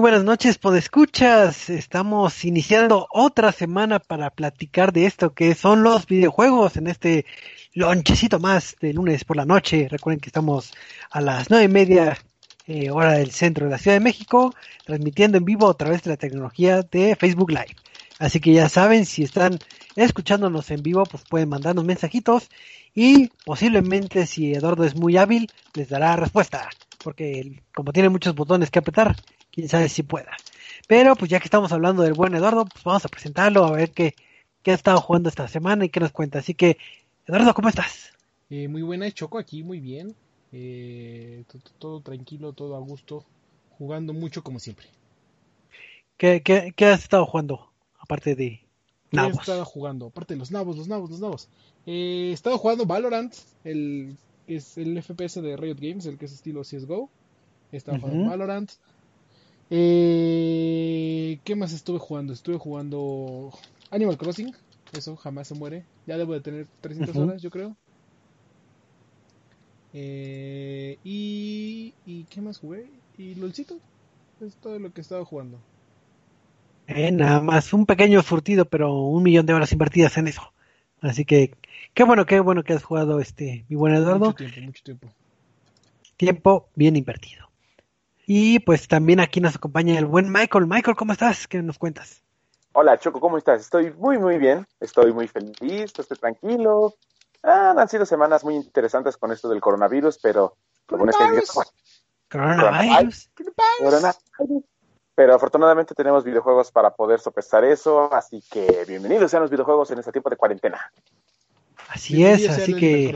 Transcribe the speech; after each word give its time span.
Muy 0.00 0.12
buenas 0.12 0.24
noches, 0.24 0.56
podescuchas. 0.56 1.68
Estamos 1.68 2.46
iniciando 2.46 3.06
otra 3.10 3.52
semana 3.52 3.98
para 3.98 4.30
platicar 4.30 4.94
de 4.94 5.04
esto 5.04 5.34
que 5.34 5.54
son 5.54 5.82
los 5.82 6.06
videojuegos 6.06 6.78
en 6.78 6.86
este 6.86 7.26
lonchecito 7.74 8.40
más 8.40 8.76
de 8.80 8.94
lunes 8.94 9.24
por 9.24 9.36
la 9.36 9.44
noche. 9.44 9.88
Recuerden 9.90 10.20
que 10.20 10.30
estamos 10.30 10.72
a 11.10 11.20
las 11.20 11.50
nueve 11.50 11.66
y 11.66 11.68
media 11.68 12.16
eh, 12.66 12.90
hora 12.90 13.12
del 13.12 13.30
centro 13.30 13.66
de 13.66 13.72
la 13.72 13.76
Ciudad 13.76 13.96
de 13.96 14.00
México, 14.00 14.54
transmitiendo 14.86 15.36
en 15.36 15.44
vivo 15.44 15.68
a 15.68 15.76
través 15.76 16.02
de 16.02 16.12
la 16.12 16.16
tecnología 16.16 16.80
de 16.80 17.14
Facebook 17.14 17.50
Live. 17.50 17.76
Así 18.18 18.40
que 18.40 18.54
ya 18.54 18.70
saben, 18.70 19.04
si 19.04 19.24
están 19.24 19.58
escuchándonos 19.96 20.70
en 20.70 20.82
vivo, 20.82 21.04
pues 21.04 21.24
pueden 21.28 21.50
mandarnos 21.50 21.84
mensajitos 21.84 22.48
y 22.94 23.28
posiblemente 23.44 24.26
si 24.26 24.54
Eduardo 24.54 24.84
es 24.84 24.96
muy 24.96 25.18
hábil, 25.18 25.50
les 25.74 25.90
dará 25.90 26.16
respuesta. 26.16 26.70
Porque 27.04 27.60
como 27.74 27.92
tiene 27.92 28.08
muchos 28.08 28.34
botones 28.34 28.70
que 28.70 28.78
apretar, 28.78 29.14
quién 29.52 29.68
sabe 29.68 29.88
si 29.88 30.02
pueda. 30.02 30.30
Pero 30.88 31.14
pues 31.16 31.30
ya 31.30 31.38
que 31.38 31.44
estamos 31.44 31.72
hablando 31.72 32.02
del 32.02 32.14
buen 32.14 32.34
Eduardo, 32.34 32.64
pues 32.66 32.82
vamos 32.84 33.04
a 33.04 33.08
presentarlo, 33.08 33.64
a 33.64 33.72
ver 33.72 33.92
qué, 33.92 34.14
qué 34.62 34.72
ha 34.72 34.74
estado 34.74 35.00
jugando 35.00 35.28
esta 35.28 35.48
semana 35.48 35.84
y 35.84 35.88
qué 35.88 36.00
nos 36.00 36.12
cuenta. 36.12 36.38
Así 36.40 36.54
que, 36.54 36.78
Eduardo, 37.26 37.54
¿cómo 37.54 37.68
estás? 37.68 38.10
Eh, 38.50 38.68
muy 38.68 38.82
buena, 38.82 39.10
Choco 39.12 39.38
aquí, 39.38 39.62
muy 39.62 39.80
bien. 39.80 40.14
Eh, 40.52 41.44
todo, 41.50 41.62
todo 41.78 42.00
tranquilo, 42.00 42.52
todo 42.52 42.74
a 42.76 42.80
gusto, 42.80 43.24
jugando 43.78 44.12
mucho 44.12 44.42
como 44.42 44.58
siempre. 44.58 44.86
¿Qué, 46.16 46.42
qué, 46.42 46.72
qué 46.76 46.86
has 46.86 47.02
estado 47.02 47.24
jugando? 47.26 47.70
Aparte 47.98 48.34
de 48.34 48.60
¿Qué 49.10 49.16
he 49.16 49.16
Nabos. 49.16 49.40
estado 49.40 49.64
jugando? 49.64 50.06
Aparte 50.06 50.34
de 50.34 50.38
los 50.38 50.50
nabos, 50.50 50.76
los 50.76 50.88
nabos, 50.88 51.10
los 51.10 51.20
nabos. 51.20 51.48
Eh, 51.86 52.28
he 52.30 52.32
estado 52.32 52.58
jugando 52.58 52.86
Valorant, 52.86 53.34
el 53.64 54.16
que 54.46 54.56
es 54.56 54.76
el 54.76 55.00
FPS 55.02 55.40
de 55.40 55.56
Riot 55.56 55.76
Games, 55.80 56.06
el 56.06 56.18
que 56.18 56.26
es 56.26 56.32
estilo 56.32 56.62
CSGO. 56.62 57.08
He 57.72 57.76
estado 57.76 57.98
jugando. 58.00 58.28
Valorant. 58.28 58.70
Eh, 59.70 61.40
¿Qué 61.44 61.54
más 61.56 61.72
estuve 61.72 61.98
jugando? 61.98 62.32
Estuve 62.32 62.58
jugando 62.58 63.52
Animal 63.90 64.18
Crossing. 64.18 64.54
Eso 64.92 65.16
jamás 65.16 65.48
se 65.48 65.54
muere. 65.54 65.88
Ya 66.06 66.18
debo 66.18 66.34
de 66.34 66.40
tener 66.40 66.68
300 66.80 67.18
Ujú. 67.18 67.20
horas, 67.20 67.40
yo 67.42 67.50
creo. 67.50 67.78
Eh, 69.92 70.98
y, 71.02 71.96
y 72.04 72.26
¿qué 72.26 72.40
más 72.40 72.58
jugué? 72.58 73.02
Y 73.12 73.34
LOLcito. 73.36 73.82
Es 74.40 74.58
todo 74.58 74.78
lo 74.78 74.92
que 74.92 75.00
he 75.00 75.02
estado 75.02 75.24
jugando. 75.26 75.66
Eh, 76.86 77.10
nada 77.12 77.40
más, 77.40 77.72
un 77.72 77.86
pequeño 77.86 78.20
surtido, 78.22 78.64
pero 78.68 78.92
un 78.94 79.22
millón 79.22 79.46
de 79.46 79.54
horas 79.54 79.72
invertidas 79.72 80.16
en 80.18 80.28
eso. 80.28 80.52
Así 81.00 81.24
que, 81.24 81.54
qué 81.94 82.04
bueno, 82.04 82.26
qué 82.26 82.40
bueno 82.40 82.64
que 82.64 82.72
has 82.74 82.82
jugado 82.84 83.20
este, 83.20 83.64
mi 83.68 83.76
buen 83.76 83.94
Eduardo. 83.94 84.28
Mucho 84.28 84.36
tiempo, 84.36 84.60
mucho 84.60 84.82
tiempo. 84.84 85.16
Tiempo 86.16 86.70
bien 86.76 86.94
invertido. 86.94 87.49
Y 88.32 88.60
pues 88.60 88.86
también 88.86 89.18
aquí 89.18 89.40
nos 89.40 89.56
acompaña 89.56 89.98
el 89.98 90.06
buen 90.06 90.30
Michael. 90.30 90.68
Michael, 90.68 90.96
¿cómo 90.96 91.12
estás? 91.12 91.48
¿Qué 91.48 91.60
nos 91.62 91.78
cuentas? 91.78 92.22
Hola 92.74 92.96
Choco, 92.96 93.18
¿cómo 93.18 93.36
estás? 93.36 93.60
Estoy 93.60 93.92
muy 93.94 94.18
muy 94.18 94.38
bien, 94.38 94.64
estoy 94.78 95.12
muy 95.12 95.26
feliz, 95.26 95.92
estoy 95.98 96.16
tranquilo. 96.16 96.94
Ah, 97.42 97.74
han 97.76 97.88
sido 97.88 98.06
semanas 98.06 98.44
muy 98.44 98.54
interesantes 98.54 99.16
con 99.16 99.32
esto 99.32 99.48
del 99.48 99.60
coronavirus, 99.60 100.20
pero 100.22 100.54
lo 100.90 100.96
bueno 100.96 101.10
es 101.10 101.16
que 101.16 101.24
videojuegos. 101.24 101.74
Coronavirus. 102.30 103.30
Coronavirus. 103.80 104.64
Pero 105.16 105.34
afortunadamente 105.34 105.96
tenemos 105.96 106.22
videojuegos 106.22 106.70
para 106.70 106.94
poder 106.94 107.18
sopesar 107.18 107.64
eso, 107.64 108.14
así 108.14 108.44
que 108.48 108.84
bienvenidos 108.86 109.32
sean 109.32 109.42
los 109.42 109.50
videojuegos 109.50 109.90
en 109.90 109.98
este 109.98 110.12
tiempo 110.12 110.30
de 110.30 110.36
cuarentena. 110.36 110.92
Así 111.88 112.24
es, 112.24 112.48
así 112.48 112.74
que 112.74 113.12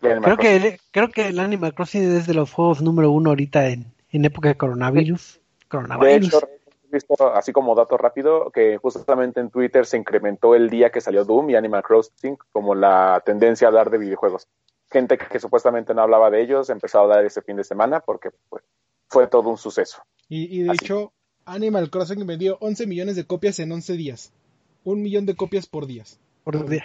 creo 0.00 0.36
Crossing. 0.36 0.38
que 0.38 0.80
creo 0.90 1.10
que 1.10 1.28
el 1.28 1.38
Animal 1.40 1.74
Crossing 1.74 2.02
es 2.16 2.26
de 2.26 2.34
los 2.34 2.52
juegos 2.52 2.82
número 2.82 3.10
uno 3.10 3.30
ahorita 3.30 3.68
en, 3.68 3.92
en 4.10 4.24
época 4.24 4.48
de 4.48 4.56
coronavirus. 4.56 5.34
De 5.34 5.66
Coronavirus. 5.68 6.28
hecho, 6.28 6.48
he 6.90 6.94
visto 6.94 7.34
así 7.34 7.52
como 7.52 7.74
dato 7.74 7.96
rápido 7.98 8.50
que 8.50 8.78
justamente 8.78 9.40
en 9.40 9.50
Twitter 9.50 9.84
se 9.86 9.96
incrementó 9.98 10.54
el 10.54 10.70
día 10.70 10.90
que 10.90 11.00
salió 11.00 11.24
Doom 11.24 11.50
y 11.50 11.56
Animal 11.56 11.82
Crossing 11.82 12.38
como 12.52 12.74
la 12.74 13.22
tendencia 13.26 13.66
a 13.66 13.68
hablar 13.68 13.90
de 13.90 13.98
videojuegos. 13.98 14.48
Gente 14.90 15.18
que, 15.18 15.26
que 15.26 15.40
supuestamente 15.40 15.92
no 15.94 16.02
hablaba 16.02 16.30
de 16.30 16.40
ellos 16.42 16.70
empezó 16.70 16.98
a 16.98 17.02
hablar 17.02 17.24
ese 17.24 17.42
fin 17.42 17.56
de 17.56 17.64
semana 17.64 18.00
porque 18.00 18.30
pues, 18.48 18.64
fue 19.08 19.26
todo 19.26 19.50
un 19.50 19.58
suceso. 19.58 20.02
Y, 20.28 20.60
y 20.60 20.62
de 20.62 20.70
Así. 20.70 20.86
hecho, 20.86 21.12
Animal 21.44 21.90
Crossing 21.90 22.26
vendió 22.26 22.56
11 22.60 22.86
millones 22.86 23.16
de 23.16 23.26
copias 23.26 23.58
en 23.58 23.70
11 23.72 23.92
días. 23.94 24.32
Un 24.84 25.02
millón 25.02 25.26
de 25.26 25.34
copias 25.36 25.66
por 25.66 25.86
día. 25.86 26.04
por 26.44 26.66
día. 26.68 26.84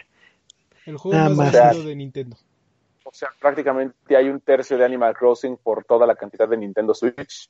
El 0.86 0.98
juego 0.98 1.18
Nada 1.18 1.30
más 1.30 1.38
más. 1.38 1.52
vendido 1.54 1.84
de 1.84 1.96
Nintendo. 1.96 2.38
O 3.06 3.14
sea, 3.14 3.30
prácticamente 3.40 4.16
hay 4.16 4.30
un 4.30 4.40
tercio 4.40 4.78
de 4.78 4.86
Animal 4.86 5.16
Crossing 5.16 5.58
por 5.58 5.84
toda 5.84 6.08
la 6.08 6.16
cantidad 6.16 6.48
de 6.48 6.58
Nintendo 6.58 6.94
Switch, 6.94 7.50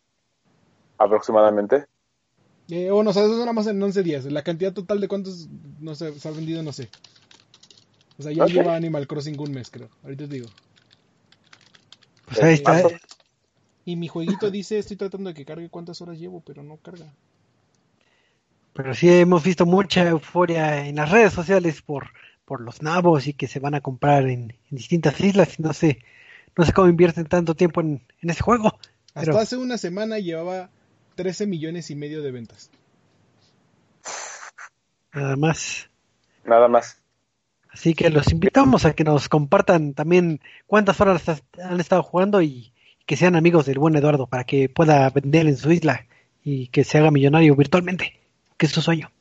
aproximadamente. 0.97 1.85
Eh, 2.69 2.89
bueno, 2.89 3.11
o 3.11 3.13
sea, 3.13 3.23
eso 3.23 3.33
es 3.33 3.39
nada 3.39 3.53
más 3.53 3.67
en 3.67 3.81
11 3.81 4.03
días. 4.03 4.25
La 4.25 4.43
cantidad 4.43 4.73
total 4.73 4.99
de 4.99 5.07
cuántos 5.07 5.47
no 5.79 5.95
sé, 5.95 6.17
se 6.17 6.27
ha 6.27 6.31
vendido, 6.31 6.63
no 6.63 6.71
sé. 6.71 6.89
O 8.17 8.23
sea, 8.23 8.31
ya 8.31 8.43
Ok. 8.45 8.51
lleva 8.51 8.75
Animal 8.75 9.07
Crossing 9.07 9.39
un 9.39 9.51
mes, 9.51 9.69
creo. 9.69 9.89
Ahorita 10.03 10.27
te 10.27 10.35
digo. 10.35 10.49
Pues 12.25 12.41
ahí 12.41 12.53
está. 12.53 12.87
Y 13.85 13.95
mi 13.95 14.07
jueguito 14.07 14.49
dice, 14.49 14.79
estoy 14.79 14.97
tratando 14.97 15.29
de 15.29 15.33
que 15.33 15.45
cargue 15.45 15.69
cuántas 15.69 16.01
horas 16.01 16.17
llevo, 16.17 16.41
pero 16.41 16.63
no 16.63 16.77
carga. 16.77 17.13
Pero 18.73 18.95
sí 18.95 19.09
hemos 19.09 19.43
visto 19.43 19.65
mucha 19.65 20.07
euforia 20.07 20.87
en 20.87 20.95
las 20.95 21.11
redes 21.11 21.33
sociales 21.33 21.81
por, 21.81 22.11
por 22.45 22.61
los 22.61 22.81
nabos 22.81 23.27
y 23.27 23.33
que 23.33 23.47
se 23.47 23.59
van 23.59 23.75
a 23.75 23.81
comprar 23.81 24.27
en, 24.27 24.51
en 24.51 24.77
distintas 24.77 25.19
islas 25.19 25.59
y 25.59 25.63
no 25.63 25.73
sé, 25.73 25.99
no 26.57 26.65
sé 26.65 26.73
cómo 26.73 26.89
invierten 26.89 27.25
tanto 27.25 27.55
tiempo 27.55 27.81
en, 27.81 28.05
en 28.21 28.29
ese 28.29 28.41
juego. 28.41 28.77
Hasta 29.13 29.31
Pero 29.31 29.39
hace 29.39 29.57
una 29.57 29.77
semana 29.77 30.19
llevaba 30.19 30.69
13 31.15 31.47
millones 31.47 31.89
y 31.91 31.95
medio 31.95 32.21
de 32.21 32.31
ventas. 32.31 32.69
Nada 35.13 35.35
más. 35.35 35.89
Nada 36.43 36.67
más. 36.67 36.99
Así 37.69 37.93
que 37.93 38.09
los 38.09 38.31
invitamos 38.31 38.85
a 38.85 38.93
que 38.93 39.03
nos 39.03 39.29
compartan 39.29 39.93
también 39.93 40.41
cuántas 40.67 40.99
horas 41.01 41.23
han 41.61 41.79
estado 41.79 42.03
jugando 42.03 42.41
y 42.41 42.73
que 43.05 43.17
sean 43.17 43.35
amigos 43.35 43.65
del 43.65 43.79
buen 43.79 43.95
Eduardo 43.95 44.27
para 44.27 44.43
que 44.43 44.69
pueda 44.69 45.09
vender 45.09 45.47
en 45.47 45.57
su 45.57 45.71
isla 45.71 46.05
y 46.43 46.67
que 46.67 46.83
se 46.83 46.97
haga 46.97 47.11
millonario 47.11 47.55
virtualmente, 47.55 48.19
que 48.57 48.65
es 48.65 48.71
su 48.71 48.81
sueño. 48.81 49.11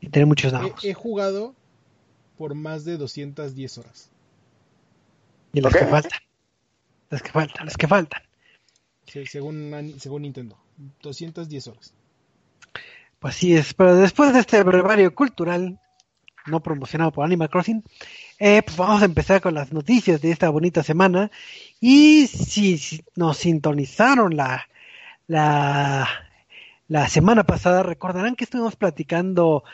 Y 0.00 0.08
tener 0.08 0.26
muchos 0.26 0.52
nabos. 0.52 0.84
He, 0.84 0.90
he 0.90 0.94
jugado 0.94 1.54
por 2.36 2.54
más 2.54 2.84
de 2.84 2.96
210 2.96 3.78
horas. 3.78 4.10
y 5.52 5.60
las 5.60 5.72
que 5.72 5.86
faltan. 5.86 6.20
Las 7.10 7.22
que 7.22 7.30
faltan, 7.30 7.66
las 7.66 7.76
que 7.76 7.86
faltan. 7.88 8.22
Sí, 9.06 9.26
según, 9.26 9.94
según 9.98 10.22
Nintendo. 10.22 10.58
210 11.02 11.68
horas. 11.68 11.94
Pues 13.18 13.36
sí 13.36 13.54
es, 13.54 13.72
pero 13.74 13.96
después 13.96 14.32
de 14.32 14.40
este 14.40 14.62
brevario 14.62 15.14
cultural, 15.14 15.78
no 16.46 16.60
promocionado 16.60 17.12
por 17.12 17.24
Animal 17.24 17.48
Crossing, 17.48 17.82
eh, 18.38 18.62
pues 18.62 18.76
vamos 18.76 19.00
a 19.02 19.06
empezar 19.06 19.40
con 19.40 19.54
las 19.54 19.72
noticias 19.72 20.20
de 20.20 20.30
esta 20.30 20.50
bonita 20.50 20.82
semana. 20.82 21.30
Y 21.80 22.26
si, 22.26 22.76
si 22.78 23.04
nos 23.16 23.38
sintonizaron 23.38 24.36
la, 24.36 24.68
la, 25.26 26.08
la 26.88 27.08
semana 27.08 27.44
pasada, 27.44 27.82
recordarán 27.82 28.36
que 28.36 28.44
estuvimos 28.44 28.76
platicando 28.76 29.64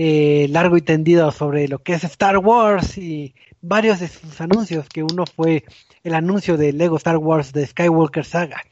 eh, 0.00 0.46
largo 0.50 0.76
y 0.76 0.82
tendido 0.82 1.32
sobre 1.32 1.66
lo 1.66 1.80
que 1.80 1.94
es 1.94 2.04
Star 2.04 2.38
Wars 2.38 2.96
y 2.98 3.34
varios 3.60 3.98
de 3.98 4.06
sus 4.06 4.40
anuncios, 4.40 4.88
que 4.88 5.02
uno 5.02 5.24
fue 5.26 5.64
el 6.04 6.14
anuncio 6.14 6.56
de 6.56 6.72
Lego 6.72 6.96
Star 6.98 7.16
Wars 7.16 7.52
de 7.52 7.66
Skywalker 7.66 8.24
Saga. 8.24 8.62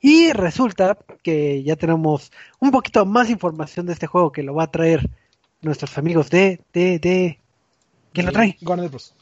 Y 0.00 0.32
resulta 0.32 0.96
que 1.22 1.62
ya 1.62 1.76
tenemos 1.76 2.32
un 2.58 2.70
poquito 2.70 3.04
más 3.04 3.28
información 3.28 3.84
de 3.84 3.92
este 3.92 4.06
juego 4.06 4.32
que 4.32 4.42
lo 4.42 4.54
va 4.54 4.64
a 4.64 4.70
traer 4.70 5.10
nuestros 5.60 5.98
amigos 5.98 6.30
de, 6.30 6.58
de, 6.72 6.98
de... 6.98 7.38
¿Quién 8.14 8.24
lo 8.24 8.32
trae? 8.32 8.56
Warner 8.62 8.88
Bros. 8.88 9.14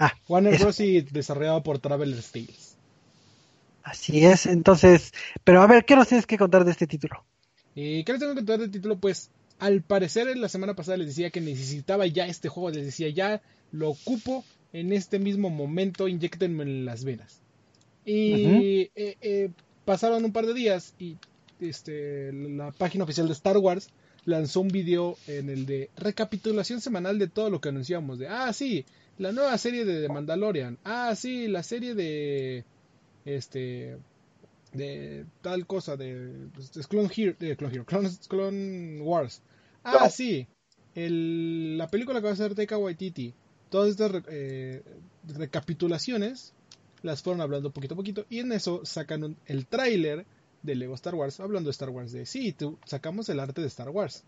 Ah, 0.00 0.12
Warner 0.26 0.54
eso. 0.54 0.64
Bros. 0.64 0.80
y 0.80 1.02
desarrollado 1.02 1.62
por 1.62 1.78
Traveler's 1.78 2.32
Tales. 2.32 2.76
Así 3.84 4.26
es, 4.26 4.46
entonces, 4.46 5.12
pero 5.44 5.62
a 5.62 5.68
ver, 5.68 5.84
¿qué 5.84 5.94
nos 5.94 6.08
tienes 6.08 6.26
que 6.26 6.36
contar 6.36 6.64
de 6.64 6.72
este 6.72 6.88
título? 6.88 7.24
Eh, 7.76 8.02
¿Qué 8.04 8.12
les 8.12 8.18
tengo 8.18 8.32
que 8.32 8.40
contar 8.40 8.58
del 8.58 8.72
título? 8.72 8.98
Pues 8.98 9.30
al 9.62 9.80
parecer 9.80 10.26
en 10.26 10.40
la 10.40 10.48
semana 10.48 10.74
pasada 10.74 10.96
les 10.96 11.06
decía 11.06 11.30
que 11.30 11.40
necesitaba 11.40 12.04
ya 12.08 12.26
este 12.26 12.48
juego, 12.48 12.70
les 12.70 12.84
decía 12.84 13.08
ya 13.10 13.40
lo 13.70 13.90
ocupo 13.90 14.44
en 14.72 14.92
este 14.92 15.20
mismo 15.20 15.50
momento, 15.50 16.08
inyectenme 16.08 16.64
en 16.64 16.84
las 16.84 17.04
venas. 17.04 17.40
Y 18.04 18.90
eh, 18.96 19.16
eh, 19.20 19.50
pasaron 19.84 20.24
un 20.24 20.32
par 20.32 20.46
de 20.46 20.54
días 20.54 20.94
y 20.98 21.16
este, 21.60 22.32
la 22.32 22.72
página 22.72 23.04
oficial 23.04 23.28
de 23.28 23.34
Star 23.34 23.56
Wars 23.56 23.90
lanzó 24.24 24.62
un 24.62 24.68
video 24.68 25.16
en 25.28 25.48
el 25.48 25.64
de 25.64 25.90
recapitulación 25.96 26.80
semanal 26.80 27.20
de 27.20 27.28
todo 27.28 27.48
lo 27.48 27.60
que 27.60 27.68
anunciamos. 27.68 28.18
De, 28.18 28.26
ah, 28.26 28.52
sí, 28.52 28.84
la 29.18 29.30
nueva 29.30 29.56
serie 29.58 29.84
de 29.84 30.02
The 30.02 30.12
Mandalorian. 30.12 30.76
Ah, 30.82 31.14
sí, 31.14 31.46
la 31.46 31.62
serie 31.62 31.94
de... 31.94 32.64
Este 33.24 33.96
de 34.72 35.26
tal 35.42 35.66
cosa 35.66 35.96
de, 35.96 36.48
pues, 36.54 36.76
es 36.76 36.86
Clone, 36.88 37.10
Hero, 37.14 37.36
de 37.38 37.56
Clone, 37.56 37.74
Hero, 37.74 37.84
Clone, 37.84 38.10
Clone 38.28 39.00
Wars. 39.02 39.42
Ah, 39.84 39.98
No. 40.04 40.10
sí, 40.10 40.46
el- 40.94 41.76
la 41.78 41.88
película 41.88 42.20
que 42.20 42.24
va 42.24 42.30
a 42.30 42.34
hacer 42.34 42.54
Taika 42.54 42.78
Waititi. 42.78 43.34
Todas 43.70 43.90
estas 43.90 44.22
eh, 44.28 44.82
recapitulaciones 45.26 46.52
las 47.02 47.22
fueron 47.22 47.40
hablando 47.40 47.72
poquito 47.72 47.94
a 47.94 47.96
poquito 47.96 48.26
y 48.30 48.38
en 48.40 48.52
eso 48.52 48.82
sacan 48.84 49.24
un- 49.24 49.36
el 49.46 49.66
tráiler 49.66 50.24
de 50.62 50.74
Lego 50.76 50.94
Star 50.94 51.14
Wars 51.14 51.40
hablando 51.40 51.68
de 51.68 51.72
Star 51.72 51.90
Wars 51.90 52.12
de 52.12 52.26
sí, 52.26 52.52
tú, 52.52 52.78
sacamos 52.84 53.28
el 53.28 53.40
arte 53.40 53.60
de 53.60 53.66
Star 53.66 53.88
Wars. 53.90 54.22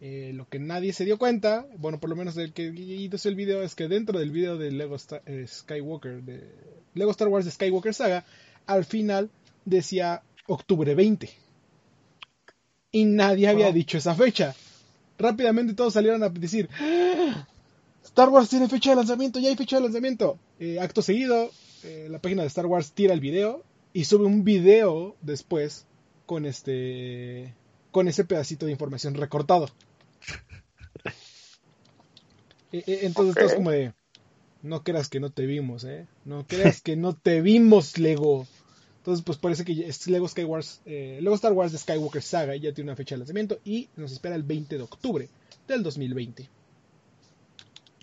Eh, 0.00 0.32
lo 0.34 0.48
que 0.48 0.58
nadie 0.58 0.92
se 0.92 1.04
dio 1.04 1.16
cuenta, 1.16 1.66
bueno, 1.78 2.00
por 2.00 2.10
lo 2.10 2.16
menos 2.16 2.36
el 2.36 2.52
que 2.52 2.64
hizo 2.64 3.28
el 3.28 3.36
video 3.36 3.62
es 3.62 3.74
que 3.76 3.86
dentro 3.88 4.18
del 4.18 4.30
video 4.32 4.58
de 4.58 4.72
Lego 4.72 4.96
Sta- 4.98 5.22
eh, 5.26 5.46
Skywalker, 5.46 6.22
de 6.24 6.50
Lego 6.94 7.12
Star 7.12 7.28
Wars 7.28 7.44
de 7.44 7.52
Skywalker 7.52 7.94
Saga, 7.94 8.24
al 8.66 8.84
final 8.84 9.30
decía 9.64 10.22
octubre 10.48 10.94
20. 10.96 11.30
Y 12.90 13.04
nadie 13.04 13.48
había 13.48 13.72
dicho 13.72 13.96
esa 13.96 14.14
fecha. 14.14 14.54
Rápidamente 15.22 15.74
todos 15.74 15.92
salieron 15.94 16.22
a 16.24 16.28
decir, 16.28 16.68
"¡Ah! 16.80 17.46
Star 18.04 18.28
Wars 18.28 18.48
tiene 18.48 18.68
fecha 18.68 18.90
de 18.90 18.96
lanzamiento, 18.96 19.38
ya 19.38 19.48
hay 19.48 19.56
fecha 19.56 19.76
de 19.76 19.82
lanzamiento. 19.82 20.36
Eh, 20.58 20.80
acto 20.80 21.00
seguido, 21.00 21.50
eh, 21.84 22.08
la 22.10 22.18
página 22.18 22.42
de 22.42 22.48
Star 22.48 22.66
Wars 22.66 22.92
tira 22.92 23.14
el 23.14 23.20
video 23.20 23.62
y 23.92 24.04
sube 24.04 24.26
un 24.26 24.42
video 24.42 25.14
después 25.22 25.86
con 26.26 26.44
este 26.44 27.54
con 27.92 28.08
ese 28.08 28.24
pedacito 28.24 28.66
de 28.66 28.72
información 28.72 29.14
recortado. 29.14 29.68
Eh, 32.72 32.82
eh, 32.86 32.98
entonces 33.02 33.34
Ok. 33.34 33.38
todos 33.38 33.54
como 33.54 33.70
de 33.70 33.92
no 34.62 34.82
creas 34.82 35.08
que 35.08 35.20
no 35.20 35.30
te 35.30 35.46
vimos, 35.46 35.84
eh. 35.84 36.06
No 36.24 36.46
creas 36.46 36.80
que 36.80 36.96
no 36.96 37.14
te 37.14 37.40
vimos, 37.42 37.98
Lego. 37.98 38.46
Entonces, 39.02 39.24
pues 39.24 39.36
parece 39.36 39.64
que 39.64 39.88
es 39.88 40.06
Lego 40.06 40.28
Skywars, 40.28 40.80
eh, 40.86 41.18
Lego 41.20 41.34
Star 41.34 41.52
Wars 41.52 41.72
de 41.72 41.78
Skywalker 41.78 42.22
Saga 42.22 42.54
ya 42.54 42.72
tiene 42.72 42.88
una 42.88 42.96
fecha 42.96 43.16
de 43.16 43.18
lanzamiento 43.18 43.58
y 43.64 43.88
nos 43.96 44.12
espera 44.12 44.36
el 44.36 44.44
20 44.44 44.76
de 44.76 44.82
octubre 44.84 45.28
del 45.66 45.82
2020. 45.82 46.48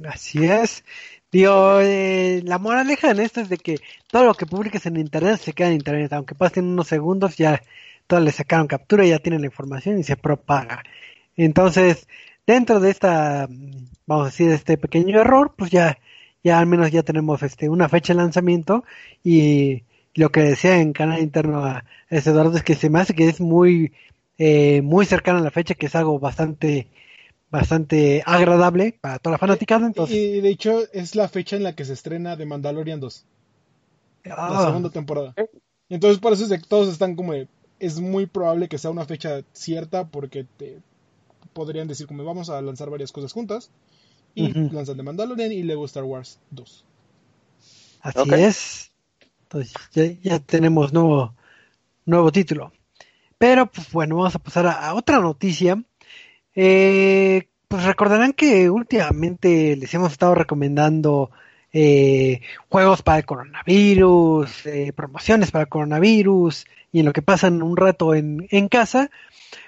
Así 0.06 0.44
es. 0.44 0.84
Digo, 1.32 1.80
eh, 1.80 2.42
la 2.44 2.58
moraleja 2.58 3.12
en 3.12 3.22
esto 3.22 3.40
es 3.40 3.48
de 3.48 3.58
que 3.58 3.78
todo 4.12 4.26
lo 4.26 4.34
que 4.34 4.46
publiques 4.46 4.86
en 4.88 4.98
internet 4.98 5.40
se 5.40 5.54
queda 5.54 5.70
en 5.70 5.76
internet, 5.76 6.12
aunque 6.12 6.36
pasen 6.36 6.66
unos 6.66 6.88
segundos 6.88 7.38
ya 7.38 7.62
todos 8.06 8.22
le 8.22 8.32
sacaron 8.34 8.68
captura, 8.68 9.06
ya 9.06 9.20
tienen 9.20 9.40
la 9.40 9.48
información 9.48 10.00
y 10.00 10.04
se 10.04 10.18
propaga. 10.18 10.84
Entonces, 11.38 12.10
dentro 12.46 12.82
de 12.82 12.90
esta, 12.90 13.48
vamos 14.06 14.24
a 14.24 14.32
decir, 14.32 14.50
este 14.52 14.78
pequeño 14.78 15.22
error, 15.22 15.54
pues 15.56 15.72
ya, 15.72 15.98
ya 16.44 16.60
al 16.60 16.66
menos 16.66 16.92
ya 16.92 17.04
tenemos 17.04 17.42
este 17.42 17.70
una 17.70 17.88
fecha 17.88 18.14
de 18.14 18.18
lanzamiento 18.18 18.84
y 19.24 19.84
lo 20.20 20.32
que 20.32 20.42
decía 20.42 20.82
en 20.82 20.94
canal 20.94 21.22
interno 21.22 21.64
a 21.64 21.86
ese 22.10 22.32
Eduardo 22.32 22.58
es 22.58 22.64
que 22.64 22.76
se 22.76 22.90
me 22.90 23.00
hace 23.00 23.16
que 23.16 23.28
es 23.30 23.40
muy, 23.40 23.94
eh, 24.38 24.82
muy 24.82 25.06
cercana 25.06 25.40
a 25.40 25.44
la 25.44 25.52
fecha, 25.52 25.76
que 25.76 25.86
es 25.86 25.96
algo 25.96 26.20
bastante, 26.20 26.88
bastante 27.50 28.22
agradable 28.26 28.98
para 29.02 29.20
toda 29.20 29.34
la 29.34 29.38
fanaticada. 29.38 29.88
Entonces, 29.88 30.16
Y 30.18 30.42
de 30.42 30.50
hecho 30.50 30.84
es 30.92 31.16
la 31.16 31.30
fecha 31.30 31.56
en 31.56 31.64
la 31.64 31.74
que 31.74 31.86
se 31.86 31.94
estrena 31.94 32.36
The 32.38 32.46
Mandalorian 32.46 33.00
2, 33.00 33.26
la 34.26 34.36
ah, 34.38 34.66
segunda 34.66 34.90
temporada. 34.90 35.34
¿Eh? 35.38 35.48
Entonces 35.90 36.20
por 36.20 36.34
eso 36.34 36.44
es 36.44 36.50
de 36.50 36.60
que 36.60 36.68
todos 36.68 36.90
están 36.90 37.16
como 37.16 37.34
de, 37.34 37.48
es 37.80 38.00
muy 38.00 38.26
probable 38.26 38.68
que 38.68 38.78
sea 38.78 38.92
una 38.92 39.06
fecha 39.06 39.42
cierta 39.54 40.06
porque 40.08 40.46
te 40.58 40.80
podrían 41.54 41.88
decir 41.88 42.08
como 42.08 42.26
vamos 42.26 42.50
a 42.50 42.62
lanzar 42.62 42.90
varias 42.90 43.12
cosas 43.12 43.32
juntas 43.32 43.72
y 44.36 44.52
Ujú. 44.52 44.74
lanzan 44.74 44.98
The 44.98 45.04
Mandalorian 45.04 45.52
y 45.52 45.64
luego 45.64 45.86
Star 45.86 46.04
Wars 46.04 46.40
2. 46.52 46.86
así 48.02 48.34
es. 48.34 48.89
Entonces 49.52 50.22
ya, 50.22 50.40
tenemos 50.40 50.94
nuevo, 50.94 51.34
nuevo 52.06 52.32
título. 52.32 52.72
Pero 53.38 53.66
pues 53.66 53.92
bueno, 53.92 54.18
vamos 54.18 54.36
a 54.36 54.40
pasar 54.40 54.68
a, 54.68 54.90
a 54.90 54.94
otra 54.94 55.20
noticia. 55.20 55.82
Eh, 56.54 57.48
pues 57.68 57.84
recordarán 57.84 58.34
que 58.34 58.70
últimamente 58.70 59.76
les 59.76 59.94
hemos 59.94 60.12
estado 60.12 60.36
recomendando 60.36 61.32
eh, 61.74 62.42
juegos 62.68 63.02
para 63.02 63.20
el 63.20 63.26
coronavirus, 63.26 64.66
eh, 64.68 64.94
promociones 64.94 65.52
para 65.52 65.64
el 65.64 65.70
coronavirus 65.70 66.66
y 66.92 67.00
en 67.00 67.06
lo 67.06 67.14
que 67.14 67.22
pasan 67.22 67.64
un 67.64 67.78
rato 67.78 68.14
en, 68.14 68.48
en 68.52 68.68
casa. 68.68 69.10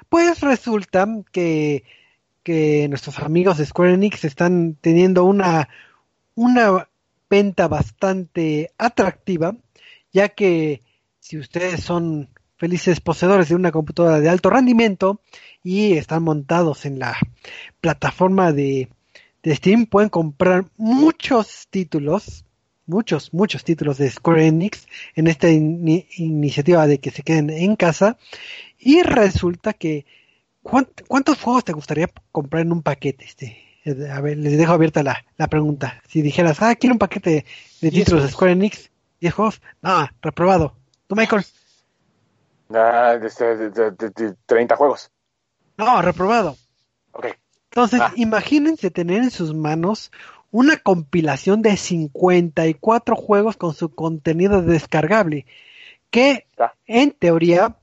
Pues 0.09 0.41
resulta 0.41 1.07
que, 1.31 1.83
que 2.43 2.87
nuestros 2.89 3.17
amigos 3.19 3.57
de 3.57 3.65
Square 3.65 3.93
Enix 3.93 4.25
están 4.25 4.75
teniendo 4.79 5.23
una, 5.25 5.69
una 6.35 6.87
venta 7.29 7.67
bastante 7.67 8.73
atractiva, 8.77 9.55
ya 10.11 10.29
que 10.29 10.81
si 11.19 11.37
ustedes 11.37 11.81
son 11.83 12.29
felices 12.57 12.99
poseedores 12.99 13.49
de 13.49 13.55
una 13.55 13.71
computadora 13.71 14.19
de 14.19 14.29
alto 14.29 14.49
rendimiento 14.49 15.21
y 15.63 15.93
están 15.93 16.23
montados 16.23 16.85
en 16.85 16.99
la 16.99 17.17
plataforma 17.79 18.51
de, 18.51 18.89
de 19.43 19.55
Steam, 19.55 19.85
pueden 19.87 20.09
comprar 20.09 20.65
muchos 20.77 21.67
títulos, 21.69 22.45
muchos, 22.85 23.33
muchos 23.33 23.63
títulos 23.63 23.97
de 23.97 24.09
Square 24.09 24.47
Enix 24.47 24.87
en 25.15 25.27
esta 25.27 25.49
ini- 25.49 26.05
iniciativa 26.17 26.85
de 26.87 26.99
que 26.99 27.11
se 27.11 27.23
queden 27.23 27.49
en 27.49 27.75
casa. 27.75 28.17
Y 28.77 29.01
resulta 29.01 29.73
que, 29.73 30.05
¿cuánt- 30.63 31.03
¿cuántos 31.07 31.39
juegos 31.41 31.63
te 31.63 31.73
gustaría 31.73 32.09
comprar 32.31 32.61
en 32.63 32.71
un 32.71 32.83
paquete? 32.83 33.25
Este? 33.25 33.57
Eh, 33.85 34.09
A 34.11 34.21
ver, 34.21 34.37
les 34.37 34.57
dejo 34.57 34.73
abierta 34.73 35.01
la, 35.01 35.25
la 35.37 35.47
pregunta. 35.47 36.01
Si 36.07 36.21
dijeras, 36.21 36.61
ah, 36.61 36.75
quiero 36.75 36.93
un 36.93 36.99
paquete 36.99 37.45
de 37.81 37.91
títulos 37.91 38.23
de. 38.23 38.29
Square 38.29 38.51
Enix, 38.53 38.90
10 39.21 39.33
juegos, 39.33 39.61
no, 39.81 40.09
reprobado. 40.21 40.75
¿Tú, 41.07 41.15
Michael? 41.15 41.45
Ah, 42.73 43.17
de, 43.17 43.69
de- 43.69 43.91
de 44.09 44.35
30 44.45 44.75
juegos. 44.75 45.11
No, 45.77 46.01
reprobado. 46.01 46.57
Ok. 47.13 47.27
Entonces, 47.69 48.01
Ah. 48.01 48.11
imagínense 48.15 48.91
tener 48.91 49.23
en 49.23 49.31
sus 49.31 49.53
manos 49.53 50.11
una 50.51 50.77
compilación 50.77 51.61
de 51.61 51.77
54 51.77 53.15
juegos 53.15 53.55
con 53.57 53.73
su 53.73 53.93
contenido 53.93 54.61
descargable, 54.61 55.45
que 56.09 56.47
Ah. 56.57 56.73
en 56.87 57.11
teoría 57.11 57.77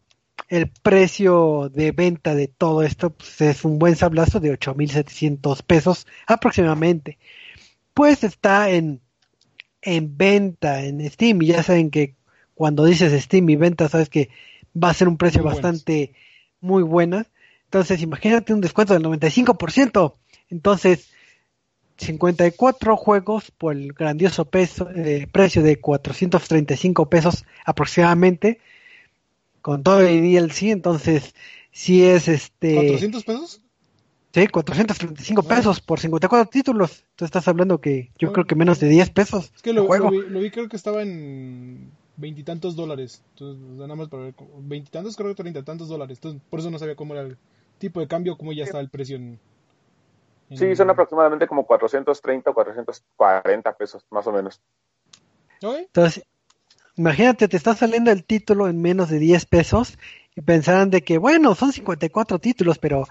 el 0.48 0.70
precio 0.70 1.70
de 1.72 1.92
venta 1.92 2.34
de 2.34 2.48
todo 2.48 2.82
esto 2.82 3.10
pues, 3.10 3.40
es 3.42 3.64
un 3.64 3.78
buen 3.78 3.96
sablazo 3.96 4.40
de 4.40 4.50
8.700 4.50 5.62
pesos 5.62 6.06
aproximadamente. 6.26 7.18
Pues 7.94 8.24
está 8.24 8.70
en, 8.70 9.00
en 9.82 10.16
venta 10.16 10.84
en 10.84 11.08
Steam 11.10 11.42
y 11.42 11.46
ya 11.46 11.62
saben 11.62 11.90
que 11.90 12.14
cuando 12.54 12.84
dices 12.84 13.22
Steam 13.22 13.48
y 13.50 13.56
venta 13.56 13.88
sabes 13.88 14.08
que 14.08 14.30
va 14.76 14.90
a 14.90 14.94
ser 14.94 15.08
un 15.08 15.16
precio 15.16 15.42
Muy 15.42 15.52
buenas. 15.52 15.62
bastante 15.62 16.12
muy 16.60 16.82
buena. 16.82 17.26
Entonces 17.64 18.02
imagínate 18.02 18.52
un 18.52 18.60
descuento 18.60 18.94
del 18.94 19.04
95%. 19.04 20.14
Entonces 20.50 21.10
54 21.98 22.96
juegos 22.96 23.50
por 23.50 23.74
el 23.74 23.92
grandioso 23.92 24.44
peso, 24.46 24.88
eh, 24.94 25.26
precio 25.30 25.62
de 25.62 25.80
435 25.80 27.08
pesos 27.10 27.44
aproximadamente 27.64 28.60
con 29.60 29.82
todo 29.82 30.00
el 30.00 30.22
DLC, 30.22 30.70
entonces 30.70 31.34
si 31.72 32.04
es 32.04 32.28
este 32.28 32.98
¿400 32.98 33.24
pesos? 33.24 33.60
Sí, 34.32 34.46
435 34.48 35.42
Bueno. 35.42 35.56
pesos 35.56 35.80
por 35.80 36.00
54 36.00 36.50
títulos. 36.50 37.04
Tú 37.16 37.24
estás 37.24 37.46
hablando 37.48 37.80
que 37.80 38.10
yo 38.18 38.28
Bueno. 38.28 38.32
creo 38.32 38.46
que 38.46 38.54
menos 38.54 38.80
de 38.80 38.88
10 38.88 39.10
pesos. 39.10 39.52
Es 39.54 39.62
que 39.62 39.72
lo, 39.72 39.82
el 39.82 39.86
juego. 39.88 40.10
lo 40.10 40.10
vi, 40.10 40.28
lo 40.28 40.40
vi, 40.40 40.50
creo 40.50 40.68
que 40.68 40.76
estaba 40.76 41.02
en 41.02 41.90
veintitantos 42.16 42.76
dólares. 42.76 43.22
Entonces, 43.34 43.62
nada 43.78 43.94
más 43.94 44.08
para 44.08 44.24
ver. 44.24 44.34
Veintitantos, 44.60 45.16
creo 45.16 45.28
que 45.28 45.34
treinta 45.42 45.60
y 45.60 45.62
tantos 45.64 45.88
dólares. 45.88 46.18
Entonces, 46.18 46.40
por 46.50 46.60
eso 46.60 46.70
no 46.70 46.78
sabía 46.78 46.96
cómo 46.96 47.14
era 47.14 47.22
el 47.22 47.36
tipo 47.78 48.00
de 48.00 48.08
cambio, 48.08 48.36
cómo 48.36 48.52
ya 48.52 48.64
está 48.64 48.80
el 48.80 48.88
precio 48.90 49.16
en. 49.16 49.38
en- 50.50 50.58
Sí, 50.58 50.74
son 50.76 50.90
aproximadamente 50.90 51.46
como 51.46 51.64
430 51.66 52.50
o 52.50 52.54
440 52.54 53.72
pesos, 53.76 54.04
más 54.10 54.26
o 54.26 54.32
menos. 54.32 54.60
Ok, 55.62 55.76
Entonces, 55.78 56.24
imagínate, 56.96 57.48
te 57.48 57.56
está 57.56 57.74
saliendo 57.74 58.10
el 58.10 58.24
título 58.24 58.68
en 58.68 58.80
menos 58.80 59.08
de 59.10 59.18
10 59.18 59.44
pesos 59.46 59.98
y 60.34 60.40
pensarán 60.40 60.90
de 60.90 61.02
que, 61.02 61.18
bueno, 61.18 61.54
son 61.54 61.72
54 61.72 62.38
títulos, 62.38 62.78
pero, 62.78 63.06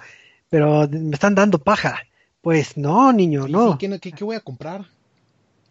pero 0.49 0.87
me 0.89 1.13
están 1.13 1.35
dando 1.35 1.59
paja. 1.59 1.99
Pues 2.41 2.77
no, 2.77 3.11
niño, 3.11 3.47
¿y- 3.47 3.51
no. 3.51 3.77
¿qué, 3.77 3.99
qué, 3.99 4.11
qué 4.11 4.23
voy 4.23 4.35
a 4.35 4.39
comprar? 4.41 4.85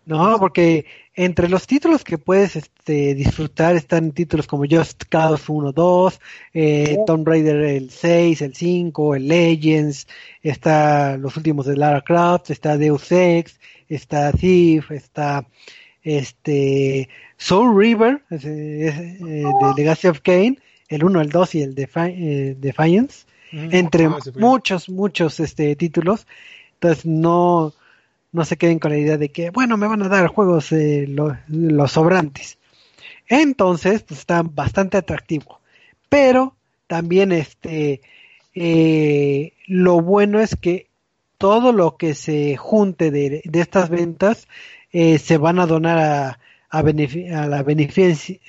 No, 0.05 0.39
porque 0.39 0.85
entre 1.15 1.49
los 1.49 1.67
títulos 1.67 2.05
que 2.05 2.17
puedes 2.17 2.55
este, 2.55 3.15
disfrutar 3.17 3.75
están 3.75 4.13
títulos 4.13 4.47
como 4.47 4.65
Just 4.71 5.03
Cause 5.09 5.45
1, 5.51 5.73
2, 5.73 6.21
eh, 6.55 6.97
Oh. 7.01 7.05
Tomb 7.07 7.27
Raider 7.27 7.57
el 7.57 7.91
6, 7.91 8.41
el 8.43 8.55
5, 8.55 9.17
el 9.17 9.27
Legends, 9.27 10.07
está 10.43 11.17
los 11.17 11.37
últimos 11.37 11.67
de 11.67 11.77
Lara 11.77 12.03
Croft, 12.03 12.51
está 12.51 12.77
Deus 12.79 13.11
Ex, 13.11 13.59
está 13.89 14.31
Thief, 14.31 14.93
está 14.93 15.45
este 16.05 17.09
Soul 17.37 17.77
River 17.77 18.23
es, 18.31 18.45
es, 18.45 18.95
eh, 18.97 19.19
de 19.21 19.73
Legacy 19.77 20.07
of 20.07 20.21
Kane, 20.21 20.59
el 20.89 21.03
1, 21.03 21.21
el 21.21 21.31
2 21.31 21.55
y 21.57 21.63
el 21.63 21.75
Defi- 21.75 22.15
eh, 22.17 22.57
Defiance 22.59 23.27
Entre 23.53 24.07
Ah, 24.07 24.11
muchos, 24.41 24.89
muchos 24.89 25.41
este, 25.41 25.75
títulos. 25.77 26.27
Entonces 26.75 27.07
no, 27.07 27.73
no 28.33 28.45
se 28.45 28.57
queden 28.57 28.79
con 28.79 28.91
la 28.93 28.99
idea 28.99 29.17
de 29.19 29.31
que, 29.31 29.51
bueno, 29.51 29.77
me 29.77 29.87
van 29.87 30.03
a 30.03 30.09
dar 30.09 30.27
juegos 30.29 30.73
eh, 30.73 31.07
lo- 31.09 31.37
los 31.49 31.93
sobrantes. 31.93 32.59
Entonces, 33.29 34.03
pues 34.03 34.21
está 34.21 34.43
bastante 34.43 34.97
atractivo. 34.99 35.61
Pero 36.09 36.55
también 36.87 37.33
este 37.33 38.01
eh, 38.55 39.53
lo 39.67 40.01
bueno 40.01 40.41
es 40.41 40.55
que 40.57 40.87
todo 41.39 41.73
lo 41.73 41.97
que 41.97 42.15
se 42.15 42.57
junte 42.57 43.11
de, 43.11 43.43
de 43.45 43.61
estas 43.61 43.91
ventas 43.91 44.49
eh, 44.93 45.19
se 45.19 45.37
van 45.37 45.59
a 45.59 45.67
donar 45.67 45.99
a, 45.99 46.39
a, 46.71 46.83
benefi- 46.83 47.31
a 47.33 47.47
la 47.49 47.63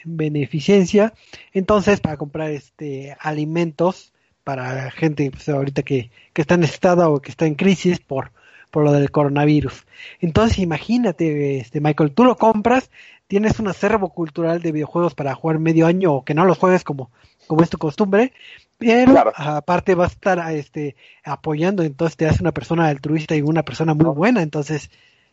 beneficencia 0.05 1.13
entonces 1.53 1.99
para 1.99 2.15
comprar 2.17 2.51
este 2.51 3.15
alimentos 3.19 4.13
para 4.47 4.89
gente 4.91 5.29
pues, 5.29 5.49
ahorita 5.49 5.83
que, 5.83 6.09
que 6.31 6.41
está 6.41 6.55
necesitada 6.55 7.09
o 7.09 7.19
que 7.19 7.31
está 7.31 7.45
en 7.47 7.55
crisis 7.55 7.99
por, 7.99 8.31
por 8.71 8.85
lo 8.85 8.93
del 8.93 9.11
coronavirus. 9.11 9.85
Entonces 10.21 10.59
imagínate, 10.59 11.57
este 11.57 11.81
Michael, 11.81 12.13
tú 12.13 12.23
lo 12.23 12.37
compras, 12.37 12.89
tienes 13.27 13.59
un 13.59 13.67
acervo 13.67 14.07
cultural 14.13 14.61
de 14.61 14.71
videojuegos 14.71 15.15
para 15.15 15.35
jugar 15.35 15.59
medio 15.59 15.85
año 15.85 16.13
o 16.13 16.23
que 16.23 16.33
no 16.33 16.45
los 16.45 16.59
juegues 16.59 16.85
como, 16.85 17.11
como 17.45 17.61
es 17.61 17.69
tu 17.69 17.77
costumbre, 17.77 18.31
pero 18.77 19.11
Claro. 19.11 19.33
aparte 19.35 19.95
vas 19.95 20.11
a 20.11 20.13
estar 20.13 20.51
este, 20.53 20.95
apoyando, 21.25 21.83
entonces 21.83 22.15
te 22.15 22.25
hace 22.25 22.41
una 22.41 22.53
persona 22.53 22.87
altruista 22.87 23.35
y 23.35 23.41
una 23.41 23.63
persona 23.63 23.93
muy 23.95 24.15
buena, 24.15 24.41
entonces 24.43 24.89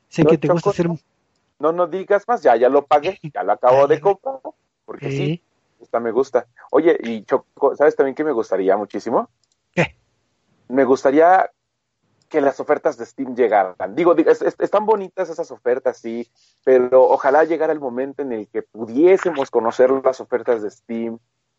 sé 0.09 0.25
No, 0.25 0.31
que 0.31 0.39
te 0.39 0.49
gusta 0.49 0.71
hacer 0.71 0.89
no. 0.89 0.99
No, 1.61 1.71
no 1.71 1.87
digas 1.87 2.25
más, 2.27 2.43
ya, 2.43 2.57
ya 2.57 2.69
lo 2.69 2.85
pagué, 2.85 3.21
ya 3.33 3.45
lo 3.45 3.53
acabo 3.53 3.87
de 3.87 4.01
comprar, 4.01 4.41
porque 4.85 5.13
sí, 5.13 5.33
Sí. 5.37 5.41
Esta 5.85 6.01
me 6.01 6.11
gusta. 6.11 6.47
Oye, 6.71 6.97
y 7.03 7.25
Choco, 7.25 7.77
¿sabes 7.77 7.95
también 7.97 8.15
que 8.15 8.25
me 8.25 8.33
gustaría 8.33 8.77
muchísimo? 8.77 9.29
¿Qué? 9.73 9.97
Me 10.69 10.85
gustaría 10.85 11.51
que 12.29 12.41
las 12.41 12.59
ofertas 12.59 12.97
de 12.97 13.07
Steam 13.07 13.37
llegaran. 13.37 13.77
Digo, 13.95 14.15
digo, 14.15 14.31
es- 14.31 14.43
es- 14.43 14.57
están 14.59 14.87
bonitas 14.87 15.29
esas 15.31 15.51
ofertas, 15.53 15.99
sí, 15.99 16.29
pero 16.65 17.03
ojalá 17.05 17.45
llegara 17.45 17.73
el 17.73 17.79
momento 17.81 18.23
en 18.23 18.33
el 18.33 18.49
que 18.49 18.63
pudiésemos 18.63 19.51
conocer 19.51 19.91
las 20.05 20.21
ofertas 20.21 20.63
de 20.63 20.71
Steam. 20.71 21.19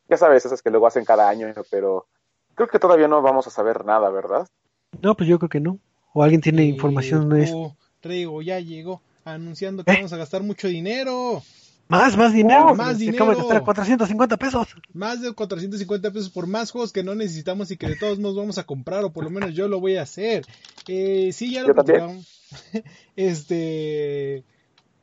Ya 0.10 0.18
sabes, 0.18 0.46
esas 0.46 0.62
que 0.62 0.70
luego 0.72 0.88
hacen 0.88 1.06
cada 1.06 1.30
año, 1.30 1.48
pero 1.72 2.08
creo 2.56 2.68
que 2.68 2.80
todavía 2.80 3.08
no 3.08 3.22
vamos 3.22 3.48
a 3.48 3.52
saber 3.52 3.86
nada, 3.86 4.10
¿verdad? 4.10 4.48
No, 5.02 5.16
pues 5.16 5.30
yo 5.30 5.40
creo 5.40 5.50
que 5.50 5.60
no. 5.62 5.80
O 6.14 6.24
alguien 6.24 6.42
tiene 6.42 6.64
Eh, 6.64 6.66
información 6.66 7.30
de 7.30 7.44
eso. 7.44 7.58
oh, 7.58 7.76
Trego 8.02 8.42
ya 8.42 8.60
llegó 8.60 9.02
anunciando 9.24 9.84
que 9.84 9.92
¿Eh? 9.92 9.96
vamos 9.96 10.14
a 10.14 10.18
gastar 10.18 10.44
mucho 10.44 10.68
dinero. 10.68 11.42
Más, 11.88 12.18
más 12.18 12.34
dinero. 12.34 12.68
Oh, 12.70 12.76
más 12.76 12.98
se 12.98 13.10
acaba 13.10 13.32
de 13.32 13.36
dinero. 13.36 13.48
gastar 13.48 13.64
450 13.64 14.38
pesos. 14.38 14.68
Más 14.94 15.22
de 15.22 15.32
450 15.34 16.12
pesos 16.12 16.30
por 16.30 16.48
más 16.48 16.72
juegos 16.72 16.92
que 16.92 17.04
no 17.04 17.14
necesitamos 17.14 17.70
y 17.72 17.78
que 17.78 17.88
de 17.88 17.96
todos 17.96 18.20
modos 18.20 18.36
vamos 18.36 18.58
a 18.58 18.64
comprar, 18.64 19.04
o 19.04 19.14
por 19.14 19.24
lo 19.24 19.30
menos 19.30 19.54
yo 19.54 19.68
lo 19.68 19.80
voy 19.80 19.98
a 19.98 20.02
hacer. 20.02 20.46
Eh, 20.88 21.32
sí, 21.32 21.52
ya 21.52 21.64
lo 21.64 21.74
platicamos. 21.74 22.28
Este. 23.16 24.44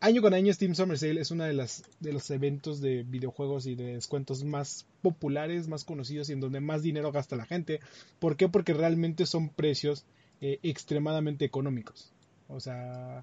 Año 0.01 0.21
con 0.21 0.35
año 0.35 0.53
Steam 0.53 0.75
Summer 0.75 0.99
Sale 0.99 1.21
es 1.21 1.31
uno 1.31 1.45
de, 1.45 1.53
las, 1.53 1.85
de 2.01 2.13
los 2.13 2.29
eventos 2.33 2.81
de 2.81 3.05
videojuegos 3.05 3.67
y 3.67 3.77
de 3.77 3.95
descuentos 3.95 4.43
más 4.43 4.85
populares, 5.01 5.69
más 5.69 5.85
conocidos 5.85 6.29
y 6.29 6.33
en 6.33 6.41
donde 6.41 6.59
más 6.59 6.83
dinero 6.83 7.13
gasta 7.13 7.37
la 7.37 7.47
gente. 7.47 7.79
¿Por 8.19 8.37
qué? 8.37 8.49
Porque 8.49 8.75
realmente 8.75 9.27
son 9.27 9.49
precios 9.49 10.05
eh, 10.41 10.59
extremadamente 10.65 11.45
económicos. 11.45 12.11
O 12.49 12.59
sea, 12.59 13.23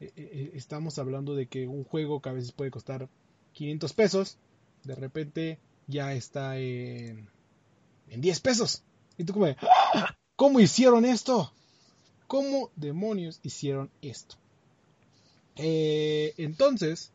estamos 0.00 0.98
hablando 0.98 1.34
de 1.34 1.46
que 1.46 1.66
un 1.66 1.84
juego 1.84 2.20
que 2.20 2.28
a 2.28 2.32
veces 2.32 2.52
puede 2.52 2.70
costar 2.70 3.08
500 3.52 3.92
pesos, 3.94 4.38
de 4.84 4.94
repente 4.94 5.58
ya 5.86 6.12
está 6.14 6.58
en, 6.58 7.28
en 8.08 8.20
10 8.20 8.40
pesos. 8.40 8.82
Y 9.16 9.24
tú 9.24 9.32
como, 9.32 9.46
"¡Ah! 9.46 10.14
¿cómo 10.36 10.60
hicieron 10.60 11.04
esto? 11.04 11.52
¿Cómo 12.26 12.70
demonios 12.76 13.40
hicieron 13.42 13.90
esto? 14.02 14.36
Eh, 15.56 16.34
entonces, 16.36 17.12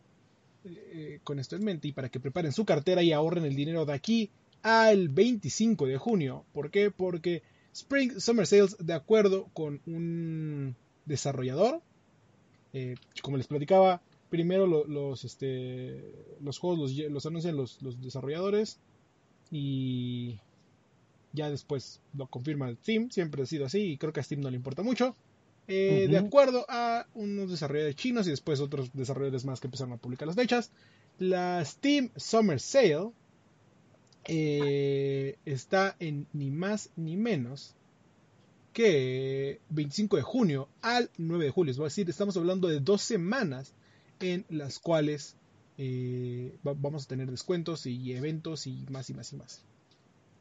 eh, 0.65 1.19
con 1.23 1.37
esto 1.39 1.55
en 1.55 1.63
mente 1.63 1.87
y 1.87 1.91
para 1.91 2.09
que 2.09 2.19
preparen 2.19 2.51
su 2.51 2.65
cartera 2.65 3.03
y 3.03 3.11
ahorren 3.11 3.45
el 3.45 3.55
dinero 3.55 3.85
de 3.85 3.93
aquí 3.93 4.31
al 4.63 5.09
25 5.09 5.85
de 5.85 5.97
junio. 5.97 6.45
¿Por 6.53 6.71
qué? 6.71 6.89
Porque 6.91 7.43
Spring 7.73 8.19
Summer 8.19 8.47
Sales, 8.47 8.75
de 8.79 8.93
acuerdo 8.93 9.49
con 9.53 9.81
un 9.85 10.75
desarrollador, 11.05 11.81
eh, 12.73 12.95
como 13.21 13.37
les 13.37 13.47
platicaba, 13.47 14.01
primero 14.29 14.65
lo- 14.67 14.85
los, 14.85 15.23
este, 15.25 16.03
los 16.41 16.57
juegos 16.57 16.93
los, 16.95 17.25
anuncian 17.25 17.55
los, 17.57 17.81
los 17.81 18.01
desarrolladores 18.01 18.79
y 19.51 20.39
ya 21.33 21.49
después 21.49 21.99
lo 22.17 22.27
confirma 22.27 22.73
Steam, 22.75 23.09
siempre 23.09 23.43
ha 23.43 23.45
sido 23.45 23.65
así 23.65 23.79
y 23.93 23.97
creo 23.97 24.13
que 24.13 24.19
a 24.19 24.23
Steam 24.23 24.41
no 24.41 24.49
le 24.49 24.55
importa 24.57 24.83
mucho. 24.83 25.15
Eh, 25.67 26.07
De 26.09 26.17
acuerdo 26.17 26.65
a 26.67 27.05
unos 27.13 27.49
desarrolladores 27.51 27.95
chinos 27.95 28.27
y 28.27 28.31
después 28.31 28.59
otros 28.59 28.89
desarrolladores 28.93 29.45
más 29.45 29.59
que 29.59 29.67
empezaron 29.67 29.93
a 29.93 29.97
publicar 29.97 30.27
las 30.27 30.35
fechas, 30.35 30.71
la 31.19 31.63
Steam 31.63 32.09
Summer 32.15 32.59
Sale 32.59 33.11
eh, 34.25 35.37
está 35.45 35.95
en 35.99 36.27
ni 36.33 36.51
más 36.51 36.89
ni 36.95 37.17
menos 37.17 37.75
que 38.73 39.59
25 39.69 40.17
de 40.17 40.23
junio 40.23 40.69
al 40.81 41.09
9 41.17 41.45
de 41.45 41.51
julio. 41.51 41.71
Es 41.71 41.77
decir, 41.77 42.09
estamos 42.09 42.37
hablando 42.37 42.67
de 42.67 42.79
dos 42.79 43.01
semanas 43.01 43.73
en 44.19 44.45
las 44.49 44.79
cuales 44.79 45.35
eh, 45.77 46.57
va- 46.65 46.73
vamos 46.75 47.05
a 47.05 47.07
tener 47.07 47.29
descuentos 47.31 47.85
y 47.85 48.13
eventos 48.13 48.67
y 48.67 48.85
más 48.89 49.09
y 49.09 49.13
más 49.13 49.33
y 49.33 49.35
más. 49.37 49.65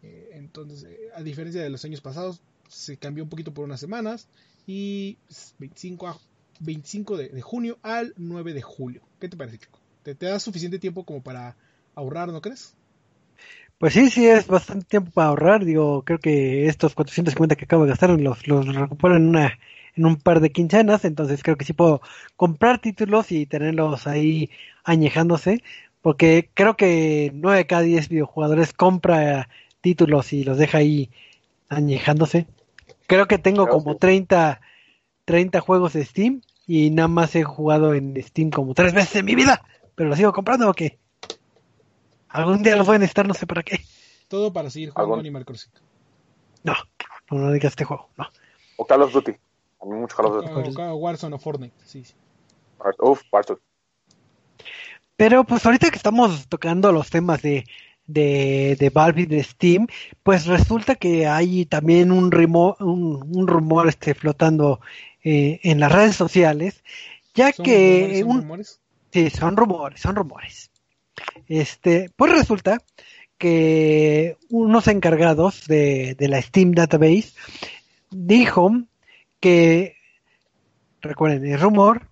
Eh, 0.03 0.31
entonces, 0.35 0.85
eh, 0.85 0.99
a 1.15 1.23
diferencia 1.23 1.63
de 1.63 1.71
los 1.71 1.85
años 1.85 2.01
pasados, 2.01 2.41
se 2.69 2.97
cambió 2.99 3.25
un 3.25 3.31
poquito 3.31 3.53
por 3.53 3.65
unas 3.65 3.81
semanas 3.81 4.29
y 4.67 5.19
pues, 5.27 5.55
25, 5.59 6.09
a- 6.09 6.21
25 6.61 7.17
de, 7.17 7.29
de 7.29 7.43
junio 7.43 7.79
al 7.83 8.15
9 8.17 8.53
de 8.55 8.63
julio. 8.63 9.03
¿Qué 9.19 9.29
te 9.29 9.37
parece, 9.37 9.59
Chico? 9.59 9.81
¿Te, 10.03 10.15
te 10.15 10.27
da 10.27 10.39
suficiente 10.41 10.79
tiempo 10.79 11.05
como 11.05 11.23
para 11.23 11.57
ahorrar, 11.95 12.29
no 12.33 12.41
crees? 12.41 12.77
Pues 13.81 13.95
sí, 13.95 14.11
sí, 14.11 14.27
es 14.27 14.47
bastante 14.47 14.85
tiempo 14.85 15.11
para 15.11 15.29
ahorrar. 15.29 15.65
Digo, 15.65 16.03
creo 16.05 16.19
que 16.19 16.67
estos 16.67 16.95
450 16.95 17.57
que 17.57 17.65
acabo 17.65 17.85
de 17.85 17.89
gastar 17.89 18.11
los, 18.11 18.47
los 18.47 18.75
recupero 18.75 19.17
en, 19.17 19.27
una, 19.29 19.59
en 19.97 20.05
un 20.05 20.17
par 20.17 20.41
de 20.41 20.53
quincenas. 20.53 21.07
Entonces 21.07 21.43
creo 21.43 21.57
que 21.57 21.65
sí 21.65 21.73
puedo 21.73 22.03
comprar 22.37 22.79
títulos 22.79 23.33
y 23.33 23.47
tenerlos 23.47 24.07
ahí 24.07 24.51
añejándose. 24.85 25.63
Porque 26.03 26.51
creo 26.53 26.77
que 26.77 27.31
9 27.35 27.57
de 27.59 27.67
cada 27.67 27.81
10 27.81 28.11
videojugadores 28.11 28.75
compra 28.75 29.49
títulos 29.81 30.35
y 30.35 30.45
los 30.45 30.59
deja 30.59 30.77
ahí 30.79 31.09
añejándose. 31.71 32.47
Creo 33.07 33.27
que 33.29 33.39
tengo 33.39 33.67
como 33.67 33.95
que- 33.95 34.01
30, 34.01 34.61
30 35.25 35.61
juegos 35.61 35.95
de 35.95 36.05
Steam 36.05 36.43
y 36.67 36.91
nada 36.91 37.09
más 37.09 37.35
he 37.35 37.45
jugado 37.45 37.95
en 37.95 38.15
Steam 38.23 38.51
como 38.51 38.75
tres 38.75 38.93
veces 38.93 39.17
en 39.17 39.25
mi 39.25 39.35
vida, 39.35 39.63
pero 39.95 40.11
los 40.11 40.19
sigo 40.19 40.35
comprando 40.35 40.69
o 40.69 40.75
qué. 40.75 40.99
Algún 42.31 42.63
día 42.63 42.77
los 42.77 42.87
voy 42.87 42.97
a 42.97 42.99
necesitar, 42.99 43.27
no 43.27 43.35
sé 43.35 43.47
para 43.47 43.63
qué. 43.63 43.81
Todo 44.29 44.53
para 44.53 44.71
seguir 44.71 44.91
jugando 44.91 45.15
Algún- 45.15 45.21
Animal 45.21 45.45
Crossing. 45.45 45.73
No, 46.63 46.75
no, 47.31 47.39
no 47.39 47.53
digas 47.53 47.73
este 47.73 47.85
juego, 47.85 48.09
no. 48.17 48.27
O 48.77 48.87
Call 48.87 49.03
of 49.03 49.13
Duty. 49.13 49.33
A 49.81 49.85
mí 49.87 49.93
mucho 49.97 50.17
Call 50.17 50.27
of 50.27 50.35
Duty. 50.55 50.77
O, 50.81 50.83
o 50.93 50.95
Warzone 50.97 51.35
o 51.35 51.39
Fortnite. 51.39 51.75
Sí, 51.85 52.05
sí. 52.05 52.15
Uf, 53.01 53.23
Warzone. 53.33 53.61
Pero 55.17 55.45
pues 55.45 55.65
ahorita 55.67 55.91
que 55.91 55.97
estamos 55.97 56.49
tocando 56.49 56.93
los 56.93 57.11
temas 57.11 57.43
de, 57.43 57.65
de, 58.07 58.77
de 58.79 58.91
Valve 58.91 59.23
y 59.23 59.27
de 59.27 59.43
Steam, 59.43 59.87
pues 60.23 60.47
resulta 60.47 60.95
que 60.95 61.27
hay 61.27 61.67
también 61.67 62.11
un, 62.11 62.31
rimo- 62.31 62.77
un, 62.81 63.31
un 63.37 63.47
rumor 63.47 63.89
este, 63.89 64.15
flotando 64.15 64.81
eh, 65.23 65.61
en 65.63 65.79
las 65.81 65.93
redes 65.93 66.17
sociales, 66.17 66.83
ya 67.35 67.53
¿Son 67.53 67.65
que 67.65 68.01
rumores, 68.01 68.21
son 68.21 68.31
un, 68.31 68.41
rumores? 68.41 68.81
Sí, 69.13 69.31
son 69.31 69.57
rumores, 69.57 70.01
son 70.01 70.17
rumores. 70.17 70.70
Este, 71.49 72.11
pues 72.17 72.33
resulta 72.33 72.79
que 73.39 74.37
unos 74.51 74.87
encargados 74.89 75.67
de, 75.67 76.15
de 76.15 76.29
la 76.29 76.43
Steam 76.43 76.73
Database 76.73 77.33
dijo 78.11 78.73
que, 79.41 79.97
recuerden, 81.01 81.47
es 81.47 81.61
rumor, 81.61 82.09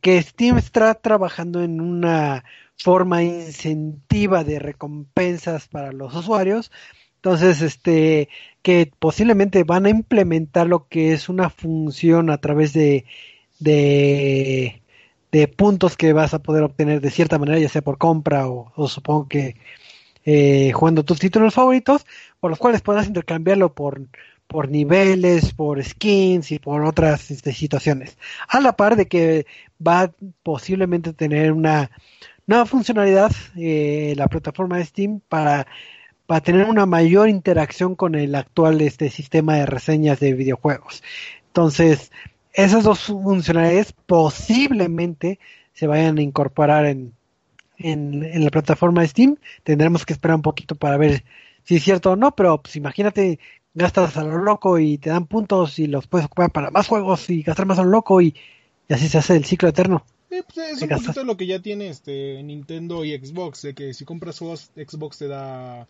que 0.00 0.20
Steam 0.22 0.58
está 0.58 0.94
trabajando 0.94 1.62
en 1.62 1.80
una 1.80 2.44
forma 2.76 3.22
incentiva 3.22 4.44
de 4.44 4.58
recompensas 4.58 5.68
para 5.68 5.92
los 5.92 6.14
usuarios. 6.14 6.72
Entonces, 7.16 7.60
este, 7.60 8.30
que 8.62 8.90
posiblemente 8.98 9.64
van 9.64 9.84
a 9.84 9.90
implementar 9.90 10.66
lo 10.66 10.88
que 10.88 11.12
es 11.12 11.28
una 11.28 11.50
función 11.50 12.30
a 12.30 12.38
través 12.38 12.72
de, 12.72 13.04
de, 13.58 14.79
de 15.32 15.48
puntos 15.48 15.96
que 15.96 16.12
vas 16.12 16.34
a 16.34 16.42
poder 16.42 16.62
obtener 16.62 17.00
de 17.00 17.10
cierta 17.10 17.38
manera, 17.38 17.58
ya 17.58 17.68
sea 17.68 17.82
por 17.82 17.98
compra 17.98 18.48
o, 18.48 18.88
supongo 18.88 19.28
que 19.28 19.56
eh, 20.24 20.72
jugando 20.72 21.04
tus 21.04 21.18
títulos 21.18 21.54
favoritos, 21.54 22.04
por 22.40 22.50
los 22.50 22.58
cuales 22.58 22.82
podrás 22.82 23.06
intercambiarlo 23.06 23.74
por, 23.74 24.02
por 24.46 24.68
niveles, 24.68 25.54
por 25.54 25.82
skins 25.82 26.50
y 26.50 26.58
por 26.58 26.84
otras 26.84 27.30
este, 27.30 27.52
situaciones. 27.52 28.18
A 28.48 28.60
la 28.60 28.76
par 28.76 28.96
de 28.96 29.06
que 29.06 29.46
va 29.86 30.12
posiblemente 30.42 31.12
tener 31.12 31.52
una 31.52 31.90
nueva 32.46 32.66
funcionalidad 32.66 33.30
eh, 33.56 34.14
la 34.16 34.26
plataforma 34.26 34.78
de 34.78 34.84
Steam 34.84 35.20
para, 35.28 35.68
para 36.26 36.40
tener 36.40 36.66
una 36.66 36.84
mayor 36.84 37.28
interacción 37.28 37.94
con 37.94 38.16
el 38.16 38.34
actual 38.34 38.80
este 38.80 39.08
sistema 39.08 39.54
de 39.54 39.66
reseñas 39.66 40.18
de 40.18 40.34
videojuegos. 40.34 41.02
Entonces, 41.46 42.10
esas 42.52 42.84
dos 42.84 43.00
funcionalidades 43.00 43.92
posiblemente 44.06 45.38
se 45.72 45.86
vayan 45.86 46.18
a 46.18 46.22
incorporar 46.22 46.86
en, 46.86 47.12
en, 47.78 48.24
en 48.24 48.44
la 48.44 48.50
plataforma 48.50 49.02
de 49.02 49.08
Steam. 49.08 49.36
Tendremos 49.64 50.04
que 50.04 50.12
esperar 50.12 50.36
un 50.36 50.42
poquito 50.42 50.74
para 50.74 50.96
ver 50.96 51.24
si 51.64 51.76
es 51.76 51.84
cierto 51.84 52.12
o 52.12 52.16
no, 52.16 52.34
pero 52.34 52.60
pues 52.62 52.76
imagínate, 52.76 53.38
gastas 53.74 54.16
a 54.16 54.24
lo 54.24 54.38
loco 54.38 54.78
y 54.78 54.98
te 54.98 55.10
dan 55.10 55.26
puntos 55.26 55.78
y 55.78 55.86
los 55.86 56.06
puedes 56.06 56.26
ocupar 56.26 56.50
para 56.50 56.70
más 56.70 56.88
juegos 56.88 57.30
y 57.30 57.42
gastar 57.42 57.66
más 57.66 57.78
a 57.78 57.84
lo 57.84 57.90
loco 57.90 58.20
y, 58.20 58.34
y 58.88 58.94
así 58.94 59.08
se 59.08 59.18
hace 59.18 59.36
el 59.36 59.44
ciclo 59.44 59.68
eterno. 59.68 60.04
Eh, 60.30 60.42
pues, 60.42 60.70
es 60.70 60.82
un 60.82 60.88
gastas. 60.88 61.08
poquito 61.08 61.24
lo 61.24 61.36
que 61.36 61.46
ya 61.46 61.60
tiene 61.60 61.88
este 61.88 62.42
Nintendo 62.42 63.04
y 63.04 63.16
Xbox, 63.16 63.62
de 63.62 63.74
que 63.74 63.94
si 63.94 64.04
compras 64.04 64.38
juegos, 64.38 64.70
Xbox 64.76 65.18
te 65.18 65.28
da... 65.28 65.86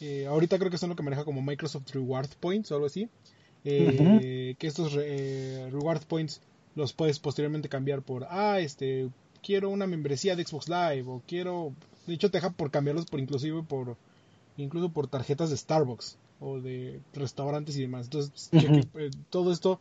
eh, 0.00 0.26
ahorita 0.26 0.58
creo 0.58 0.70
que 0.70 0.78
son 0.78 0.90
lo 0.90 0.96
que 0.96 1.02
maneja 1.02 1.24
como 1.24 1.42
Microsoft 1.42 1.90
Reward 1.92 2.28
Points 2.40 2.70
o 2.72 2.74
algo 2.74 2.86
así. 2.86 3.08
Eh, 3.64 4.54
Que 4.58 4.66
estos 4.66 4.96
eh, 4.98 5.68
Reward 5.70 6.04
Points 6.06 6.40
los 6.74 6.92
puedes 6.92 7.18
posteriormente 7.18 7.68
cambiar 7.68 8.02
por, 8.02 8.26
ah, 8.30 8.60
este, 8.60 9.10
quiero 9.42 9.70
una 9.70 9.86
membresía 9.86 10.36
de 10.36 10.44
Xbox 10.44 10.68
Live 10.68 11.04
o 11.06 11.22
quiero... 11.26 11.74
De 12.06 12.14
hecho 12.14 12.30
te 12.30 12.38
deja 12.38 12.50
por 12.50 12.70
cambiarlos 12.70 13.06
por 13.06 13.20
inclusive 13.20 13.62
por... 13.62 13.96
Incluso 14.56 14.90
por 14.90 15.06
tarjetas 15.06 15.50
de 15.50 15.56
Starbucks 15.56 16.18
o 16.40 16.60
de 16.60 17.00
restaurantes 17.14 17.76
y 17.76 17.82
demás. 17.82 18.06
Entonces, 18.06 18.48
eh, 18.52 19.10
todo 19.30 19.52
esto 19.52 19.80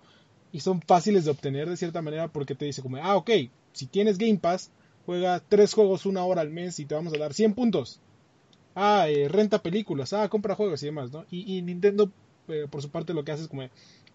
y 0.51 0.61
son 0.61 0.81
fáciles 0.81 1.25
de 1.25 1.31
obtener 1.31 1.69
de 1.69 1.77
cierta 1.77 2.01
manera 2.01 2.27
porque 2.27 2.55
te 2.55 2.65
dice 2.65 2.81
como, 2.81 2.97
ah, 2.97 3.15
ok, 3.15 3.29
si 3.73 3.85
tienes 3.85 4.17
Game 4.17 4.37
Pass, 4.37 4.71
juega 5.05 5.41
tres 5.47 5.73
juegos 5.73 6.05
una 6.05 6.23
hora 6.23 6.41
al 6.41 6.49
mes 6.49 6.79
y 6.79 6.85
te 6.85 6.95
vamos 6.95 7.13
a 7.13 7.17
dar 7.17 7.33
100 7.33 7.53
puntos. 7.53 7.99
Ah, 8.75 9.07
eh, 9.09 9.27
renta 9.27 9.61
películas, 9.61 10.13
ah, 10.13 10.27
compra 10.29 10.55
juegos 10.55 10.81
y 10.83 10.87
demás, 10.87 11.11
¿no? 11.11 11.25
Y, 11.29 11.57
y 11.57 11.61
Nintendo, 11.61 12.11
eh, 12.49 12.67
por 12.69 12.81
su 12.81 12.89
parte, 12.89 13.13
lo 13.13 13.23
que 13.23 13.31
hace 13.31 13.43
es 13.43 13.47
como, 13.47 13.63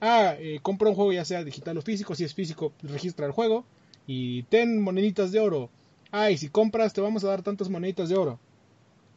ah, 0.00 0.34
eh, 0.38 0.58
compra 0.62 0.88
un 0.88 0.94
juego 0.94 1.12
ya 1.12 1.24
sea 1.24 1.44
digital 1.44 1.78
o 1.78 1.82
físico, 1.82 2.14
si 2.14 2.24
es 2.24 2.34
físico, 2.34 2.72
registra 2.82 3.26
el 3.26 3.32
juego 3.32 3.64
y 4.06 4.42
ten 4.44 4.80
moneditas 4.82 5.32
de 5.32 5.40
oro. 5.40 5.70
Ah, 6.10 6.30
y 6.30 6.38
si 6.38 6.48
compras, 6.48 6.92
te 6.92 7.00
vamos 7.00 7.24
a 7.24 7.28
dar 7.28 7.42
tantas 7.42 7.68
moneditas 7.68 8.08
de 8.08 8.16
oro. 8.16 8.38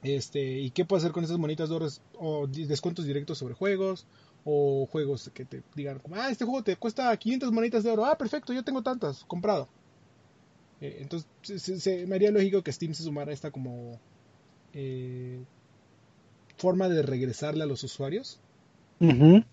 Este, 0.03 0.59
¿y 0.59 0.71
qué 0.71 0.85
puedes 0.85 1.03
hacer 1.03 1.13
con 1.13 1.23
esas 1.23 1.37
moneditas 1.37 1.69
de 1.69 1.75
oro? 1.75 1.87
O 2.15 2.47
descuentos 2.47 3.05
directos 3.05 3.37
sobre 3.37 3.53
juegos, 3.53 4.05
o 4.45 4.87
juegos 4.91 5.29
que 5.33 5.45
te 5.45 5.63
digan, 5.75 5.99
como, 5.99 6.15
ah, 6.15 6.29
este 6.29 6.45
juego 6.45 6.63
te 6.63 6.75
cuesta 6.75 7.15
500 7.15 7.51
moneditas 7.51 7.83
de 7.83 7.91
oro. 7.91 8.05
Ah, 8.05 8.17
perfecto, 8.17 8.53
yo 8.53 8.63
tengo 8.63 8.81
tantas, 8.81 9.23
comprado. 9.25 9.67
Eh, 10.81 10.99
entonces, 11.01 11.27
se, 11.81 12.05
me 12.05 12.15
haría 12.15 12.31
lógico 12.31 12.61
que 12.61 12.71
Steam 12.71 12.93
se 12.93 13.03
sumara 13.03 13.31
a 13.31 13.33
esta 13.33 13.51
como 13.51 13.99
forma 16.57 16.89
de 16.89 17.01
regresarle 17.01 17.63
a 17.63 17.67
los 17.67 17.83
usuarios. 17.83 18.39
Ujú. 18.99 19.43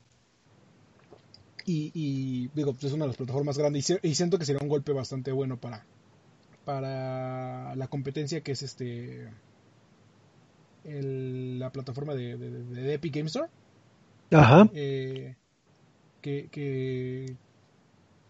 Y, 1.66 1.90
y, 1.94 2.48
digo, 2.54 2.72
pues, 2.72 2.84
es 2.84 2.92
una 2.92 3.04
de 3.04 3.08
las 3.08 3.16
plataformas 3.16 3.56
grandes 3.56 3.88
y, 3.90 3.94
si- 3.94 4.08
y 4.08 4.14
siento 4.14 4.38
que 4.38 4.44
sería 4.44 4.60
un 4.62 4.68
golpe 4.68 4.92
bastante 4.92 5.32
bueno 5.32 5.58
para, 5.58 5.86
para 6.64 7.74
la 7.76 7.88
competencia 7.88 8.42
que 8.42 8.52
es 8.52 8.62
este 8.62 9.30
el- 10.84 11.58
la 11.58 11.70
plataforma 11.72 12.14
de, 12.14 12.36
de- 12.36 12.50
de- 12.50 12.82
de 12.82 12.94
Epic 12.94 13.14
Game 13.14 13.26
Store. 13.26 13.48
Ajá. 14.30 14.68
eh, 14.72 15.36
que, 16.22 16.48
que, 16.50 17.36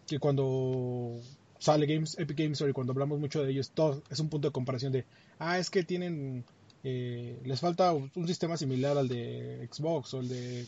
que 0.07 0.19
cuando 0.19 1.19
sale 1.59 1.85
Games, 1.87 2.17
Epic 2.19 2.37
Games 2.37 2.53
Store 2.53 2.71
y 2.71 2.73
cuando 2.73 2.93
hablamos 2.93 3.19
mucho 3.19 3.43
de 3.43 3.51
ellos, 3.51 3.71
todo 3.71 4.03
es 4.09 4.19
un 4.19 4.29
punto 4.29 4.47
de 4.49 4.53
comparación 4.53 4.91
de, 4.93 5.05
ah, 5.39 5.59
es 5.59 5.69
que 5.69 5.83
tienen, 5.83 6.45
eh, 6.83 7.41
les 7.45 7.59
falta 7.59 7.93
un 7.93 8.27
sistema 8.27 8.57
similar 8.57 8.97
al 8.97 9.07
de 9.07 9.67
Xbox 9.71 10.13
o 10.13 10.19
el 10.19 10.29
de 10.29 10.67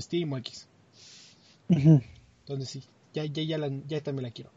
Steam 0.00 0.32
o 0.32 0.38
X. 0.38 0.68
Entonces 1.68 2.68
sí, 2.68 2.82
ya, 3.12 3.24
ya, 3.24 3.42
ya, 3.42 3.58
la- 3.58 3.70
ya 3.86 4.00
también 4.00 4.24
la 4.24 4.30
quiero. 4.30 4.50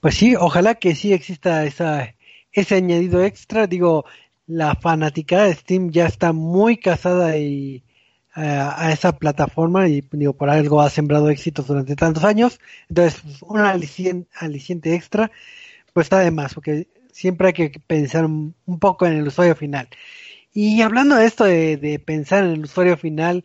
Pues 0.00 0.14
sí, 0.14 0.34
ojalá 0.36 0.76
que 0.76 0.94
sí 0.94 1.12
exista 1.12 1.64
esa, 1.64 2.14
ese 2.52 2.74
añadido 2.76 3.24
extra. 3.24 3.66
Digo, 3.66 4.04
la 4.46 4.74
fanaticada 4.76 5.44
de 5.46 5.54
Steam 5.54 5.90
ya 5.90 6.06
está 6.06 6.32
muy 6.32 6.76
casada 6.76 7.36
y, 7.36 7.82
a, 8.32 8.86
a 8.86 8.92
esa 8.92 9.16
plataforma 9.18 9.88
y 9.88 10.02
digo, 10.12 10.34
por 10.34 10.50
algo 10.50 10.80
ha 10.82 10.90
sembrado 10.90 11.30
éxitos 11.30 11.66
durante 11.66 11.96
tantos 11.96 12.22
años. 12.24 12.60
Entonces, 12.88 13.20
pues, 13.22 13.42
un 13.42 13.58
alicien- 13.60 14.26
aliciente 14.34 14.94
extra, 14.94 15.30
pues 15.92 16.06
está 16.06 16.20
de 16.20 16.30
más, 16.30 16.54
porque 16.54 16.88
siempre 17.12 17.48
hay 17.48 17.52
que 17.54 17.70
pensar 17.86 18.26
un, 18.26 18.54
un 18.66 18.78
poco 18.78 19.06
en 19.06 19.14
el 19.14 19.26
usuario 19.26 19.56
final. 19.56 19.88
Y 20.52 20.82
hablando 20.82 21.16
de 21.16 21.26
esto 21.26 21.44
de, 21.44 21.76
de 21.76 21.98
pensar 21.98 22.44
en 22.44 22.50
el 22.52 22.64
usuario 22.64 22.96
final, 22.96 23.44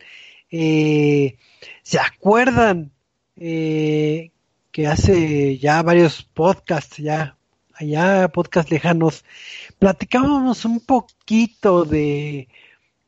eh, 0.52 1.36
¿se 1.82 1.98
acuerdan 1.98 2.92
eh, 3.36 4.30
que 4.70 4.86
hace 4.86 5.58
ya 5.58 5.82
varios 5.82 6.22
podcasts, 6.22 6.98
ya 6.98 7.36
allá 7.74 8.28
podcasts 8.28 8.70
lejanos, 8.70 9.24
platicábamos 9.80 10.64
un 10.64 10.80
poquito 10.80 11.84
de, 11.84 12.48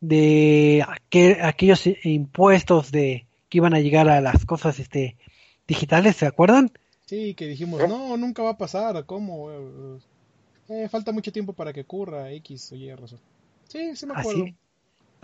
de 0.00 0.85
aquel- 0.87 1.40
aquellos 1.42 1.85
impuestos 2.04 2.90
de 2.90 3.26
que 3.48 3.59
iban 3.59 3.74
a 3.74 3.80
llegar 3.80 4.09
a 4.09 4.20
las 4.20 4.44
cosas 4.46 4.80
este 4.80 5.16
digitales, 5.68 6.16
¿se 6.16 6.26
acuerdan? 6.26 6.72
Sí, 7.07 7.35
que 7.35 7.46
dijimos, 7.46 7.87
no, 7.88 8.16
nunca 8.16 8.42
va 8.42 8.50
a 8.50 8.59
pasar, 8.59 9.04
¿cómo? 9.07 9.50
Eh, 10.68 10.88
falta 10.88 11.12
mucho 11.12 11.33
tiempo 11.33 11.52
para 11.52 11.72
que 11.72 11.83
ocurra 11.83 12.33
X 12.33 12.72
o 12.72 12.76
Y 12.76 12.92
razón. 12.94 13.20
Sí, 13.68 13.94
sí 13.94 14.07
me 14.07 14.14
acuerdo. 14.14 14.42
Así, 14.42 14.54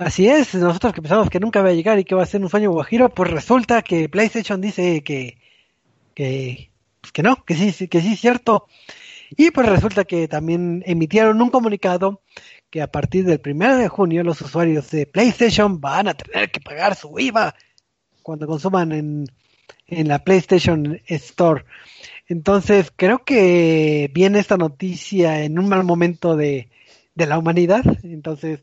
así 0.01 0.29
es, 0.29 0.55
nosotros 0.55 0.93
que 0.93 1.03
pensamos 1.03 1.31
que 1.31 1.41
nunca 1.41 1.63
va 1.63 1.69
a 1.69 1.75
llegar 1.75 1.99
y 1.99 2.05
que 2.05 2.15
va 2.15 2.23
a 2.23 2.27
ser 2.27 2.43
un 2.43 2.49
sueño 2.49 2.71
guajiro, 2.71 3.11
pues 3.11 3.31
resulta 3.31 3.83
que 3.83 4.09
PlayStation 4.09 4.61
dice 4.61 5.03
que, 5.03 5.39
que, 6.15 6.71
pues 7.01 7.13
que 7.13 7.23
no, 7.23 7.45
que 7.45 7.55
sí, 7.55 7.89
que 7.89 8.01
sí 8.01 8.15
es 8.15 8.21
cierto. 8.21 8.67
Y 9.37 9.51
pues 9.51 9.69
resulta 9.69 10.05
que 10.05 10.27
también 10.27 10.83
emitieron 10.87 11.41
un 11.41 11.51
comunicado 11.51 12.23
que 12.71 12.83
a 12.83 12.91
partir 12.91 13.25
del 13.25 13.41
primero 13.41 13.77
de 13.77 13.89
junio 13.89 14.25
los 14.25 14.41
usuarios 14.41 14.91
de 14.91 15.07
PlayStation 15.07 15.81
van 15.81 16.09
a 16.09 16.15
tener 16.15 16.51
que 16.51 16.61
pagar 16.61 16.97
su 16.97 17.19
IVA 17.19 17.55
cuando 18.23 18.47
consuman 18.47 18.93
en, 18.93 19.25
en 19.87 20.09
la 20.09 20.21
PlayStation 20.21 21.01
Store. 21.07 21.65
Entonces 22.27 22.93
creo 22.95 23.25
que 23.25 24.11
viene 24.13 24.39
esta 24.39 24.57
noticia 24.57 25.43
en 25.45 25.59
un 25.59 25.69
mal 25.69 25.85
momento 25.85 26.37
de, 26.37 26.69
de 27.15 27.27
la 27.27 27.39
humanidad. 27.39 27.83
Entonces, 28.03 28.61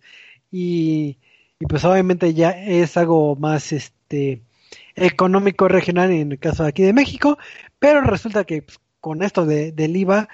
y, 0.51 1.17
y 1.59 1.65
pues 1.65 1.83
obviamente 1.85 2.33
ya 2.33 2.51
es 2.51 2.97
algo 2.97 3.35
más 3.35 3.71
este 3.71 4.41
económico 4.95 5.67
regional 5.67 6.11
en 6.11 6.31
el 6.33 6.39
caso 6.39 6.63
de 6.63 6.69
aquí 6.69 6.83
de 6.83 6.93
México, 6.93 7.37
pero 7.79 8.01
resulta 8.01 8.43
que 8.45 8.61
pues, 8.61 8.79
con 8.99 9.23
esto 9.23 9.45
de, 9.45 9.71
del 9.71 9.95
IVA, 9.95 10.27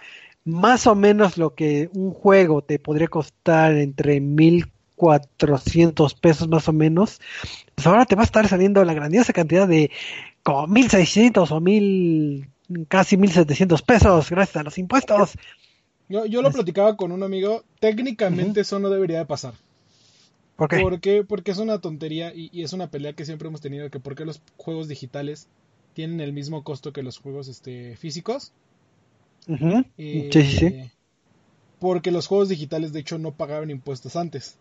más 0.45 0.88
o 0.88 0.95
menos 0.95 1.38
lo 1.38 1.53
que 1.55 1.89
un 1.93 2.12
juego 2.12 2.63
te 2.63 2.79
podría 2.79 3.07
costar 3.07 3.73
entre 3.73 4.19
1400 4.19 6.13
pesos 6.15 6.47
más 6.47 6.67
o 6.67 6.73
menos, 6.73 7.21
pues 7.75 7.88
ahora 7.88 8.05
te 8.05 8.15
va 8.15 8.23
a 8.23 8.25
estar 8.25 8.47
saliendo 8.47 8.83
la 8.83 8.93
grandiosa 8.93 9.31
cantidad 9.33 9.67
de 9.67 9.91
como 10.43 10.67
1600 10.67 11.51
o 11.51 11.59
1000 11.62 12.49
casi 12.88 13.17
1700 13.17 13.81
pesos 13.81 14.29
gracias 14.29 14.57
a 14.57 14.63
los 14.63 14.77
impuestos. 14.77 15.33
Yo, 16.09 16.25
yo 16.25 16.41
lo 16.41 16.51
platicaba 16.51 16.97
con 16.97 17.13
un 17.13 17.23
amigo, 17.23 17.63
técnicamente 17.79 18.62
eso 18.62 18.79
no 18.79 18.89
debería 18.89 19.19
de 19.19 19.25
pasar. 19.25 19.53
¿Por 20.67 20.69
qué? 20.69 20.80
¿Por 20.82 20.99
qué? 20.99 21.23
Porque 21.23 21.52
es 21.52 21.58
una 21.58 21.80
tontería 21.80 22.34
y, 22.34 22.49
y 22.52 22.63
es 22.63 22.73
una 22.73 22.89
pelea 22.89 23.13
que 23.13 23.26
siempre 23.26 23.47
hemos 23.47 23.62
tenido 23.62 23.89
que 23.89 23.99
por 23.99 24.15
qué 24.15 24.26
los 24.26 24.41
juegos 24.58 24.88
digitales 24.88 25.47
tienen 25.93 26.21
el 26.21 26.34
mismo 26.34 26.63
costo 26.63 26.93
que 26.93 27.04
los 27.04 27.17
juegos 27.17 27.47
este, 27.47 27.95
físicos. 27.97 28.52
Eh, 29.97 30.30
Sí, 30.32 30.43
sí, 30.43 30.58
sí. 30.58 30.91
Porque 31.80 32.12
los 32.12 32.28
juegos 32.28 32.49
digitales 32.49 32.93
de 32.93 33.02
hecho 33.02 33.17
no 33.17 33.32
pagaban 33.32 33.69
impuestos 33.69 34.15
antes. 34.15 34.58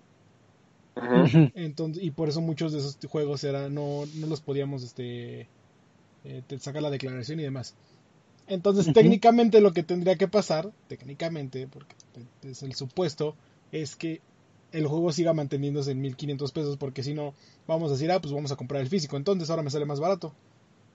Ujú. 0.97 1.51
Entonces, 1.55 2.03
y 2.03 2.11
por 2.11 2.29
eso 2.29 2.41
muchos 2.41 2.73
de 2.73 2.79
esos 2.79 2.99
juegos 3.09 3.45
era, 3.45 3.69
no, 3.69 4.05
no 4.17 4.27
los 4.27 4.41
podíamos 4.41 4.83
este, 4.83 5.47
eh, 6.25 6.43
sacar 6.59 6.83
la 6.83 6.91
declaración 6.91 7.41
y 7.41 7.45
demás. 7.45 7.75
Entonces, 8.49 8.93
técnicamente 8.93 9.61
lo 9.61 9.73
que 9.73 9.83
tendría 9.83 10.17
que 10.17 10.29
pasar, 10.29 10.71
técnicamente, 10.89 11.69
porque 11.69 11.95
es 12.43 12.63
el 12.63 12.75
supuesto, 12.75 13.37
es 13.71 13.95
que 13.97 14.21
el 14.73 14.87
juego 14.87 15.13
siga 15.13 15.33
manteniéndose 15.33 15.93
en 15.93 16.01
1500 16.01 16.53
pesos, 16.53 16.77
porque 16.77 17.03
si 17.03 17.15
no, 17.15 17.35
vamos 17.67 17.91
a 17.91 17.95
decir, 17.95 18.11
ah, 18.11 18.21
pues 18.21 18.33
vamos 18.33 18.53
a 18.53 18.57
comprar 18.57 18.81
el 18.83 18.89
físico, 18.89 19.17
entonces 19.17 19.49
ahora 19.51 19.63
me 19.63 19.71
sale 19.71 19.85
más 19.85 20.01
barato. 20.01 20.33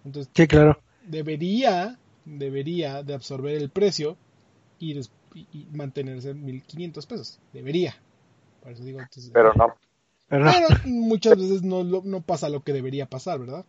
Entonces, 0.06 0.32
Sí, 0.36 0.48
claro. 0.48 0.80
debería, 1.08 1.98
debería 2.26 3.04
de 3.04 3.14
absorber 3.14 3.56
el 3.56 3.70
precio 3.70 4.18
y, 4.80 4.94
des- 4.94 5.12
y- 5.34 5.48
y 5.54 5.68
mantenerse 5.74 6.32
en 6.32 6.44
1500 6.46 7.06
pesos. 7.06 7.40
Debería. 7.54 7.96
Por 8.62 8.72
eso 8.72 8.84
digo, 8.84 9.00
entonces, 9.00 9.32
Pero 9.34 9.54
no. 9.54 9.76
Pero 10.30 10.42
no. 10.42 10.76
muchas 10.86 11.38
veces 11.38 11.64
no, 11.64 11.84
lo- 11.84 12.02
no 12.04 12.22
pasa 12.22 12.50
lo 12.50 12.62
que 12.62 12.74
debería 12.74 13.06
pasar, 13.06 13.40
¿verdad? 13.40 13.66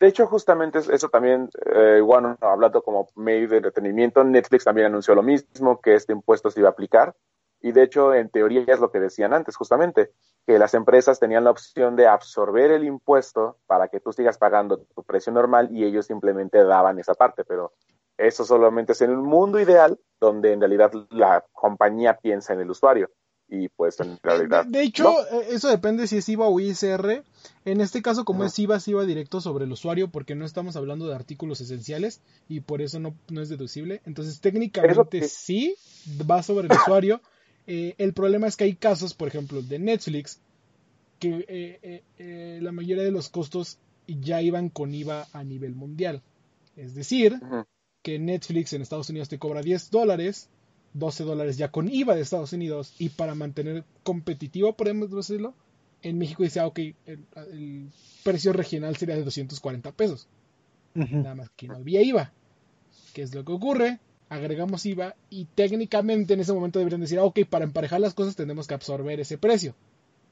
De 0.00 0.08
hecho, 0.08 0.26
justamente 0.26 0.78
es- 0.78 0.88
eso 0.88 1.08
también, 1.08 1.48
eh, 1.74 2.00
bueno, 2.00 2.36
hablando 2.40 2.82
como 2.82 3.08
medio 3.16 3.48
de 3.48 3.58
entretenimiento, 3.58 4.24
Netflix 4.24 4.64
también 4.64 4.88
anunció 4.88 5.14
lo 5.14 5.22
mismo, 5.22 5.80
que 5.80 5.94
este 5.94 6.12
impuesto 6.12 6.50
se 6.50 6.60
iba 6.60 6.68
a 6.68 6.72
aplicar. 6.72 7.14
Y 7.66 7.72
de 7.72 7.82
hecho, 7.82 8.12
en 8.12 8.28
teoría 8.28 8.62
es 8.66 8.78
lo 8.78 8.90
que 8.90 9.00
decían 9.00 9.32
antes, 9.32 9.56
justamente, 9.56 10.10
que 10.46 10.58
las 10.58 10.74
empresas 10.74 11.18
tenían 11.18 11.44
la 11.44 11.50
opción 11.50 11.96
de 11.96 12.06
absorber 12.06 12.70
el 12.70 12.84
impuesto 12.84 13.56
para 13.66 13.88
que 13.88 14.00
tú 14.00 14.12
sigas 14.12 14.36
pagando 14.36 14.80
tu 14.94 15.02
precio 15.02 15.32
normal 15.32 15.70
y 15.72 15.82
ellos 15.82 16.04
simplemente 16.06 16.62
daban 16.62 16.98
esa 16.98 17.14
parte. 17.14 17.42
Pero 17.42 17.72
eso 18.18 18.44
solamente 18.44 18.92
es 18.92 19.00
en 19.00 19.12
un 19.16 19.24
mundo 19.24 19.58
ideal 19.58 19.98
donde 20.20 20.52
en 20.52 20.60
realidad 20.60 20.92
la 21.08 21.42
compañía 21.52 22.18
piensa 22.18 22.52
en 22.52 22.60
el 22.60 22.70
usuario. 22.70 23.08
Y 23.48 23.68
pues 23.70 23.98
en 24.00 24.18
realidad. 24.22 24.66
De, 24.66 24.78
de 24.80 24.84
hecho, 24.84 25.04
no. 25.04 25.20
eh, 25.38 25.46
eso 25.52 25.68
depende 25.68 26.06
si 26.06 26.18
es 26.18 26.28
IVA 26.28 26.46
o 26.48 26.60
ISR. 26.60 27.22
En 27.64 27.80
este 27.80 28.02
caso, 28.02 28.26
como 28.26 28.44
es 28.44 28.58
IVA, 28.58 28.76
es 28.76 28.88
IVA 28.88 29.04
directo 29.04 29.40
sobre 29.40 29.64
el 29.64 29.72
usuario 29.72 30.08
porque 30.10 30.34
no 30.34 30.44
estamos 30.44 30.76
hablando 30.76 31.06
de 31.08 31.14
artículos 31.14 31.62
esenciales 31.62 32.20
y 32.46 32.60
por 32.60 32.82
eso 32.82 33.00
no, 33.00 33.14
no 33.30 33.40
es 33.40 33.48
deducible. 33.48 34.02
Entonces, 34.04 34.40
técnicamente 34.42 35.20
que- 35.20 35.28
sí 35.28 35.76
va 36.30 36.42
sobre 36.42 36.66
el 36.68 36.72
usuario. 36.72 37.22
Eh, 37.66 37.94
el 37.98 38.12
problema 38.12 38.46
es 38.46 38.56
que 38.56 38.64
hay 38.64 38.74
casos, 38.74 39.14
por 39.14 39.28
ejemplo, 39.28 39.62
de 39.62 39.78
Netflix, 39.78 40.40
que 41.18 41.44
eh, 41.48 41.78
eh, 41.82 42.02
eh, 42.18 42.58
la 42.62 42.72
mayoría 42.72 43.04
de 43.04 43.10
los 43.10 43.28
costos 43.28 43.78
ya 44.06 44.42
iban 44.42 44.68
con 44.68 44.94
IVA 44.94 45.26
a 45.32 45.44
nivel 45.44 45.74
mundial. 45.74 46.22
Es 46.76 46.94
decir, 46.94 47.40
que 48.02 48.18
Netflix 48.18 48.72
en 48.72 48.82
Estados 48.82 49.08
Unidos 49.08 49.28
te 49.28 49.38
cobra 49.38 49.62
10 49.62 49.90
dólares, 49.90 50.48
12 50.92 51.24
dólares 51.24 51.56
ya 51.56 51.70
con 51.70 51.88
IVA 51.90 52.14
de 52.14 52.20
Estados 52.20 52.52
Unidos, 52.52 52.94
y 52.98 53.08
para 53.10 53.34
mantener 53.34 53.84
competitivo, 54.02 54.74
podemos 54.76 55.10
decirlo, 55.10 55.54
en 56.02 56.18
México 56.18 56.42
dice, 56.42 56.60
ah, 56.60 56.66
ok, 56.66 56.78
el, 56.78 57.24
el 57.52 57.88
precio 58.22 58.52
regional 58.52 58.96
sería 58.96 59.14
de 59.14 59.24
240 59.24 59.92
pesos, 59.92 60.28
nada 60.94 61.34
más 61.34 61.50
que 61.56 61.68
no 61.68 61.76
había 61.76 62.02
IVA. 62.02 62.32
¿Qué 63.14 63.22
es 63.22 63.34
lo 63.34 63.44
que 63.44 63.52
ocurre? 63.52 64.00
Agregamos 64.28 64.84
IVA 64.86 65.14
y 65.30 65.44
técnicamente 65.44 66.34
en 66.34 66.40
ese 66.40 66.52
momento 66.52 66.78
deberían 66.78 67.00
decir, 67.00 67.18
ah, 67.18 67.24
ok, 67.24 67.40
para 67.48 67.64
emparejar 67.64 68.00
las 68.00 68.14
cosas 68.14 68.36
tenemos 68.36 68.66
que 68.66 68.74
absorber 68.74 69.20
ese 69.20 69.38
precio. 69.38 69.74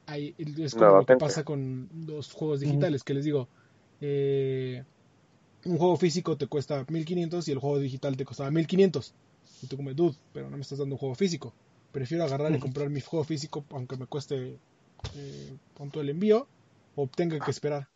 Ahí 0.05 0.35
es 0.37 0.73
como 0.73 0.85
No, 0.85 0.97
lo 0.97 1.05
que 1.05 1.15
pasa 1.15 1.43
con 1.43 1.89
los 2.07 2.31
juegos 2.33 2.59
digitales, 2.59 3.03
que 3.03 3.13
les 3.13 3.23
digo, 3.23 3.47
eh, 4.01 4.83
un 5.65 5.77
juego 5.77 5.95
físico 5.95 6.35
te 6.35 6.47
cuesta 6.47 6.85
1500 6.89 7.47
y 7.47 7.51
el 7.51 7.59
juego 7.59 7.79
digital 7.79 8.17
te 8.17 8.25
costaba 8.25 8.51
1500. 8.51 9.13
Y 9.61 9.67
tú 9.67 9.77
como, 9.77 9.93
dude, 9.93 10.17
pero 10.33 10.49
no 10.49 10.57
me 10.57 10.63
estás 10.63 10.79
dando 10.79 10.95
un 10.95 10.99
juego 10.99 11.15
físico. 11.15 11.53
Prefiero 11.91 12.23
agarrar 12.23 12.53
y 12.53 12.59
comprar 12.59 12.89
mi 12.89 12.99
juego 12.99 13.23
físico 13.23 13.63
aunque 13.69 13.95
me 13.95 14.07
cueste 14.07 14.57
eh, 15.15 15.53
punto 15.75 16.01
el 16.01 16.09
envío 16.09 16.47
o 16.95 17.07
tenga 17.07 17.39
que 17.39 17.51
esperar 17.51 17.87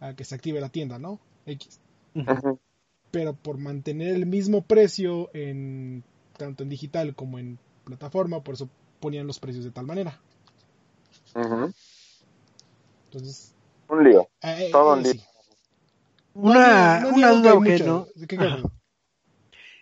a 0.00 0.14
que 0.14 0.24
se 0.24 0.34
active 0.34 0.60
la 0.60 0.68
tienda, 0.68 0.98
¿no? 0.98 1.20
X. 1.46 1.80
Pero 3.10 3.34
por 3.34 3.58
mantener 3.58 4.14
el 4.14 4.26
mismo 4.26 4.62
precio 4.62 5.30
en 5.34 6.04
tanto 6.36 6.62
en 6.62 6.68
digital 6.68 7.14
como 7.14 7.38
en 7.38 7.58
plataforma, 7.84 8.42
por 8.42 8.54
eso 8.54 8.68
ponían 9.00 9.26
los 9.26 9.38
precios 9.40 9.64
de 9.64 9.70
tal 9.70 9.86
manera. 9.86 10.18
Entonces, 13.06 13.54
Un 13.88 14.04
lío. 14.04 14.28
eh, 14.42 14.68
Todo 14.72 14.92
un 14.94 15.00
eh, 15.00 15.02
lío. 15.04 15.12
sí. 15.12 15.22
Una, 16.34 17.00
No, 17.00 17.10
no 17.10 17.16
una 17.16 17.30
duda 17.30 17.52
hay 17.52 17.58
que 17.62 17.70
mucho. 17.72 17.86
no. 17.86 18.06
¿Qué- 18.26 18.36
qué- 18.38 18.44
Ajá. 18.44 18.62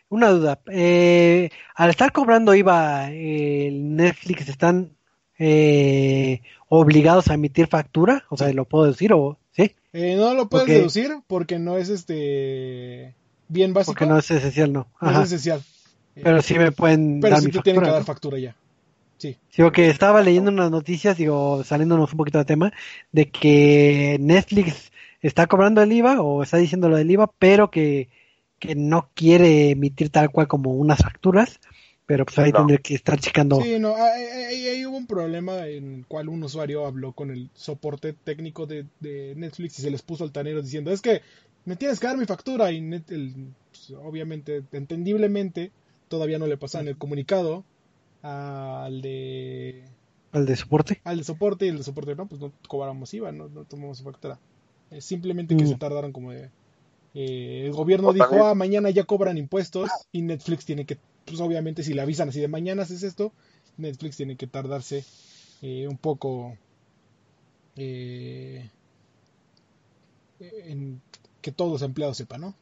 Una 0.08 0.28
duda. 0.30 0.60
Eh, 0.70 1.50
al 1.74 1.90
estar 1.90 2.12
cobrando 2.12 2.54
IVA, 2.54 3.08
eh, 3.10 3.70
Netflix 3.72 4.48
están 4.48 4.95
eh, 5.38 6.40
obligados 6.68 7.28
a 7.28 7.34
emitir 7.34 7.66
factura, 7.68 8.24
o 8.30 8.36
sea, 8.36 8.52
lo 8.52 8.64
puedo 8.64 8.84
decir 8.86 9.12
o 9.12 9.38
sí, 9.52 9.72
Eh, 9.92 10.16
no 10.16 10.34
lo 10.34 10.48
puedes 10.48 10.66
deducir 10.68 11.10
porque 11.26 11.58
no 11.58 11.76
es 11.78 11.88
este 11.88 13.14
bien 13.48 13.72
básico. 13.74 13.92
porque 13.92 14.06
no 14.06 14.18
es 14.18 14.30
esencial, 14.30 14.72
no. 14.72 14.88
no 15.00 15.10
es 15.22 15.26
esencial. 15.32 15.62
Eh, 16.14 16.20
Pero 16.24 16.42
sí 16.42 16.54
me 16.58 16.72
pueden 16.72 17.20
pero 17.20 17.32
dar 17.34 17.40
sí 17.40 17.46
mi 17.46 17.52
te 17.52 17.60
tienen 17.60 17.82
que 17.82 17.90
factura. 17.90 17.92
dar 17.92 18.04
factura 18.04 18.38
ya. 18.38 18.56
Sí. 19.18 19.36
Sí, 19.50 19.62
porque 19.62 19.88
estaba 19.88 20.22
leyendo 20.22 20.50
unas 20.50 20.70
noticias, 20.70 21.16
digo, 21.16 21.62
saliéndonos 21.64 22.12
un 22.12 22.18
poquito 22.18 22.38
de 22.38 22.44
tema, 22.44 22.72
de 23.12 23.30
que 23.30 24.18
Netflix 24.20 24.92
está 25.22 25.46
cobrando 25.46 25.82
el 25.82 25.92
IVA 25.92 26.20
o 26.20 26.42
está 26.42 26.58
diciendo 26.58 26.88
lo 26.90 26.96
del 26.96 27.10
IVA, 27.10 27.30
pero 27.38 27.70
que, 27.70 28.08
que 28.58 28.74
no 28.74 29.08
quiere 29.14 29.70
emitir 29.70 30.10
tal 30.10 30.30
cual 30.30 30.48
como 30.48 30.72
unas 30.74 30.98
facturas, 30.98 31.60
pero 32.06 32.24
pues 32.24 32.38
ahí 32.38 32.52
No. 32.52 32.58
tendré 32.58 32.78
que 32.78 32.94
estar 32.94 33.18
checando. 33.20 33.60
Sí, 33.60 33.78
no, 33.78 33.94
ahí, 33.96 34.22
ahí- 34.24 34.66
ahí 34.68 34.86
hubo 34.86 34.96
un 34.96 35.06
problema 35.06 35.66
en 35.66 35.94
el 35.96 36.06
cual 36.06 36.28
un 36.28 36.42
usuario 36.42 36.86
habló 36.86 37.12
con 37.12 37.30
el 37.30 37.50
soporte 37.54 38.12
técnico 38.12 38.66
de, 38.66 38.86
de 39.00 39.34
Netflix 39.36 39.78
y 39.78 39.82
se 39.82 39.90
les 39.90 40.02
puso 40.02 40.24
altaneros 40.24 40.64
diciendo, 40.64 40.92
es 40.92 41.02
que 41.02 41.20
me 41.64 41.74
tienes 41.76 41.98
que 41.98 42.06
dar 42.06 42.16
mi 42.16 42.26
factura 42.26 42.70
y 42.70 42.80
Net- 42.80 43.10
el- 43.10 43.48
pues, 43.72 43.90
obviamente, 44.02 44.62
entendiblemente, 44.72 45.72
todavía 46.08 46.38
no 46.38 46.46
le 46.46 46.56
pasaban 46.56 46.86
el 46.88 46.96
comunicado 46.96 47.64
al 48.22 49.02
de 49.02 49.84
al 50.32 50.46
de 50.46 50.56
soporte. 50.56 51.00
al 51.04 51.18
de 51.18 51.24
soporte 51.24 51.66
y 51.66 51.68
el 51.70 51.78
de 51.78 51.82
soporte 51.84 52.14
no, 52.14 52.26
pues 52.26 52.40
no 52.40 52.52
cobramos 52.68 53.12
IVA, 53.14 53.32
no, 53.32 53.48
no 53.48 53.64
tomamos 53.64 54.02
factura. 54.02 54.38
Es 54.90 55.04
simplemente 55.04 55.56
que 55.56 55.64
Mm. 55.64 55.68
se 55.68 55.74
tardaron 55.76 56.12
como 56.12 56.30
de... 56.32 56.50
eh, 57.14 57.62
el 57.66 57.72
gobierno 57.72 58.08
O 58.08 58.12
dijo, 58.12 58.26
también- 58.26 58.46
ah, 58.46 58.54
mañana 58.54 58.90
ya 58.90 59.04
cobran 59.04 59.38
impuestos 59.38 59.90
y 60.12 60.22
Netflix 60.22 60.64
tiene 60.66 60.84
que, 60.84 60.98
pues 61.26 61.40
obviamente 61.40 61.82
si 61.82 61.92
le 61.92 62.00
avisan 62.00 62.30
así 62.30 62.40
de 62.40 62.48
mañana 62.48 62.84
haces 62.84 63.02
esto, 63.02 63.32
Netflix 63.76 64.16
tiene 64.16 64.36
que 64.36 64.46
tardarse 64.46 65.04
eh, 65.60 65.86
un 65.88 65.98
poco 65.98 66.56
eh, 67.76 68.70
en 70.40 71.02
que 71.42 71.52
todos 71.52 71.72
los 71.72 71.82
empleados 71.82 72.16
sepan, 72.16 72.40
¿no? 72.40 72.54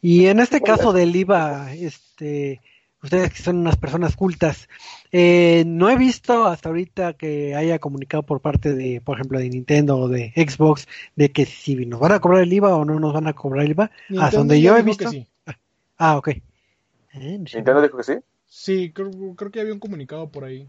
Y 0.00 0.26
en 0.26 0.40
este 0.40 0.60
caso 0.60 0.92
del 0.92 1.14
IVA, 1.14 1.74
este, 1.74 2.60
ustedes 3.02 3.32
que 3.32 3.42
son 3.42 3.58
unas 3.58 3.76
personas 3.76 4.16
cultas, 4.16 4.68
eh, 5.12 5.64
no 5.66 5.90
he 5.90 5.96
visto 5.96 6.46
hasta 6.46 6.68
ahorita 6.68 7.14
que 7.14 7.54
haya 7.54 7.78
comunicado 7.78 8.22
por 8.22 8.40
parte 8.40 8.74
de, 8.74 9.00
por 9.00 9.16
ejemplo, 9.16 9.38
de 9.38 9.50
Nintendo 9.50 9.98
o 9.98 10.08
de 10.08 10.32
Xbox, 10.36 10.86
de 11.16 11.30
que 11.30 11.46
si 11.46 11.74
nos 11.86 12.00
van 12.00 12.12
a 12.12 12.20
cobrar 12.20 12.42
el 12.42 12.52
IVA 12.52 12.76
o 12.76 12.84
no 12.84 12.98
nos 13.00 13.12
van 13.12 13.26
a 13.26 13.32
cobrar 13.32 13.64
el 13.64 13.72
IVA. 13.72 13.90
Hasta 14.20 14.38
donde 14.38 14.60
yo 14.60 14.76
he 14.76 14.82
visto. 14.82 15.10
sí. 15.10 15.26
Ah, 15.96 16.16
ok. 16.16 16.30
Eh. 17.20 17.38
Nintendo 17.38 17.82
dijo 17.82 17.96
que 17.96 18.04
sí. 18.04 18.18
Sí, 18.46 18.92
creo, 18.92 19.10
creo 19.36 19.50
que 19.50 19.60
había 19.60 19.72
un 19.74 19.80
comunicado 19.80 20.28
por 20.28 20.44
ahí. 20.44 20.68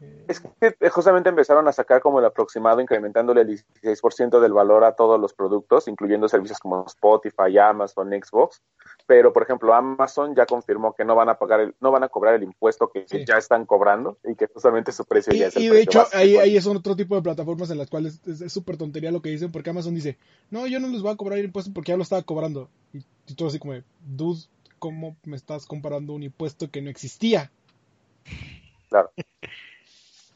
Eh, 0.00 0.24
Es 0.28 0.38
que 0.40 0.48
eh, 0.60 0.88
justamente 0.90 1.28
empezaron 1.28 1.66
a 1.66 1.72
sacar 1.72 2.00
como 2.00 2.20
el 2.20 2.24
aproximado, 2.24 2.80
incrementándole 2.80 3.40
el 3.42 3.48
16% 3.82 4.40
del 4.40 4.52
valor 4.52 4.84
a 4.84 4.92
todos 4.94 5.20
los 5.20 5.34
productos, 5.34 5.88
incluyendo 5.88 6.28
servicios 6.28 6.58
como 6.60 6.86
Spotify, 6.86 7.58
Amazon, 7.58 8.10
Xbox, 8.10 8.62
pero 9.08 9.32
por 9.32 9.42
ejemplo 9.42 9.74
Amazon 9.74 10.34
ya 10.36 10.46
confirmó 10.46 10.94
que 10.94 11.04
no 11.04 11.16
van 11.16 11.28
a 11.30 11.38
pagar 11.38 11.60
el, 11.60 11.74
no 11.80 11.90
van 11.90 12.04
a 12.04 12.08
cobrar 12.08 12.34
el 12.34 12.42
impuesto 12.44 12.90
que 12.92 13.06
Sí. 13.08 13.24
ya 13.26 13.38
están 13.38 13.66
cobrando 13.66 14.18
y 14.24 14.34
que 14.36 14.46
justamente 14.46 14.92
su 14.92 15.04
precio 15.04 15.34
Y, 15.34 15.38
ya 15.38 15.46
es 15.48 15.56
el 15.56 15.62
y 15.62 15.66
de 15.66 15.70
precio 15.72 15.82
hecho, 15.90 15.98
básico. 16.00 16.18
ahí, 16.18 16.36
ahí 16.36 16.60
son 16.60 16.76
otro 16.76 16.94
tipo 16.94 17.16
de 17.16 17.22
plataformas 17.22 17.70
en 17.70 17.78
las 17.78 17.90
cuales 17.90 18.20
es 18.26 18.52
súper 18.52 18.76
tontería 18.76 19.10
lo 19.10 19.20
que 19.20 19.30
dicen, 19.30 19.50
porque 19.50 19.70
Amazon 19.70 19.94
dice, 19.96 20.16
no, 20.50 20.66
yo 20.68 20.78
no 20.78 20.86
les 20.88 21.02
voy 21.02 21.10
a 21.12 21.16
cobrar 21.16 21.38
el 21.40 21.46
impuesto 21.46 21.72
porque 21.74 21.90
ya 21.90 21.96
lo 21.96 22.02
estaba 22.04 22.22
cobrando. 22.22 22.68
Y, 22.92 22.98
y 23.26 23.34
todo 23.34 23.48
así 23.48 23.58
como, 23.58 23.72
de, 23.72 23.82
dude, 24.06 24.42
¿cómo 24.78 25.16
me 25.24 25.36
estás 25.36 25.66
comparando 25.66 26.12
un 26.12 26.22
impuesto 26.22 26.70
que 26.70 26.82
no 26.82 26.90
existía? 26.90 27.50
Claro. 28.88 29.10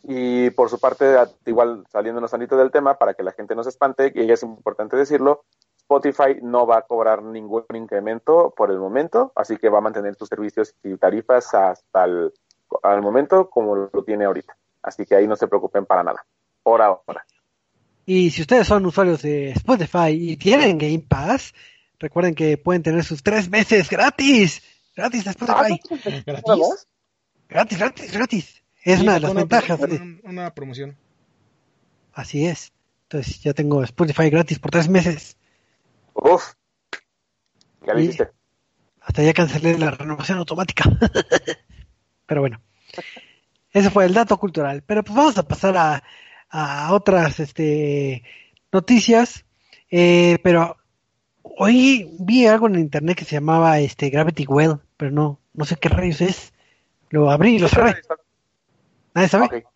Y 0.04 0.50
por 0.50 0.68
su 0.68 0.78
parte, 0.78 1.14
igual 1.46 1.84
saliéndonos 1.90 2.30
tantito 2.30 2.56
del 2.56 2.70
tema, 2.70 2.98
para 2.98 3.14
que 3.14 3.22
la 3.22 3.32
gente 3.32 3.54
no 3.54 3.62
se 3.62 3.70
espante, 3.70 4.12
y 4.14 4.30
es 4.30 4.42
importante 4.42 4.96
decirlo, 4.96 5.44
Spotify 5.78 6.40
no 6.42 6.66
va 6.66 6.78
a 6.78 6.82
cobrar 6.82 7.22
ningún 7.22 7.64
incremento 7.74 8.52
por 8.56 8.70
el 8.70 8.78
momento, 8.78 9.32
así 9.36 9.56
que 9.56 9.68
va 9.68 9.78
a 9.78 9.82
mantener 9.82 10.14
sus 10.16 10.28
servicios 10.28 10.74
y 10.82 10.96
tarifas 10.96 11.54
hasta 11.54 12.04
el 12.04 12.32
al 12.82 13.02
momento 13.02 13.50
como 13.50 13.76
lo 13.76 14.04
tiene 14.04 14.24
ahorita. 14.24 14.56
Así 14.82 15.04
que 15.04 15.14
ahí 15.14 15.26
no 15.26 15.36
se 15.36 15.46
preocupen 15.46 15.86
para 15.86 16.02
nada. 16.02 16.24
Por 16.62 16.80
ahora. 16.80 17.24
Y 18.04 18.30
si 18.30 18.42
ustedes 18.42 18.66
son 18.66 18.84
usuarios 18.86 19.22
de 19.22 19.50
Spotify 19.50 20.10
y 20.10 20.36
tienen 20.36 20.78
Game 20.78 21.04
Pass, 21.08 21.54
recuerden 22.02 22.34
que 22.34 22.58
pueden 22.58 22.82
tener 22.82 23.02
sus 23.04 23.22
tres 23.22 23.48
meses 23.48 23.88
gratis. 23.88 24.62
Gratis 24.94 25.24
de 25.24 25.30
Spotify. 25.30 25.80
¿Gratis? 26.26 26.86
Gratis, 27.48 27.78
gratis, 27.78 28.12
gratis. 28.12 28.62
Es 28.84 28.98
Sí, 28.98 29.02
una 29.04 29.14
de 29.14 29.20
las 29.20 29.34
ventajas. 29.34 29.78
una, 29.80 29.86
de- 29.88 30.20
una 30.24 30.54
promoción. 30.54 30.96
Así 32.12 32.46
es. 32.46 32.72
Entonces 33.04 33.40
ya 33.40 33.54
tengo 33.54 33.82
Spotify 33.84 34.28
gratis 34.30 34.58
por 34.58 34.70
tres 34.70 34.88
meses. 34.88 35.36
Uf. 36.14 36.52
Ya 37.86 37.94
hiciste. 37.98 38.30
Hasta 39.00 39.22
ya 39.22 39.32
cancelé 39.32 39.78
la 39.78 39.90
renovación 39.90 40.38
automática. 40.38 40.84
Pero 42.26 42.40
bueno. 42.42 42.60
Ese 43.70 43.90
fue 43.90 44.04
el 44.04 44.14
dato 44.14 44.36
cultural. 44.38 44.82
Pero 44.86 45.02
pues 45.02 45.16
vamos 45.16 45.38
a 45.38 45.48
pasar 45.48 45.76
a, 45.76 46.02
a 46.50 46.92
otras 46.92 47.40
este, 47.40 48.22
noticias. 48.70 49.44
Eh, 49.90 50.38
pero 50.42 50.76
hoy 51.42 52.14
vi 52.20 52.46
algo 52.46 52.66
en 52.66 52.76
internet 52.78 53.16
que 53.18 53.24
se 53.24 53.36
llamaba 53.36 53.78
este 53.78 54.10
Gravity 54.10 54.46
Well, 54.48 54.80
pero 54.96 55.10
no, 55.10 55.38
no 55.54 55.64
sé 55.64 55.76
qué 55.76 55.88
rayos 55.88 56.20
es. 56.20 56.52
Lo 57.10 57.30
abrí 57.30 57.56
y 57.56 57.58
lo 57.58 57.68
cerré. 57.68 57.94
Nadie 59.14 59.28
sabe. 59.28 59.66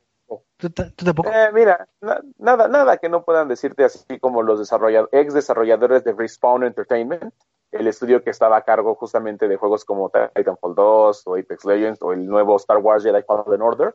¿Tú, 0.57 0.71
ta- 0.71 0.91
tú 0.91 1.05
tampoco? 1.05 1.29
Eh, 1.31 1.51
mira, 1.53 1.87
na- 2.01 2.23
nada, 2.39 2.67
nada 2.67 2.97
que 2.97 3.11
no 3.11 3.25
puedan 3.25 3.47
decirte 3.47 3.85
así 3.85 4.19
como 4.19 4.43
los 4.43 4.59
desarrollad- 4.59 5.09
ex 5.13 5.35
desarrolladores 5.35 6.03
de 6.03 6.13
Respawn 6.15 6.65
Entertainment, 6.65 7.35
el 7.73 7.87
estudio 7.89 8.23
que 8.25 8.31
estaba 8.31 8.57
a 8.57 8.63
cargo 8.63 8.95
justamente 8.95 9.49
de 9.49 9.57
juegos 9.57 9.85
como 9.85 10.11
Titanfall 10.35 10.75
2 10.75 11.23
o 11.27 11.37
Apex 11.37 11.65
Legends 11.67 12.01
o 12.01 12.13
el 12.13 12.25
nuevo 12.27 12.57
Star 12.57 12.79
Wars 12.79 13.05
Jedi 13.05 13.23
Fallen 13.25 13.61
Order. 13.61 13.95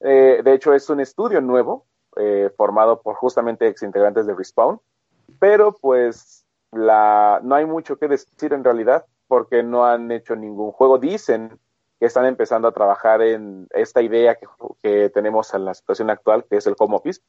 Eh, 0.00 0.40
de 0.42 0.52
hecho, 0.52 0.74
es 0.74 0.90
un 0.90 0.98
estudio 0.98 1.40
nuevo 1.40 1.86
eh, 2.16 2.50
formado 2.56 3.00
por 3.02 3.14
justamente 3.14 3.68
ex 3.68 3.84
integrantes 3.84 4.26
de 4.26 4.34
Respawn, 4.34 4.80
pero 5.38 5.72
pues 5.80 6.44
la, 6.72 7.40
no 7.42 7.54
hay 7.54 7.66
mucho 7.66 7.98
que 7.98 8.08
decir 8.08 8.52
en 8.52 8.64
realidad 8.64 9.06
porque 9.26 9.62
no 9.62 9.84
han 9.86 10.10
hecho 10.10 10.36
ningún 10.36 10.72
juego. 10.72 10.98
Dicen 10.98 11.58
que 11.98 12.06
están 12.06 12.24
empezando 12.24 12.66
a 12.66 12.72
trabajar 12.72 13.22
en 13.22 13.68
esta 13.70 14.02
idea 14.02 14.36
que, 14.82 15.10
tenemos 15.10 15.52
en 15.54 15.66
la 15.66 15.74
situación 15.74 16.10
actual, 16.10 16.44
que 16.48 16.56
es 16.56 16.66
el 16.66 16.74
home 16.78 16.96
office, 16.96 17.20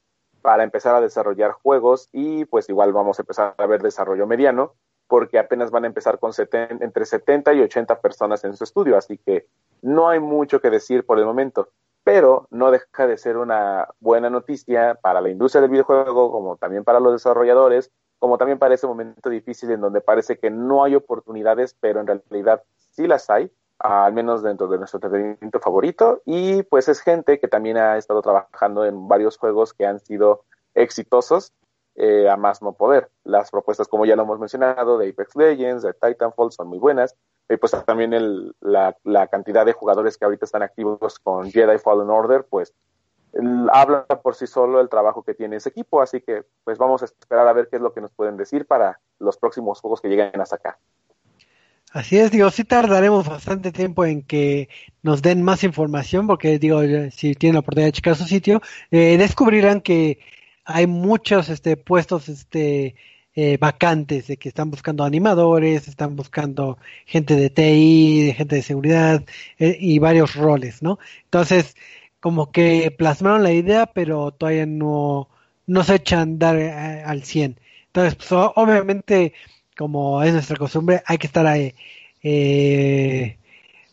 para 0.41 0.63
empezar 0.63 0.95
a 0.95 1.01
desarrollar 1.01 1.51
juegos 1.51 2.09
y 2.11 2.45
pues 2.45 2.69
igual 2.69 2.93
vamos 2.93 3.19
a 3.19 3.21
empezar 3.21 3.53
a 3.57 3.65
ver 3.67 3.81
desarrollo 3.81 4.25
mediano, 4.25 4.73
porque 5.07 5.37
apenas 5.37 5.69
van 5.71 5.83
a 5.83 5.87
empezar 5.87 6.19
con 6.19 6.31
seten- 6.31 6.81
entre 6.81 7.05
70 7.05 7.53
y 7.53 7.61
80 7.61 7.99
personas 7.99 8.43
en 8.45 8.55
su 8.55 8.63
estudio, 8.63 8.97
así 8.97 9.17
que 9.17 9.47
no 9.81 10.09
hay 10.09 10.19
mucho 10.19 10.61
que 10.61 10.69
decir 10.69 11.05
por 11.05 11.19
el 11.19 11.25
momento, 11.25 11.69
pero 12.03 12.47
no 12.49 12.71
deja 12.71 13.05
de 13.05 13.17
ser 13.17 13.37
una 13.37 13.89
buena 13.99 14.29
noticia 14.29 14.95
para 14.95 15.21
la 15.21 15.29
industria 15.29 15.61
del 15.61 15.69
videojuego, 15.69 16.31
como 16.31 16.55
también 16.55 16.83
para 16.83 16.99
los 16.99 17.13
desarrolladores, 17.13 17.91
como 18.21 18.37
también 18.37 18.59
para 18.59 18.75
ese 18.75 18.85
momento 18.85 19.31
difícil 19.31 19.71
en 19.71 19.81
donde 19.81 19.99
parece 19.99 20.37
que 20.37 20.51
no 20.51 20.83
hay 20.83 20.93
oportunidades, 20.93 21.75
pero 21.79 21.99
en 21.99 22.05
realidad 22.05 22.61
sí 22.91 23.07
las 23.07 23.31
hay, 23.31 23.51
al 23.79 24.13
menos 24.13 24.43
dentro 24.43 24.67
de 24.67 24.77
nuestro 24.77 24.97
entretenimiento 24.97 25.59
favorito, 25.59 26.21
y 26.23 26.61
pues 26.61 26.87
es 26.87 27.01
gente 27.01 27.39
que 27.39 27.47
también 27.47 27.77
ha 27.77 27.97
estado 27.97 28.21
trabajando 28.21 28.85
en 28.85 29.07
varios 29.07 29.39
juegos 29.39 29.73
que 29.73 29.87
han 29.87 29.99
sido 29.99 30.43
exitosos 30.75 31.51
eh, 31.95 32.29
a 32.29 32.37
más 32.37 32.61
no 32.61 32.73
poder. 32.73 33.09
Las 33.23 33.49
propuestas, 33.49 33.87
como 33.87 34.05
ya 34.05 34.15
lo 34.15 34.21
hemos 34.21 34.37
mencionado, 34.37 34.99
de 34.99 35.09
Apex 35.09 35.35
Legends, 35.35 35.81
de 35.81 35.93
Titanfall, 35.93 36.51
son 36.51 36.67
muy 36.67 36.77
buenas, 36.77 37.15
y 37.49 37.57
pues 37.57 37.71
también 37.85 38.13
el, 38.13 38.55
la, 38.59 38.95
la 39.03 39.29
cantidad 39.29 39.65
de 39.65 39.73
jugadores 39.73 40.15
que 40.15 40.25
ahorita 40.25 40.45
están 40.45 40.61
activos 40.61 41.17
con 41.17 41.49
Jedi 41.49 41.79
Fallen 41.79 42.11
Order, 42.11 42.45
pues 42.47 42.71
habla 43.71 44.05
por 44.05 44.35
sí 44.35 44.47
solo 44.47 44.81
el 44.81 44.89
trabajo 44.89 45.23
que 45.23 45.33
tiene 45.33 45.57
ese 45.57 45.69
equipo, 45.69 46.01
así 46.01 46.21
que 46.21 46.43
pues 46.63 46.77
vamos 46.77 47.01
a 47.01 47.05
esperar 47.05 47.47
a 47.47 47.53
ver 47.53 47.67
qué 47.69 47.77
es 47.77 47.81
lo 47.81 47.93
que 47.93 48.01
nos 48.01 48.11
pueden 48.11 48.37
decir 48.37 48.65
para 48.65 48.99
los 49.19 49.37
próximos 49.37 49.79
juegos 49.79 50.01
que 50.01 50.09
lleguen 50.09 50.39
hasta 50.41 50.57
acá. 50.57 50.77
Así 51.91 52.17
es, 52.17 52.31
digo, 52.31 52.49
sí 52.51 52.63
tardaremos 52.63 53.27
bastante 53.27 53.73
tiempo 53.73 54.05
en 54.05 54.23
que 54.23 54.69
nos 55.01 55.21
den 55.21 55.43
más 55.43 55.63
información, 55.65 56.25
porque 56.25 56.57
digo, 56.57 56.81
si 57.11 57.35
tienen 57.35 57.55
la 57.55 57.59
oportunidad 57.59 57.89
de 57.89 57.93
checar 57.93 58.15
su 58.15 58.23
sitio, 58.23 58.61
eh, 58.91 59.17
descubrirán 59.17 59.81
que 59.81 60.19
hay 60.63 60.87
muchos 60.87 61.49
este, 61.49 61.75
puestos 61.75 62.29
este, 62.29 62.95
eh, 63.35 63.57
vacantes, 63.57 64.27
de 64.27 64.37
que 64.37 64.49
están 64.49 64.71
buscando 64.71 65.03
animadores, 65.03 65.87
están 65.87 66.15
buscando 66.15 66.77
gente 67.05 67.35
de 67.35 67.49
TI, 67.49 68.25
de 68.27 68.33
gente 68.33 68.55
de 68.55 68.61
seguridad 68.61 69.23
eh, 69.57 69.77
y 69.79 69.99
varios 69.99 70.35
roles, 70.35 70.81
¿no? 70.81 70.99
Entonces, 71.25 71.75
como 72.21 72.51
que 72.51 72.91
plasmaron 72.91 73.43
la 73.43 73.51
idea, 73.51 73.87
pero 73.87 74.31
todavía 74.31 74.65
no, 74.65 75.29
no 75.67 75.83
se 75.83 75.95
echan 75.95 76.19
a 76.19 76.21
andar 76.23 76.57
eh, 76.57 77.03
al 77.05 77.23
100. 77.23 77.59
Entonces, 77.87 78.15
pues, 78.15 78.31
obviamente, 78.31 79.33
como 79.77 80.23
es 80.23 80.31
nuestra 80.33 80.55
costumbre, 80.57 81.03
hay 81.05 81.17
que 81.17 81.27
estar 81.27 81.45
ahí, 81.47 81.75
eh, 82.23 83.37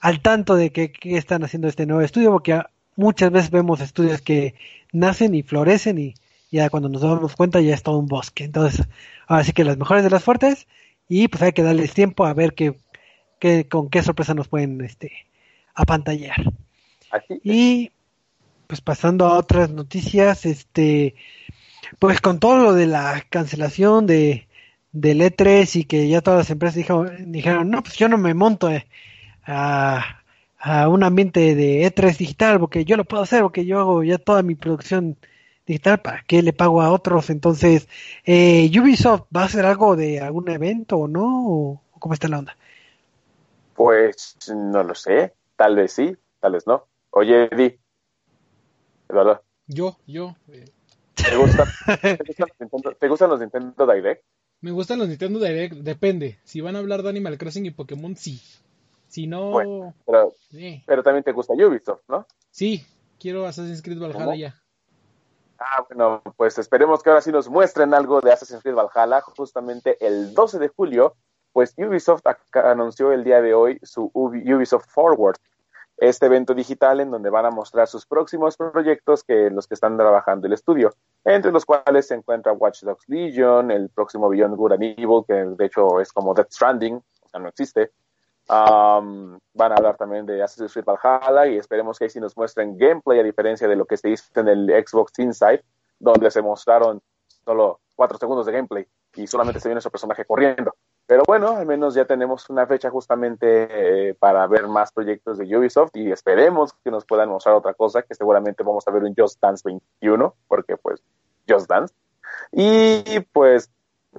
al 0.00 0.20
tanto 0.20 0.54
de 0.56 0.70
que, 0.70 0.92
que 0.92 1.16
están 1.16 1.42
haciendo 1.42 1.68
este 1.68 1.86
nuevo 1.86 2.02
estudio, 2.02 2.30
porque 2.30 2.60
muchas 2.96 3.30
veces 3.32 3.50
vemos 3.50 3.80
estudios 3.80 4.20
que 4.22 4.54
nacen 4.92 5.34
y 5.34 5.42
florecen 5.42 5.98
y 5.98 6.14
ya 6.50 6.70
cuando 6.70 6.88
nos 6.88 7.02
damos 7.02 7.36
cuenta 7.36 7.60
ya 7.60 7.74
es 7.74 7.82
todo 7.82 7.98
un 7.98 8.06
bosque. 8.06 8.44
Entonces, 8.44 8.86
ahora 9.26 9.44
sí 9.44 9.52
que 9.52 9.64
las 9.64 9.78
mejores 9.78 10.04
de 10.04 10.10
las 10.10 10.22
fuertes 10.24 10.66
y 11.08 11.28
pues 11.28 11.42
hay 11.42 11.52
que 11.52 11.62
darles 11.62 11.94
tiempo 11.94 12.26
a 12.26 12.34
ver 12.34 12.54
qué, 12.54 12.76
qué, 13.38 13.66
con 13.68 13.88
qué 13.88 14.02
sorpresa 14.02 14.34
nos 14.34 14.48
pueden 14.48 14.80
este, 14.82 15.12
apantallar. 15.74 16.36
Aquí, 17.10 17.40
Y 17.42 17.92
pues 18.68 18.80
pasando 18.80 19.26
a 19.26 19.36
otras 19.36 19.70
noticias, 19.70 20.46
este, 20.46 21.16
pues 21.98 22.20
con 22.20 22.38
todo 22.38 22.58
lo 22.58 22.74
de 22.74 22.86
la 22.86 23.24
cancelación 23.28 24.06
de 24.06 24.46
del 24.92 25.20
E3 25.20 25.76
y 25.76 25.84
que 25.84 26.08
ya 26.08 26.20
todas 26.20 26.38
las 26.38 26.50
empresas 26.50 26.76
dijeron, 27.26 27.70
no, 27.70 27.82
pues 27.82 27.96
yo 27.96 28.08
no 28.08 28.18
me 28.18 28.34
monto 28.34 28.70
eh, 28.70 28.86
a, 29.46 30.22
a 30.58 30.88
un 30.88 31.02
ambiente 31.04 31.54
de 31.54 31.82
E3 31.86 32.16
digital 32.16 32.60
porque 32.60 32.84
yo 32.84 32.96
lo 32.96 33.04
puedo 33.04 33.22
hacer, 33.22 33.42
porque 33.42 33.64
yo 33.64 33.78
hago 33.80 34.02
ya 34.02 34.18
toda 34.18 34.42
mi 34.42 34.54
producción 34.54 35.16
digital, 35.66 35.98
¿para 35.98 36.22
qué 36.26 36.42
le 36.42 36.52
pago 36.52 36.80
a 36.82 36.90
otros? 36.90 37.30
Entonces, 37.30 37.88
eh, 38.24 38.70
Ubisoft 38.78 39.24
va 39.34 39.42
a 39.42 39.46
hacer 39.46 39.66
algo 39.66 39.96
de 39.96 40.20
algún 40.20 40.48
evento 40.48 40.96
o 40.98 41.08
no, 41.08 41.46
o 41.46 41.82
cómo 41.98 42.14
está 42.14 42.28
la 42.28 42.38
onda. 42.38 42.56
Pues 43.74 44.36
no 44.54 44.82
lo 44.82 44.94
sé, 44.94 45.34
tal 45.56 45.76
vez 45.76 45.92
sí, 45.92 46.16
tal 46.40 46.52
vez 46.52 46.66
no. 46.66 46.86
Oye, 47.10 47.48
Eddie, 47.52 47.78
Yo, 49.66 49.96
yo. 50.06 50.36
eh, 50.48 50.64
¿te 51.14 51.36
gustan, 51.36 51.66
te 51.86 52.24
gustan 52.24 52.48
los 52.48 52.60
Nintendo, 52.60 52.96
¿te 52.96 53.08
gustan 53.08 53.30
los 53.30 53.40
Nintendo 53.40 53.86
Direct? 53.86 54.24
me 54.60 54.70
gustan 54.72 54.98
los 54.98 55.08
Nintendo 55.08 55.38
Direct, 55.38 55.74
depende. 55.76 56.38
Si 56.44 56.60
van 56.60 56.76
a 56.76 56.80
hablar 56.80 57.02
de 57.02 57.10
Animal 57.10 57.38
Crossing 57.38 57.66
y 57.66 57.70
Pokémon, 57.70 58.16
sí. 58.16 58.40
Si 59.08 59.26
no, 59.26 59.50
Bueno. 59.50 59.94
Pero, 60.04 60.34
eh, 60.52 60.82
pero 60.86 61.02
también 61.02 61.24
te 61.24 61.32
gusta 61.32 61.54
Ubisoft, 61.54 62.02
¿no? 62.08 62.26
sí, 62.50 62.84
quiero 63.18 63.46
Assassin's 63.46 63.82
Creed 63.82 63.98
Valhalla 63.98 64.18
¿Cómo? 64.24 64.34
ya. 64.34 64.54
Ah, 65.58 65.84
bueno, 65.88 66.22
pues 66.36 66.56
esperemos 66.58 67.02
que 67.02 67.10
ahora 67.10 67.20
sí 67.22 67.32
nos 67.32 67.48
muestren 67.48 67.92
algo 67.94 68.20
de 68.20 68.32
Assassin's 68.32 68.62
Creed 68.62 68.74
Valhalla, 68.76 69.20
justamente 69.22 69.96
el 70.06 70.32
12 70.34 70.58
de 70.58 70.68
julio, 70.68 71.16
pues 71.52 71.74
Ubisoft 71.76 72.22
anunció 72.52 73.12
el 73.12 73.24
día 73.24 73.40
de 73.42 73.54
hoy 73.54 73.78
su 73.82 74.10
Ubi- 74.12 74.54
Ubisoft 74.54 74.86
Forward, 74.88 75.36
este 75.98 76.26
evento 76.26 76.54
digital 76.54 77.00
en 77.00 77.10
donde 77.10 77.28
van 77.28 77.46
a 77.46 77.50
mostrar 77.50 77.88
sus 77.88 78.06
próximos 78.06 78.56
proyectos 78.56 79.24
que 79.24 79.50
los 79.50 79.66
que 79.66 79.74
están 79.74 79.96
trabajando 79.96 80.46
el 80.46 80.52
estudio, 80.52 80.94
entre 81.24 81.50
los 81.50 81.64
cuales 81.64 82.06
se 82.06 82.14
encuentra 82.14 82.52
Watch 82.52 82.82
Dogs 82.82 83.08
Legion, 83.08 83.70
el 83.70 83.90
próximo 83.90 84.28
Beyond 84.28 84.56
Good 84.56 84.72
and 84.72 84.82
Evil, 84.82 85.24
que 85.26 85.34
de 85.34 85.66
hecho 85.66 86.00
es 86.00 86.12
como 86.12 86.34
Death 86.34 86.52
Stranding, 86.52 86.94
o 86.96 87.28
sea, 87.28 87.40
no 87.40 87.48
existe. 87.48 87.90
Um, 88.48 89.38
van 89.52 89.72
a 89.72 89.74
hablar 89.74 89.96
también 89.96 90.24
de 90.24 90.42
Assassin's 90.42 90.72
Creed 90.72 90.86
Valhalla 90.86 91.46
y 91.46 91.58
esperemos 91.58 91.98
que 91.98 92.04
ahí 92.04 92.10
sí 92.10 92.20
nos 92.20 92.34
muestren 92.36 92.78
gameplay 92.78 93.18
a 93.20 93.22
diferencia 93.22 93.68
de 93.68 93.76
lo 93.76 93.84
que 93.84 93.98
se 93.98 94.08
hizo 94.08 94.40
en 94.40 94.48
el 94.48 94.86
Xbox 94.86 95.18
Inside, 95.18 95.62
donde 95.98 96.30
se 96.30 96.40
mostraron 96.40 97.02
solo 97.44 97.80
cuatro 97.94 98.16
segundos 98.16 98.46
de 98.46 98.52
gameplay 98.52 98.86
y 99.16 99.26
solamente 99.26 99.60
se 99.60 99.68
vio 99.68 99.74
nuestro 99.74 99.90
personaje 99.90 100.24
corriendo. 100.24 100.74
Pero 101.08 101.22
bueno, 101.26 101.56
al 101.56 101.64
menos 101.64 101.94
ya 101.94 102.04
tenemos 102.04 102.50
una 102.50 102.66
fecha 102.66 102.90
justamente 102.90 104.10
eh, 104.10 104.14
para 104.14 104.46
ver 104.46 104.68
más 104.68 104.92
proyectos 104.92 105.38
de 105.38 105.56
Ubisoft 105.56 105.96
y 105.96 106.12
esperemos 106.12 106.74
que 106.84 106.90
nos 106.90 107.06
puedan 107.06 107.30
mostrar 107.30 107.54
otra 107.54 107.72
cosa, 107.72 108.02
que 108.02 108.14
seguramente 108.14 108.62
vamos 108.62 108.86
a 108.86 108.90
ver 108.90 109.04
un 109.04 109.14
Just 109.16 109.40
Dance 109.40 109.62
21, 109.64 110.34
porque 110.46 110.76
pues 110.76 111.02
Just 111.48 111.66
Dance. 111.66 111.94
Y 112.52 113.20
pues 113.32 113.70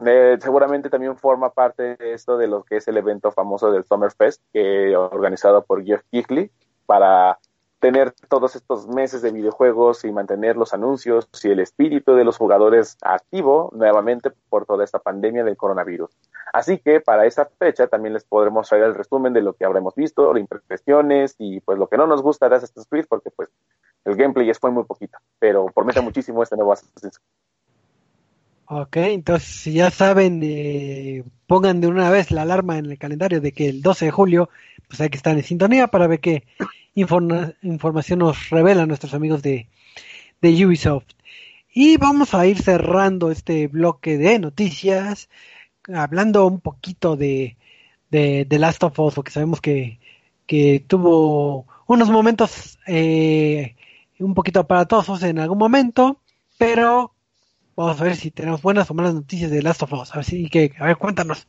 eh, 0.03 0.39
seguramente 0.41 0.89
también 0.89 1.15
forma 1.15 1.51
parte 1.51 1.95
de 1.95 2.13
esto 2.13 2.39
de 2.39 2.47
lo 2.47 2.63
que 2.63 2.77
es 2.77 2.87
el 2.87 2.97
evento 2.97 3.31
famoso 3.31 3.71
del 3.71 3.85
Summerfest, 3.85 4.41
que 4.51 4.97
organizado 4.97 5.63
por 5.63 5.85
Jeff 5.85 6.01
Kigley 6.09 6.49
para 6.87 7.37
tener 7.79 8.13
todos 8.27 8.55
estos 8.55 8.87
meses 8.87 9.21
de 9.21 9.31
videojuegos 9.31 10.03
y 10.03 10.11
mantener 10.11 10.57
los 10.57 10.73
anuncios 10.73 11.27
y 11.43 11.49
el 11.49 11.59
espíritu 11.59 12.13
de 12.13 12.23
los 12.23 12.37
jugadores 12.37 12.97
activo 13.01 13.71
nuevamente 13.73 14.31
por 14.49 14.65
toda 14.65 14.83
esta 14.83 14.99
pandemia 14.99 15.43
del 15.43 15.57
coronavirus. 15.57 16.11
Así 16.53 16.77
que 16.79 16.99
para 16.99 17.25
esa 17.25 17.45
fecha 17.45 17.87
también 17.87 18.13
les 18.13 18.25
podremos 18.25 18.67
traer 18.67 18.83
el 18.83 18.95
resumen 18.95 19.33
de 19.33 19.41
lo 19.41 19.53
que 19.53 19.65
habremos 19.65 19.95
visto, 19.95 20.33
las 20.33 20.41
impresiones 20.41 21.35
y 21.37 21.61
pues 21.61 21.77
lo 21.77 21.87
que 21.87 21.97
no 21.97 22.07
nos 22.07 22.21
gusta 22.21 22.49
de 22.49 22.57
Assassin's 22.57 22.87
Creed 22.89 23.05
porque 23.07 23.31
pues 23.31 23.49
el 24.05 24.15
gameplay 24.15 24.51
fue 24.53 24.71
muy 24.71 24.83
poquito, 24.83 25.17
pero 25.39 25.67
promete 25.67 26.01
muchísimo 26.01 26.43
este 26.43 26.55
nuevo 26.55 26.73
Assassin's 26.73 27.19
Creed. 27.19 27.39
Ok, 28.71 28.97
entonces 28.97 29.49
si 29.49 29.73
ya 29.73 29.89
saben, 29.89 30.41
eh, 30.43 31.23
pongan 31.47 31.81
de 31.81 31.87
una 31.87 32.11
vez 32.11 32.29
la 32.29 32.43
alarma 32.43 32.77
en 32.77 32.85
el 32.85 32.99
calendario 32.99 33.41
de 33.41 33.51
que 33.51 33.67
el 33.67 33.81
12 33.81 34.05
de 34.05 34.11
julio, 34.11 34.49
pues 34.89 34.99
hay 35.01 35.09
que 35.09 35.17
estar 35.17 35.37
en 35.37 35.43
sintonía 35.43 35.87
para 35.87 36.07
ver 36.07 36.19
qué 36.19 36.43
informa- 36.95 37.55
información 37.61 38.19
nos 38.19 38.49
revelan 38.49 38.89
nuestros 38.89 39.13
amigos 39.13 39.41
de, 39.43 39.69
de 40.41 40.65
Ubisoft. 40.65 41.05
Y 41.73 41.97
vamos 41.97 42.33
a 42.33 42.47
ir 42.47 42.61
cerrando 42.61 43.31
este 43.31 43.67
bloque 43.67 44.17
de 44.17 44.39
noticias, 44.39 45.29
hablando 45.93 46.47
un 46.47 46.59
poquito 46.59 47.15
de, 47.15 47.57
de, 48.09 48.47
Last 48.59 48.83
of 48.83 48.99
Us, 48.99 49.13
porque 49.13 49.31
sabemos 49.31 49.61
que, 49.61 49.99
que 50.47 50.83
tuvo 50.87 51.67
unos 51.87 52.09
momentos 52.09 52.79
eh, 52.87 53.75
un 54.19 54.33
poquito 54.33 54.61
aparatosos 54.61 55.23
en 55.23 55.39
algún 55.39 55.59
momento, 55.59 56.19
pero 56.57 57.13
vamos 57.75 58.01
a 58.01 58.03
ver 58.03 58.15
si 58.15 58.31
tenemos 58.31 58.61
buenas 58.61 58.89
o 58.91 58.93
malas 58.93 59.13
noticias 59.13 59.51
de 59.51 59.61
Last 59.61 59.83
of 59.83 59.93
Us. 59.93 60.15
Así 60.15 60.49
que, 60.49 60.73
a 60.79 60.85
ver, 60.85 60.97
cuéntanos. 60.97 61.47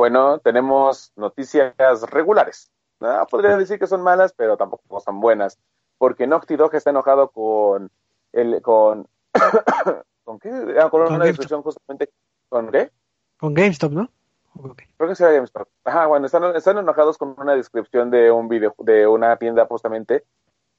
Bueno, 0.00 0.38
tenemos 0.38 1.12
noticias 1.14 1.74
regulares. 2.10 2.70
No, 3.00 3.26
podría 3.26 3.58
decir 3.58 3.78
que 3.78 3.86
son 3.86 4.00
malas, 4.00 4.32
pero 4.32 4.56
tampoco 4.56 4.98
son 4.98 5.20
buenas, 5.20 5.58
porque 5.98 6.26
Naughty 6.26 6.56
Dog 6.56 6.74
está 6.74 6.88
enojado 6.88 7.28
con 7.28 7.90
el 8.32 8.62
con 8.62 9.06
con 10.24 10.38
qué 10.38 10.48
Ah, 10.80 10.88
con 10.88 11.04
Con 11.04 11.16
una 11.16 11.26
discusión 11.26 11.60
justamente 11.60 12.08
con 12.48 12.70
qué 12.70 12.90
Con 13.38 13.52
GameStop, 13.52 13.92
¿no? 13.92 14.08
Creo 14.96 15.10
que 15.10 15.14
sea 15.14 15.32
GameStop. 15.32 15.68
Ajá, 15.84 16.06
bueno, 16.06 16.24
están, 16.24 16.56
están 16.56 16.78
enojados 16.78 17.18
con 17.18 17.34
una 17.36 17.54
descripción 17.54 18.10
de 18.10 18.30
un 18.30 18.48
video, 18.48 18.74
de 18.78 19.06
una 19.06 19.36
tienda 19.36 19.66
justamente, 19.66 20.24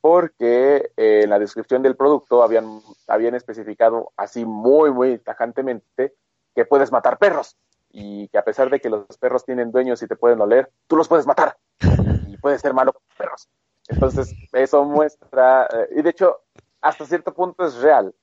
porque 0.02 0.94
eh, 0.98 1.22
en 1.26 1.30
la 1.30 1.38
descripción 1.38 1.84
del 1.84 1.96
producto 1.96 2.42
habían, 2.42 2.82
habían 3.08 3.36
especificado 3.36 4.14
así 4.18 4.46
muy, 4.46 4.90
muy 4.90 5.20
tajantemente 5.20 6.16
que 6.56 6.66
puedes 6.66 6.92
matar 6.92 7.20
perros 7.20 7.56
y 7.92 8.28
que 8.30 8.38
a 8.38 8.44
pesar 8.44 8.70
de 8.70 8.80
que 8.80 8.90
los 8.90 9.06
perros 9.20 9.46
tienen 9.46 9.72
dueños 9.72 10.02
y 10.02 10.08
te 10.08 10.16
pueden 10.16 10.42
oler, 10.42 10.72
tú 10.88 10.96
los 10.96 11.08
puedes 11.08 11.28
matar 11.28 11.58
y 12.28 12.38
puedes 12.38 12.62
ser 12.62 12.74
malo 12.74 12.94
con 12.94 13.02
los 13.08 13.18
perros. 13.18 13.50
Entonces, 13.88 14.34
eso 14.54 14.84
muestra, 14.86 15.66
eh, 15.66 15.90
y 15.98 16.02
de 16.02 16.10
hecho, 16.10 16.42
hasta 16.82 17.06
cierto 17.06 17.34
punto 17.34 17.66
es 17.66 17.82
real, 17.82 18.14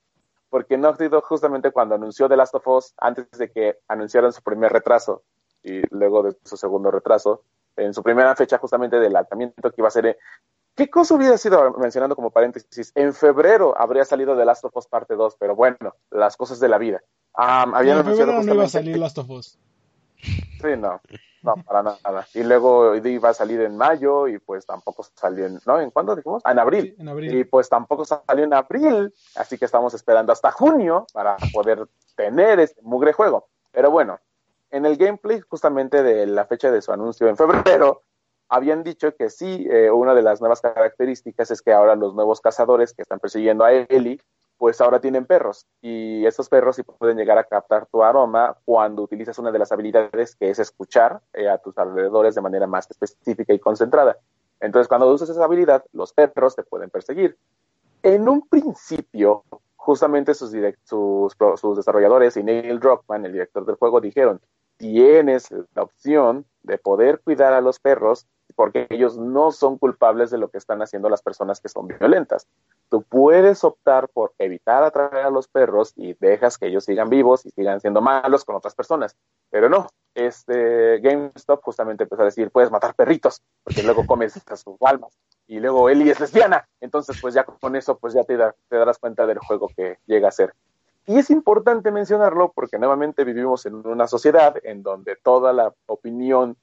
porque 0.48 0.78
Naughty 0.78 1.08
Dog 1.08 1.24
justamente 1.24 1.70
cuando 1.70 1.94
anunció 1.94 2.28
The 2.28 2.36
Last 2.36 2.54
of 2.54 2.66
Us, 2.68 2.94
antes 2.98 3.26
de 3.32 3.50
que 3.50 3.78
anunciaran 3.86 4.32
su 4.32 4.42
primer 4.42 4.72
retraso 4.72 5.22
y 5.62 5.82
luego 5.94 6.22
de 6.22 6.36
su 6.44 6.56
segundo 6.56 6.90
retraso, 6.90 7.42
en 7.76 7.92
su 7.94 8.02
primera 8.02 8.34
fecha 8.34 8.58
justamente 8.58 8.98
del 8.98 9.12
lanzamiento 9.12 9.70
que 9.70 9.80
iba 9.80 9.88
a 9.88 9.92
ser... 9.92 10.06
eh, 10.06 10.18
¿Qué 10.74 10.88
cosa 10.88 11.14
hubiera 11.14 11.36
sido, 11.36 11.72
mencionando 11.72 12.14
como 12.14 12.30
paréntesis, 12.30 12.92
en 12.94 13.12
febrero 13.12 13.74
habría 13.76 14.04
salido 14.04 14.36
The 14.36 14.44
Last 14.44 14.64
of 14.64 14.76
Us 14.76 14.86
parte 14.86 15.16
2, 15.16 15.36
pero 15.38 15.56
bueno, 15.56 15.96
las 16.10 16.36
cosas 16.36 16.60
de 16.60 16.68
la 16.68 16.78
vida. 16.78 17.02
Am, 17.34 17.74
habían 17.74 17.98
en 17.98 18.06
anunciado 18.06 18.32
no 18.42 18.54
iba 18.54 18.64
a 18.64 18.68
salir 18.68 18.96
Last 18.96 19.18
of 19.18 19.30
Us. 19.30 19.58
Sí, 20.60 20.76
no, 20.76 21.00
no, 21.44 21.54
para 21.64 21.84
nada. 21.84 22.26
Y 22.34 22.42
luego 22.42 22.96
iba 22.96 23.28
a 23.28 23.34
salir 23.34 23.60
en 23.60 23.76
mayo 23.76 24.26
y 24.26 24.40
pues 24.40 24.66
tampoco 24.66 25.06
salió 25.14 25.46
en, 25.46 25.60
¿no? 25.66 25.80
¿En 25.80 25.92
cuándo 25.92 26.16
dijimos? 26.16 26.42
Ah, 26.44 26.50
en 26.50 26.58
abril. 26.58 26.94
Sí, 26.96 27.00
en 27.00 27.08
abril. 27.08 27.32
Y 27.32 27.44
pues 27.44 27.68
tampoco 27.68 28.04
salió 28.04 28.44
en 28.44 28.52
abril, 28.52 29.14
así 29.36 29.56
que 29.56 29.64
estamos 29.64 29.94
esperando 29.94 30.32
hasta 30.32 30.50
junio 30.50 31.06
para 31.12 31.36
poder 31.52 31.86
tener 32.16 32.58
este 32.58 32.82
mugre 32.82 33.12
juego. 33.12 33.46
Pero 33.70 33.92
bueno, 33.92 34.18
en 34.70 34.84
el 34.84 34.96
gameplay 34.96 35.40
justamente 35.40 36.02
de 36.02 36.26
la 36.26 36.44
fecha 36.46 36.72
de 36.72 36.82
su 36.82 36.92
anuncio 36.92 37.28
en 37.28 37.36
febrero, 37.36 38.02
habían 38.48 38.82
dicho 38.82 39.14
que 39.14 39.30
sí, 39.30 39.66
eh, 39.70 39.90
una 39.90 40.14
de 40.14 40.22
las 40.22 40.40
nuevas 40.40 40.60
características 40.60 41.50
es 41.50 41.62
que 41.62 41.72
ahora 41.72 41.94
los 41.94 42.14
nuevos 42.14 42.40
cazadores 42.40 42.94
que 42.94 43.02
están 43.02 43.20
persiguiendo 43.20 43.64
a 43.64 43.72
Ellie, 43.72 44.20
pues 44.58 44.80
ahora 44.80 45.00
tienen 45.00 45.24
perros 45.24 45.66
y 45.80 46.26
estos 46.26 46.48
perros 46.48 46.76
sí 46.76 46.82
pueden 46.82 47.16
llegar 47.16 47.38
a 47.38 47.44
captar 47.44 47.86
tu 47.86 48.02
aroma 48.02 48.56
cuando 48.64 49.02
utilizas 49.02 49.38
una 49.38 49.52
de 49.52 49.60
las 49.60 49.70
habilidades 49.70 50.34
que 50.34 50.50
es 50.50 50.58
escuchar 50.58 51.20
eh, 51.32 51.48
a 51.48 51.58
tus 51.58 51.78
alrededores 51.78 52.34
de 52.34 52.40
manera 52.40 52.66
más 52.66 52.90
específica 52.90 53.54
y 53.54 53.60
concentrada. 53.60 54.18
Entonces, 54.60 54.88
cuando 54.88 55.06
usas 55.12 55.30
esa 55.30 55.44
habilidad, 55.44 55.84
los 55.92 56.12
perros 56.12 56.56
te 56.56 56.64
pueden 56.64 56.90
perseguir. 56.90 57.38
En 58.02 58.28
un 58.28 58.48
principio, 58.48 59.44
justamente 59.76 60.34
sus, 60.34 60.52
sus 60.84 61.76
desarrolladores 61.76 62.36
y 62.36 62.42
Neil 62.42 62.80
Druckmann, 62.80 63.24
el 63.24 63.32
director 63.32 63.64
del 63.64 63.76
juego, 63.76 64.00
dijeron, 64.00 64.40
tienes 64.76 65.48
la 65.74 65.82
opción 65.82 66.44
de 66.62 66.78
poder 66.78 67.20
cuidar 67.20 67.52
a 67.52 67.60
los 67.60 67.78
perros 67.78 68.26
porque 68.58 68.88
ellos 68.90 69.16
no 69.16 69.52
son 69.52 69.78
culpables 69.78 70.32
de 70.32 70.38
lo 70.38 70.48
que 70.48 70.58
están 70.58 70.82
haciendo 70.82 71.08
las 71.08 71.22
personas 71.22 71.60
que 71.60 71.68
son 71.68 71.86
violentas. 71.86 72.48
Tú 72.88 73.02
puedes 73.02 73.62
optar 73.62 74.08
por 74.08 74.32
evitar 74.36 74.82
atraer 74.82 75.26
a 75.26 75.30
los 75.30 75.46
perros 75.46 75.92
y 75.94 76.14
dejas 76.14 76.58
que 76.58 76.66
ellos 76.66 76.84
sigan 76.84 77.08
vivos 77.08 77.46
y 77.46 77.50
sigan 77.50 77.80
siendo 77.80 78.00
malos 78.00 78.44
con 78.44 78.56
otras 78.56 78.74
personas. 78.74 79.16
Pero 79.48 79.68
no, 79.68 79.86
este 80.12 80.98
GameStop 80.98 81.62
justamente 81.62 82.02
empezó 82.02 82.22
a 82.22 82.24
decir, 82.24 82.50
puedes 82.50 82.72
matar 82.72 82.96
perritos, 82.96 83.40
porque 83.62 83.84
luego 83.84 84.04
comes 84.04 84.32
sus 84.32 84.76
almas. 84.80 85.16
Y 85.46 85.60
luego 85.60 85.88
Ellie 85.88 86.10
es 86.10 86.18
lesbiana. 86.18 86.68
Entonces, 86.80 87.16
pues 87.22 87.34
ya 87.34 87.44
con 87.44 87.76
eso, 87.76 87.96
pues 87.96 88.12
ya 88.12 88.24
te, 88.24 88.36
te 88.36 88.76
darás 88.76 88.98
cuenta 88.98 89.24
del 89.24 89.38
juego 89.38 89.68
que 89.76 89.98
llega 90.06 90.26
a 90.26 90.32
ser. 90.32 90.52
Y 91.06 91.16
es 91.16 91.30
importante 91.30 91.92
mencionarlo 91.92 92.50
porque 92.52 92.76
nuevamente 92.76 93.22
vivimos 93.22 93.66
en 93.66 93.86
una 93.86 94.08
sociedad 94.08 94.56
en 94.64 94.82
donde 94.82 95.14
toda 95.14 95.52
la 95.52 95.72
opinión 95.86 96.56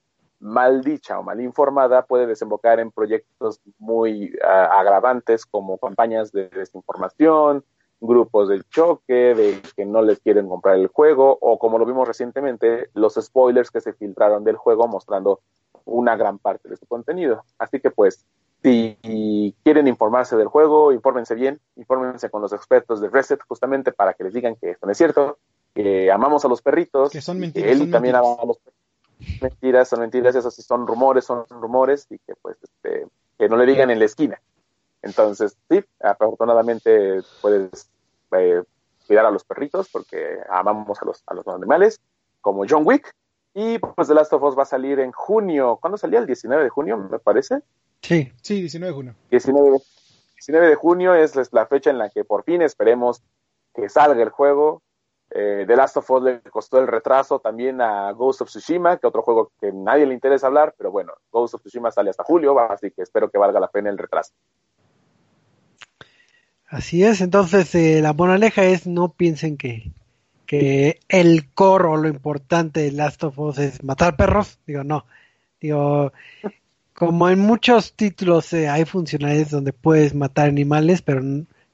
mal 0.46 0.84
dicha 0.84 1.18
o 1.20 1.24
mal 1.24 1.42
informada 1.42 2.06
puede 2.06 2.28
desembocar 2.28 2.80
en 2.80 2.92
proyectos 2.92 3.60
muy 3.80 4.32
ah, 4.44 4.80
agravantes 4.80 5.46
como 5.46 5.80
campañas 5.80 6.32
de 6.32 6.50
desinformación, 6.50 7.64
grupos 8.00 8.50
del 8.50 8.64
choque, 8.70 9.34
de 9.34 9.60
que 9.76 9.86
no 9.86 10.04
les 10.04 10.20
quieren 10.20 10.48
comprar 10.48 10.76
el 10.76 10.88
juego, 10.88 11.36
o 11.42 11.58
como 11.58 11.80
lo 11.80 11.86
vimos 11.86 12.08
recientemente, 12.08 12.90
los 12.94 13.16
spoilers 13.16 13.72
que 13.72 13.82
se 13.82 13.94
filtraron 13.94 14.44
del 14.44 14.56
juego 14.56 14.88
mostrando 14.88 15.40
una 15.84 16.16
gran 16.16 16.38
parte 16.38 16.70
de 16.70 16.78
su 16.78 16.86
contenido. 16.86 17.44
Así 17.58 17.80
que 17.80 17.90
pues, 17.90 18.24
si 18.62 19.56
quieren 19.64 19.88
informarse 19.88 20.36
del 20.36 20.48
juego, 20.48 20.92
infórmense 20.92 21.34
bien, 21.34 21.60
infórmense 21.76 22.30
con 22.30 22.42
los 22.42 22.54
expertos 22.54 23.02
de 23.02 23.10
Reset 23.10 23.40
justamente 23.48 23.92
para 23.92 24.14
que 24.14 24.26
les 24.26 24.34
digan 24.34 24.56
que 24.56 24.72
esto 24.72 24.86
no 24.86 24.92
es 24.92 24.98
cierto, 24.98 25.38
que 25.74 26.12
amamos 26.12 26.46
a 26.46 26.48
los 26.48 26.62
perritos, 26.62 27.12
Que 27.12 27.22
son 27.22 27.40
mentiras, 27.40 27.72
él 27.72 27.78
son 27.80 27.92
también 27.92 28.14
mentiras. 28.14 28.34
ama 28.34 28.44
a 28.44 28.46
los 28.46 28.58
perritos. 28.60 28.75
Mentiras, 29.42 29.90
son 29.90 30.02
mentiras, 30.02 30.36
eso 30.36 30.52
sí 30.52 30.62
son 30.62 30.86
rumores, 30.88 31.26
son 31.26 31.46
rumores 31.50 32.08
y 32.10 32.20
que 32.20 32.36
pues 32.42 32.58
este, 32.62 33.08
que 33.38 33.50
no 33.50 33.58
le 33.58 33.66
digan 33.66 33.90
en 33.90 34.00
la 34.00 34.06
esquina. 34.06 34.42
Entonces, 35.02 35.56
sí, 35.70 35.84
afortunadamente 36.02 37.22
puedes 37.42 37.90
eh, 38.32 38.64
cuidar 39.08 39.26
a 39.26 39.32
los 39.32 39.44
perritos 39.44 39.90
porque 39.90 40.40
amamos 40.50 41.02
a 41.02 41.06
los, 41.06 41.24
a 41.28 41.34
los 41.34 41.48
animales, 41.48 42.00
como 42.42 42.66
John 42.68 42.84
Wick. 42.86 43.14
Y 43.54 43.80
pues 43.80 44.08
The 44.08 44.16
Last 44.16 44.34
of 44.34 44.44
Us 44.44 44.58
va 44.58 44.64
a 44.64 44.66
salir 44.66 45.00
en 45.00 45.12
junio. 45.14 45.78
¿Cuándo 45.80 45.98
salía? 45.98 46.20
El 46.20 46.26
19 46.26 46.64
de 46.64 46.70
junio, 46.70 46.98
me 46.98 47.20
parece. 47.20 47.60
Sí. 48.02 48.32
Sí, 48.42 48.60
19 48.60 48.92
de 48.92 48.96
junio. 48.96 49.16
19 49.30 49.72
de, 49.72 49.80
19 50.36 50.68
de 50.68 50.76
junio 50.76 51.14
es 51.14 51.54
la 51.54 51.66
fecha 51.66 51.90
en 51.90 51.98
la 51.98 52.10
que 52.10 52.26
por 52.26 52.44
fin 52.44 52.62
esperemos 52.62 53.22
que 53.74 53.88
salga 53.90 54.22
el 54.22 54.30
juego. 54.30 54.82
Eh, 55.38 55.66
The 55.68 55.76
Last 55.76 55.98
of 55.98 56.10
Us 56.10 56.24
le 56.24 56.40
costó 56.44 56.80
el 56.80 56.88
retraso 56.88 57.40
también 57.40 57.82
a 57.82 58.10
Ghost 58.14 58.42
of 58.42 58.48
Tsushima, 58.48 58.96
que 58.96 59.06
otro 59.06 59.22
juego 59.22 59.52
que 59.60 59.70
nadie 59.74 60.06
le 60.06 60.14
interesa 60.14 60.48
hablar, 60.48 60.74
pero 60.78 60.92
bueno, 60.92 61.12
Ghost 61.30 61.56
of 61.56 61.62
Tsushima 61.62 61.92
sale 61.92 62.10
hasta 62.10 62.24
julio, 62.24 62.58
así 62.58 62.92
que 62.92 63.02
espero 63.02 63.30
que 63.30 63.38
valga 63.38 63.60
la 63.60 63.68
pena 63.68 63.90
el 63.90 63.98
retraso. 63.98 64.32
Así 66.70 67.04
es, 67.04 67.20
entonces 67.20 67.76
eh, 67.76 68.00
la 68.02 68.14
moraleja 68.14 68.64
es 68.64 68.88
no 68.88 69.10
piensen 69.10 69.58
que, 69.58 69.92
que 70.46 71.02
el 71.10 71.52
core 71.54 71.90
o 71.90 71.98
lo 71.98 72.08
importante 72.08 72.80
de 72.80 72.94
Last 72.94 73.26
of 73.26 73.38
Us 73.38 73.58
es 73.58 73.84
matar 73.84 74.16
perros. 74.16 74.58
Digo, 74.66 74.86
no. 74.86 75.06
Digo, 75.60 76.14
como 76.94 77.30
en 77.30 77.40
muchos 77.40 77.94
títulos 77.94 78.54
eh, 78.54 78.70
hay 78.70 78.86
funcionalidades 78.86 79.52
donde 79.52 79.74
puedes 79.74 80.16
matar 80.16 80.48
animales, 80.48 81.02
pero 81.02 81.22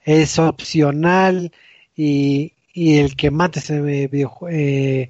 es 0.03 0.39
opcional 0.39 1.51
y, 1.95 2.53
y 2.73 2.97
el 2.97 3.15
que 3.15 3.31
mates 3.31 3.69
videojuego, 3.69 5.09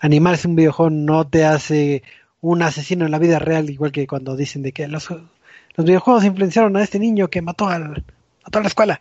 animales 0.00 0.44
en 0.44 0.52
un 0.52 0.56
videojuego 0.56 0.90
no 0.90 1.26
te 1.26 1.44
hace 1.44 2.02
un 2.40 2.62
asesino 2.62 3.04
en 3.04 3.10
la 3.10 3.18
vida 3.18 3.38
real, 3.38 3.68
igual 3.70 3.92
que 3.92 4.06
cuando 4.06 4.36
dicen 4.36 4.62
de 4.62 4.72
que 4.72 4.86
los, 4.88 5.10
los 5.10 5.86
videojuegos 5.86 6.24
influenciaron 6.24 6.76
a 6.76 6.82
este 6.82 6.98
niño 6.98 7.28
que 7.28 7.42
mató 7.42 7.68
al, 7.68 8.04
a 8.44 8.50
toda 8.50 8.62
la 8.62 8.68
escuela. 8.68 9.00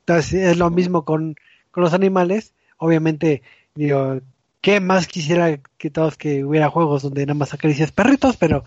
Entonces 0.00 0.34
es 0.34 0.56
lo 0.56 0.70
mismo 0.70 1.04
con, 1.04 1.36
con 1.70 1.82
los 1.82 1.94
animales. 1.94 2.52
Obviamente, 2.78 3.42
digo, 3.74 4.20
¿qué 4.60 4.80
más 4.80 5.06
quisiera 5.06 5.58
que 5.78 5.90
todos 5.90 6.16
que 6.16 6.44
hubiera 6.44 6.70
juegos 6.70 7.02
donde 7.02 7.26
nada 7.26 7.34
más 7.34 7.54
acaricias 7.54 7.90
perritos? 7.90 8.36
Pero, 8.36 8.64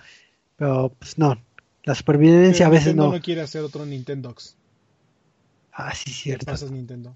pero 0.57 0.93
pues 0.99 1.17
no, 1.17 1.41
la 1.83 1.95
supervivencia 1.95 2.67
a 2.67 2.69
veces 2.69 2.87
Nintendo 2.87 3.07
no. 3.07 3.15
no 3.17 3.21
quiere 3.21 3.41
hacer 3.41 3.61
otro 3.63 3.85
Nintendox. 3.85 4.55
Ah, 5.71 5.93
sí, 5.95 6.05
¿Qué 6.05 6.11
cierto. 6.11 6.45
pasas, 6.47 6.71
Nintendo? 6.71 7.15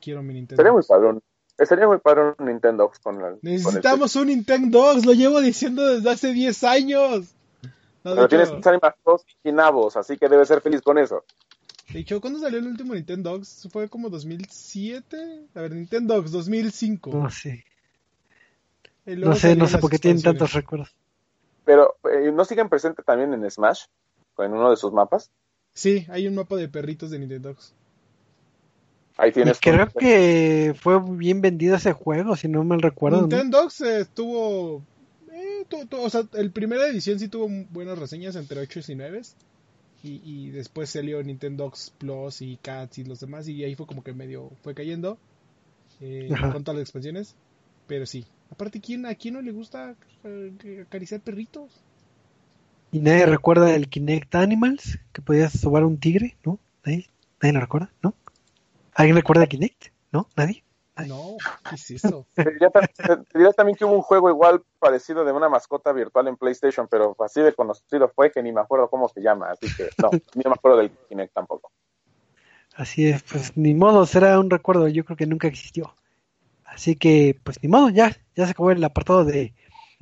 Quiero 0.00 0.22
mi 0.22 0.34
Nintendo. 0.34 0.60
Sería 0.60 0.72
muy 0.72 0.82
padre 0.82 1.08
un, 1.08 1.22
sería 1.66 1.86
muy 1.86 1.98
padre 1.98 2.34
un 2.38 2.46
Nintendo 2.46 2.90
con 3.02 3.18
la, 3.18 3.30
con 3.30 3.34
el 3.34 3.38
Necesitamos 3.42 4.16
un 4.16 4.28
Nintendox, 4.28 5.04
lo 5.04 5.12
llevo 5.12 5.40
diciendo 5.40 5.86
desde 5.86 6.10
hace 6.10 6.32
10 6.32 6.64
años. 6.64 7.34
No, 8.02 8.14
Pero 8.14 8.28
tienes 8.28 8.50
Animal 8.50 8.94
Crossing 9.04 9.36
y 9.44 9.52
Nabos, 9.52 9.96
así 9.96 10.16
que 10.16 10.28
debes 10.28 10.48
ser 10.48 10.62
feliz 10.62 10.80
con 10.80 10.96
eso. 10.96 11.24
de 11.92 12.00
hecho, 12.00 12.20
¿cuándo 12.20 12.38
salió 12.38 12.58
el 12.58 12.66
último 12.66 12.94
Nintendox? 12.94 13.68
¿Fue 13.70 13.88
como 13.88 14.08
2007? 14.08 15.48
A 15.54 15.60
ver, 15.60 15.72
Nintendox 15.72 16.30
2005. 16.30 17.10
No 17.10 17.30
sé, 17.30 17.64
no 19.04 19.34
sé, 19.34 19.56
no 19.56 19.66
sé 19.66 19.78
por 19.78 19.90
qué 19.90 19.98
tienen 19.98 20.22
tantos 20.22 20.52
recuerdos. 20.52 20.94
Pero 21.64 21.96
eh, 22.10 22.32
¿no 22.32 22.44
siguen 22.44 22.68
presente 22.68 23.02
también 23.02 23.34
en 23.34 23.50
Smash? 23.50 23.84
En 24.38 24.52
uno 24.52 24.70
de 24.70 24.76
sus 24.76 24.92
mapas. 24.92 25.30
Sí, 25.74 26.06
hay 26.08 26.26
un 26.26 26.34
mapa 26.34 26.56
de 26.56 26.68
perritos 26.68 27.10
de 27.10 27.18
Nintendox. 27.18 27.74
Ahí 29.20 29.30
Y 29.30 29.32
tienes. 29.32 29.58
creo 29.60 29.86
que 29.90 30.74
fue 30.80 30.98
bien 31.16 31.40
vendido 31.42 31.76
ese 31.76 31.92
juego, 31.92 32.36
si 32.36 32.48
no 32.48 32.64
mal 32.64 32.80
recuerdo. 32.80 33.18
¿no? 33.18 33.26
Nintendox 33.26 33.80
eh, 33.82 34.00
estuvo... 34.00 34.82
eh, 35.32 35.64
tu- 35.68 35.84
tu- 35.86 36.00
o 36.00 36.08
sea, 36.08 36.22
el 36.34 36.50
primera 36.52 36.86
edición 36.86 37.18
sí 37.18 37.28
tuvo 37.28 37.48
buenas 37.70 37.98
reseñas 37.98 38.34
entre 38.36 38.60
8 38.60 38.80
y 38.88 38.94
9. 38.94 39.20
Y, 40.02 40.22
y 40.24 40.50
después 40.50 40.88
salió 40.88 41.22
Nintendox 41.22 41.92
Plus 41.98 42.40
y 42.40 42.56
Cats 42.62 42.98
y 42.98 43.04
los 43.04 43.20
demás. 43.20 43.46
Y 43.48 43.62
ahí 43.64 43.74
fue 43.74 43.86
como 43.86 44.02
que 44.02 44.14
medio 44.14 44.50
fue 44.62 44.74
cayendo. 44.74 45.18
Eh, 46.00 46.30
con 46.52 46.64
todas 46.64 46.78
las 46.78 46.84
expansiones. 46.84 47.34
Pero 47.86 48.06
sí. 48.06 48.24
Aparte, 48.50 48.80
¿quién, 48.80 49.04
¿a 49.04 49.14
quién 49.14 49.34
no 49.34 49.42
le 49.42 49.52
gusta 49.52 49.94
eh, 50.24 50.84
acariciar 50.86 51.20
perritos? 51.20 51.70
Y 52.92 53.00
nadie 53.00 53.26
recuerda 53.26 53.74
el 53.74 53.88
Kinect 53.88 54.34
Animals, 54.34 54.98
que 55.12 55.22
podías 55.22 55.52
sobar 55.52 55.84
un 55.84 55.98
tigre, 55.98 56.36
¿no? 56.44 56.58
¿Nadie, 56.84 57.06
nadie 57.40 57.52
lo 57.52 57.60
recuerda? 57.60 57.90
¿No? 58.02 58.14
¿Alguien 59.00 59.16
recuerda 59.16 59.46
Kinect? 59.46 59.86
¿No? 60.12 60.28
¿Nadie? 60.36 60.62
No, 61.06 61.36
¿qué 61.68 61.76
es 61.76 61.90
eso? 61.90 62.26
Te 62.34 62.50
diría, 62.50 62.68
ta- 62.68 62.86
te 62.86 63.16
diría 63.38 63.52
también 63.52 63.76
que 63.76 63.86
hubo 63.86 63.94
un 63.94 64.02
juego 64.02 64.28
igual 64.28 64.62
parecido 64.78 65.24
de 65.24 65.32
una 65.32 65.48
mascota 65.48 65.92
virtual 65.92 66.28
en 66.28 66.36
PlayStation, 66.36 66.86
pero 66.90 67.16
así 67.20 67.40
de 67.40 67.54
conocido 67.54 68.10
fue 68.14 68.30
que 68.30 68.42
ni 68.42 68.52
me 68.52 68.60
acuerdo 68.60 68.90
cómo 68.90 69.08
se 69.08 69.22
llama, 69.22 69.50
así 69.50 69.66
que 69.74 69.88
no, 70.02 70.10
ni 70.34 70.42
me 70.44 70.52
acuerdo 70.52 70.76
del 70.78 70.90
Kinect 71.08 71.32
tampoco. 71.32 71.70
Así 72.76 73.08
es, 73.08 73.22
pues 73.22 73.56
ni 73.56 73.72
modo, 73.74 74.04
será 74.04 74.38
un 74.38 74.50
recuerdo, 74.50 74.88
yo 74.88 75.04
creo 75.04 75.16
que 75.16 75.26
nunca 75.26 75.48
existió. 75.48 75.94
Así 76.64 76.96
que, 76.96 77.38
pues 77.42 77.62
ni 77.62 77.68
modo, 77.68 77.88
ya, 77.88 78.14
ya 78.36 78.44
se 78.44 78.50
acabó 78.52 78.70
el 78.70 78.84
apartado 78.84 79.24
de, 79.24 79.54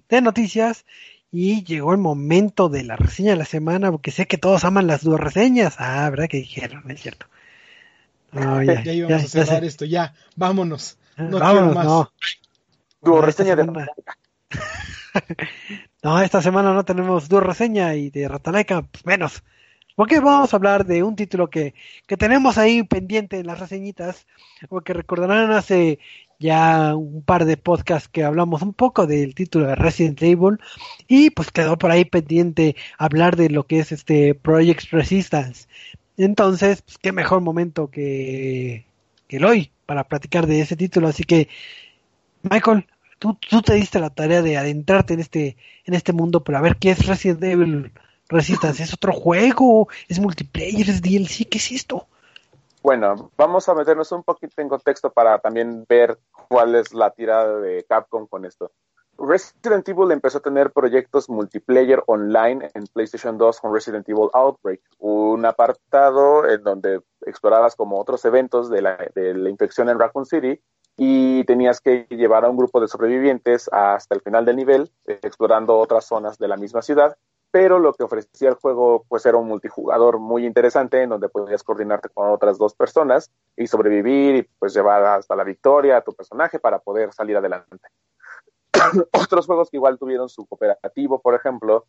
de 0.09 0.21
noticias 0.21 0.85
y 1.31 1.65
llegó 1.65 1.93
el 1.93 1.99
momento 1.99 2.69
de 2.69 2.83
la 2.83 2.97
reseña 2.97 3.31
de 3.31 3.37
la 3.37 3.45
semana, 3.45 3.91
porque 3.93 4.11
sé 4.11 4.27
que 4.27 4.39
todos 4.39 4.65
aman 4.65 4.87
las 4.87 5.05
dos 5.05 5.19
reseñas. 5.21 5.77
Ah, 5.79 6.09
¿verdad 6.11 6.29
que 6.29 6.39
dijeron? 6.39 6.91
Es 6.91 7.01
cierto. 7.03 7.27
No, 8.33 8.63
ya, 8.63 8.83
Ya 8.83 8.93
íbamos 8.93 9.33
ya- 9.33 9.43
a 9.43 9.45
cerrar 9.45 9.65
esto, 9.65 9.85
ya, 9.85 10.15
vámonos. 10.37 10.99
No 11.17 11.39
Vámonos, 11.39 11.51
quiero 11.53 11.75
más. 11.75 11.85
no. 11.87 12.13
Tu 13.03 13.11
No, 13.11 13.21
reseña 13.23 13.51
esta 13.51 13.63
de 13.63 13.65
semana- 13.65 13.89
No, 16.03 16.21
esta 16.21 16.43
semana 16.43 16.73
no 16.73 16.85
tenemos 16.85 17.29
dos 17.29 17.43
reseña 17.43 17.95
y 17.95 18.11
de 18.11 18.29
Ratalaika, 18.29 18.83
pues 18.83 19.05
menos. 19.05 19.43
Porque 19.97 20.21
vamos 20.21 20.53
a 20.53 20.57
hablar 20.57 20.87
de 20.87 21.03
un 21.03 21.17
título 21.17 21.51
que, 21.51 21.75
que 22.07 22.17
tenemos 22.17 22.57
ahí 22.57 22.85
pendiente 22.85 23.41
en 23.41 23.49
las 23.49 23.59
reseñitas. 23.59 24.27
Porque 24.69 24.93
recordarán 24.93 25.51
hace 25.51 25.99
ya 26.39 26.95
un 26.95 27.23
par 27.25 27.45
de 27.47 27.57
podcasts 27.57 28.09
que 28.09 28.23
hablamos 28.23 28.63
un 28.63 28.75
poco 28.75 29.09
del 29.09 29.35
título 29.35 29.67
de 29.67 29.75
Resident 29.75 30.23
Evil. 30.23 30.59
Y 31.09 31.31
pues 31.31 31.51
quedó 31.51 31.77
por 31.79 31.91
ahí 31.91 32.05
pendiente 32.05 32.77
hablar 32.97 33.35
de 33.35 33.51
lo 33.51 33.67
que 33.67 33.81
es 33.81 33.91
este 33.91 34.37
Project 34.37 34.93
Resistance. 34.93 35.67
Entonces, 36.19 36.83
pues 36.83 36.99
qué 36.99 37.13
mejor 37.13 37.41
momento 37.41 37.91
que, 37.91 38.85
el 39.29 39.45
hoy 39.45 39.71
para 39.87 40.05
platicar 40.05 40.47
de 40.47 40.61
ese 40.61 40.77
título. 40.77 41.07
Así 41.09 41.23
que, 41.23 41.49
Michael, 42.43 42.87
tú, 43.19 43.37
te 43.65 43.75
diste 43.75 44.01
la 44.01 44.11
tarea 44.11 44.43
de 44.43 44.57
adentrarte 44.57 45.15
en 45.15 45.21
este, 45.21 45.57
en 45.85 45.95
este 45.95 46.13
mundo 46.13 46.43
para 46.43 46.61
ver 46.61 46.77
qué 46.77 46.91
es 46.91 47.07
Resident 47.07 47.43
Evil 47.45 47.93
Resistance. 48.29 48.83
¿Es 48.83 48.93
otro 48.93 49.13
juego? 49.13 49.89
¿Es 50.09 50.19
multiplayer? 50.19 50.91
¿Es 50.91 51.01
DLC? 51.01 51.49
¿Qué 51.49 51.59
es 51.59 51.71
esto? 51.71 52.09
Bueno, 52.83 53.31
vamos 53.37 53.69
a 53.69 53.75
meternos 53.75 54.11
un 54.11 54.25
poquito 54.25 54.61
en 54.61 54.69
contexto 54.69 55.13
para 55.13 55.39
también 55.39 55.85
ver 55.89 56.19
cuál 56.49 56.75
es 56.75 56.93
la 56.93 57.11
tirada 57.11 57.61
de 57.61 57.85
Capcom 57.85 58.27
con 58.27 58.45
esto. 58.45 58.73
Resident 59.19 59.89
Evil 59.89 60.13
empezó 60.13 60.39
a 60.39 60.43
tener 60.43 60.73
proyectos 60.73 61.29
multiplayer 61.29 62.03
online 62.07 62.71
en 62.75 62.87
PlayStation 62.87 63.37
2 63.37 63.61
con 63.61 63.75
Resident 63.75 64.09
Evil 64.09 64.29
Outbreak, 64.33 64.81
un 64.99 65.45
apartado 65.45 66.49
en 66.49 66.63
donde 66.63 67.01
explorabas 67.27 67.75
como 67.75 68.01
otros 68.01 68.25
eventos 68.25 68.71
de 68.71 68.83
la, 68.83 68.97
de 69.15 69.35
la 69.35 69.51
infección 69.51 69.89
en 69.89 69.99
Raccoon 69.99 70.25
City 70.25 70.61
y 70.97 71.45
tenías 71.45 71.81
que 71.81 72.07
llevar 72.11 72.45
a 72.45 72.51
un 72.51 72.57
grupo 72.57 72.81
de 72.81 72.89
sobrevivientes 72.89 73.69
hasta 73.73 74.15
el 74.15 74.21
final 74.21 74.45
del 74.45 74.57
nivel, 74.57 74.91
explorando 75.05 75.79
otras 75.79 76.07
zonas 76.07 76.39
de 76.39 76.49
la 76.49 76.57
misma 76.57 76.83
ciudad 76.83 77.17
pero 77.51 77.79
lo 77.79 77.95
que 77.95 78.03
ofrecía 78.03 78.51
el 78.51 78.55
juego 78.57 79.05
pues 79.09 79.25
era 79.27 79.39
un 79.39 79.49
multijugador 79.49 80.19
muy 80.19 80.45
interesante 80.45 81.03
en 81.03 81.11
donde 81.11 81.29
podías 81.29 81.63
coordinarte 81.63 82.09
con 82.11 82.31
otras 82.31 82.59
dos 82.59 82.75
personas 82.75 83.31
y 83.57 83.67
sobrevivir 83.67 84.37
y 84.37 84.43
pues 84.59 84.75
llevar 84.75 85.05
hasta 85.05 85.35
la 85.35 85.45
victoria 85.45 85.97
a 85.97 86.03
tu 86.03 86.13
personaje 86.13 86.59
para 86.59 86.79
poder 86.79 87.13
salir 87.13 87.37
adelante. 87.37 87.89
Otros 89.13 89.47
juegos 89.47 89.71
que 89.71 89.77
igual 89.77 89.99
tuvieron 89.99 90.29
su 90.29 90.47
cooperativo, 90.47 91.21
por 91.21 91.35
ejemplo, 91.35 91.87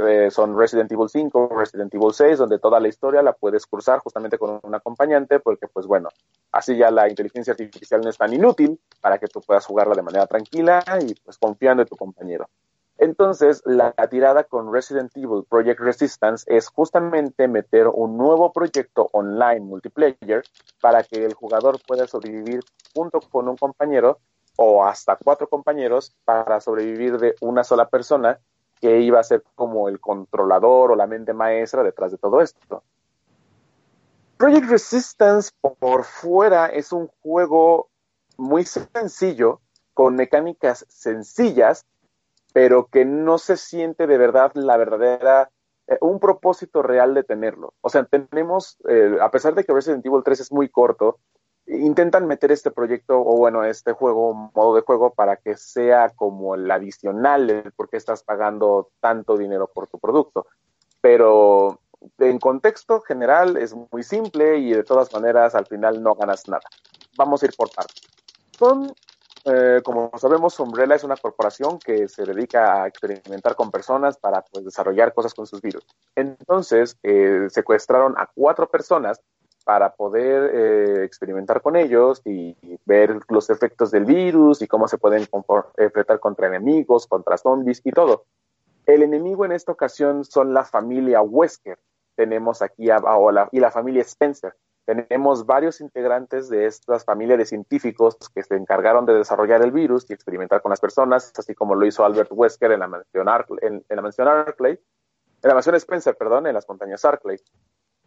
eh, 0.00 0.30
son 0.30 0.58
Resident 0.58 0.90
Evil 0.92 1.08
5, 1.08 1.50
Resident 1.56 1.94
Evil 1.94 2.12
6, 2.12 2.38
donde 2.38 2.58
toda 2.58 2.80
la 2.80 2.88
historia 2.88 3.22
la 3.22 3.34
puedes 3.34 3.66
cursar 3.66 3.98
justamente 3.98 4.38
con 4.38 4.60
un 4.62 4.74
acompañante, 4.74 5.40
porque 5.40 5.68
pues 5.68 5.86
bueno, 5.86 6.08
así 6.52 6.76
ya 6.76 6.90
la 6.90 7.08
inteligencia 7.08 7.52
artificial 7.52 8.00
no 8.00 8.08
es 8.08 8.16
tan 8.16 8.32
inútil 8.32 8.80
para 9.00 9.18
que 9.18 9.26
tú 9.26 9.40
puedas 9.40 9.66
jugarla 9.66 9.94
de 9.94 10.02
manera 10.02 10.26
tranquila 10.26 10.82
y 11.06 11.14
pues 11.14 11.36
confiando 11.38 11.82
en 11.82 11.88
tu 11.88 11.96
compañero. 11.96 12.48
Entonces, 12.96 13.60
la 13.66 13.92
tirada 14.08 14.44
con 14.44 14.72
Resident 14.72 15.10
Evil 15.16 15.44
Project 15.48 15.80
Resistance 15.80 16.44
es 16.46 16.68
justamente 16.68 17.48
meter 17.48 17.88
un 17.88 18.16
nuevo 18.16 18.52
proyecto 18.52 19.08
online 19.12 19.60
multiplayer 19.60 20.44
para 20.80 21.02
que 21.02 21.24
el 21.24 21.34
jugador 21.34 21.80
pueda 21.86 22.06
sobrevivir 22.06 22.60
junto 22.94 23.20
con 23.20 23.48
un 23.48 23.56
compañero 23.56 24.20
o 24.56 24.84
hasta 24.84 25.16
cuatro 25.16 25.48
compañeros 25.48 26.14
para 26.24 26.60
sobrevivir 26.60 27.18
de 27.18 27.34
una 27.40 27.64
sola 27.64 27.88
persona 27.88 28.38
que 28.80 29.00
iba 29.00 29.20
a 29.20 29.24
ser 29.24 29.42
como 29.54 29.88
el 29.88 30.00
controlador 30.00 30.92
o 30.92 30.96
la 30.96 31.06
mente 31.06 31.32
maestra 31.32 31.82
detrás 31.82 32.12
de 32.12 32.18
todo 32.18 32.40
esto. 32.40 32.82
Project 34.36 34.68
Resistance 34.68 35.52
por 35.78 36.04
fuera 36.04 36.66
es 36.66 36.92
un 36.92 37.08
juego 37.22 37.88
muy 38.36 38.64
sencillo, 38.64 39.60
con 39.94 40.16
mecánicas 40.16 40.84
sencillas, 40.88 41.86
pero 42.52 42.86
que 42.86 43.04
no 43.04 43.38
se 43.38 43.56
siente 43.56 44.06
de 44.06 44.18
verdad 44.18 44.52
la 44.54 44.76
verdadera, 44.76 45.50
eh, 45.86 45.98
un 46.00 46.18
propósito 46.18 46.82
real 46.82 47.14
de 47.14 47.24
tenerlo. 47.24 47.74
O 47.80 47.90
sea, 47.90 48.04
tenemos, 48.04 48.76
eh, 48.88 49.16
a 49.20 49.30
pesar 49.30 49.54
de 49.54 49.64
que 49.64 49.72
Resident 49.72 50.04
Evil 50.04 50.22
3 50.24 50.40
es 50.40 50.52
muy 50.52 50.68
corto, 50.68 51.18
intentan 51.66 52.26
meter 52.26 52.52
este 52.52 52.70
proyecto, 52.70 53.20
o 53.20 53.36
bueno, 53.36 53.64
este 53.64 53.92
juego, 53.92 54.34
modo 54.54 54.74
de 54.74 54.82
juego, 54.82 55.14
para 55.14 55.36
que 55.36 55.56
sea 55.56 56.10
como 56.10 56.54
el 56.54 56.70
adicional, 56.70 57.50
el 57.50 57.72
por 57.72 57.88
qué 57.88 57.96
estás 57.96 58.22
pagando 58.22 58.90
tanto 59.00 59.36
dinero 59.36 59.70
por 59.72 59.86
tu 59.88 59.98
producto. 59.98 60.46
Pero 61.00 61.80
en 62.18 62.38
contexto 62.38 63.00
general 63.00 63.56
es 63.56 63.74
muy 63.92 64.02
simple 64.02 64.58
y 64.58 64.72
de 64.72 64.84
todas 64.84 65.12
maneras 65.12 65.54
al 65.54 65.66
final 65.66 66.02
no 66.02 66.14
ganas 66.14 66.48
nada. 66.48 66.64
Vamos 67.16 67.42
a 67.42 67.46
ir 67.46 67.54
por 67.56 67.70
partes. 67.70 68.02
Son 68.58 68.94
eh, 69.46 69.82
como 69.84 70.10
sabemos, 70.16 70.58
Umbrella 70.58 70.94
es 70.94 71.04
una 71.04 71.16
corporación 71.16 71.78
que 71.78 72.08
se 72.08 72.24
dedica 72.24 72.82
a 72.82 72.88
experimentar 72.88 73.54
con 73.54 73.70
personas 73.70 74.16
para 74.16 74.40
pues, 74.42 74.64
desarrollar 74.64 75.12
cosas 75.12 75.34
con 75.34 75.46
sus 75.46 75.60
virus. 75.60 75.84
Entonces, 76.16 76.96
eh, 77.02 77.46
secuestraron 77.50 78.14
a 78.16 78.30
cuatro 78.34 78.70
personas 78.70 79.20
para 79.64 79.94
poder 79.94 80.50
eh, 80.54 81.04
experimentar 81.04 81.62
con 81.62 81.76
ellos 81.76 82.20
y, 82.24 82.56
ver 82.86 83.18
los 83.30 83.48
efectos 83.48 83.90
del 83.90 84.04
virus 84.04 84.60
y 84.60 84.68
cómo 84.68 84.88
se 84.88 84.98
pueden 84.98 85.26
enfrentar 85.78 86.20
contra 86.20 86.48
enemigos, 86.48 87.06
contra 87.06 87.38
zombies 87.38 87.80
y 87.82 87.90
todo. 87.90 88.26
El 88.84 89.02
enemigo 89.02 89.46
en 89.46 89.52
esta 89.52 89.72
ocasión 89.72 90.24
son 90.24 90.52
la 90.52 90.64
familia 90.64 91.22
Wesker. 91.22 91.78
Tenemos 92.14 92.60
aquí 92.60 92.90
a, 92.90 92.96
a 92.96 93.48
y 93.52 93.60
la 93.60 93.70
familia 93.70 94.02
Spencer. 94.02 94.54
tenemos 94.84 95.46
varios 95.46 95.80
integrantes 95.80 96.50
de 96.50 96.66
estas 96.66 97.06
familias 97.06 97.38
de 97.38 97.46
científicos 97.46 98.18
que 98.34 98.42
se 98.42 98.54
encargaron 98.54 99.06
de 99.06 99.14
desarrollar 99.14 99.62
el 99.62 99.72
virus 99.72 100.04
y 100.10 100.12
experimentar 100.12 100.60
con 100.60 100.70
las 100.70 100.80
personas, 100.80 101.32
así 101.38 101.54
como 101.54 101.74
lo 101.74 101.86
hizo 101.86 102.04
Albert 102.04 102.30
Wesker 102.32 102.70
en 102.72 102.80
la 102.80 102.88
mansión, 102.88 103.28
Ar 103.30 103.46
en, 103.62 103.82
la 103.88 104.02
mansión 104.02 104.28
Arclay, 104.28 104.72
en 104.72 105.48
la 105.48 105.54
mansión 105.54 105.74
Spencer, 105.76 106.14
perdón, 106.16 106.46
en 106.46 106.54
las 106.54 106.68
montañas 106.68 107.02
Arclay. 107.06 107.38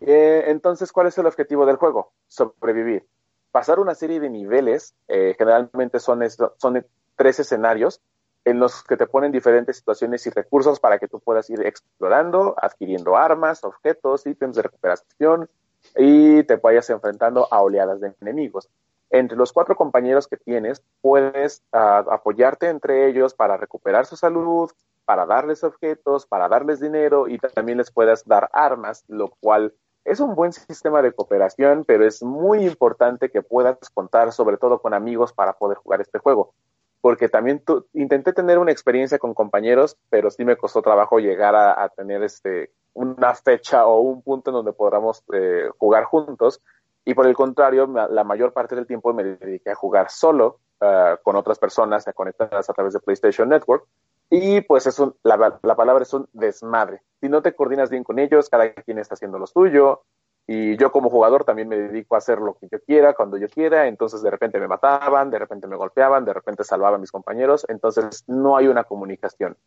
Eh, 0.01 0.45
entonces, 0.47 0.91
¿cuál 0.91 1.07
es 1.07 1.17
el 1.17 1.25
objetivo 1.25 1.65
del 1.65 1.77
juego? 1.77 2.11
Sobrevivir. 2.27 3.07
Pasar 3.51 3.79
una 3.79 3.95
serie 3.95 4.19
de 4.19 4.29
niveles, 4.29 4.93
eh, 5.07 5.35
generalmente 5.37 5.99
son, 5.99 6.21
son 6.57 6.85
tres 7.15 7.39
escenarios, 7.39 8.01
en 8.47 8.59
los 8.59 8.81
que 8.83 8.95
te 8.95 9.07
ponen 9.07 9.33
diferentes 9.33 9.75
situaciones 9.75 10.25
y 10.25 10.29
recursos 10.29 10.79
para 10.79 10.99
que 10.99 11.09
tú 11.09 11.19
puedas 11.19 11.49
ir 11.49 11.65
explorando, 11.65 12.55
adquiriendo 12.57 13.17
armas, 13.17 13.65
objetos, 13.65 14.25
ítems 14.25 14.55
de 14.55 14.61
recuperación 14.61 15.49
y 15.97 16.43
te 16.43 16.55
vayas 16.55 16.89
enfrentando 16.89 17.47
a 17.51 17.61
oleadas 17.61 17.99
de 17.99 18.13
enemigos. 18.21 18.69
Entre 19.09 19.37
los 19.37 19.51
cuatro 19.51 19.75
compañeros 19.75 20.27
que 20.27 20.37
tienes, 20.37 20.81
puedes 21.01 21.61
uh, 21.73 22.09
apoyarte 22.09 22.69
entre 22.69 23.09
ellos 23.09 23.33
para 23.33 23.57
recuperar 23.57 24.05
su 24.05 24.15
salud, 24.15 24.71
para 25.03 25.25
darles 25.25 25.65
objetos, 25.65 26.25
para 26.25 26.47
darles 26.47 26.79
dinero 26.79 27.27
y 27.27 27.39
también 27.39 27.77
les 27.77 27.91
puedas 27.91 28.25
dar 28.25 28.49
armas, 28.53 29.03
lo 29.09 29.29
cual 29.41 29.73
es 30.07 30.19
un 30.19 30.35
buen 30.35 30.53
sistema 30.53 31.01
de 31.01 31.11
cooperación, 31.11 31.83
pero 31.85 32.05
es 32.05 32.23
muy 32.23 32.65
importante 32.65 33.29
que 33.29 33.41
puedas 33.41 33.77
contar 33.93 34.31
sobre 34.31 34.57
todo 34.57 34.81
con 34.81 34.93
amigos 34.93 35.33
para 35.33 35.53
poder 35.53 35.77
jugar 35.77 36.01
este 36.01 36.19
juego 36.19 36.53
porque 37.01 37.29
también 37.29 37.63
intenté 37.93 38.33
tener 38.33 38.59
una 38.59 38.71
experiencia 38.71 39.19
con 39.19 39.33
compañeros, 39.33 39.97
pero 40.09 40.29
sí 40.29 40.43
me 40.43 40.57
costó 40.57 40.81
trabajo 40.81 41.19
llegar 41.19 41.55
a, 41.55 41.87
tener 41.95 42.23
este 42.23 42.71
una 42.93 43.35
fecha 43.35 43.85
o 43.85 44.01
un 44.01 44.23
punto 44.23 44.49
en 44.49 44.55
donde 44.55 44.73
podamos 44.73 45.23
eh, 45.31 45.69
jugar 45.77 46.05
juntos. 46.05 46.61
Y 47.05 47.13
por 47.13 47.27
el 47.27 47.35
contrario, 47.35 47.87
la 47.87 48.23
mayor 48.23 48.51
parte 48.51 48.75
del 48.75 48.87
tiempo 48.87 49.13
me 49.13 49.23
dediqué 49.23 49.71
a 49.71 49.75
jugar 49.75 50.09
solo 50.09 50.59
uh, 50.81 51.15
con 51.23 51.37
otras 51.37 51.57
personas 51.59 52.03
conectadas 52.13 52.69
a 52.69 52.73
través 52.73 52.91
de 52.91 52.99
PlayStation 52.99 53.47
Network. 53.47 53.85
Y 54.29 54.61
pues 54.61 54.87
es 54.87 54.99
un, 54.99 55.15
la, 55.23 55.59
la 55.61 55.75
palabra 55.75 56.03
es 56.03 56.13
un 56.13 56.27
desmadre. 56.33 57.01
Si 57.21 57.29
no 57.29 57.41
te 57.41 57.55
coordinas 57.55 57.89
bien 57.89 58.03
con 58.03 58.19
ellos, 58.19 58.49
cada 58.49 58.73
quien 58.73 58.99
está 58.99 59.13
haciendo 59.13 59.39
lo 59.39 59.47
suyo, 59.47 60.03
y 60.49 60.77
yo 60.77 60.93
como 60.93 61.09
jugador 61.09 61.43
también 61.43 61.67
me 61.67 61.77
dedico 61.77 62.15
a 62.15 62.19
hacer 62.19 62.39
lo 62.39 62.55
que 62.55 62.69
yo 62.71 62.79
quiera, 62.79 63.13
cuando 63.13 63.37
yo 63.37 63.49
quiera, 63.49 63.87
entonces 63.87 64.21
de 64.21 64.31
repente 64.31 64.59
me 64.59 64.67
mataban, 64.67 65.29
de 65.29 65.39
repente 65.39 65.67
me 65.67 65.75
golpeaban, 65.75 66.23
de 66.23 66.33
repente 66.33 66.63
salvaban 66.63 66.95
a 66.95 66.99
mis 66.99 67.11
compañeros, 67.11 67.65
entonces 67.67 68.23
no 68.27 68.55
hay 68.55 68.67
una 68.67 68.85
comunicación. 68.85 69.57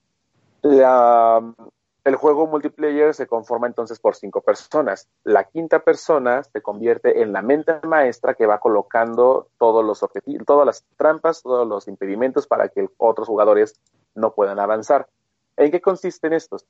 El 2.05 2.16
juego 2.16 2.46
multiplayer 2.46 3.14
se 3.14 3.26
conforma 3.26 3.66
entonces 3.66 3.98
por 3.98 4.14
cinco 4.14 4.40
personas. 4.40 5.09
La 5.24 5.44
quinta 5.44 5.80
persona 5.80 6.42
se 6.42 6.62
convierte 6.62 7.22
en 7.22 7.32
la 7.32 7.42
mente 7.42 7.74
maestra 7.82 8.34
que 8.34 8.46
va 8.46 8.59
colocando 8.59 9.48
todos 9.59 9.84
los 9.84 10.03
objetivos, 10.03 10.46
todas 10.46 10.66
las 10.66 10.84
trampas, 10.96 11.42
todos 11.42 11.66
los 11.68 11.88
impedimentos 11.88 12.46
para 12.46 12.68
que 12.68 12.88
otros 12.96 13.28
jugadores 13.28 13.80
no 14.14 14.32
puedan 14.32 14.59
avanzar. 14.59 15.09
¿En 15.57 15.70
qué 15.70 15.80
consisten 15.80 16.32
estos? 16.32 16.66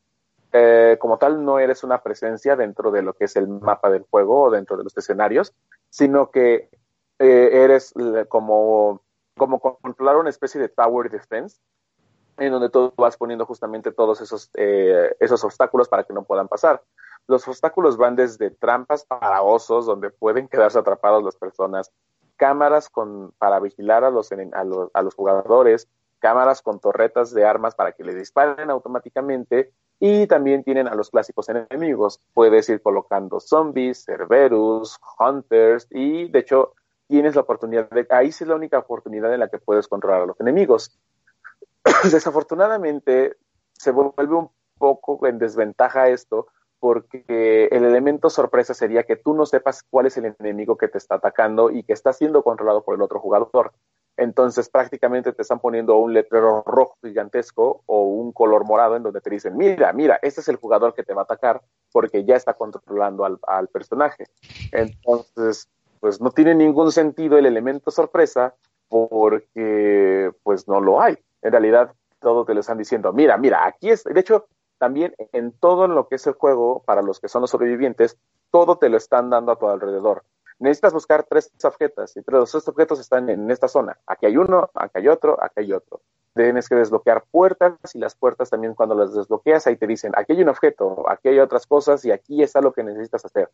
Eh, 0.53 0.97
como 0.99 1.17
tal 1.17 1.45
no 1.45 1.61
eres 1.61 1.85
una 1.85 2.03
presencia 2.03 2.57
dentro 2.57 2.91
de 2.91 3.03
lo 3.03 3.13
que 3.15 3.27
es 3.27 3.37
el 3.37 3.47
mapa 3.47 3.89
del 3.89 4.03
juego 4.03 4.43
o 4.43 4.51
dentro 4.51 4.77
de 4.77 4.83
los 4.83 4.97
escenarios, 4.97 5.55
sino 5.91 6.33
que 6.33 6.71
eh, 7.21 7.51
eres 7.53 7.95
como, 8.29 9.03
como 9.37 9.61
controlar 9.61 10.17
una 10.17 10.31
especie 10.31 10.61
de 10.61 10.69
tower 10.69 11.09
defense 11.09 11.61
en 12.39 12.53
donde 12.53 12.71
tú 12.71 12.93
vas 12.97 13.17
poniendo 13.17 13.47
justamente 13.47 13.93
todos 13.93 14.21
esos, 14.21 14.51
eh, 14.55 15.15
esos 15.21 15.43
obstáculos 15.45 15.89
para 15.89 16.05
que 16.05 16.13
no 16.13 16.23
puedan 16.23 16.49
pasar. 16.49 16.83
Los 17.27 17.47
obstáculos 17.47 17.97
van 17.97 18.17
desde 18.17 18.51
trampas 18.51 19.05
para 19.05 19.43
osos, 19.43 19.87
donde 19.87 20.11
pueden 20.11 20.49
quedarse 20.49 20.79
atrapados 20.79 21.23
las 21.23 21.37
personas, 21.37 21.93
cámaras 22.37 22.89
con, 22.89 23.33
para 23.39 23.61
vigilar 23.61 24.05
a 24.05 24.11
los, 24.11 24.33
a 24.33 24.65
los, 24.65 24.91
a 24.95 25.03
los 25.03 25.15
jugadores, 25.15 25.89
cámaras 26.19 26.63
con 26.63 26.81
torretas 26.81 27.33
de 27.33 27.45
armas 27.45 27.75
para 27.75 27.93
que 27.93 28.05
le 28.05 28.15
disparen 28.15 28.71
automáticamente 28.71 29.73
y 29.99 30.27
también 30.27 30.65
tienen 30.65 30.89
a 30.89 30.95
los 30.95 31.11
clásicos 31.11 31.49
enemigos. 31.49 32.21
Puedes 32.33 32.69
ir 32.69 32.81
colocando 32.81 33.41
zombies, 33.41 34.05
Cerberus, 34.05 34.99
Hunters 35.19 35.87
y 35.91 36.29
de 36.29 36.39
hecho 36.39 36.75
tienes 37.07 37.35
la 37.35 37.43
oportunidad 37.43 37.91
de... 37.91 38.07
Ahí 38.11 38.33
sí 38.33 38.45
es 38.45 38.49
la 38.49 38.57
única 38.57 38.79
oportunidad 38.79 39.35
en 39.35 39.41
la 39.41 39.49
que 39.49 39.59
puedes 39.59 39.89
controlar 39.89 40.23
a 40.23 40.27
los 40.27 40.41
enemigos. 40.41 40.97
Desafortunadamente 42.11 43.37
se 43.73 43.91
vuelve 43.91 44.35
un 44.35 44.51
poco 44.79 45.27
en 45.27 45.39
desventaja 45.39 46.09
esto 46.09 46.49
porque 46.79 47.69
el 47.71 47.85
elemento 47.85 48.31
sorpresa 48.31 48.73
sería 48.73 49.03
que 49.03 49.17
tú 49.17 49.35
no 49.35 49.45
sepas 49.45 49.83
cuál 49.83 50.07
es 50.07 50.17
el 50.17 50.35
enemigo 50.39 50.79
que 50.79 50.89
te 50.89 50.97
está 50.97 51.17
atacando 51.17 51.71
y 51.71 51.83
que 51.83 51.93
está 51.93 52.13
siendo 52.13 52.43
controlado 52.43 52.83
por 52.83 52.95
el 52.95 53.03
otro 53.03 53.21
jugador 53.21 53.73
entonces 54.21 54.69
prácticamente 54.69 55.33
te 55.33 55.41
están 55.41 55.61
poniendo 55.61 55.97
un 55.97 56.13
letrero 56.13 56.63
rojo 56.67 56.99
gigantesco 57.03 57.83
o 57.87 58.03
un 58.03 58.33
color 58.33 58.67
morado 58.67 58.95
en 58.95 59.03
donde 59.03 59.23
te 59.23 59.31
dicen, 59.31 59.57
mira, 59.57 59.95
mira, 59.95 60.19
este 60.21 60.43
es 60.43 60.49
el 60.49 60.57
jugador 60.57 60.95
que 60.95 61.03
te 61.03 61.15
va 61.15 61.23
a 61.23 61.25
atacar 61.25 61.63
porque 61.91 62.23
ya 62.25 62.37
está 62.37 62.53
controlando 62.53 63.25
al, 63.25 63.39
al 63.47 63.69
personaje. 63.69 64.27
Entonces, 64.73 65.71
pues 66.01 66.21
no 66.21 66.33
tiene 66.33 66.55
ningún 66.55 66.93
sentido 66.93 67.39
el 67.39 67.47
elemento 67.47 67.91
sorpresa 67.91 68.55
porque 68.89 70.33
pues 70.43 70.69
no 70.69 70.83
lo 70.83 71.01
hay. 71.01 71.17
En 71.43 71.53
realidad, 71.53 71.93
todo 72.21 72.45
te 72.45 72.55
lo 72.55 72.61
están 72.61 72.79
diciendo, 72.79 73.13
mira, 73.13 73.37
mira, 73.39 73.67
aquí 73.67 73.91
es, 73.91 74.05
de 74.05 74.21
hecho, 74.21 74.47
también 74.79 75.15
en 75.33 75.53
todo 75.53 75.89
lo 75.89 76.09
que 76.09 76.17
es 76.17 76.27
el 76.27 76.35
juego, 76.35 76.83
para 76.85 77.03
los 77.03 77.21
que 77.21 77.29
son 77.29 77.43
los 77.43 77.51
sobrevivientes, 77.51 78.19
todo 78.51 78.77
te 78.77 78.89
lo 78.89 78.97
están 78.97 79.31
dando 79.31 79.53
a 79.53 79.59
tu 79.59 79.69
alrededor 79.69 80.25
necesitas 80.61 80.93
buscar 80.93 81.25
tres 81.25 81.51
objetos 81.65 82.17
y 82.17 82.23
los 82.27 82.51
tres 82.51 82.69
objetos 82.69 83.01
están 83.01 83.29
en 83.29 83.51
esta 83.51 83.67
zona. 83.67 83.99
Aquí 84.07 84.27
hay 84.27 84.37
uno, 84.37 84.71
aquí 84.75 84.99
hay 84.99 85.09
otro, 85.09 85.43
aquí 85.43 85.61
hay 85.61 85.73
otro. 85.73 86.03
Tienes 86.35 86.69
que 86.69 86.77
desbloquear 86.77 87.25
puertas 87.31 87.75
y 87.95 87.99
las 87.99 88.15
puertas 88.15 88.51
también 88.51 88.75
cuando 88.75 88.95
las 88.95 89.15
desbloqueas 89.15 89.67
ahí 89.67 89.77
te 89.77 89.87
dicen, 89.87 90.13
aquí 90.15 90.35
hay 90.35 90.43
un 90.43 90.51
objeto, 90.51 91.09
aquí 91.09 91.29
hay 91.29 91.41
otras 91.41 91.67
cosas 91.67 92.05
y 92.05 92.13
aquí 92.13 92.43
está 92.43 92.61
lo 92.61 92.73
que 92.73 92.85
necesitas 92.85 93.25
hacer. 93.25 93.51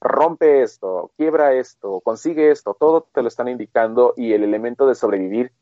Rompe 0.00 0.62
esto, 0.62 1.10
quiebra 1.16 1.52
esto, 1.54 2.00
consigue 2.00 2.50
esto, 2.50 2.74
todo 2.78 3.08
te 3.12 3.20
lo 3.20 3.28
están 3.28 3.48
indicando 3.48 4.14
y 4.16 4.32
el 4.32 4.44
elemento 4.44 4.86
de 4.86 4.94
sobrevivir 4.94 5.52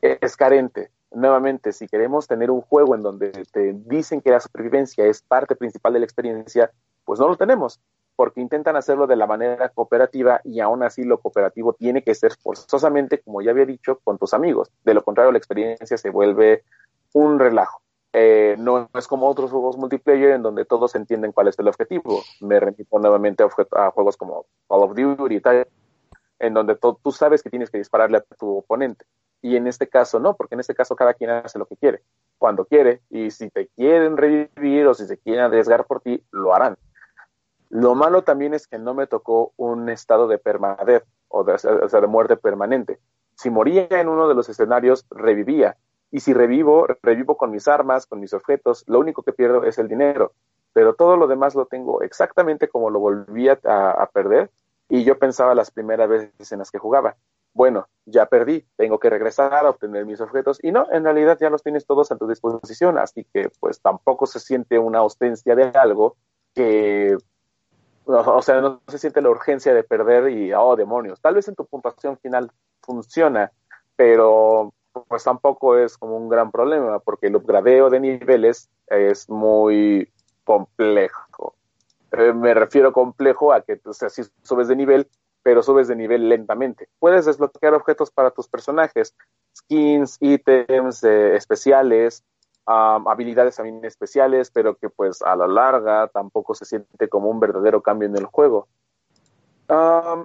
es 0.00 0.36
carente. 0.36 0.90
Nuevamente, 1.10 1.72
si 1.72 1.88
queremos 1.88 2.26
tener 2.26 2.50
un 2.50 2.60
juego 2.60 2.94
en 2.94 3.02
donde 3.02 3.30
te 3.50 3.72
dicen 3.72 4.20
que 4.20 4.30
la 4.30 4.40
supervivencia 4.40 5.06
es 5.06 5.22
parte 5.22 5.56
principal 5.56 5.92
de 5.92 6.00
la 6.00 6.04
experiencia, 6.04 6.70
pues 7.04 7.18
no 7.18 7.28
lo 7.28 7.36
tenemos 7.36 7.80
porque 8.18 8.40
intentan 8.40 8.74
hacerlo 8.74 9.06
de 9.06 9.14
la 9.14 9.28
manera 9.28 9.68
cooperativa 9.68 10.40
y 10.42 10.58
aún 10.58 10.82
así 10.82 11.04
lo 11.04 11.20
cooperativo 11.20 11.74
tiene 11.74 12.02
que 12.02 12.16
ser 12.16 12.32
forzosamente, 12.34 13.20
como 13.20 13.42
ya 13.42 13.52
había 13.52 13.64
dicho, 13.64 14.00
con 14.02 14.18
tus 14.18 14.34
amigos. 14.34 14.72
De 14.82 14.92
lo 14.92 15.04
contrario, 15.04 15.30
la 15.30 15.38
experiencia 15.38 15.96
se 15.96 16.10
vuelve 16.10 16.64
un 17.12 17.38
relajo. 17.38 17.80
Eh, 18.12 18.56
no 18.58 18.90
es 18.92 19.06
como 19.06 19.28
otros 19.28 19.52
juegos 19.52 19.76
multiplayer 19.76 20.32
en 20.32 20.42
donde 20.42 20.64
todos 20.64 20.96
entienden 20.96 21.30
cuál 21.30 21.46
es 21.46 21.56
el 21.60 21.68
objetivo. 21.68 22.24
Me 22.40 22.58
remito 22.58 22.98
nuevamente 22.98 23.44
a, 23.44 23.90
juegos 23.92 24.16
como 24.16 24.46
Call 24.68 24.82
of 24.82 24.96
Duty 24.96 25.36
y 25.36 25.40
tal, 25.40 25.68
en 26.40 26.54
donde 26.54 26.74
tú 26.74 27.12
sabes 27.12 27.40
que 27.40 27.50
tienes 27.50 27.70
que 27.70 27.78
dispararle 27.78 28.16
a 28.16 28.24
tu 28.36 28.56
oponente. 28.56 29.04
Y 29.40 29.56
en 29.56 29.66
este 29.66 29.88
caso 29.88 30.18
no, 30.18 30.34
porque 30.34 30.54
en 30.54 30.60
este 30.60 30.74
caso 30.74 30.96
cada 30.96 31.14
quien 31.14 31.30
hace 31.30 31.58
lo 31.58 31.66
que 31.66 31.76
quiere, 31.76 32.02
cuando 32.38 32.64
quiere, 32.64 33.02
y 33.10 33.30
si 33.30 33.50
te 33.50 33.68
quieren 33.68 34.16
revivir 34.16 34.86
o 34.86 34.94
si 34.94 35.06
se 35.06 35.18
quieren 35.18 35.44
arriesgar 35.44 35.84
por 35.86 36.00
ti, 36.00 36.22
lo 36.30 36.54
harán. 36.54 36.76
Lo 37.70 37.94
malo 37.94 38.22
también 38.22 38.54
es 38.54 38.66
que 38.66 38.78
no 38.78 38.94
me 38.94 39.06
tocó 39.06 39.52
un 39.56 39.88
estado 39.88 40.26
de 40.26 40.38
permanez 40.38 41.04
o 41.28 41.44
de, 41.44 42.06
muerte 42.08 42.36
permanente. 42.36 42.98
Si 43.36 43.50
moría 43.50 43.86
en 43.90 44.08
uno 44.08 44.26
de 44.28 44.34
los 44.34 44.48
escenarios, 44.48 45.06
revivía. 45.10 45.76
Y 46.10 46.20
si 46.20 46.32
revivo, 46.32 46.86
revivo 47.02 47.36
con 47.36 47.50
mis 47.50 47.68
armas, 47.68 48.06
con 48.06 48.20
mis 48.20 48.32
objetos. 48.32 48.84
Lo 48.86 48.98
único 48.98 49.22
que 49.22 49.34
pierdo 49.34 49.64
es 49.64 49.78
el 49.78 49.88
dinero. 49.88 50.32
Pero 50.72 50.94
todo 50.94 51.16
lo 51.16 51.26
demás 51.26 51.54
lo 51.54 51.66
tengo 51.66 52.02
exactamente 52.02 52.68
como 52.68 52.88
lo 52.88 53.00
volvía 53.00 53.58
a, 53.64 53.90
a 53.90 54.06
perder. 54.06 54.50
Y 54.88 55.04
yo 55.04 55.18
pensaba 55.18 55.54
las 55.54 55.70
primeras 55.70 56.08
veces 56.08 56.50
en 56.52 56.60
las 56.60 56.70
que 56.70 56.78
jugaba. 56.78 57.16
Bueno, 57.58 57.88
ya 58.06 58.26
perdí, 58.26 58.64
tengo 58.76 59.00
que 59.00 59.10
regresar 59.10 59.52
a 59.66 59.70
obtener 59.70 60.06
mis 60.06 60.20
objetos. 60.20 60.60
Y 60.62 60.70
no, 60.70 60.86
en 60.92 61.02
realidad 61.02 61.36
ya 61.40 61.50
los 61.50 61.64
tienes 61.64 61.86
todos 61.86 62.12
a 62.12 62.16
tu 62.16 62.28
disposición. 62.28 62.98
Así 62.98 63.26
que 63.34 63.50
pues 63.58 63.80
tampoco 63.80 64.26
se 64.26 64.38
siente 64.38 64.78
una 64.78 65.00
ausencia 65.00 65.56
de 65.56 65.64
algo 65.64 66.16
que 66.54 67.16
o 68.04 68.42
sea, 68.42 68.60
no 68.60 68.80
se 68.86 68.98
siente 68.98 69.20
la 69.20 69.30
urgencia 69.30 69.74
de 69.74 69.82
perder 69.82 70.30
y, 70.30 70.52
oh, 70.54 70.76
demonios. 70.76 71.20
Tal 71.20 71.34
vez 71.34 71.48
en 71.48 71.56
tu 71.56 71.66
puntuación 71.66 72.16
final 72.18 72.52
funciona, 72.80 73.50
pero 73.96 74.72
pues 75.08 75.24
tampoco 75.24 75.76
es 75.76 75.98
como 75.98 76.16
un 76.16 76.28
gran 76.28 76.52
problema, 76.52 77.00
porque 77.00 77.26
el 77.26 77.34
upgradeo 77.34 77.90
de 77.90 77.98
niveles 77.98 78.70
es 78.86 79.28
muy 79.28 80.08
complejo. 80.44 81.56
Eh, 82.12 82.32
me 82.32 82.54
refiero 82.54 82.92
complejo 82.92 83.52
a 83.52 83.62
que, 83.62 83.80
o 83.84 83.92
sea, 83.92 84.10
si 84.10 84.22
subes 84.44 84.68
de 84.68 84.76
nivel, 84.76 85.08
pero 85.48 85.62
subes 85.62 85.88
de 85.88 85.96
nivel 85.96 86.28
lentamente. 86.28 86.90
Puedes 86.98 87.24
desbloquear 87.24 87.72
objetos 87.72 88.10
para 88.10 88.30
tus 88.30 88.48
personajes, 88.48 89.14
skins, 89.56 90.18
ítems 90.20 91.02
eh, 91.04 91.36
especiales, 91.36 92.22
habilidades 92.66 93.56
también 93.56 93.82
especiales, 93.82 94.50
pero 94.50 94.74
que 94.74 94.90
pues 94.90 95.22
a 95.22 95.34
la 95.36 95.46
larga 95.46 96.06
tampoco 96.08 96.54
se 96.54 96.66
siente 96.66 97.08
como 97.08 97.30
un 97.30 97.40
verdadero 97.40 97.80
cambio 97.80 98.06
en 98.08 98.18
el 98.18 98.26
juego. 98.26 98.68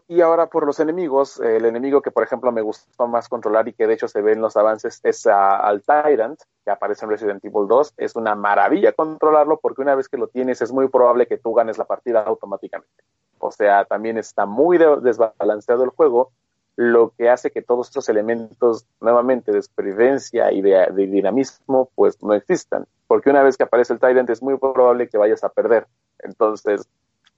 Y 0.10 0.20
ahora 0.20 0.48
por 0.48 0.66
los 0.66 0.82
enemigos, 0.82 1.40
el 1.40 1.64
enemigo 1.64 2.02
que 2.02 2.12
por 2.12 2.24
ejemplo 2.24 2.52
me 2.52 2.62
gustó 2.62 3.08
más 3.08 3.30
controlar 3.30 3.66
y 3.70 3.74
que 3.74 3.88
de 3.88 3.94
hecho 3.94 4.10
se 4.10 4.22
ve 4.22 4.34
en 4.34 4.42
los 4.42 4.58
avances 4.58 5.00
es 5.04 5.26
al 5.26 5.84
Tyrant, 5.84 6.38
que 6.66 6.72
aparece 6.72 7.06
en 7.06 7.12
Resident 7.12 7.46
Evil 7.46 7.70
2. 7.70 7.94
Es 7.96 8.18
una 8.18 8.36
maravilla 8.36 8.92
controlarlo 8.92 9.58
porque 9.62 9.84
una 9.84 9.96
vez 9.96 10.10
que 10.10 10.18
lo 10.18 10.28
tienes 10.28 10.62
es 10.62 10.74
muy 10.74 10.90
probable 10.90 11.28
que 11.28 11.38
tú 11.38 11.54
ganes 11.54 11.78
la 11.78 11.86
partida 11.86 12.24
automáticamente. 12.24 13.06
O 13.44 13.52
sea, 13.52 13.86
también 13.86 14.18
está 14.18 14.46
muy 14.46 14.78
de- 14.78 15.00
desbalanceado 15.02 15.84
el 15.84 15.90
juego, 15.90 16.32
lo 16.76 17.12
que 17.18 17.30
hace 17.30 17.52
que 17.52 17.62
todos 17.62 17.88
estos 17.88 18.10
elementos 18.10 18.86
nuevamente 19.00 19.52
de 19.52 19.62
supervivencia 19.62 20.52
y 20.52 20.62
de, 20.62 20.88
de 20.92 21.08
dinamismo 21.08 21.90
pues 21.96 22.22
no 22.24 22.34
existan. 22.34 22.86
Porque 23.08 23.30
una 23.30 23.44
vez 23.44 23.58
que 23.58 23.64
aparece 23.64 23.94
el 23.94 24.00
Tyrant 24.00 24.30
es 24.30 24.42
muy 24.42 24.58
probable 24.58 25.08
que 25.08 25.18
vayas 25.18 25.44
a 25.44 25.50
perder. 25.50 25.86
Entonces, 26.20 26.88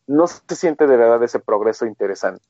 no 0.08 0.28
se 0.28 0.56
siente 0.56 0.88
de 0.88 0.96
verdad 0.96 1.22
ese 1.24 1.40
progreso 1.40 1.86
interesante. 1.86 2.44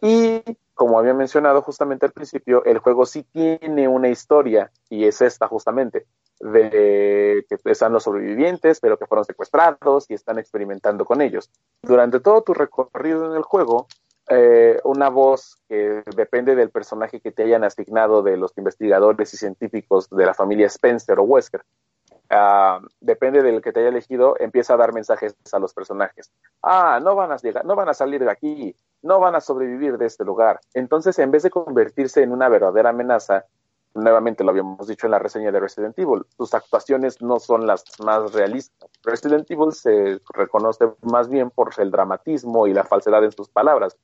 Y 0.00 0.42
como 0.74 0.98
había 0.98 1.14
mencionado 1.14 1.62
justamente 1.62 2.06
al 2.06 2.12
principio, 2.12 2.64
el 2.64 2.78
juego 2.78 3.06
sí 3.06 3.24
tiene 3.24 3.88
una 3.88 4.08
historia, 4.08 4.70
y 4.88 5.04
es 5.04 5.20
esta 5.20 5.48
justamente, 5.48 6.06
de 6.40 7.44
que 7.48 7.58
están 7.70 7.92
los 7.92 8.04
sobrevivientes, 8.04 8.80
pero 8.80 8.98
que 8.98 9.06
fueron 9.06 9.24
secuestrados 9.24 10.10
y 10.10 10.14
están 10.14 10.38
experimentando 10.38 11.04
con 11.04 11.20
ellos. 11.20 11.50
Durante 11.82 12.20
todo 12.20 12.42
tu 12.42 12.54
recorrido 12.54 13.30
en 13.30 13.36
el 13.36 13.42
juego, 13.42 13.86
eh, 14.28 14.80
una 14.84 15.08
voz 15.08 15.58
que 15.68 16.02
depende 16.16 16.54
del 16.54 16.70
personaje 16.70 17.20
que 17.20 17.32
te 17.32 17.42
hayan 17.42 17.64
asignado 17.64 18.22
de 18.22 18.36
los 18.36 18.56
investigadores 18.56 19.34
y 19.34 19.36
científicos 19.36 20.08
de 20.10 20.26
la 20.26 20.34
familia 20.34 20.66
Spencer 20.66 21.18
o 21.18 21.24
Wesker, 21.24 21.62
ah, 22.32 22.80
depende 23.00 23.42
del 23.42 23.62
que 23.62 23.72
te 23.72 23.80
haya 23.80 23.90
elegido, 23.90 24.36
empieza 24.38 24.74
a 24.74 24.76
dar 24.76 24.92
mensajes 24.92 25.34
a 25.52 25.58
los 25.58 25.72
personajes. 25.72 26.32
Ah, 26.62 27.00
no 27.02 27.14
van 27.14 27.32
a 27.32 27.36
no 27.64 27.76
van 27.76 27.88
a 27.88 27.94
salir 27.94 28.24
de 28.24 28.30
aquí, 28.30 28.74
no 29.02 29.20
van 29.20 29.34
a 29.34 29.40
sobrevivir 29.40 29.98
de 29.98 30.06
este 30.06 30.24
lugar. 30.24 30.60
Entonces, 30.74 31.18
en 31.18 31.30
vez 31.30 31.42
de 31.42 31.50
convertirse 31.50 32.22
en 32.22 32.32
una 32.32 32.48
verdadera 32.48 32.90
amenaza, 32.90 33.46
nuevamente 33.94 34.44
lo 34.44 34.50
habíamos 34.50 34.86
dicho 34.86 35.06
en 35.06 35.10
la 35.10 35.18
reseña 35.18 35.52
de 35.52 35.60
Resident 35.60 35.98
Evil, 35.98 36.24
sus 36.36 36.54
actuaciones 36.54 37.20
no 37.20 37.38
son 37.38 37.66
las 37.66 37.84
más 38.00 38.32
realistas. 38.32 38.90
Resident 39.02 39.50
Evil 39.50 39.72
se 39.72 40.20
reconoce 40.34 40.92
más 41.02 41.28
bien 41.28 41.50
por 41.50 41.70
el 41.78 41.90
dramatismo 41.90 42.66
y 42.66 42.74
la 42.74 42.84
falsedad 42.84 43.22
en 43.24 43.32
sus 43.32 43.48
palabras. 43.48 43.96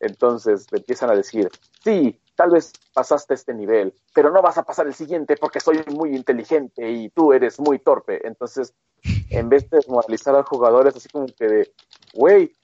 Entonces 0.00 0.66
empiezan 0.72 1.10
a 1.10 1.14
decir, 1.14 1.50
sí, 1.84 2.20
tal 2.40 2.52
vez 2.52 2.72
pasaste 2.94 3.34
este 3.34 3.52
nivel, 3.52 3.92
pero 4.14 4.30
no 4.30 4.40
vas 4.40 4.56
a 4.56 4.62
pasar 4.62 4.86
el 4.86 4.94
siguiente 4.94 5.36
porque 5.36 5.60
soy 5.60 5.84
muy 5.94 6.16
inteligente 6.16 6.90
y 6.90 7.10
tú 7.10 7.34
eres 7.34 7.60
muy 7.60 7.78
torpe. 7.80 8.26
Entonces, 8.26 8.72
en 9.28 9.50
vez 9.50 9.68
de 9.68 9.76
desmoralizar 9.76 10.34
al 10.34 10.44
jugador, 10.44 10.86
es 10.88 10.96
así 10.96 11.10
como 11.10 11.26
que 11.26 11.46
de, 11.46 11.72
güey, 12.14 12.56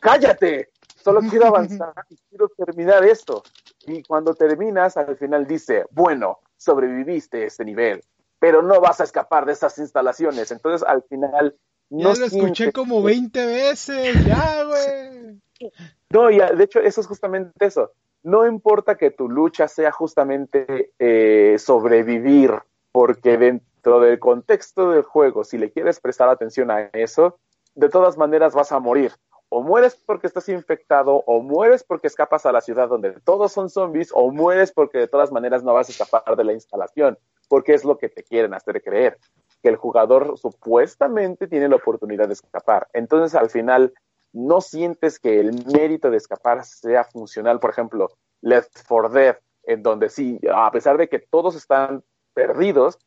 cállate, 0.00 0.70
solo 1.00 1.20
quiero 1.30 1.46
avanzar 1.46 1.94
y 2.10 2.16
quiero 2.28 2.48
terminar 2.56 3.04
esto. 3.04 3.44
Y 3.86 4.02
cuando 4.02 4.34
terminas, 4.34 4.96
al 4.96 5.16
final 5.16 5.46
dice, 5.46 5.84
bueno, 5.92 6.40
sobreviviste 6.56 7.44
este 7.46 7.64
nivel, 7.64 8.02
pero 8.40 8.62
no 8.62 8.80
vas 8.80 9.00
a 9.00 9.04
escapar 9.04 9.46
de 9.46 9.52
esas 9.52 9.78
instalaciones. 9.78 10.50
Entonces, 10.50 10.84
al 10.84 11.04
final... 11.04 11.54
Ya 11.90 12.08
no 12.08 12.14
lo 12.14 12.26
escuché 12.26 12.72
como 12.72 12.96
que- 13.00 13.12
20 13.12 13.46
veces, 13.46 14.26
ya, 14.26 14.64
güey. 14.64 15.40
no, 16.14 16.30
y 16.30 16.38
de 16.38 16.62
hecho 16.62 16.78
eso 16.78 17.00
es 17.00 17.08
justamente 17.08 17.66
eso. 17.66 17.90
No 18.22 18.46
importa 18.46 18.96
que 18.96 19.10
tu 19.10 19.28
lucha 19.28 19.66
sea 19.66 19.90
justamente 19.90 20.92
eh, 21.00 21.56
sobrevivir, 21.58 22.52
porque 22.92 23.36
dentro 23.36 23.98
del 23.98 24.20
contexto 24.20 24.92
del 24.92 25.02
juego, 25.02 25.42
si 25.42 25.58
le 25.58 25.72
quieres 25.72 25.98
prestar 25.98 26.28
atención 26.28 26.70
a 26.70 26.82
eso, 26.92 27.40
de 27.74 27.88
todas 27.88 28.16
maneras 28.16 28.54
vas 28.54 28.70
a 28.70 28.78
morir. 28.78 29.10
O 29.48 29.60
mueres 29.60 29.96
porque 30.06 30.28
estás 30.28 30.48
infectado, 30.48 31.24
o 31.26 31.42
mueres 31.42 31.82
porque 31.82 32.06
escapas 32.06 32.46
a 32.46 32.52
la 32.52 32.60
ciudad 32.60 32.88
donde 32.88 33.10
todos 33.24 33.50
son 33.50 33.68
zombies, 33.68 34.12
o 34.14 34.30
mueres 34.30 34.70
porque 34.70 34.98
de 34.98 35.08
todas 35.08 35.32
maneras 35.32 35.64
no 35.64 35.74
vas 35.74 35.88
a 35.88 35.92
escapar 35.92 36.36
de 36.36 36.44
la 36.44 36.52
instalación, 36.52 37.18
porque 37.48 37.74
es 37.74 37.84
lo 37.84 37.98
que 37.98 38.08
te 38.08 38.22
quieren 38.22 38.54
hacer 38.54 38.80
creer, 38.84 39.18
que 39.64 39.68
el 39.68 39.76
jugador 39.76 40.38
supuestamente 40.38 41.48
tiene 41.48 41.68
la 41.68 41.76
oportunidad 41.76 42.28
de 42.28 42.34
escapar. 42.34 42.86
Entonces 42.92 43.34
al 43.34 43.50
final 43.50 43.92
no 44.34 44.60
sientes 44.60 45.18
que 45.18 45.40
el 45.40 45.64
mérito 45.64 46.10
de 46.10 46.18
escapar 46.18 46.64
sea 46.64 47.04
funcional, 47.04 47.60
por 47.60 47.70
ejemplo, 47.70 48.10
Left 48.42 48.82
4 48.86 49.08
Dead, 49.08 49.38
en 49.62 49.82
donde 49.82 50.10
sí, 50.10 50.38
a 50.52 50.70
pesar 50.70 50.98
de 50.98 51.08
que 51.08 51.20
todos 51.20 51.54
están 51.56 52.02
perdidos 52.34 52.98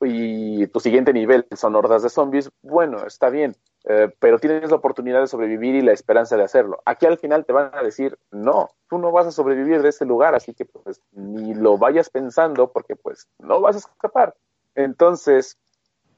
y 0.00 0.66
tu 0.68 0.80
siguiente 0.80 1.12
nivel 1.12 1.46
son 1.56 1.74
hordas 1.74 2.02
de 2.02 2.10
zombies, 2.10 2.50
bueno, 2.62 3.06
está 3.06 3.30
bien, 3.30 3.56
eh, 3.84 4.12
pero 4.18 4.38
tienes 4.38 4.70
la 4.70 4.76
oportunidad 4.76 5.20
de 5.20 5.26
sobrevivir 5.26 5.74
y 5.74 5.80
la 5.80 5.92
esperanza 5.92 6.36
de 6.36 6.44
hacerlo. 6.44 6.82
Aquí 6.84 7.06
al 7.06 7.18
final 7.18 7.46
te 7.46 7.54
van 7.54 7.70
a 7.74 7.82
decir, 7.82 8.18
no, 8.30 8.70
tú 8.88 8.98
no 8.98 9.10
vas 9.10 9.26
a 9.26 9.32
sobrevivir 9.32 9.82
de 9.82 9.88
este 9.88 10.04
lugar, 10.04 10.34
así 10.34 10.52
que 10.52 10.66
pues 10.66 11.00
ni 11.12 11.54
lo 11.54 11.78
vayas 11.78 12.10
pensando 12.10 12.70
porque 12.70 12.94
pues 12.94 13.26
no 13.38 13.60
vas 13.60 13.76
a 13.76 13.78
escapar. 13.78 14.34
Entonces, 14.74 15.56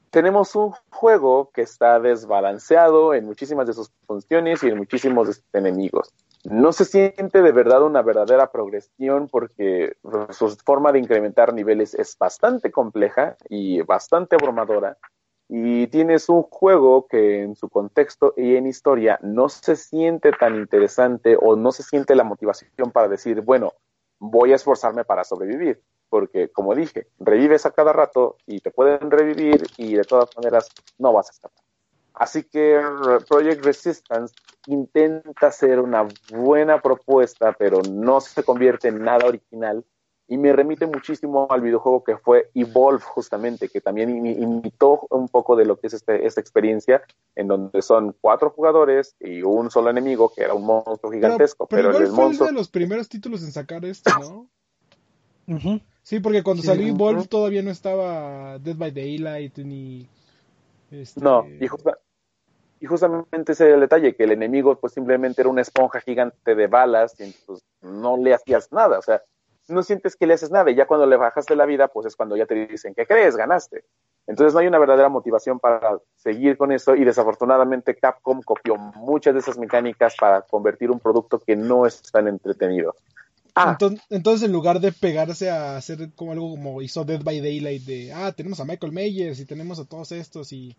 tenemos 0.09 0.55
un 0.55 0.71
juego 0.89 1.51
que 1.53 1.61
está 1.61 1.99
desbalanceado 1.99 3.13
en 3.13 3.25
muchísimas 3.25 3.67
de 3.67 3.73
sus 3.73 3.91
funciones 4.05 4.63
y 4.63 4.67
en 4.67 4.77
muchísimos 4.77 5.27
de 5.27 5.33
sus 5.33 5.43
enemigos. 5.53 6.13
No 6.43 6.71
se 6.71 6.85
siente 6.85 7.41
de 7.41 7.51
verdad 7.51 7.83
una 7.83 8.01
verdadera 8.01 8.51
progresión 8.51 9.27
porque 9.27 9.97
su 10.29 10.49
forma 10.63 10.91
de 10.91 10.99
incrementar 10.99 11.53
niveles 11.53 11.93
es 11.93 12.17
bastante 12.17 12.71
compleja 12.71 13.35
y 13.49 13.81
bastante 13.81 14.35
abrumadora. 14.35 14.97
Y 15.49 15.87
tienes 15.87 16.29
un 16.29 16.43
juego 16.43 17.07
que 17.07 17.41
en 17.41 17.55
su 17.55 17.69
contexto 17.69 18.33
y 18.35 18.55
en 18.55 18.67
historia 18.67 19.19
no 19.21 19.49
se 19.49 19.75
siente 19.75 20.31
tan 20.31 20.55
interesante 20.55 21.37
o 21.39 21.55
no 21.55 21.71
se 21.71 21.83
siente 21.83 22.15
la 22.15 22.23
motivación 22.23 22.91
para 22.91 23.07
decir, 23.07 23.41
bueno, 23.41 23.73
voy 24.19 24.51
a 24.51 24.55
esforzarme 24.55 25.05
para 25.05 25.23
sobrevivir 25.23 25.81
porque 26.09 26.49
como 26.49 26.73
dije, 26.75 27.07
revives 27.19 27.65
a 27.65 27.71
cada 27.71 27.93
rato 27.93 28.37
y 28.45 28.59
te 28.59 28.71
pueden 28.71 29.11
revivir 29.11 29.65
y 29.77 29.95
de 29.95 30.03
todas 30.03 30.29
maneras 30.35 30.69
no 30.97 31.13
vas 31.13 31.29
a 31.29 31.31
escapar. 31.31 31.63
Así 32.13 32.43
que 32.43 32.81
Project 33.27 33.63
Resistance 33.63 34.33
intenta 34.65 35.51
ser 35.51 35.79
una 35.79 36.07
buena 36.31 36.81
propuesta, 36.81 37.53
pero 37.53 37.81
no 37.83 38.21
se 38.21 38.43
convierte 38.43 38.87
en 38.87 39.03
nada 39.03 39.27
original 39.27 39.85
y 40.29 40.37
me 40.37 40.51
remite 40.51 40.85
muchísimo 40.87 41.47
al 41.49 41.61
videojuego 41.61 42.03
que 42.03 42.17
fue 42.17 42.49
Evolve 42.53 43.01
justamente, 43.01 43.69
que 43.69 43.79
también 43.79 44.09
imi- 44.09 44.37
imitó 44.41 45.07
un 45.09 45.29
poco 45.29 45.55
de 45.55 45.63
lo 45.63 45.79
que 45.79 45.87
es 45.87 45.93
este- 45.93 46.25
esta 46.25 46.41
experiencia, 46.41 47.01
en 47.35 47.47
donde 47.47 47.81
son 47.81 48.13
cuatro 48.19 48.49
jugadores 48.49 49.15
y 49.21 49.41
un 49.43 49.71
solo 49.71 49.89
enemigo, 49.89 50.33
que 50.35 50.43
era 50.43 50.53
un 50.53 50.65
monstruo 50.65 51.11
gigantesco, 51.13 51.65
pero, 51.67 51.83
pero, 51.83 51.89
igual 51.91 52.03
el 52.03 52.11
fue 52.11 52.23
monstruo... 52.25 52.47
de 52.47 52.53
los 52.53 52.67
primeros 52.69 53.07
títulos 53.07 53.41
en 53.43 53.51
sacar 53.53 53.85
esto, 53.85 54.09
¿no? 54.19 54.49
Sí, 56.03 56.19
porque 56.19 56.43
cuando 56.43 56.61
Sí, 56.61 56.67
salió 56.67 56.85
ujú. 56.85 56.95
Evolve 56.95 57.27
todavía 57.27 57.61
no 57.61 57.71
estaba 57.71 58.59
Dead 58.59 58.75
by 58.75 58.91
Daylight 58.91 59.57
ni... 59.59 60.07
este, 60.91 61.19
No, 61.21 61.45
y, 61.59 61.67
justa- 61.67 61.97
y 62.79 62.85
justamente 62.85 63.51
ese 63.53 63.65
era 63.65 63.75
el 63.75 63.81
detalle, 63.81 64.15
que 64.15 64.23
el 64.23 64.31
enemigo 64.31 64.79
pues 64.79 64.93
simplemente 64.93 65.41
era 65.41 65.49
una 65.49 65.61
esponja 65.61 65.99
gigante 66.01 66.55
de 66.55 66.67
balas 66.67 67.19
y 67.19 67.33
pues 67.45 67.59
no 67.81 68.17
le 68.17 68.33
hacías 68.33 68.71
nada, 68.71 68.99
o 68.99 69.01
sea, 69.01 69.21
no 69.69 69.83
sientes 69.83 70.15
que 70.15 70.27
le 70.27 70.33
haces 70.33 70.51
nada 70.51 70.71
y 70.71 70.75
ya 70.75 70.87
cuando 70.87 71.05
le 71.05 71.17
bajaste 71.17 71.55
la 71.55 71.65
vida 71.65 71.87
pues 71.89 72.05
es 72.07 72.15
cuando 72.15 72.37
ya 72.37 72.45
te 72.45 72.55
dicen, 72.67 72.93
¿qué 72.95 73.05
crees? 73.05 73.35
Ganaste. 73.35 73.83
Entonces 74.27 74.53
no 74.53 74.59
hay 74.59 74.67
una 74.67 74.79
verdadera 74.79 75.09
motivación 75.09 75.59
para 75.59 75.99
seguir 76.15 76.57
con 76.57 76.71
eso 76.71 76.95
y 76.95 77.05
desafortunadamente 77.05 77.95
Capcom 77.95 78.41
copió 78.41 78.75
muchas 78.77 79.33
de 79.33 79.39
esas 79.39 79.57
mecánicas 79.57 80.15
para 80.19 80.41
convertir 80.41 80.91
un 80.91 80.99
producto 80.99 81.39
que 81.39 81.55
no 81.55 81.85
es 81.85 82.01
tan 82.11 82.27
entretenido. 82.27 82.95
Ah, 83.59 83.71
Enton- 83.71 83.99
Entonces, 84.09 84.45
en 84.45 84.51
lugar 84.53 84.79
de 84.79 84.91
pegarse 84.91 85.49
a 85.49 85.77
hacer 85.77 86.11
como 86.15 86.31
algo 86.31 86.51
como 86.51 86.81
hizo 86.81 87.05
Dead 87.05 87.21
by 87.23 87.39
Daylight 87.41 87.83
de, 87.85 88.13
ah, 88.13 88.31
tenemos 88.33 88.59
a 88.59 88.65
Michael 88.65 88.93
Myers 88.93 89.39
y 89.39 89.45
tenemos 89.45 89.79
a 89.79 89.85
todos 89.85 90.11
estos 90.11 90.53
y 90.53 90.75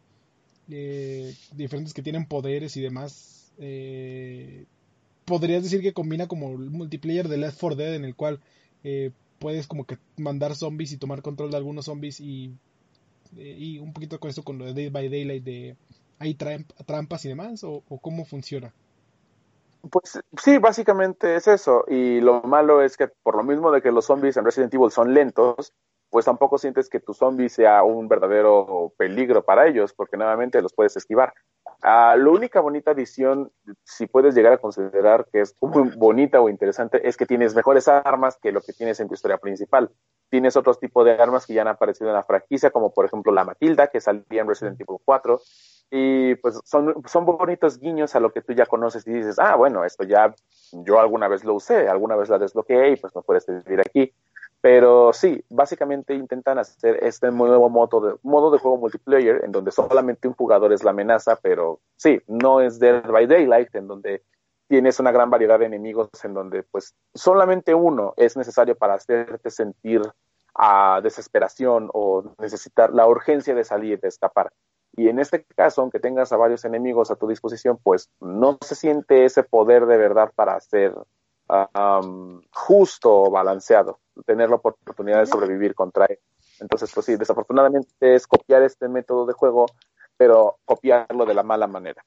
eh, 0.71 1.35
diferentes 1.53 1.95
que 1.95 2.03
tienen 2.03 2.27
poderes 2.27 2.77
y 2.77 2.83
demás, 2.83 3.53
eh, 3.59 4.67
podrías 5.27 5.63
decir 5.65 5.83
que 5.83 5.93
combina 5.95 6.29
como 6.29 6.51
el 6.53 6.71
multiplayer 6.71 7.29
de 7.29 7.39
Left 7.39 7.59
4 7.61 7.77
Dead 7.77 7.95
en 7.97 8.05
el 8.05 8.17
cual 8.17 8.41
eh, 8.85 9.13
puedes 9.41 9.67
como 9.69 9.87
que 9.87 9.99
mandar 10.19 10.55
zombies 10.57 10.93
y 10.93 10.99
tomar 10.99 11.23
control 11.23 11.51
de 11.53 11.59
algunos 11.59 11.87
zombies 11.87 12.21
y, 12.21 12.53
eh, 13.37 13.57
y 13.59 13.79
un 13.79 13.93
poquito 13.93 14.21
con 14.21 14.31
eso 14.31 14.45
con 14.45 14.59
lo 14.59 14.67
de 14.67 14.75
Dead 14.75 14.93
by 14.93 15.09
Daylight 15.09 15.45
de 15.45 15.77
hay 16.19 16.35
tramp- 16.35 16.75
trampas 16.87 17.25
y 17.25 17.29
demás 17.29 17.65
o, 17.65 17.85
o 17.89 17.99
cómo 18.01 18.25
funciona. 18.25 18.75
Pues 19.91 20.21
sí, 20.43 20.59
básicamente 20.59 21.37
es 21.37 21.47
eso. 21.47 21.85
Y 21.89 22.21
lo 22.21 22.43
malo 22.43 22.83
es 22.83 22.97
que 22.97 23.09
por 23.09 23.37
lo 23.37 23.43
mismo 23.43 23.71
de 23.71 23.81
que 23.81 23.93
los 23.93 24.07
zombies 24.07 24.37
en 24.37 24.45
Resident 24.45 24.75
Evil 24.75 24.91
son 24.91 25.15
lentos, 25.15 25.73
pues 26.11 26.25
tampoco 26.25 26.59
sientes 26.59 26.89
que 26.89 27.01
tu 27.01 27.15
zombie 27.15 27.49
sea 27.49 27.83
un 27.83 28.09
verdadero 28.09 28.93
peligro 28.97 29.45
para 29.45 29.67
ellos, 29.67 29.93
porque 29.93 30.17
nuevamente 30.17 30.63
los 30.63 30.73
puedes 30.73 30.97
esquivar. 30.97 31.35
Ah, 31.83 32.17
la 32.17 32.31
única 32.31 32.61
bonita 32.61 32.93
adición, 32.93 33.53
si 33.85 34.07
puedes 34.07 34.35
llegar 34.35 34.53
a 34.55 34.59
considerar 34.59 35.27
que 35.31 35.43
es 35.43 35.55
muy 35.61 35.91
bonita 35.97 36.41
o 36.41 36.49
interesante, 36.49 37.07
es 37.07 37.17
que 37.17 37.27
tienes 37.27 37.55
mejores 37.55 37.89
armas 37.89 38.39
que 38.41 38.53
lo 38.53 38.61
que 38.61 38.73
tienes 38.73 39.01
en 39.01 39.09
tu 39.09 39.15
historia 39.15 39.39
principal. 39.39 39.91
Tienes 40.31 40.57
otros 40.57 40.81
tipos 40.81 41.05
de 41.05 41.13
armas 41.13 41.47
que 41.47 41.55
ya 41.55 41.63
han 41.63 41.69
aparecido 41.69 42.11
en 42.11 42.17
la 42.17 42.25
franquicia, 42.25 42.71
como 42.71 42.93
por 42.93 43.05
ejemplo 43.05 43.33
la 43.33 43.45
Matilda, 43.45 43.89
que 43.89 44.01
salía 44.01 44.43
en 44.43 44.49
Resident 44.49 44.81
Evil 44.81 44.99
4, 45.05 45.41
y 45.91 46.35
pues 46.37 46.61
son, 46.65 46.95
son 47.07 47.25
bonitos 47.25 47.79
guiños 47.79 48.15
a 48.15 48.21
lo 48.21 48.31
que 48.31 48.43
tú 48.43 48.53
ya 48.53 48.67
conoces 48.67 49.07
y 49.07 49.13
dices, 49.13 49.39
ah, 49.39 49.57
bueno, 49.57 49.85
esto 49.85 50.05
ya 50.05 50.35
yo 50.73 51.01
alguna 51.01 51.29
vez 51.29 51.45
lo 51.45 51.55
usé, 51.55 51.89
alguna 51.89 52.15
vez 52.15 52.29
la 52.29 52.39
desbloqueé 52.39 52.93
y 52.93 52.97
pues 52.97 53.15
no 53.15 53.23
puedes 53.23 53.47
vivir 53.47 53.81
aquí. 53.81 54.13
Pero 54.61 55.13
sí, 55.13 55.45
básicamente 55.49 56.15
intentan 56.15 56.59
hacer 56.59 56.99
este 57.03 57.31
nuevo 57.31 57.69
modo 57.71 58.01
de, 58.01 58.17
modo 58.23 58.51
de 58.51 58.59
juego 58.59 58.77
multiplayer 58.77 59.45
en 59.45 59.53
donde 59.53 59.71
solamente 59.71 60.27
un 60.27 60.35
jugador 60.35 60.73
es 60.73 60.83
la 60.83 60.91
amenaza, 60.91 61.37
pero 61.37 61.81
sí, 61.97 62.21
no 62.27 62.61
es 62.61 62.81
Dead 62.81 63.07
by 63.07 63.27
Daylight, 63.27 63.75
en 63.77 63.87
donde 63.87 64.25
tienes 64.67 64.99
una 65.01 65.13
gran 65.13 65.31
variedad 65.31 65.59
de 65.59 65.67
enemigos 65.67 66.11
en 66.25 66.35
donde 66.35 66.63
pues 66.65 66.95
solamente 67.15 67.75
uno 67.75 68.15
es 68.17 68.37
necesario 68.37 68.77
para 68.77 68.95
hacerte 68.95 69.51
sentir 69.51 70.03
a 70.55 71.01
desesperación 71.03 71.89
o 71.95 72.35
necesitar 72.39 72.93
la 72.93 73.07
urgencia 73.07 73.55
de 73.55 73.65
salir, 73.65 74.01
de 74.01 74.09
escapar. 74.09 74.53
Y 74.97 75.09
en 75.09 75.21
este 75.21 75.45
caso, 75.45 75.81
aunque 75.81 76.01
tengas 76.01 76.33
a 76.33 76.37
varios 76.37 76.65
enemigos 76.65 77.11
a 77.11 77.17
tu 77.17 77.29
disposición, 77.29 77.79
pues 77.83 78.11
no 78.21 78.59
se 78.61 78.75
siente 78.75 79.25
ese 79.25 79.45
poder 79.45 79.87
de 79.87 79.97
verdad 79.97 80.33
para 80.35 80.59
ser 80.61 80.93
um, 81.49 82.41
justo 82.53 83.23
o 83.23 83.31
balanceado, 83.31 84.01
tener 84.27 84.51
la 84.51 84.57
oportunidad 84.57 85.21
de 85.21 85.27
sobrevivir 85.27 85.75
contra 85.75 86.07
él. 86.07 86.19
Entonces, 86.61 86.91
pues 86.93 87.07
sí, 87.07 87.17
desafortunadamente 87.17 88.15
es 88.15 88.27
copiar 88.27 88.63
este 88.63 88.89
método 88.89 89.27
de 89.27 89.33
juego, 89.33 89.67
pero 90.17 90.59
copiarlo 90.65 91.25
de 91.27 91.35
la 91.35 91.43
mala 91.43 91.67
manera. 91.67 92.05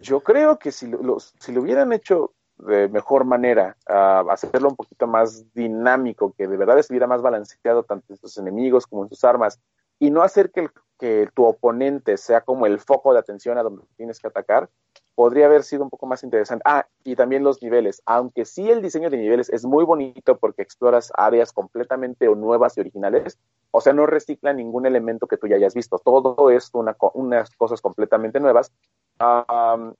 Yo 0.00 0.20
creo 0.20 0.58
que 0.58 0.72
si 0.72 0.86
lo, 0.86 1.18
si 1.18 1.52
lo 1.52 1.62
hubieran 1.62 1.92
hecho 1.92 2.32
de 2.58 2.88
mejor 2.88 3.24
manera, 3.24 3.76
uh, 3.88 4.30
hacerlo 4.30 4.68
un 4.68 4.76
poquito 4.76 5.06
más 5.06 5.52
dinámico, 5.54 6.32
que 6.36 6.48
de 6.48 6.56
verdad 6.56 6.78
estuviera 6.78 7.06
más 7.06 7.22
balanceado 7.22 7.84
tanto 7.84 8.12
en 8.12 8.16
sus 8.18 8.36
enemigos 8.36 8.86
como 8.86 9.04
en 9.04 9.08
sus 9.08 9.22
armas, 9.24 9.60
y 9.98 10.10
no 10.10 10.22
hacer 10.22 10.50
que, 10.50 10.60
el, 10.60 10.70
que 10.98 11.28
tu 11.34 11.44
oponente 11.44 12.16
sea 12.16 12.40
como 12.40 12.66
el 12.66 12.80
foco 12.80 13.12
de 13.12 13.20
atención 13.20 13.56
a 13.58 13.62
donde 13.62 13.84
tienes 13.96 14.18
que 14.18 14.26
atacar, 14.26 14.68
podría 15.14 15.46
haber 15.46 15.64
sido 15.64 15.82
un 15.82 15.90
poco 15.90 16.06
más 16.06 16.22
interesante. 16.22 16.62
Ah, 16.64 16.86
y 17.02 17.16
también 17.16 17.42
los 17.42 17.62
niveles, 17.62 18.02
aunque 18.06 18.44
sí 18.44 18.70
el 18.70 18.82
diseño 18.82 19.10
de 19.10 19.16
niveles 19.16 19.48
es 19.48 19.64
muy 19.64 19.84
bonito 19.84 20.36
porque 20.38 20.62
exploras 20.62 21.12
áreas 21.16 21.52
completamente 21.52 22.26
nuevas 22.28 22.76
y 22.76 22.80
originales, 22.80 23.38
o 23.70 23.80
sea, 23.80 23.92
no 23.92 24.06
recicla 24.06 24.52
ningún 24.52 24.86
elemento 24.86 25.26
que 25.26 25.36
tú 25.36 25.46
ya 25.46 25.56
hayas 25.56 25.74
visto, 25.74 25.98
todo 25.98 26.50
es 26.50 26.70
una, 26.72 26.96
unas 27.14 27.50
cosas 27.56 27.80
completamente 27.80 28.40
nuevas. 28.40 28.72
Um, 29.20 29.94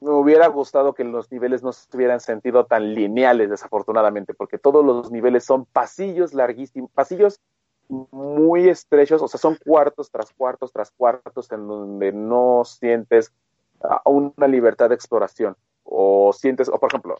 me 0.00 0.10
hubiera 0.10 0.46
gustado 0.46 0.94
que 0.94 1.04
los 1.04 1.30
niveles 1.30 1.62
no 1.62 1.72
se 1.72 1.84
hubieran 1.94 2.20
sentido 2.20 2.66
tan 2.66 2.94
lineales, 2.94 3.50
desafortunadamente, 3.50 4.32
porque 4.32 4.58
todos 4.58 4.84
los 4.84 5.10
niveles 5.10 5.44
son 5.44 5.64
pasillos 5.66 6.34
larguísimos, 6.34 6.90
pasillos 6.92 7.40
muy 7.88 8.68
estrechos, 8.68 9.22
o 9.22 9.28
sea, 9.28 9.38
son 9.38 9.56
cuartos 9.64 10.10
tras 10.10 10.32
cuartos 10.32 10.72
tras 10.72 10.90
cuartos 10.90 11.50
en 11.52 11.66
donde 11.66 12.12
no 12.12 12.64
sientes 12.64 13.32
uh, 13.80 14.10
una 14.10 14.46
libertad 14.46 14.88
de 14.90 14.94
exploración, 14.94 15.56
o 15.84 16.32
sientes, 16.32 16.68
o 16.68 16.78
por 16.78 16.90
ejemplo, 16.90 17.16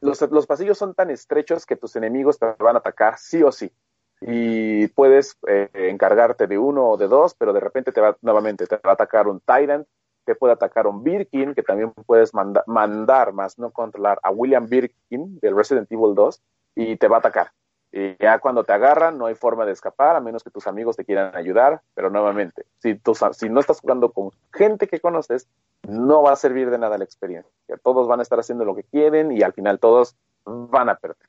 los, 0.00 0.20
los, 0.30 0.46
pasillos 0.46 0.78
son 0.78 0.94
tan 0.94 1.10
estrechos 1.10 1.64
que 1.64 1.76
tus 1.76 1.96
enemigos 1.96 2.38
te 2.38 2.46
van 2.58 2.76
a 2.76 2.80
atacar 2.80 3.18
sí 3.18 3.42
o 3.42 3.50
sí. 3.50 3.72
Y 4.20 4.88
puedes 4.88 5.36
eh, 5.46 5.68
encargarte 5.72 6.46
de 6.46 6.58
uno 6.58 6.88
o 6.88 6.96
de 6.96 7.06
dos, 7.06 7.34
pero 7.34 7.52
de 7.52 7.60
repente 7.60 7.92
te 7.92 8.00
va 8.00 8.16
nuevamente, 8.22 8.66
te 8.66 8.76
va 8.76 8.90
a 8.90 8.94
atacar 8.94 9.28
un 9.28 9.40
Tyrant, 9.40 9.86
te 10.24 10.34
puede 10.34 10.54
atacar 10.54 10.86
un 10.86 11.02
Birkin, 11.02 11.54
que 11.54 11.62
también 11.62 11.92
puedes 12.06 12.34
manda 12.34 12.64
mandar, 12.66 13.32
más 13.32 13.58
no 13.58 13.70
controlar, 13.70 14.18
a 14.22 14.30
William 14.30 14.68
Birkin 14.68 15.38
del 15.40 15.56
Resident 15.56 15.90
Evil 15.90 16.14
2, 16.14 16.42
y 16.74 16.96
te 16.96 17.08
va 17.08 17.16
a 17.16 17.18
atacar. 17.20 17.52
Y 17.92 18.16
ya 18.22 18.38
cuando 18.40 18.64
te 18.64 18.72
agarran, 18.72 19.16
no 19.16 19.26
hay 19.26 19.34
forma 19.34 19.64
de 19.64 19.72
escapar, 19.72 20.16
a 20.16 20.20
menos 20.20 20.42
que 20.42 20.50
tus 20.50 20.66
amigos 20.66 20.96
te 20.96 21.04
quieran 21.04 21.34
ayudar, 21.34 21.80
pero 21.94 22.10
nuevamente, 22.10 22.66
si, 22.78 22.94
tú, 22.96 23.14
si 23.32 23.48
no 23.48 23.60
estás 23.60 23.80
jugando 23.80 24.12
con 24.12 24.30
gente 24.52 24.86
que 24.86 25.00
conoces, 25.00 25.48
no 25.88 26.22
va 26.22 26.32
a 26.32 26.36
servir 26.36 26.70
de 26.70 26.78
nada 26.78 26.98
la 26.98 27.04
experiencia. 27.04 27.50
Todos 27.82 28.08
van 28.08 28.20
a 28.20 28.22
estar 28.22 28.38
haciendo 28.38 28.64
lo 28.64 28.74
que 28.74 28.84
quieren 28.84 29.32
y 29.32 29.42
al 29.42 29.52
final 29.52 29.78
todos 29.78 30.16
van 30.44 30.88
a 30.88 30.96
perder. 30.96 31.28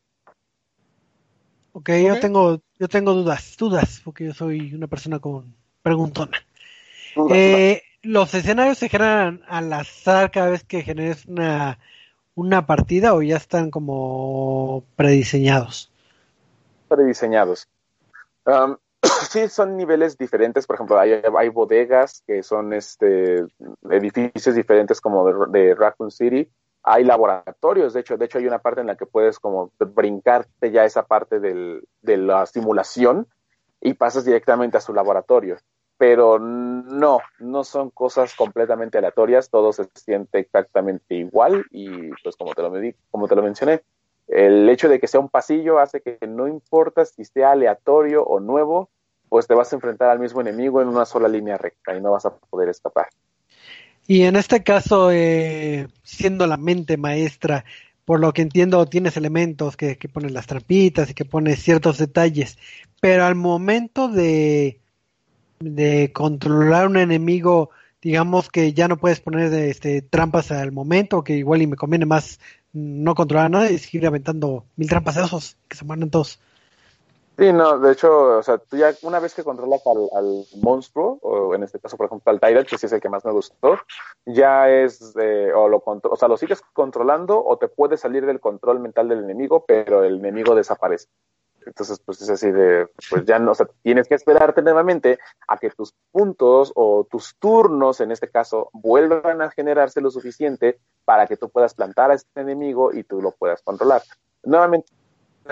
Ok, 1.74 1.82
okay. 1.82 2.06
yo 2.06 2.20
tengo, 2.20 2.60
yo 2.80 2.88
tengo 2.88 3.14
dudas, 3.14 3.56
dudas, 3.58 4.02
porque 4.04 4.26
yo 4.26 4.34
soy 4.34 4.74
una 4.74 4.88
persona 4.88 5.20
con 5.20 5.56
preguntona. 5.84 6.38
Dudas, 7.16 7.38
eh, 7.38 7.84
¿Los 8.02 8.34
escenarios 8.34 8.78
se 8.78 8.90
generan 8.90 9.42
al 9.48 9.72
azar 9.74 10.32
cada 10.32 10.50
vez 10.50 10.64
que 10.64 10.82
generes 10.82 11.26
una, 11.26 11.80
una 12.36 12.66
partida 12.66 13.14
o 13.14 13.22
ya 13.22 13.38
están 13.38 13.72
como 13.72 14.84
prediseñados? 14.96 15.92
Prediseñados. 16.88 17.68
Um, 18.46 18.78
sí, 19.30 19.48
son 19.50 19.78
niveles 19.78 20.18
diferentes. 20.18 20.66
Por 20.66 20.76
ejemplo, 20.76 21.00
hay, 21.00 21.22
hay, 21.38 21.50
bodegas 21.50 22.24
que 22.26 22.44
son 22.44 22.74
este 22.74 23.46
edificios 23.90 24.56
diferentes 24.56 25.02
como 25.02 25.28
de, 25.28 25.60
de 25.60 25.76
Raccoon 25.76 26.12
City. 26.12 26.50
Hay 26.84 27.04
laboratorios, 27.04 27.94
de 27.94 28.00
hecho, 28.00 28.18
de 28.18 28.26
hecho 28.26 28.38
hay 28.38 28.48
una 28.48 28.60
parte 28.60 28.80
en 28.80 28.88
la 28.88 28.96
que 28.96 29.06
puedes 29.06 29.40
como 29.40 29.72
brincarte 29.78 30.72
ya 30.72 30.86
esa 30.86 31.06
parte 31.06 31.42
del, 31.42 31.86
de 32.02 32.16
la 32.16 32.46
simulación 32.46 33.28
y 33.82 33.94
pasas 33.94 34.24
directamente 34.24 34.78
a 34.78 34.82
su 34.82 34.94
laboratorio 34.94 35.58
pero 35.98 36.38
no, 36.40 37.20
no 37.40 37.64
son 37.64 37.90
cosas 37.90 38.36
completamente 38.36 39.00
aleatorias, 39.00 39.50
todo 39.50 39.74
se 39.74 39.90
siente 39.96 40.40
exactamente 40.40 41.16
igual 41.16 41.66
y 41.72 42.10
pues 42.24 42.36
como 42.38 42.54
te 42.54 42.62
lo, 42.62 42.72
como 43.10 43.28
te 43.28 43.36
lo 43.36 43.42
mencioné, 43.42 43.82
el 44.28 44.68
hecho 44.70 44.90
de 44.90 45.00
que 45.00 45.08
sea 45.08 45.20
un 45.20 45.30
pasillo 45.30 45.80
hace 45.80 46.02
que 46.02 46.18
no 46.28 46.48
importa 46.48 47.06
si 47.06 47.26
sea 47.26 47.52
aleatorio 47.52 48.24
o 48.24 48.40
nuevo, 48.40 48.90
pues 49.30 49.48
te 49.48 49.54
vas 49.54 49.72
a 49.72 49.76
enfrentar 49.76 50.10
al 50.10 50.20
mismo 50.20 50.42
enemigo 50.42 50.82
en 50.82 50.88
una 50.88 51.06
sola 51.06 51.28
línea 51.28 51.58
recta 51.58 51.96
y 51.96 52.02
no 52.02 52.12
vas 52.12 52.26
a 52.26 52.36
poder 52.36 52.70
escapar. 52.70 53.08
Y 54.06 54.24
en 54.24 54.36
este 54.38 54.64
caso, 54.64 55.12
eh, 55.12 55.88
siendo 56.04 56.48
la 56.48 56.58
mente 56.58 56.96
maestra, 56.98 57.66
por 58.06 58.22
lo 58.22 58.32
que 58.32 58.42
entiendo, 58.42 58.86
tienes 58.86 59.18
elementos 59.18 59.76
que, 59.76 59.98
que 59.98 60.08
pones 60.08 60.32
las 60.32 60.48
trampitas 60.48 61.10
y 61.10 61.14
que 61.14 61.26
pones 61.26 61.62
ciertos 61.62 61.98
detalles, 61.98 62.58
pero 63.02 63.26
al 63.26 63.36
momento 63.36 64.08
de 64.08 64.80
de 65.60 66.12
controlar 66.14 66.88
un 66.88 66.98
enemigo, 66.98 67.70
digamos 68.02 68.50
que 68.50 68.74
ya 68.74 68.88
no 68.88 68.98
puedes 68.98 69.20
poner 69.20 69.54
este, 69.54 70.02
trampas 70.02 70.52
al 70.52 70.72
momento, 70.72 71.24
que 71.24 71.36
igual 71.36 71.62
y 71.62 71.68
me 71.68 71.76
conviene 71.76 72.06
más 72.06 72.40
no 72.78 73.16
controlar 73.16 73.50
nada 73.52 73.70
y 73.70 73.78
seguir 73.78 74.08
aventando 74.08 74.66
mil 74.76 74.88
trampas 74.88 75.16
de 75.16 75.24
esos, 75.24 75.58
que 75.68 75.76
se 75.76 75.86
mueren 75.86 76.10
todos. 76.10 76.40
Sí, 77.38 77.54
no, 77.54 77.78
de 77.78 77.92
hecho, 77.92 78.40
o 78.40 78.42
sea, 78.42 78.58
tú 78.58 78.78
ya 78.78 78.92
una 79.04 79.20
vez 79.20 79.36
que 79.36 79.44
controlas 79.44 79.82
al, 79.86 80.46
monstruo, 80.60 81.20
o 81.22 81.54
en 81.54 81.62
este 81.62 81.80
caso, 81.80 81.96
por 81.96 82.08
ejemplo, 82.08 82.32
al 82.32 82.40
Tyrant, 82.40 82.68
que 82.68 82.80
sí 82.80 82.88
es 82.88 82.94
el 82.94 83.00
que 83.00 83.10
más 83.10 83.26
me 83.26 83.32
gustó, 83.32 83.78
ya 84.26 84.68
es, 84.70 85.16
eh, 85.22 85.52
o 85.54 85.70
lo 85.70 85.84
o 85.86 86.16
sea, 86.16 86.28
lo 86.28 86.38
sigues 86.38 86.62
controlando 86.74 87.44
o 87.46 87.58
te 87.58 87.68
puedes 87.68 88.00
salir 88.00 88.26
del 88.26 88.40
control 88.40 88.80
mental 88.80 89.08
del 89.08 89.24
enemigo, 89.24 89.66
pero 89.68 90.04
el 90.04 90.16
enemigo 90.16 90.56
desaparece. 90.56 91.10
Entonces, 91.68 92.00
pues 92.00 92.22
es 92.22 92.30
así 92.30 92.50
de, 92.50 92.88
pues 93.10 93.26
ya 93.26 93.40
no, 93.40 93.52
o 93.52 93.56
sea, 93.56 93.68
tienes 93.84 94.08
que 94.08 94.16
esperarte 94.16 94.62
nuevamente 94.62 95.20
a 95.48 95.58
que 95.58 95.70
tus 95.70 95.94
puntos 96.12 96.72
o 96.76 97.06
tus 97.10 97.36
turnos, 97.38 98.00
en 98.00 98.12
este 98.12 98.30
caso, 98.30 98.70
vuelvan 98.74 99.42
a 99.42 99.52
generarse 99.52 100.02
lo 100.02 100.10
suficiente 100.10 100.80
para 101.06 101.28
que 101.28 101.38
tú 101.38 101.50
puedas 101.50 101.74
plantar 101.74 102.12
a 102.12 102.16
este 102.16 102.42
enemigo 102.42 102.94
y 102.94 103.04
tú 103.04 103.22
lo 103.22 103.32
puedas 103.32 103.62
controlar. 103.62 104.02
Nuevamente, 104.44 104.88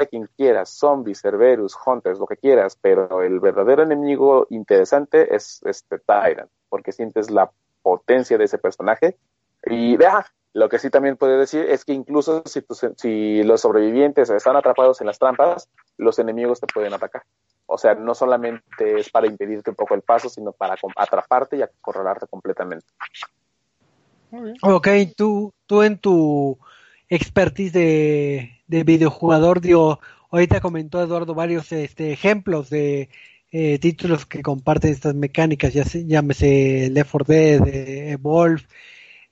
quien 0.09 0.29
quieras, 0.35 0.69
zombies, 0.69 1.21
Cerberus, 1.21 1.75
Hunters, 1.85 2.19
lo 2.19 2.25
que 2.25 2.37
quieras, 2.37 2.77
pero 2.81 3.21
el 3.21 3.39
verdadero 3.39 3.83
enemigo 3.83 4.47
interesante 4.49 5.33
es 5.35 5.61
este 5.65 5.99
Tyrant, 5.99 6.49
porque 6.69 6.91
sientes 6.91 7.29
la 7.29 7.51
potencia 7.81 8.37
de 8.37 8.45
ese 8.45 8.57
personaje 8.57 9.17
y 9.65 9.95
vea, 9.95 10.25
lo 10.55 10.69
que 10.69 10.79
sí 10.79 10.89
también 10.89 11.17
puede 11.17 11.37
decir 11.37 11.65
es 11.69 11.83
que 11.83 11.91
incluso 11.91 12.41
si, 12.45 12.61
tu, 12.61 12.75
si 12.95 13.43
los 13.43 13.59
sobrevivientes 13.59 14.29
están 14.29 14.55
atrapados 14.55 15.01
en 15.01 15.07
las 15.07 15.19
trampas, 15.19 15.67
los 15.97 16.17
enemigos 16.17 16.61
te 16.61 16.67
pueden 16.67 16.93
atacar. 16.93 17.23
O 17.65 17.77
sea, 17.77 17.93
no 17.93 18.15
solamente 18.15 18.97
es 18.97 19.09
para 19.09 19.27
impedirte 19.27 19.71
un 19.71 19.75
poco 19.75 19.95
el 19.95 20.01
paso, 20.01 20.29
sino 20.29 20.53
para 20.53 20.77
atraparte 20.95 21.57
y 21.57 21.61
acorralarte 21.61 22.27
completamente. 22.27 22.87
Ok, 24.61 24.87
tú, 25.17 25.53
tú 25.65 25.83
en 25.83 25.97
tu 25.97 26.57
expertise 27.09 27.73
de, 27.73 28.61
de 28.65 28.83
videojugador, 28.85 29.59
digo, 29.59 29.99
ahorita 30.31 30.61
comentó 30.61 31.01
Eduardo 31.01 31.35
varios 31.35 31.69
este, 31.73 32.13
ejemplos 32.13 32.69
de 32.69 33.09
eh, 33.51 33.77
títulos 33.79 34.25
que 34.25 34.41
comparten 34.41 34.93
estas 34.93 35.15
mecánicas, 35.15 35.73
ya 35.73 35.83
se, 35.83 36.05
llámese 36.05 36.89
Left 36.93 37.11
4 37.11 37.25
Dead, 37.27 37.67
eh, 37.67 38.11
Evolve. 38.11 38.63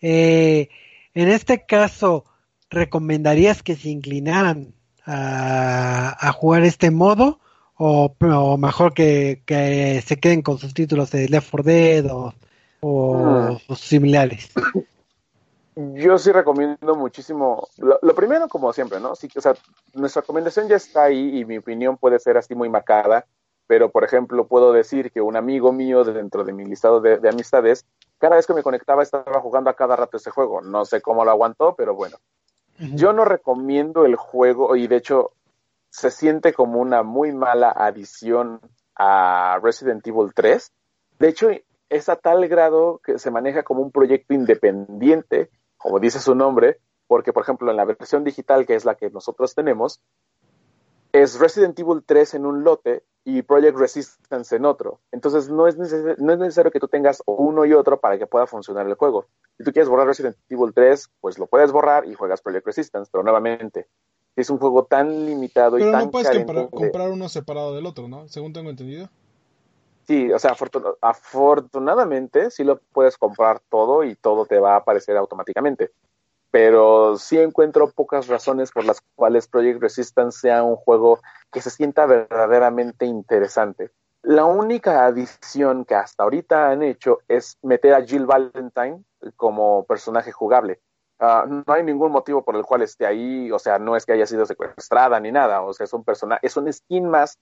Eh, 0.01 0.67
en 1.13 1.29
este 1.29 1.65
caso, 1.65 2.25
¿recomendarías 2.69 3.63
que 3.63 3.75
se 3.75 3.89
inclinaran 3.89 4.73
a, 5.05 6.15
a 6.19 6.31
jugar 6.31 6.63
este 6.63 6.91
modo? 6.91 7.39
O, 7.75 8.15
o 8.19 8.57
mejor 8.57 8.93
que, 8.93 9.41
que, 9.45 10.01
se 10.05 10.19
queden 10.19 10.41
con 10.41 10.57
sus 10.57 10.73
títulos 10.73 11.11
de 11.11 11.27
Left 11.27 11.49
4 11.49 11.63
Dead 11.63 12.05
o, 12.11 12.33
o, 12.81 13.59
o 13.67 13.75
similares. 13.75 14.51
Yo 15.75 16.17
sí 16.19 16.31
recomiendo 16.31 16.95
muchísimo. 16.95 17.67
Lo, 17.77 17.97
lo, 18.01 18.13
primero, 18.13 18.47
como 18.47 18.71
siempre, 18.73 18.99
¿no? 18.99 19.15
Sí, 19.15 19.27
o 19.35 19.41
sea, 19.41 19.55
nuestra 19.93 20.21
recomendación 20.21 20.67
ya 20.67 20.75
está 20.75 21.05
ahí 21.05 21.39
y 21.39 21.45
mi 21.45 21.57
opinión 21.57 21.97
puede 21.97 22.19
ser 22.19 22.37
así 22.37 22.53
muy 22.53 22.69
marcada, 22.69 23.25
pero 23.67 23.91
por 23.91 24.03
ejemplo, 24.03 24.47
puedo 24.47 24.73
decir 24.73 25.11
que 25.11 25.21
un 25.21 25.35
amigo 25.35 25.71
mío 25.71 26.03
dentro 26.03 26.43
de 26.43 26.53
mi 26.53 26.65
listado 26.65 27.01
de, 27.01 27.17
de 27.17 27.29
amistades 27.29 27.85
cada 28.17 28.37
vez 28.37 28.47
que 28.47 28.53
me 28.53 28.63
conectaba 28.63 29.03
estaba 29.03 29.41
jugando 29.41 29.69
a 29.69 29.75
cada 29.75 29.95
rato 29.95 30.17
ese 30.17 30.31
juego. 30.31 30.61
No 30.61 30.85
sé 30.85 31.01
cómo 31.01 31.25
lo 31.25 31.31
aguantó, 31.31 31.75
pero 31.75 31.93
bueno. 31.93 32.17
Yo 32.79 33.13
no 33.13 33.25
recomiendo 33.25 34.05
el 34.05 34.15
juego 34.15 34.75
y 34.75 34.87
de 34.87 34.95
hecho 34.95 35.31
se 35.89 36.09
siente 36.09 36.53
como 36.53 36.79
una 36.79 37.03
muy 37.03 37.31
mala 37.31 37.69
adición 37.69 38.61
a 38.95 39.59
Resident 39.61 40.05
Evil 40.07 40.33
3. 40.33 40.71
De 41.19 41.27
hecho, 41.27 41.49
es 41.89 42.09
a 42.09 42.15
tal 42.15 42.47
grado 42.47 42.99
que 43.03 43.19
se 43.19 43.29
maneja 43.29 43.63
como 43.63 43.81
un 43.81 43.91
proyecto 43.91 44.33
independiente, 44.33 45.51
como 45.77 45.99
dice 45.99 46.19
su 46.19 46.33
nombre, 46.33 46.79
porque 47.07 47.33
por 47.33 47.43
ejemplo 47.43 47.69
en 47.69 47.77
la 47.77 47.85
versión 47.85 48.23
digital, 48.23 48.65
que 48.65 48.75
es 48.75 48.85
la 48.85 48.95
que 48.95 49.09
nosotros 49.11 49.53
tenemos, 49.53 50.01
es 51.13 51.39
Resident 51.39 51.79
Evil 51.79 52.03
3 52.05 52.33
en 52.33 52.45
un 52.45 52.63
lote 52.63 53.03
y 53.23 53.41
Project 53.43 53.77
Resistance 53.77 54.53
en 54.55 54.65
otro. 54.65 54.99
Entonces 55.11 55.47
no 55.49 55.67
es, 55.67 55.77
neces- 55.77 56.17
no 56.17 56.33
es 56.33 56.39
necesario 56.39 56.71
que 56.71 56.79
tú 56.79 56.87
tengas 56.89 57.23
uno 57.25 57.63
y 57.65 57.73
otro 57.73 57.99
para 58.01 58.17
que 58.17 58.27
pueda 58.27 58.47
funcionar 58.47 58.85
el 58.87 58.95
juego. 58.95 59.27
Si 59.57 59.63
tú 59.63 59.71
quieres 59.71 59.87
borrar 59.87 60.07
Resident 60.07 60.35
Evil 60.49 60.73
3, 60.73 61.09
pues 61.21 61.37
lo 61.39 61.47
puedes 61.47 61.71
borrar 61.71 62.05
y 62.05 62.15
juegas 62.15 62.41
Project 62.41 62.65
Resistance, 62.65 63.09
pero 63.11 63.23
nuevamente 63.23 63.87
es 64.35 64.49
un 64.49 64.57
juego 64.57 64.85
tan 64.85 65.25
limitado 65.25 65.77
y 65.77 65.81
Pero 65.81 65.91
tan 65.91 66.05
no 66.05 66.11
puedes 66.11 66.29
comprar, 66.35 66.69
comprar 66.71 67.11
uno 67.11 67.29
separado 67.29 67.75
del 67.75 67.85
otro, 67.85 68.07
¿no? 68.07 68.27
Según 68.27 68.51
tengo 68.51 68.71
entendido. 68.71 69.07
Sí, 70.07 70.33
o 70.33 70.39
sea, 70.39 70.51
afortun- 70.51 70.97
afortunadamente 70.99 72.51
sí 72.51 72.63
lo 72.63 72.79
puedes 72.91 73.17
comprar 73.17 73.61
todo 73.69 74.03
y 74.03 74.15
todo 74.15 74.45
te 74.45 74.59
va 74.59 74.73
a 74.73 74.77
aparecer 74.77 75.15
automáticamente. 75.15 75.91
Pero 76.53 77.17
sí 77.17 77.39
encuentro 77.39 77.89
pocas 77.89 78.27
razones 78.27 78.71
por 78.71 78.85
las 78.85 79.01
cuales 79.15 79.47
Project 79.47 79.81
Resistance 79.81 80.39
sea 80.39 80.61
un 80.61 80.75
juego 80.75 81.19
que 81.51 81.61
se 81.61 81.71
sienta 81.71 82.05
verdaderamente 82.05 83.07
interesante. 83.07 83.89
La 84.21 84.45
única 84.45 85.03
adición 85.03 85.83
que 85.83 85.95
hasta 85.95 86.21
ahorita 86.21 86.69
han 86.69 86.83
hecho 86.83 87.21
es 87.27 87.57
meter 87.63 87.95
a 87.95 88.05
Jill 88.05 88.27
Valentine 88.27 89.03
como 89.35 89.83
personaje 89.85 90.31
jugable. 90.31 90.79
Ah, 91.19 91.47
no 91.49 91.73
hay 91.73 91.81
ningún 91.81 92.11
motivo 92.11 92.43
por 92.43 92.55
el 92.55 92.63
cual 92.65 92.83
esté 92.83 93.07
ahí, 93.07 93.51
o 93.51 93.57
sea, 93.57 93.79
no 93.79 93.95
es 93.95 94.05
que 94.05 94.13
haya 94.13 94.27
sido 94.27 94.45
secuestrada 94.45 95.19
ni 95.19 95.31
nada, 95.31 95.63
o 95.63 95.73
sea, 95.73 95.85
es 95.85 95.93
un 95.93 96.03
personaje, 96.03 96.45
es 96.45 96.55
un 96.55 96.71
skin 96.71 97.09
más, 97.09 97.39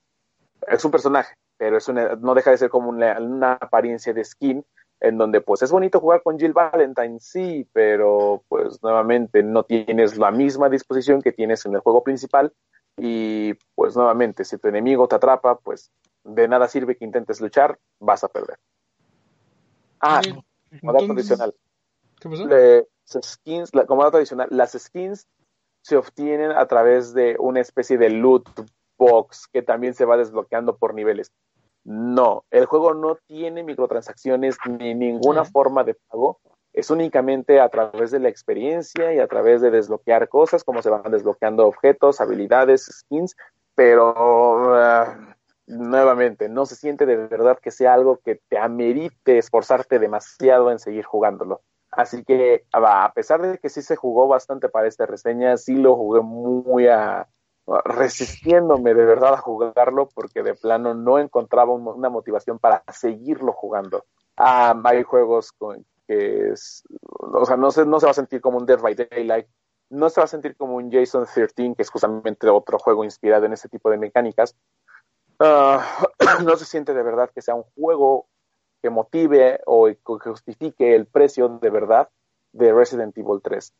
es 0.68 0.86
un 0.86 0.91
personaje, 0.91 1.36
pero 1.57 1.78
es 1.78 1.89
una- 1.89 2.16
no 2.16 2.34
deja 2.34 2.51
de 2.51 2.57
ser 2.59 2.70
como 2.70 2.88
una, 2.88 3.20
una 3.20 3.53
apariencia 3.53 4.14
de 4.14 4.24
skin 4.24 4.64
en 5.02 5.18
donde 5.18 5.41
pues 5.41 5.62
es 5.64 5.72
bonito 5.72 5.99
jugar 5.99 6.22
con 6.24 6.39
Jill 6.39 6.54
Valentine, 6.54 7.20
sí, 7.20 7.68
pero 7.74 8.43
pues 8.47 8.82
nuevamente 8.84 9.43
no 9.43 9.64
tienes 9.64 10.18
la 10.18 10.32
misma 10.32 10.70
disposición 10.70 11.22
que 11.22 11.32
tienes 11.32 11.66
en 11.66 11.74
el 11.74 11.82
juego 11.82 12.04
principal 12.04 12.54
y 12.97 13.54
pues 13.76 13.95
nuevamente 13.95 14.45
si 14.45 14.58
tu 14.58 14.68
enemigo 14.68 15.08
te 15.08 15.16
atrapa, 15.16 15.58
pues 15.58 15.91
de 16.24 16.47
nada 16.47 16.68
sirve 16.68 16.95
que 16.95 17.06
intentes 17.06 17.41
luchar, 17.41 17.80
vas 17.99 18.24
a 18.24 18.28
perder. 18.28 18.60
Ah, 19.99 20.22
como 20.80 20.93
dato 20.93 21.12
adicional, 21.14 21.56
¿Qué 22.20 22.30
pasó? 22.30 22.47
le- 22.47 22.88
skins, 23.22 23.74
la- 23.74 23.86
como 23.86 24.04
dato 24.04 24.18
adicional, 24.18 24.47
las 24.52 24.74
skins 24.74 25.28
se 25.82 25.97
obtienen 25.97 26.52
a 26.52 26.68
través 26.68 27.14
de 27.14 27.36
una 27.39 27.60
especie 27.60 27.97
de 27.97 28.10
loot 28.10 28.47
box 28.97 29.47
que 29.52 29.64
también 29.64 29.95
se 29.95 30.06
va 30.06 30.16
desbloqueando 30.16 30.78
por 30.78 30.93
niveles. 30.93 31.32
No, 31.84 32.46
el 32.52 32.66
juego 32.66 32.94
no 32.94 33.18
tiene 33.28 33.64
microtransacciones 33.64 34.58
ni 34.68 34.94
ninguna 34.94 35.46
forma 35.46 35.84
de 35.84 35.96
pago. 35.96 36.40
Es 36.74 36.90
únicamente 36.90 37.60
a 37.60 37.70
través 37.70 38.12
de 38.12 38.20
la 38.20 38.30
experiencia 38.30 39.14
y 39.14 39.20
a 39.20 39.28
través 39.28 39.62
de 39.62 39.72
desbloquear 39.72 40.30
cosas, 40.30 40.64
como 40.64 40.82
se 40.82 40.90
van 40.90 41.12
desbloqueando 41.12 41.68
objetos, 41.68 42.22
habilidades, 42.22 42.86
skins, 42.86 43.36
pero 43.76 44.76
ah, 44.76 45.36
nuevamente 45.68 46.50
no 46.50 46.66
se 46.66 46.76
siente 46.76 47.06
de 47.06 47.18
verdad 47.18 47.58
que 47.62 47.72
sea 47.72 47.94
algo 47.94 48.20
que 48.24 48.40
te 48.48 48.58
amerite 48.58 49.38
esforzarte 49.38 50.00
demasiado 50.00 50.72
en 50.72 50.80
seguir 50.80 51.04
jugándolo. 51.04 51.62
Así 51.92 52.24
que 52.24 52.64
a 52.72 53.12
pesar 53.14 53.42
de 53.42 53.58
que 53.58 53.68
sí 53.68 53.82
se 53.82 53.98
jugó 53.98 54.28
bastante 54.28 54.70
para 54.70 54.88
esta 54.88 55.06
reseña, 55.06 55.58
sí 55.58 55.76
lo 55.76 55.98
jugué 55.98 56.22
muy 56.22 56.88
a, 56.88 57.28
resistiéndome 57.86 58.94
de 58.94 59.06
verdad 59.06 59.34
a 59.36 59.38
jugarlo 59.38 60.10
porque 60.14 60.44
de 60.44 60.56
plano 60.56 60.94
no 60.94 61.20
encontraba 61.20 61.74
un- 61.74 61.88
una 61.88 62.10
motivación 62.10 62.60
para 62.60 62.84
seguirlo 62.92 63.54
jugando. 63.54 64.06
Ah, 64.38 64.80
hay 64.86 65.04
juegos 65.04 65.52
que 66.08 66.50
es, 66.52 66.84
o 67.20 67.46
sea, 67.46 67.58
no 67.58 67.72
se, 67.72 67.86
no 67.86 68.00
se 68.00 68.06
va 68.08 68.12
a 68.12 68.16
sentir 68.16 68.42
como 68.42 68.58
un 68.58 68.66
Dead 68.66 68.80
by 68.80 68.96
Daylight, 68.96 69.48
no 69.90 70.10
se 70.10 70.20
va 70.22 70.26
a 70.26 70.28
sentir 70.28 70.56
como 70.56 70.76
un 70.78 70.92
Jason 70.92 71.26
13, 71.32 71.76
que 71.76 71.82
es 71.82 71.90
justamente 71.90 72.50
otro 72.50 72.80
juego 72.80 73.04
inspirado 73.04 73.46
en 73.46 73.54
ese 73.54 73.70
tipo 73.70 73.90
de 73.90 73.98
mecánicas. 73.98 74.56
Ah, 75.40 75.86
no 76.46 76.56
se 76.56 76.66
siente 76.66 76.94
de 76.94 77.04
verdad 77.04 77.30
que 77.34 77.42
sea 77.42 77.56
un 77.56 77.64
juego 77.76 78.28
que 78.82 78.90
motive 78.90 79.60
o 79.66 79.86
que 79.88 80.30
justifique 80.30 80.96
el 80.96 81.06
precio 81.06 81.50
de 81.50 81.70
verdad 81.70 82.10
de 82.52 82.74
Resident 82.74 83.18
Evil 83.18 83.42
3. 83.44 83.74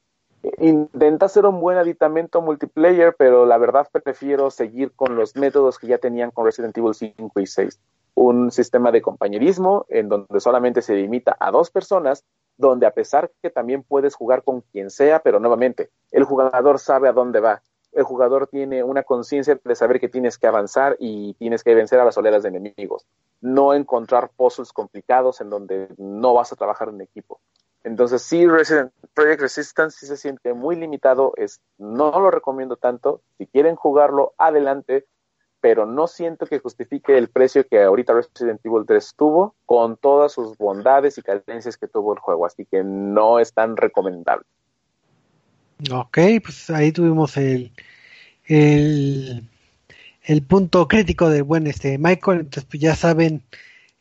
Intenta 0.58 1.28
hacer 1.28 1.46
un 1.46 1.60
buen 1.60 1.78
aditamento 1.78 2.42
multiplayer, 2.42 3.16
pero 3.16 3.46
la 3.46 3.58
verdad 3.58 3.88
prefiero 3.92 4.50
seguir 4.50 4.92
con 4.94 5.16
los 5.16 5.36
métodos 5.36 5.78
que 5.78 5.88
ya 5.88 6.00
tenían 6.00 6.32
con 6.32 6.46
Resident 6.46 6.76
Evil 6.78 6.96
5 6.96 7.40
y 7.40 7.46
6. 7.46 7.80
Un 8.16 8.52
sistema 8.52 8.92
de 8.92 9.02
compañerismo 9.02 9.86
en 9.90 10.10
donde 10.10 10.40
solamente 10.40 10.82
se 10.82 10.96
limita 10.96 11.38
a 11.40 11.52
dos 11.52 11.70
personas, 11.70 12.26
donde 12.58 12.88
a 12.88 12.92
pesar 12.92 13.32
que 13.42 13.52
también 13.52 13.84
puedes 13.84 14.16
jugar 14.16 14.44
con 14.44 14.62
quien 14.62 14.90
sea, 14.90 15.20
pero 15.20 15.40
nuevamente, 15.40 15.92
el 16.12 16.24
jugador 16.24 16.80
sabe 16.80 17.08
a 17.08 17.14
dónde 17.14 17.40
va. 17.40 17.62
El 17.92 18.04
jugador 18.04 18.48
tiene 18.48 18.84
una 18.84 19.04
conciencia 19.04 19.60
de 19.64 19.76
saber 19.76 20.00
que 20.00 20.10
tienes 20.10 20.38
que 20.38 20.48
avanzar 20.48 20.96
y 21.00 21.34
tienes 21.36 21.64
que 21.64 21.76
vencer 21.76 22.00
a 22.00 22.06
las 22.06 22.18
oleadas 22.18 22.44
de 22.44 22.50
enemigos. 22.50 23.06
No 23.42 23.74
encontrar 23.74 24.32
puzzles 24.36 24.72
complicados 24.72 25.42
en 25.42 25.50
donde 25.50 25.90
no 25.98 26.34
vas 26.34 26.52
a 26.52 26.56
trabajar 26.56 26.90
en 26.90 27.02
equipo. 27.02 27.42
Entonces 27.84 28.22
sí, 28.22 28.46
Resident 28.48 28.92
Project 29.14 29.42
Resistance 29.42 29.98
sí 30.00 30.06
se 30.06 30.18
siente 30.18 30.54
muy 30.54 30.76
limitado, 30.76 31.34
es, 31.38 31.60
no 31.78 32.12
lo 32.20 32.30
recomiendo 32.30 32.76
tanto, 32.76 33.22
si 33.38 33.48
quieren 33.48 33.76
jugarlo, 33.76 34.34
adelante, 34.38 35.06
pero 35.62 35.86
no 35.86 36.08
siento 36.08 36.46
que 36.46 36.60
justifique 36.60 37.18
el 37.18 37.30
precio 37.30 37.68
que 37.68 37.82
ahorita 37.82 38.14
Resident 38.14 38.60
Evil 38.64 38.86
3 38.86 39.14
tuvo 39.16 39.56
con 39.66 39.98
todas 39.98 40.32
sus 40.32 40.58
bondades 40.58 41.18
y 41.18 41.22
carencias 41.22 41.78
que 41.78 41.88
tuvo 41.88 42.14
el 42.14 42.20
juego, 42.20 42.46
así 42.46 42.66
que 42.66 42.84
no 42.84 43.40
es 43.40 43.54
tan 43.54 43.78
recomendable. 43.78 44.46
Ok, 45.92 46.18
pues 46.44 46.70
ahí 46.70 46.92
tuvimos 46.92 47.38
el, 47.38 47.72
el, 48.46 49.44
el 50.24 50.42
punto 50.44 50.88
crítico 50.88 51.30
del 51.30 51.44
buen 51.44 51.66
este 51.66 51.98
Michael, 51.98 52.42
entonces 52.42 52.66
pues 52.66 52.82
ya 52.82 52.96
saben, 52.96 53.44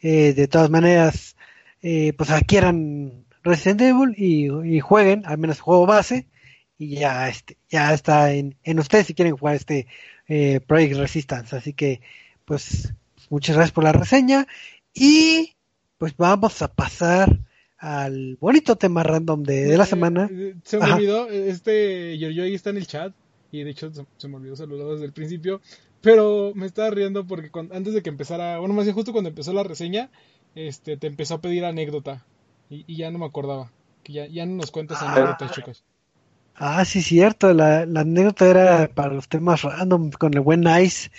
eh, 0.03 0.35
de 0.35 0.49
todas 0.49 0.69
maneras, 0.69 1.37
eh, 1.83 2.13
pues 2.15 2.31
adquieran 2.31 3.25
Resident 3.43 3.81
Evil 3.83 4.15
y, 4.17 4.51
y 4.77 4.81
jueguen, 4.81 5.23
al 5.27 5.39
menos 5.39 5.61
juego 5.61 5.87
base, 5.87 6.27
y 6.79 6.97
ya 6.97 7.29
este, 7.29 7.57
ya 7.69 7.93
está 7.93 8.33
en, 8.33 8.57
en 8.63 8.79
ustedes 8.79 9.07
si 9.07 9.15
quieren 9.15 9.37
jugar 9.37 9.55
este 9.57 9.87
eh, 10.29 10.61
Project 10.61 10.97
Resistance, 10.97 11.57
así 11.57 11.73
que 11.73 12.01
pues 12.45 12.93
muchas 13.29 13.57
gracias 13.57 13.73
por 13.73 13.85
la 13.85 13.93
reseña 13.93 14.47
y 14.95 15.55
pues 15.99 16.17
vamos 16.17 16.63
a 16.63 16.69
pasar 16.73 17.39
al 17.79 18.37
bonito 18.41 18.77
tema 18.77 19.03
random 19.03 19.43
de, 19.43 19.65
de 19.65 19.77
la 19.77 19.85
Eh, 19.85 19.87
semana. 19.87 20.29
eh, 20.31 20.55
Se 20.65 20.79
me 20.79 20.85
Ajá. 20.85 20.97
olvidó, 20.97 21.29
este 21.29 22.17
Giorgio 22.19 22.45
ahí 22.45 22.55
está 22.55 22.71
en 22.71 22.77
el 22.79 22.87
chat 22.87 23.13
y 23.53 23.63
de 23.63 23.71
hecho 23.71 23.93
se, 23.93 24.05
se 24.17 24.29
me 24.29 24.37
olvidó 24.37 24.57
saludarlo 24.57 24.93
desde 24.95 25.07
el 25.07 25.13
principio, 25.13 25.61
pero 26.01 26.53
me 26.55 26.67
estaba 26.67 26.91
riendo 26.91 27.27
porque 27.27 27.51
antes 27.73 27.93
de 27.95 28.03
que 28.03 28.11
empezara, 28.11 28.59
bueno, 28.59 28.75
más 28.75 28.85
bien 28.85 28.95
justo 28.95 29.13
cuando 29.13 29.29
empezó 29.29 29.53
la 29.53 29.63
reseña, 29.63 30.11
este 30.55 30.97
te 30.97 31.07
empezó 31.07 31.35
a 31.35 31.41
pedir 31.41 31.65
anécdota 31.65 32.25
y, 32.71 32.85
y 32.87 32.97
ya 32.97 33.11
no 33.11 33.19
me 33.19 33.27
acordaba, 33.27 33.71
que 34.03 34.13
ya, 34.15 34.27
ya 34.27 34.47
no 34.47 34.55
nos 34.57 34.71
cuentas 34.71 34.99
Ah. 35.03 35.13
anécdotas, 35.13 35.53
chicos. 35.53 35.85
Ah, 36.55 36.85
sí, 36.85 37.03
cierto. 37.03 37.53
La, 37.55 37.87
la 37.87 38.01
anécdota 38.01 38.47
era 38.47 38.89
para 38.89 39.15
los 39.15 39.29
temas 39.29 39.63
random 39.63 40.11
con 40.11 40.35
el 40.35 40.41
buen 40.41 40.61
Nice. 40.61 41.11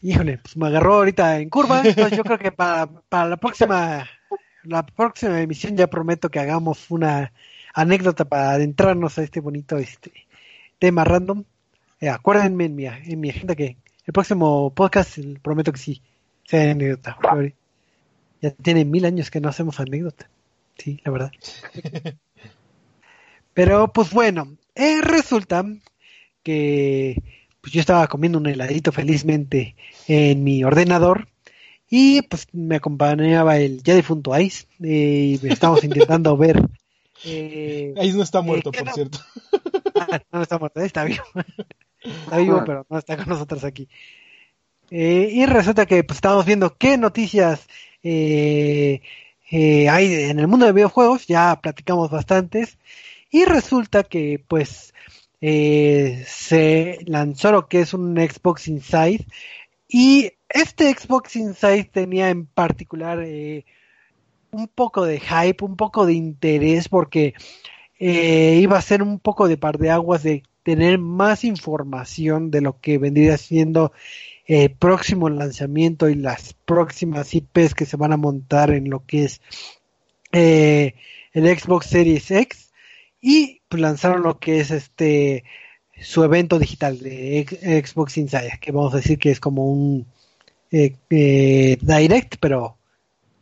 Híjole, 0.00 0.38
pues 0.38 0.56
me 0.56 0.66
agarró 0.66 0.94
ahorita 0.96 1.38
en 1.40 1.48
curva. 1.50 1.82
Entonces 1.84 2.16
yo 2.16 2.24
creo 2.24 2.38
que 2.38 2.50
para, 2.52 2.86
para 2.86 3.28
la 3.28 3.36
próxima, 3.36 4.08
la 4.64 4.84
próxima 4.84 5.40
emisión 5.40 5.76
ya 5.76 5.86
prometo 5.88 6.28
que 6.30 6.40
hagamos 6.40 6.90
una 6.90 7.32
anécdota 7.74 8.24
para 8.24 8.52
adentrarnos 8.52 9.18
a 9.18 9.22
este 9.22 9.40
bonito 9.40 9.76
este 9.76 10.12
tema 10.78 11.04
random. 11.04 11.44
Eh, 12.00 12.08
acuérdenme 12.08 12.64
en 12.64 12.74
mi, 12.74 12.86
en 12.86 13.20
mi 13.20 13.30
agenda 13.30 13.54
que 13.54 13.76
el 14.06 14.12
próximo 14.12 14.72
podcast 14.74 15.18
prometo 15.42 15.70
que 15.70 15.78
sí 15.78 16.02
sea 16.44 16.70
anécdota. 16.72 17.16
Ya 18.42 18.50
tiene 18.50 18.84
mil 18.84 19.04
años 19.04 19.30
que 19.30 19.40
no 19.40 19.48
hacemos 19.48 19.80
anécdota. 19.80 20.28
Sí, 20.76 21.00
la 21.04 21.12
verdad. 21.12 21.32
Pero 23.54 23.92
pues 23.92 24.10
bueno, 24.10 24.56
eh, 24.74 25.00
resulta 25.00 25.64
que 26.42 27.22
pues 27.60 27.72
yo 27.72 27.80
estaba 27.80 28.06
comiendo 28.08 28.38
un 28.38 28.46
heladito 28.46 28.92
felizmente 28.92 29.76
en 30.08 30.42
mi 30.42 30.64
ordenador 30.64 31.28
y 31.88 32.22
pues 32.22 32.46
me 32.52 32.76
acompañaba 32.76 33.58
el 33.58 33.82
ya 33.82 33.94
difunto 33.94 34.36
Ice 34.38 34.66
eh, 34.82 35.38
y 35.40 35.48
estábamos 35.48 35.84
intentando 35.84 36.36
ver 36.36 36.60
eh, 37.24 37.94
Ahí 37.98 38.12
no 38.12 38.22
está 38.22 38.40
muerto, 38.40 38.70
¿qué 38.72 38.78
por 38.78 38.88
no? 38.88 38.94
cierto. 38.94 39.18
Ah, 39.94 40.20
no 40.32 40.42
está 40.42 40.58
muerto, 40.58 40.80
está 40.80 41.04
vivo. 41.04 41.22
Está 42.02 42.38
vivo, 42.38 42.62
pero 42.66 42.84
no 42.88 42.98
está 42.98 43.16
con 43.16 43.28
nosotros 43.28 43.62
aquí. 43.62 43.88
Eh, 44.90 45.28
y 45.32 45.46
resulta 45.46 45.86
que 45.86 46.02
pues 46.02 46.16
estábamos 46.16 46.44
viendo 46.44 46.76
qué 46.76 46.98
noticias 46.98 47.68
eh, 48.02 49.02
eh, 49.50 49.86
en 50.30 50.38
el 50.38 50.48
mundo 50.48 50.66
de 50.66 50.72
videojuegos, 50.72 51.26
ya 51.26 51.60
platicamos 51.60 52.10
bastantes, 52.10 52.78
y 53.30 53.44
resulta 53.44 54.02
que 54.04 54.42
pues 54.46 54.94
eh, 55.40 56.24
se 56.26 56.98
lanzó 57.06 57.52
lo 57.52 57.68
que 57.68 57.80
es 57.80 57.94
un 57.94 58.16
Xbox 58.16 58.68
Inside, 58.68 59.26
y 59.88 60.32
este 60.48 60.92
Xbox 60.92 61.36
Inside 61.36 61.84
tenía 61.84 62.30
en 62.30 62.46
particular 62.46 63.18
un 64.50 64.68
poco 64.68 65.04
de 65.04 65.20
hype, 65.20 65.64
un 65.64 65.76
poco 65.76 66.06
de 66.06 66.14
interés, 66.14 66.88
porque 66.88 67.34
iba 67.98 68.78
a 68.78 68.82
ser 68.82 69.02
un 69.02 69.18
poco 69.20 69.48
de 69.48 69.56
par 69.56 69.78
de 69.78 69.90
aguas 69.90 70.22
de 70.22 70.42
tener 70.62 70.98
más 70.98 71.44
información 71.44 72.50
de 72.50 72.60
lo 72.60 72.80
que 72.80 72.98
vendría 72.98 73.36
siendo 73.36 73.92
el 74.46 74.70
próximo 74.70 75.28
lanzamiento 75.28 76.08
y 76.08 76.14
las 76.14 76.54
próximas 76.54 77.34
IPs 77.34 77.74
que 77.74 77.86
se 77.86 77.96
van 77.96 78.12
a 78.12 78.16
montar 78.16 78.70
en 78.70 78.90
lo 78.90 79.04
que 79.06 79.24
es 79.24 79.40
eh, 80.32 80.94
el 81.32 81.58
Xbox 81.58 81.86
Series 81.86 82.30
X 82.30 82.72
y 83.20 83.62
pues, 83.68 83.80
lanzaron 83.80 84.22
lo 84.22 84.38
que 84.38 84.60
es 84.60 84.70
este 84.70 85.44
su 86.00 86.24
evento 86.24 86.58
digital 86.58 86.98
de 86.98 87.82
Xbox 87.86 88.16
Inside 88.16 88.58
que 88.60 88.72
vamos 88.72 88.92
a 88.94 88.96
decir 88.96 89.18
que 89.18 89.30
es 89.30 89.38
como 89.38 89.70
un 89.70 90.06
eh, 90.72 90.96
eh, 91.10 91.78
direct 91.80 92.36
pero 92.40 92.78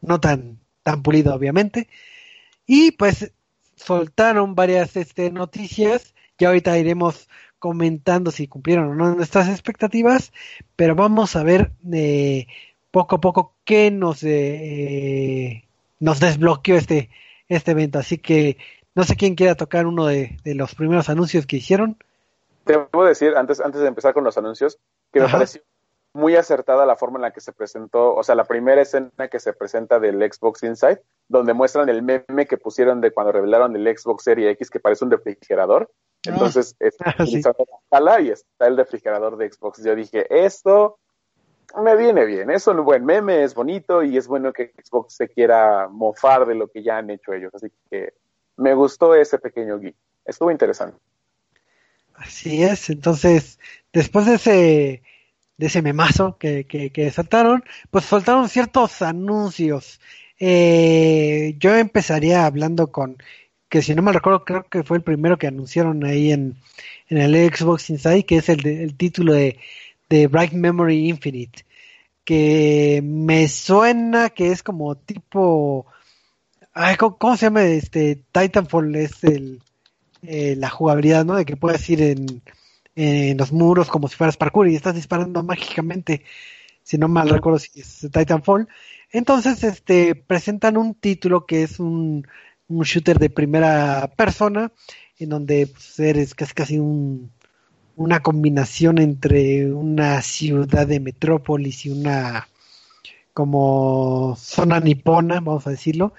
no 0.03 0.21
tan 0.21 0.59
tan 0.83 1.03
pulido 1.03 1.35
obviamente. 1.35 1.89
Y 2.67 2.93
pues 2.93 3.33
soltaron 3.77 4.55
varias 4.55 4.97
este, 4.97 5.31
noticias. 5.31 6.15
Ya 6.39 6.49
ahorita 6.49 6.79
iremos 6.79 7.29
comentando 7.61 8.33
si 8.33 8.49
cumplieron 8.49 8.89
o 8.91 8.95
no 8.97 9.15
nuestras 9.15 9.49
expectativas 9.49 10.33
pero 10.75 10.97
vamos 10.97 11.37
a 11.37 11.45
ver 11.45 11.71
eh, 11.93 12.49
poco 12.91 13.17
a 13.17 13.21
poco 13.21 13.55
qué 13.65 13.93
nos 13.93 14.25
eh, 14.25 15.63
nos 16.01 16.19
desbloqueó 16.19 16.77
este 16.77 17.11
este 17.49 17.71
evento 17.71 18.01
así 18.01 18.19
que 18.19 18.57
no 18.97 19.05
sé 19.05 19.15
quién 19.15 19.37
quiera 19.37 19.55
tocar 19.55 19.87
uno 19.87 20.07
de, 20.07 20.39
de 20.43 20.57
los 20.57 20.75
primeros 20.75 21.09
anuncios 21.09 21.47
que 21.47 21.59
hicieron 21.59 21.97
Te 22.65 22.79
puedo 22.79 23.07
decir, 23.07 23.37
antes, 23.37 23.61
antes 23.61 23.81
de 23.81 23.89
empezar 23.89 24.15
con 24.15 24.25
los 24.25 24.37
anuncios, 24.37 24.79
que 25.13 25.21
me 25.21 25.27
Ajá. 25.27 25.39
pareció 25.39 25.63
muy 26.13 26.37
acertada 26.37 26.87
la 26.87 26.97
forma 26.97 27.19
en 27.19 27.23
la 27.23 27.33
que 27.33 27.41
se 27.41 27.53
presentó, 27.53 28.15
o 28.15 28.23
sea, 28.23 28.35
la 28.35 28.45
primera 28.45 28.83
escena 28.83 29.29
que 29.31 29.39
se 29.39 29.53
presenta 29.53 30.01
del 30.01 30.21
Xbox 30.21 30.63
Inside, 30.65 31.03
donde 31.29 31.55
muestran 31.55 31.89
el 31.89 32.03
meme 32.03 32.47
que 32.49 32.59
pusieron 32.59 33.01
de 33.01 33.13
cuando 33.13 33.33
revelaron 33.33 33.77
el 33.77 33.97
Xbox 33.97 34.25
Series 34.25 34.53
X, 34.55 34.71
que 34.71 34.81
parece 34.81 35.05
un 35.05 35.11
refrigerador. 35.13 35.91
Entonces, 36.25 36.75
está 36.81 37.15
Ah, 37.17 37.25
sí. 37.25 37.41
la 37.43 37.55
sala 37.91 38.21
y 38.21 38.31
está 38.31 38.67
el 38.67 38.77
refrigerador 38.77 39.37
de 39.37 39.51
Xbox. 39.53 39.83
Yo 39.85 39.95
dije, 39.95 40.27
esto 40.45 40.99
me 41.81 41.97
viene 41.97 42.25
bien, 42.25 42.51
es 42.51 42.67
un 42.67 42.85
buen 42.85 43.05
meme, 43.05 43.45
es 43.45 43.55
bonito 43.55 44.03
y 44.03 44.17
es 44.17 44.27
bueno 44.27 44.53
que 44.53 44.73
Xbox 44.83 45.15
se 45.15 45.29
quiera 45.29 45.89
mofar 45.89 46.47
de 46.47 46.57
lo 46.57 46.69
que 46.69 46.83
ya 46.83 46.99
han 46.99 47.11
hecho 47.11 47.33
ellos. 47.33 47.55
Así 47.55 47.69
que 47.89 48.15
me 48.57 48.75
gustó 48.75 49.15
ese 49.15 49.39
pequeño 49.39 49.79
geek. 49.79 49.97
Estuvo 50.25 50.51
interesante. 50.51 50.99
Así 52.15 52.63
es, 52.63 52.91
entonces, 52.91 53.59
después 53.93 54.27
de 54.27 54.35
ese, 54.35 55.03
de 55.61 55.67
ese 55.67 55.83
memazo 55.83 56.39
que, 56.39 56.65
que, 56.65 56.91
que 56.91 57.13
pues 57.91 58.05
soltaron 58.07 58.49
ciertos 58.49 59.03
anuncios. 59.03 60.01
Eh, 60.39 61.55
yo 61.59 61.77
empezaría 61.77 62.47
hablando 62.47 62.91
con, 62.91 63.19
que 63.69 63.83
si 63.83 63.95
no 63.95 64.01
me 64.01 64.13
recuerdo, 64.13 64.43
creo 64.47 64.65
que 64.65 64.83
fue 64.85 64.97
el 64.97 65.03
primero 65.03 65.37
que 65.37 65.49
anunciaron 65.49 66.03
ahí 66.07 66.33
en, 66.33 66.57
en 67.11 67.19
el 67.19 67.55
Xbox 67.55 67.91
Inside, 67.91 68.25
que 68.25 68.39
es 68.39 68.49
el, 68.49 68.67
el 68.67 68.97
título 68.97 69.35
de, 69.35 69.59
de 70.09 70.29
Bright 70.29 70.53
Memory 70.53 71.11
Infinite, 71.11 71.67
que 72.25 73.03
me 73.05 73.47
suena 73.47 74.31
que 74.31 74.53
es 74.53 74.63
como 74.63 74.97
tipo, 74.97 75.85
ay, 76.73 76.97
¿cómo, 76.97 77.19
cómo 77.19 77.37
se 77.37 77.47
llama 77.47 77.65
este 77.65 78.17
Titanfall? 78.33 78.97
Es 78.97 79.23
el, 79.25 79.61
eh, 80.23 80.55
la 80.57 80.71
jugabilidad, 80.71 81.27
¿no? 81.27 81.37
De 81.37 81.45
que 81.45 81.57
puedes 81.57 81.89
ir 81.91 82.01
en, 82.01 82.43
en 83.03 83.39
los 83.39 83.51
muros 83.51 83.89
como 83.89 84.09
si 84.09 84.17
fueras 84.17 84.37
parkour 84.37 84.69
y 84.69 84.77
estás 84.77 84.95
disparando 84.95 85.43
mágicamente, 85.43 86.23
si 86.83 86.99
no 86.99 87.09
mal 87.09 87.31
recuerdo 87.31 87.59
si 87.59 87.81
es 87.81 88.09
Titanfall. 88.13 88.69
Entonces, 89.11 89.65
este, 89.65 90.15
presentan 90.15 90.77
un 90.77 90.95
título 90.95 91.47
que 91.47 91.63
es 91.63 91.81
un, 91.81 92.27
un 92.69 92.83
shooter 92.85 93.19
de 93.19 93.31
primera 93.31 94.11
persona, 94.17 94.73
en 95.19 95.31
donde 95.31 95.67
pues, 95.67 95.99
eres 95.99 96.35
casi 96.35 96.53
casi 96.53 96.79
un, 96.79 97.33
una 97.97 98.21
combinación 98.21 98.99
entre 98.99 99.73
una 99.73 100.21
ciudad 100.21 100.87
de 100.87 101.01
metrópolis 101.01 101.87
y 101.87 101.91
una 101.91 102.49
como 103.33 104.37
zona 104.39 104.81
nipona, 104.81 105.41
vamos 105.41 105.67
a 105.67 105.71
decirlo. 105.71 106.13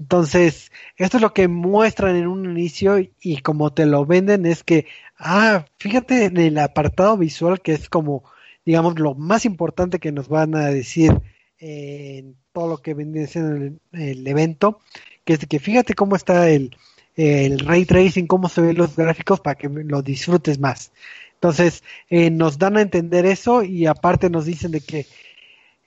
Entonces, 0.00 0.72
esto 0.96 1.18
es 1.18 1.22
lo 1.22 1.34
que 1.34 1.46
muestran 1.46 2.16
en 2.16 2.26
un 2.26 2.46
inicio 2.46 2.98
y, 3.20 3.42
como 3.42 3.70
te 3.74 3.84
lo 3.84 4.06
venden 4.06 4.46
es 4.46 4.64
que, 4.64 4.86
ah, 5.18 5.66
fíjate 5.78 6.24
en 6.24 6.38
el 6.38 6.58
apartado 6.58 7.18
visual 7.18 7.60
que 7.60 7.72
es 7.74 7.90
como, 7.90 8.24
digamos, 8.64 8.98
lo 8.98 9.14
más 9.14 9.44
importante 9.44 9.98
que 9.98 10.10
nos 10.10 10.28
van 10.28 10.54
a 10.54 10.68
decir 10.68 11.12
en 11.58 12.34
todo 12.52 12.68
lo 12.68 12.78
que 12.78 12.94
viene 12.94 13.26
siendo 13.26 13.78
el, 13.92 14.26
evento, 14.26 14.80
que 15.26 15.34
es 15.34 15.46
que 15.46 15.58
fíjate 15.58 15.92
cómo 15.92 16.16
está 16.16 16.48
el, 16.48 16.74
el 17.16 17.58
ray 17.58 17.84
tracing, 17.84 18.26
cómo 18.26 18.48
se 18.48 18.62
ven 18.62 18.78
los 18.78 18.96
gráficos 18.96 19.40
para 19.40 19.56
que 19.56 19.68
lo 19.68 20.00
disfrutes 20.00 20.58
más. 20.58 20.92
Entonces, 21.34 21.82
eh, 22.08 22.30
nos 22.30 22.58
dan 22.58 22.78
a 22.78 22.82
entender 22.82 23.26
eso 23.26 23.62
y 23.62 23.84
aparte 23.84 24.30
nos 24.30 24.46
dicen 24.46 24.70
de 24.70 24.80
que 24.80 25.06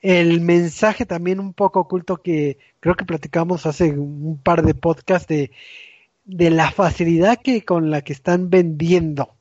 el 0.03 0.41
mensaje 0.41 1.05
también 1.05 1.39
un 1.39 1.53
poco 1.53 1.79
oculto 1.79 2.17
que 2.17 2.59
creo 2.81 2.95
que 2.95 3.05
platicamos 3.05 3.65
hace 3.65 3.91
un 3.91 4.37
par 4.37 4.61
de 4.61 4.75
podcasts 4.75 5.27
de, 5.29 5.51
de 6.25 6.49
la 6.49 6.71
facilidad 6.71 7.39
que 7.41 7.63
con 7.63 7.89
la 7.89 8.01
que 8.01 8.11
están 8.11 8.49
vendiendo 8.49 9.33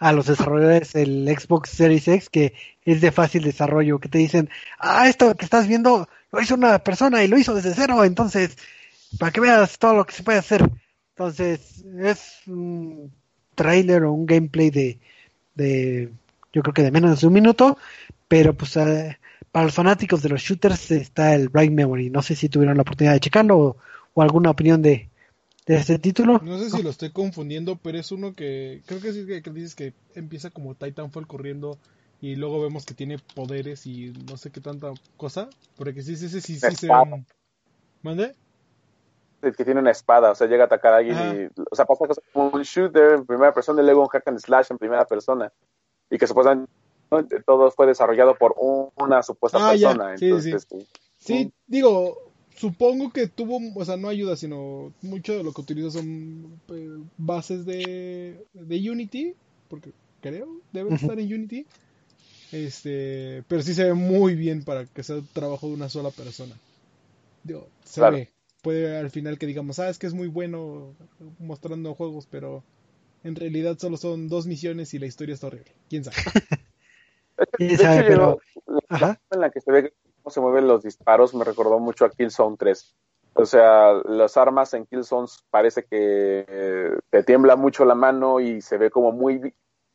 a 0.00 0.12
los 0.12 0.26
desarrolladores 0.26 0.96
el 0.96 1.28
Xbox 1.28 1.70
Series 1.70 2.08
X 2.08 2.28
que 2.28 2.54
es 2.84 3.00
de 3.00 3.12
fácil 3.12 3.44
desarrollo 3.44 4.00
que 4.00 4.08
te 4.08 4.18
dicen 4.18 4.50
ah 4.80 5.08
esto 5.08 5.36
que 5.36 5.44
estás 5.44 5.68
viendo 5.68 6.08
lo 6.32 6.40
hizo 6.40 6.56
una 6.56 6.80
persona 6.80 7.22
y 7.22 7.28
lo 7.28 7.38
hizo 7.38 7.54
desde 7.54 7.74
cero 7.74 8.04
entonces 8.04 8.58
para 9.20 9.30
que 9.30 9.40
veas 9.40 9.78
todo 9.78 9.94
lo 9.94 10.04
que 10.04 10.12
se 10.12 10.24
puede 10.24 10.38
hacer 10.38 10.68
entonces 11.10 11.84
es 12.00 12.40
un 12.48 13.12
trailer 13.54 14.02
o 14.02 14.12
un 14.12 14.26
gameplay 14.26 14.70
de, 14.70 14.98
de 15.54 16.10
yo 16.52 16.62
creo 16.62 16.74
que 16.74 16.82
de 16.82 16.90
menos 16.90 17.20
de 17.20 17.28
un 17.28 17.32
minuto 17.32 17.78
pero 18.26 18.54
pues 18.54 18.76
eh, 18.76 19.18
para 19.54 19.66
los 19.66 19.74
fanáticos 19.76 20.20
de 20.20 20.30
los 20.30 20.40
shooters 20.40 20.90
está 20.90 21.32
el 21.36 21.48
Bright 21.48 21.70
Memory. 21.70 22.10
No 22.10 22.22
sé 22.22 22.34
si 22.34 22.48
tuvieron 22.48 22.76
la 22.76 22.82
oportunidad 22.82 23.12
de 23.12 23.20
checarlo 23.20 23.56
o, 23.56 23.76
o 24.12 24.20
alguna 24.20 24.50
opinión 24.50 24.82
de, 24.82 25.08
de 25.64 25.76
este 25.76 26.00
título. 26.00 26.40
No 26.42 26.58
sé 26.58 26.70
si 26.70 26.82
lo 26.82 26.90
estoy 26.90 27.10
confundiendo, 27.12 27.76
pero 27.80 27.96
es 27.96 28.10
uno 28.10 28.34
que 28.34 28.82
creo 28.84 29.00
que 29.00 29.12
sí 29.12 29.24
que, 29.24 29.42
que 29.42 29.50
dices 29.50 29.76
que 29.76 29.92
empieza 30.16 30.50
como 30.50 30.74
Titanfall 30.74 31.28
corriendo 31.28 31.78
y 32.20 32.34
luego 32.34 32.60
vemos 32.60 32.84
que 32.84 32.94
tiene 32.94 33.18
poderes 33.36 33.86
y 33.86 34.12
no 34.28 34.36
sé 34.36 34.50
qué 34.50 34.60
tanta 34.60 34.88
cosa. 35.16 35.48
Porque 35.76 36.02
sí, 36.02 36.16
sí, 36.16 36.28
sí, 36.28 36.40
sí, 36.40 36.58
sí, 36.58 36.74
se 36.74 36.88
ven- 36.88 37.24
¿Mande? 38.02 38.34
el 39.40 39.54
que 39.54 39.64
tiene 39.64 39.78
una 39.78 39.92
espada, 39.92 40.32
o 40.32 40.34
sea, 40.34 40.48
llega 40.48 40.64
a 40.64 40.66
atacar 40.66 40.94
a 40.94 40.96
alguien 40.96 41.16
Ajá. 41.16 41.34
y, 41.36 41.48
o 41.70 41.76
sea, 41.76 41.84
pasa 41.84 42.08
cosas 42.08 42.24
como 42.32 42.48
un 42.48 42.62
shooter 42.62 43.12
en 43.12 43.24
primera 43.24 43.54
persona 43.54 43.82
y 43.82 43.84
luego 43.84 44.02
un 44.02 44.08
hack 44.08 44.26
and 44.26 44.40
slash 44.40 44.66
en 44.70 44.78
primera 44.78 45.04
persona. 45.04 45.52
Y 46.10 46.18
que 46.18 46.26
supuestamente 46.26 46.72
todo 47.46 47.70
fue 47.70 47.86
desarrollado 47.86 48.34
por 48.36 48.54
un- 48.58 48.90
una 48.96 49.22
supuesta 49.22 49.58
Ah, 49.58 49.74
ya, 49.74 49.90
persona. 49.90 50.16
sí, 50.16 50.26
Entonces, 50.26 50.66
sí. 50.70 50.86
Sí, 51.18 51.52
digo, 51.66 52.18
supongo 52.56 53.10
que 53.10 53.28
tuvo, 53.28 53.58
o 53.74 53.84
sea, 53.84 53.96
no 53.96 54.08
ayuda, 54.08 54.36
sino 54.36 54.92
mucho 55.02 55.32
de 55.34 55.42
lo 55.44 55.52
que 55.52 55.62
utiliza 55.62 55.90
son 55.90 56.60
eh, 56.72 56.88
bases 57.16 57.64
de, 57.64 58.44
de 58.52 58.90
Unity, 58.90 59.34
porque 59.68 59.90
creo 60.20 60.46
debe 60.72 60.90
Ujú. 60.90 60.96
estar 60.96 61.18
en 61.18 61.32
Unity. 61.32 61.64
Este, 62.52 63.42
pero 63.48 63.62
sí 63.62 63.74
se 63.74 63.84
ve 63.84 63.94
muy 63.94 64.34
bien 64.34 64.62
para 64.64 64.84
que 64.86 65.02
sea 65.02 65.16
trabajo 65.32 65.66
de 65.68 65.74
una 65.74 65.88
sola 65.88 66.10
persona. 66.10 66.54
Digo, 67.42 67.66
se 67.84 68.00
Claro. 68.00 68.16
ve. 68.16 68.28
Puede 68.62 68.96
al 68.96 69.10
final 69.10 69.38
que 69.38 69.46
digamos, 69.46 69.78
ah, 69.78 69.90
es 69.90 69.98
que 69.98 70.06
es 70.06 70.14
muy 70.14 70.28
bueno 70.28 70.94
mostrando 71.38 71.94
juegos, 71.94 72.26
pero 72.30 72.62
en 73.22 73.34
realidad 73.34 73.76
solo 73.78 73.96
son 73.98 74.28
dos 74.28 74.46
misiones 74.46 74.94
y 74.94 74.98
la 74.98 75.06
historia 75.06 75.34
está 75.34 75.48
horrible. 75.48 75.70
¿Quién 75.90 76.04
sabe? 76.04 76.16
Quién 77.52 77.70
De 77.70 77.76
sabe, 77.76 77.98
hecho, 78.00 78.06
pero- 78.08 78.38
yo- 78.66 78.78
la 78.98 79.20
en 79.30 79.40
la 79.40 79.50
que 79.50 79.60
se 79.60 79.72
ve 79.72 79.92
cómo 80.22 80.30
se 80.32 80.40
mueven 80.40 80.68
los 80.68 80.82
disparos 80.82 81.34
me 81.34 81.44
recordó 81.44 81.78
mucho 81.78 82.04
a 82.04 82.10
Killzone 82.10 82.56
3. 82.56 82.94
O 83.34 83.44
sea, 83.46 83.92
las 84.04 84.36
armas 84.36 84.72
en 84.74 84.86
Killzone 84.86 85.26
parece 85.50 85.82
que 85.84 86.44
eh, 86.48 86.98
te 87.10 87.22
tiembla 87.24 87.56
mucho 87.56 87.84
la 87.84 87.94
mano 87.96 88.38
y 88.40 88.60
se 88.60 88.78
ve 88.78 88.90
como 88.90 89.10
muy 89.12 89.52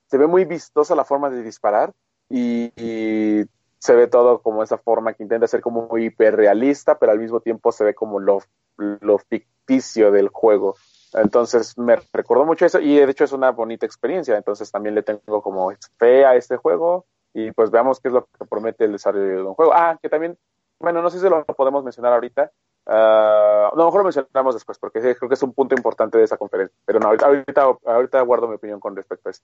se 0.08 0.18
ve 0.18 0.28
muy 0.28 0.44
vistosa 0.46 0.96
la 0.96 1.06
forma 1.06 1.30
de 1.30 1.44
disparar 1.44 1.94
y, 2.30 2.72
y 2.76 3.46
se 3.78 3.96
ve 3.96 4.08
todo 4.08 4.42
como 4.42 4.62
esa 4.64 4.78
forma 4.78 5.14
que 5.14 5.24
intenta 5.24 5.48
ser 5.48 5.62
como 5.62 5.88
muy 5.88 6.06
hiperrealista, 6.06 6.98
pero 7.00 7.12
al 7.12 7.20
mismo 7.20 7.40
tiempo 7.40 7.72
se 7.72 7.84
ve 7.86 7.94
como 7.94 8.20
lo, 8.20 8.40
lo 8.78 9.18
ficticio 9.20 10.12
del 10.12 10.30
juego. 10.30 10.76
Entonces 11.14 11.78
me 11.78 11.96
recordó 12.12 12.44
mucho 12.46 12.66
eso 12.66 12.80
y 12.80 12.98
de 12.98 13.10
hecho 13.10 13.24
es 13.24 13.32
una 13.32 13.52
bonita 13.52 13.86
experiencia. 13.86 14.36
Entonces 14.36 14.70
también 14.72 14.96
le 14.96 15.04
tengo 15.04 15.42
como 15.42 15.72
fe 15.98 16.26
a 16.26 16.36
este 16.36 16.58
juego 16.58 17.06
y 17.34 17.52
pues 17.52 17.72
veamos 17.72 18.00
qué 18.00 18.10
es 18.10 18.14
lo 18.14 18.26
que 18.26 18.46
promete 18.46 18.86
el 18.86 18.94
desarrollo 18.94 19.26
de 19.26 19.42
un 19.44 19.54
juego. 19.54 19.74
Ah, 19.74 19.98
que 20.02 20.10
también, 20.10 20.38
bueno, 20.80 21.02
no 21.02 21.10
sé 21.10 21.20
si 21.20 21.30
lo 21.30 21.46
podemos 21.46 21.84
mencionar 21.84 22.14
ahorita. 22.14 22.52
Ah, 22.86 23.70
no, 23.76 23.82
a 23.82 23.86
lo 23.86 23.86
mejor 23.86 24.00
lo 24.00 24.06
mencionamos 24.06 24.56
después, 24.56 24.80
porque 24.80 25.00
creo 25.00 25.30
que 25.30 25.36
es 25.36 25.44
un 25.44 25.54
punto 25.54 25.76
importante 25.76 26.18
de 26.18 26.24
esa 26.24 26.38
conferencia. 26.38 26.76
Pero 26.86 27.00
no, 27.00 27.08
ahorita, 27.08 27.26
ahorita, 27.26 27.78
ahorita 27.86 28.22
guardo 28.22 28.48
mi 28.48 28.56
opinión 28.56 28.80
con 28.80 28.96
respecto 28.96 29.30
a 29.30 29.32
eso. 29.32 29.44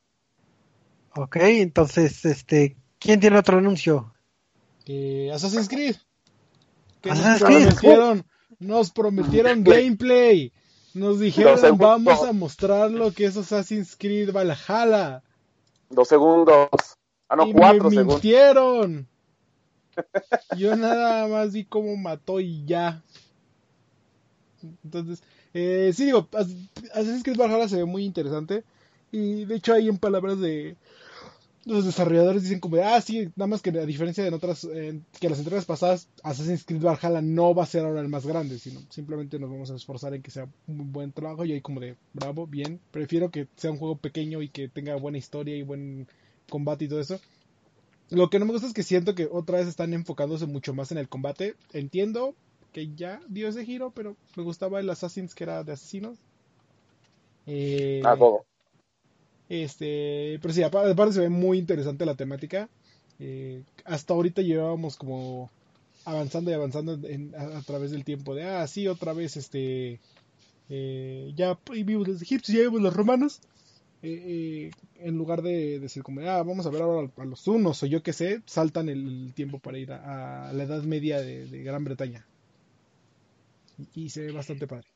Ok, 1.18 1.38
entonces, 1.38 2.26
este, 2.26 2.76
¿quién 3.00 3.20
tiene 3.20 3.38
otro 3.38 3.60
anuncio? 3.60 4.14
Eh, 4.86 5.32
Assassin's 5.34 5.70
Creed. 5.70 5.96
Que 7.02 7.12
Assassin's 7.12 7.42
nos 7.42 7.50
Creed. 7.50 7.68
prometieron, 7.68 8.26
nos 8.60 8.92
prometieron 8.92 9.64
gameplay. 9.64 10.52
Nos 10.94 11.20
dijeron, 11.20 11.78
vamos 11.78 12.24
a 12.24 12.32
mostrar 12.32 12.90
lo 12.90 13.12
que 13.12 13.26
es 13.26 13.38
Assassin's 13.38 13.96
Creed 13.98 14.32
Valhalla. 14.32 15.24
Dos 15.90 16.08
segundos. 16.08 16.70
Ah, 17.30 17.36
no, 17.36 17.48
y 17.52 17.54
cuatro 17.54 17.92
me 17.92 18.04
mintieron. 18.04 19.08
Yo 20.50 20.76
nada 20.76 21.28
más 21.28 21.54
vi 21.54 21.66
cómo 21.66 21.96
mató 21.98 22.40
y 22.40 22.66
ya. 22.66 23.04
Entonces, 24.84 25.22
eh, 25.54 25.92
sí 25.94 26.06
digo, 26.06 26.28
As- 26.34 26.56
Assassin's 26.94 27.24
Creed 27.24 27.38
Valhalla 27.38 27.68
se 27.70 27.78
ve 27.78 27.86
muy 27.86 28.04
interesante. 28.06 28.64
Y 29.12 29.46
de 29.46 29.56
hecho 29.56 29.74
ahí 29.74 29.88
en 29.88 29.98
palabras 29.98 30.40
de 30.40 30.78
los 31.66 31.86
desarrolladores 31.86 32.44
dicen 32.44 32.60
como 32.60 32.78
de, 32.78 32.84
ah, 32.84 33.02
sí, 33.02 33.30
nada 33.36 33.48
más 33.48 33.62
que 33.62 33.72
a 33.72 33.86
diferencia 33.86 34.24
de 34.24 34.30
en 34.30 34.36
otras, 34.36 34.66
eh, 34.74 35.02
que 35.20 35.30
las 35.30 35.40
entregas 35.40 35.66
pasadas, 35.66 36.10
Assassin's 36.24 36.66
Creed 36.66 36.82
Valhalla 36.84 37.22
no 37.22 37.56
va 37.56 37.64
a 37.64 37.68
ser 37.68 37.86
ahora 37.86 38.02
el 38.02 38.10
más 38.10 38.26
grande, 38.28 38.60
sino 38.60 38.82
simplemente 38.90 39.40
nos 39.40 39.50
vamos 39.52 39.72
a 39.72 39.76
esforzar 39.76 40.14
en 40.16 40.24
que 40.24 40.32
sea 40.32 40.48
un 40.68 40.92
buen 40.94 41.14
trabajo 41.14 41.46
y 41.46 41.54
ahí 41.54 41.62
como 41.62 41.82
de, 41.82 41.98
bravo, 42.14 42.48
bien, 42.48 42.82
prefiero 42.92 43.32
que 43.32 43.48
sea 43.58 43.72
un 43.72 43.78
juego 43.80 43.98
pequeño 43.98 44.42
y 44.42 44.50
que 44.50 44.70
tenga 44.70 44.96
buena 44.98 45.20
historia 45.20 45.56
y 45.58 45.64
buen 45.64 46.08
combate 46.50 46.86
y 46.86 46.90
todo 46.90 47.00
eso. 47.00 47.20
Lo 48.10 48.30
que 48.30 48.40
no 48.40 48.46
me 48.46 48.52
gusta 48.54 48.68
es 48.68 48.74
que 48.74 48.84
siento 48.84 49.16
que 49.16 49.28
otra 49.32 49.60
vez 49.60 49.68
están 49.68 49.94
enfocándose 49.94 50.46
mucho 50.46 50.74
más 50.74 50.92
en 50.92 50.98
el 51.00 51.10
combate. 51.10 51.56
Entiendo 51.74 52.36
que 52.72 52.94
ya 52.96 53.20
dio 53.30 53.48
ese 53.48 53.66
giro, 53.66 53.92
pero 53.92 54.16
me 54.36 54.44
gustaba 54.44 54.80
el 54.80 54.90
Assassin's 54.90 55.36
que 55.36 55.44
era 55.46 55.64
de 55.64 55.74
asesinos. 55.74 56.20
Eh, 57.48 58.04
Ah, 58.04 58.16
todo. 58.18 58.46
este, 59.50 60.40
pero 60.42 60.54
sí, 60.54 60.64
apa- 60.64 60.90
aparte 60.90 61.14
se 61.14 61.22
ve 61.22 61.30
muy 61.30 61.58
interesante 61.58 62.06
la 62.06 62.16
temática. 62.16 62.70
Eh, 63.20 63.64
hasta 63.86 64.14
ahorita 64.14 64.42
llevábamos 64.42 64.98
como 64.98 65.52
avanzando 66.06 66.52
y 66.52 66.54
avanzando 66.54 66.94
en- 67.08 67.34
a, 67.36 67.58
a 67.60 67.62
través 67.64 67.92
del 67.92 68.04
tiempo 68.06 68.36
de, 68.36 68.44
ah, 68.46 68.68
sí, 68.68 68.88
otra 68.88 69.14
vez, 69.14 69.38
este, 69.38 70.02
eh, 70.70 71.34
ya 71.36 71.60
vimos 71.72 72.08
los 72.08 72.22
egipcios, 72.22 72.58
ya 72.58 72.64
vimos 72.64 72.82
los 72.82 72.96
romanos. 72.96 73.42
Eh, 74.08 74.72
en 75.00 75.18
lugar 75.18 75.42
de 75.42 75.80
decir 75.80 76.04
como, 76.04 76.22
ah, 76.22 76.44
vamos 76.44 76.66
a 76.66 76.70
ver 76.70 76.82
ahora 76.84 77.10
a 77.18 77.26
los 77.26 77.48
unos 77.48 77.82
o 77.82 77.86
yo 77.88 78.04
qué 78.04 78.14
sé, 78.14 78.42
saltan 78.46 78.88
el 78.90 79.34
tiempo 79.34 79.58
para 79.60 79.78
ir 79.80 79.92
a, 79.92 80.50
a 80.50 80.54
la 80.54 80.64
Edad 80.64 80.84
Media 80.84 81.20
de, 81.22 81.48
de 81.48 81.64
Gran 81.64 81.84
Bretaña. 81.84 82.26
Y, 83.96 84.04
y 84.06 84.10
se 84.10 84.22
ve 84.26 84.32
bastante 84.32 84.68
padre. 84.68 84.88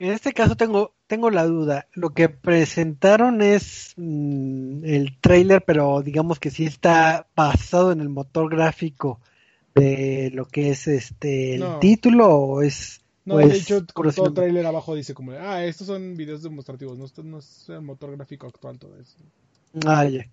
En 0.00 0.12
este 0.12 0.32
caso 0.32 0.56
tengo, 0.56 0.94
tengo 1.08 1.28
la 1.30 1.44
duda. 1.44 1.86
Lo 1.92 2.10
que 2.10 2.28
presentaron 2.28 3.42
es 3.42 3.94
mm, 3.96 4.84
el 4.84 5.18
trailer, 5.20 5.62
pero 5.64 6.02
digamos 6.02 6.38
que 6.38 6.50
sí 6.50 6.64
está 6.64 7.26
basado 7.34 7.92
en 7.92 8.00
el 8.00 8.08
motor 8.08 8.48
gráfico 8.48 9.20
de 9.74 10.30
lo 10.32 10.46
que 10.46 10.70
es 10.70 10.86
este 10.88 11.54
el 11.54 11.60
No. 11.60 11.78
título 11.80 12.28
o 12.34 12.62
es 12.62 13.00
No, 13.28 13.34
o 13.34 13.38
de 13.38 13.54
hecho, 13.54 13.84
todo 13.84 14.32
trailer 14.32 14.64
abajo 14.64 14.94
dice 14.94 15.12
como, 15.12 15.32
de, 15.32 15.38
ah, 15.38 15.62
estos 15.62 15.86
son 15.86 16.16
videos 16.16 16.42
demostrativos, 16.42 16.96
no, 16.96 17.04
esto 17.04 17.22
no 17.22 17.40
es 17.40 17.68
el 17.68 17.82
motor 17.82 18.16
gráfico 18.16 18.46
actual, 18.46 18.78
todo 18.78 18.98
eso. 18.98 19.18
Ah, 19.84 20.06
ya. 20.06 20.26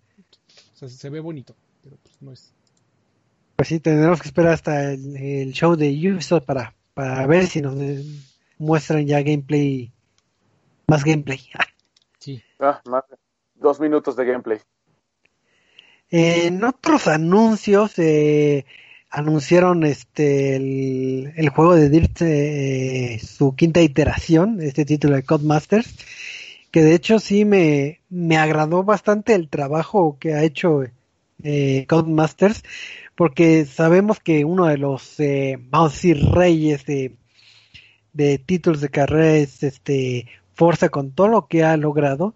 O 0.73 0.77
sea, 0.77 0.87
se 0.87 1.09
ve 1.09 1.19
bonito, 1.19 1.53
pero 1.83 1.97
pues 2.01 2.15
no 2.21 2.31
es. 2.31 2.53
Pues 3.57 3.67
sí, 3.67 3.81
tendremos 3.81 4.21
que 4.21 4.29
esperar 4.29 4.53
hasta 4.53 4.93
el, 4.93 5.17
el 5.17 5.51
show 5.51 5.75
de 5.75 5.89
Ubisoft 5.89 6.45
para, 6.45 6.73
para 6.93 7.27
ver 7.27 7.47
si 7.47 7.61
nos 7.61 7.75
muestran 8.57 9.05
ya 9.05 9.21
gameplay, 9.21 9.91
más 10.87 11.03
gameplay. 11.03 11.39
Sí. 12.19 12.41
Ah, 12.59 12.81
más 12.85 13.03
dos 13.53 13.79
minutos 13.79 14.15
de 14.15 14.25
gameplay. 14.25 14.59
En 16.09 16.63
otros 16.63 17.07
anuncios 17.07 17.99
eh, 17.99 18.65
anunciaron 19.15 19.85
este 19.85 20.57
el, 20.57 21.49
juego 21.49 21.75
de 21.75 21.89
Dirt, 21.89 22.21
eh, 22.21 23.17
su 23.23 23.55
quinta 23.55 23.81
iteración, 23.81 24.59
este 24.61 24.83
título 24.83 25.15
de 25.15 25.23
Codemasters, 25.23 25.95
que 26.69 26.81
de 26.83 26.95
hecho 26.95 27.19
sí 27.19 27.45
me, 27.45 28.01
me 28.09 28.35
agradó 28.37 28.83
bastante 28.83 29.33
el 29.33 29.47
trabajo 29.47 30.17
que 30.19 30.33
ha 30.33 30.43
hecho 30.43 30.83
eh, 31.43 31.85
Codemasters, 31.87 32.63
porque 33.15 33.65
sabemos 33.65 34.19
que 34.19 34.43
uno 34.43 34.65
de 34.65 34.77
los, 34.77 35.17
eh, 35.21 35.57
vamos 35.69 35.93
a 35.93 35.95
decir, 35.95 36.17
reyes 36.31 36.85
de, 36.85 37.15
de 38.11 38.37
títulos 38.37 38.81
de 38.81 38.89
carrera 38.89 39.37
es 39.37 39.63
este 39.63 40.27
Forza 40.53 40.89
con 40.89 41.11
todo 41.11 41.29
lo 41.29 41.47
que 41.47 41.63
ha 41.63 41.77
logrado. 41.77 42.35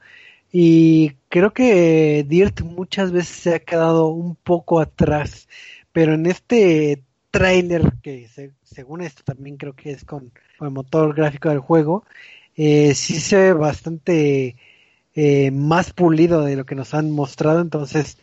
Y 0.52 1.12
creo 1.30 1.54
que 1.54 2.26
Dirt 2.28 2.62
muchas 2.62 3.12
veces 3.12 3.36
se 3.36 3.56
ha 3.56 3.60
quedado 3.60 4.08
un 4.08 4.36
poco 4.36 4.80
atrás, 4.80 5.48
pero 5.92 6.14
en 6.14 6.26
este 6.26 7.04
tráiler 7.32 7.94
que 8.02 8.28
se- 8.28 8.54
según 8.64 9.02
esto 9.02 9.24
también 9.24 9.58
creo 9.58 9.74
que 9.76 9.92
es 9.92 10.04
con, 10.06 10.32
el 10.62 10.72
motor 10.72 11.16
gráfico 11.16 11.50
del 11.50 11.60
juego, 11.60 12.06
eh, 12.56 12.94
sí 12.96 13.20
se 13.20 13.38
ve 13.38 13.54
bastante 13.54 14.56
eh, 15.16 15.52
más 15.52 15.94
pulido 15.94 16.44
de 16.44 16.56
lo 16.56 16.66
que 16.66 16.76
nos 16.76 16.94
han 16.94 17.12
mostrado. 17.12 17.62
Entonces, 17.62 18.18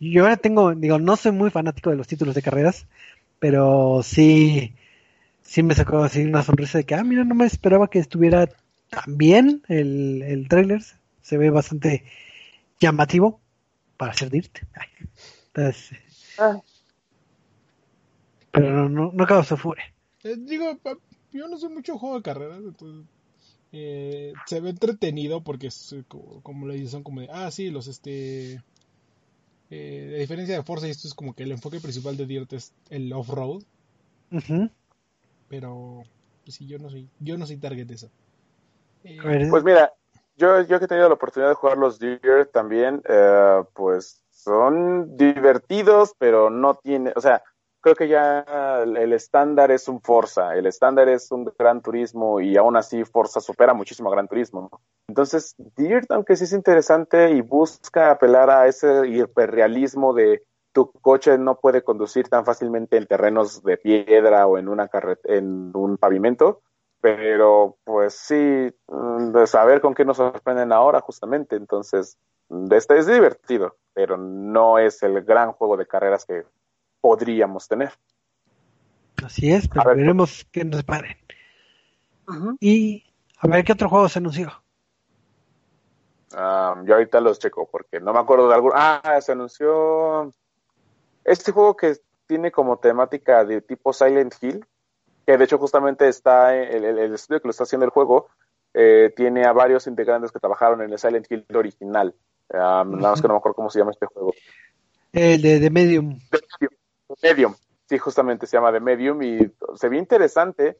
yo 0.00 0.22
ahora 0.24 0.36
tengo, 0.36 0.74
digo, 0.74 0.98
no 0.98 1.16
soy 1.16 1.32
muy 1.32 1.50
fanático 1.50 1.90
de 1.90 1.96
los 1.96 2.06
títulos 2.08 2.34
de 2.34 2.42
carreras, 2.42 2.86
pero 3.38 4.02
sí, 4.04 4.74
sí 5.42 5.62
me 5.62 5.74
sacó 5.74 6.02
así 6.04 6.22
una 6.24 6.42
sonrisa 6.42 6.78
de 6.78 6.84
que, 6.84 6.94
ah, 6.94 7.04
mira, 7.04 7.24
no 7.24 7.34
me 7.34 7.46
esperaba 7.46 7.88
que 7.90 7.98
estuviera 7.98 8.48
tan 8.90 9.18
bien 9.18 9.62
el, 9.68 10.22
el 10.22 10.48
tráiler. 10.48 10.82
Se 11.22 11.38
ve 11.38 11.50
bastante 11.50 12.04
llamativo 12.80 13.40
para 13.96 14.14
ser 14.14 14.30
Dirt. 14.30 14.58
Entonces, 15.54 15.98
Ah. 16.38 16.60
Pero 18.50 18.70
no, 18.70 18.88
no, 18.88 19.10
no 19.12 19.26
causó 19.26 19.56
furia. 19.56 19.84
Eh, 20.24 20.36
digo, 20.38 20.78
yo 21.32 21.48
no 21.48 21.58
soy 21.58 21.70
mucho 21.70 21.98
juego 21.98 22.16
de 22.16 22.22
carreras, 22.22 22.58
entonces 22.58 23.06
eh, 23.72 24.32
se 24.46 24.60
ve 24.60 24.70
entretenido 24.70 25.42
porque 25.42 25.68
es, 25.68 25.92
eh, 25.92 26.04
como, 26.08 26.42
como 26.42 26.66
le 26.66 26.74
dicen, 26.74 26.88
son 26.90 27.02
como 27.02 27.20
de, 27.20 27.28
ah, 27.32 27.50
sí, 27.50 27.70
los 27.70 27.86
este... 27.86 28.62
Eh, 29.72 30.14
a 30.16 30.18
diferencia 30.18 30.56
de 30.56 30.64
Forza, 30.64 30.88
esto 30.88 31.06
es 31.06 31.14
como 31.14 31.32
que 31.32 31.44
el 31.44 31.52
enfoque 31.52 31.78
principal 31.78 32.16
de 32.16 32.26
Dirt 32.26 32.52
es 32.54 32.72
el 32.88 33.12
off-road, 33.12 33.62
pero 35.48 36.02
pues 36.44 36.56
sí, 36.56 36.66
yo 36.66 36.78
no 36.80 36.90
soy, 36.90 37.08
yo 37.20 37.38
no 37.38 37.46
soy 37.46 37.56
target 37.56 37.86
de 37.86 37.94
eso. 37.94 38.10
Eh, 39.04 39.46
Pues 39.48 39.62
mira, 39.62 39.92
yo, 40.36 40.60
yo 40.62 40.80
que 40.80 40.86
he 40.86 40.88
tenido 40.88 41.06
la 41.08 41.14
oportunidad 41.14 41.50
de 41.50 41.54
jugar 41.54 41.78
los 41.78 42.00
Deer 42.00 42.48
también, 42.52 43.00
eh, 43.08 43.62
pues 43.74 44.24
son 44.32 45.16
divertidos, 45.16 46.14
pero 46.18 46.50
no 46.50 46.74
tiene, 46.74 47.12
o 47.14 47.20
sea, 47.20 47.44
creo 47.80 47.94
que 47.94 48.08
ya 48.08 48.44
el 48.84 49.12
estándar 49.12 49.70
es 49.70 49.88
un 49.88 50.00
Forza, 50.00 50.54
el 50.54 50.66
estándar 50.66 51.08
es 51.08 51.30
un 51.32 51.50
Gran 51.58 51.80
Turismo 51.80 52.40
y 52.40 52.56
aún 52.56 52.76
así 52.76 53.04
Forza 53.04 53.40
supera 53.40 53.74
muchísimo 53.74 54.08
a 54.08 54.12
Gran 54.12 54.28
Turismo. 54.28 54.70
Entonces, 55.08 55.54
Dirt, 55.76 56.10
aunque 56.10 56.36
sí 56.36 56.44
es 56.44 56.52
interesante 56.52 57.30
y 57.30 57.40
busca 57.40 58.10
apelar 58.10 58.50
a 58.50 58.66
ese 58.66 59.08
hiperrealismo 59.08 60.14
de 60.14 60.42
tu 60.72 60.92
coche 60.92 61.36
no 61.38 61.58
puede 61.58 61.82
conducir 61.82 62.28
tan 62.28 62.44
fácilmente 62.44 62.96
en 62.96 63.06
terrenos 63.06 63.62
de 63.62 63.76
piedra 63.76 64.46
o 64.46 64.58
en 64.58 64.68
una 64.68 64.88
en 65.24 65.72
un 65.74 65.96
pavimento, 65.96 66.62
pero 67.00 67.76
pues 67.84 68.14
sí, 68.14 68.72
mm, 68.88 69.32
de 69.32 69.46
saber 69.46 69.80
con 69.80 69.94
qué 69.94 70.04
nos 70.04 70.18
sorprenden 70.18 70.72
ahora 70.72 71.00
justamente, 71.00 71.56
entonces 71.56 72.16
este 72.70 72.98
es 72.98 73.06
divertido, 73.06 73.76
pero 73.92 74.16
no 74.16 74.78
es 74.78 75.02
el 75.02 75.22
gran 75.22 75.52
juego 75.52 75.76
de 75.76 75.86
carreras 75.86 76.24
que 76.24 76.44
podríamos 77.00 77.66
tener. 77.68 77.92
así 79.24 79.52
es, 79.52 79.68
pero 79.68 79.84
ver, 79.84 79.96
veremos 79.96 80.46
qué 80.50 80.64
nos 80.64 80.82
paren. 80.82 81.16
Y 82.60 83.04
a 83.38 83.48
ver 83.48 83.64
qué 83.64 83.72
otro 83.72 83.88
juego 83.88 84.08
se 84.08 84.18
anunció. 84.18 84.52
Ah, 86.32 86.80
yo 86.84 86.94
ahorita 86.94 87.20
los 87.20 87.38
checo 87.40 87.68
porque 87.70 87.98
no 88.00 88.12
me 88.12 88.20
acuerdo 88.20 88.48
de 88.48 88.54
algún. 88.54 88.72
Ah, 88.74 89.18
se 89.20 89.32
anunció 89.32 90.32
este 91.24 91.50
juego 91.52 91.76
que 91.76 91.96
tiene 92.26 92.52
como 92.52 92.78
temática 92.78 93.44
de 93.44 93.60
tipo 93.62 93.92
Silent 93.92 94.34
Hill, 94.40 94.64
que 95.26 95.36
de 95.36 95.44
hecho 95.44 95.58
justamente 95.58 96.06
está 96.08 96.54
el, 96.56 96.84
el- 96.84 96.98
el 96.98 97.14
estudio 97.14 97.40
que 97.40 97.48
lo 97.48 97.50
está 97.50 97.64
haciendo 97.64 97.84
el 97.84 97.90
juego, 97.90 98.28
eh, 98.74 99.12
tiene 99.16 99.44
a 99.44 99.52
varios 99.52 99.88
integrantes 99.88 100.30
que 100.30 100.38
trabajaron 100.38 100.80
en 100.82 100.92
el 100.92 100.98
Silent 100.98 101.26
Hill 101.30 101.44
original. 101.54 102.14
Ah, 102.54 102.84
Nada 102.86 103.10
más 103.10 103.20
que 103.20 103.26
no 103.26 103.34
me 103.34 103.38
acuerdo 103.38 103.56
cómo 103.56 103.70
se 103.70 103.80
llama 103.80 103.90
este 103.90 104.06
juego. 104.06 104.32
El 105.12 105.42
de, 105.42 105.58
de 105.58 105.70
Medium. 105.70 106.18
The 106.30 106.38
Medium. 106.60 106.79
Medium. 107.22 107.54
Sí, 107.88 107.98
justamente 107.98 108.46
se 108.46 108.56
llama 108.56 108.72
The 108.72 108.80
Medium 108.80 109.22
y 109.22 109.38
se 109.74 109.88
ve 109.88 109.98
interesante. 109.98 110.78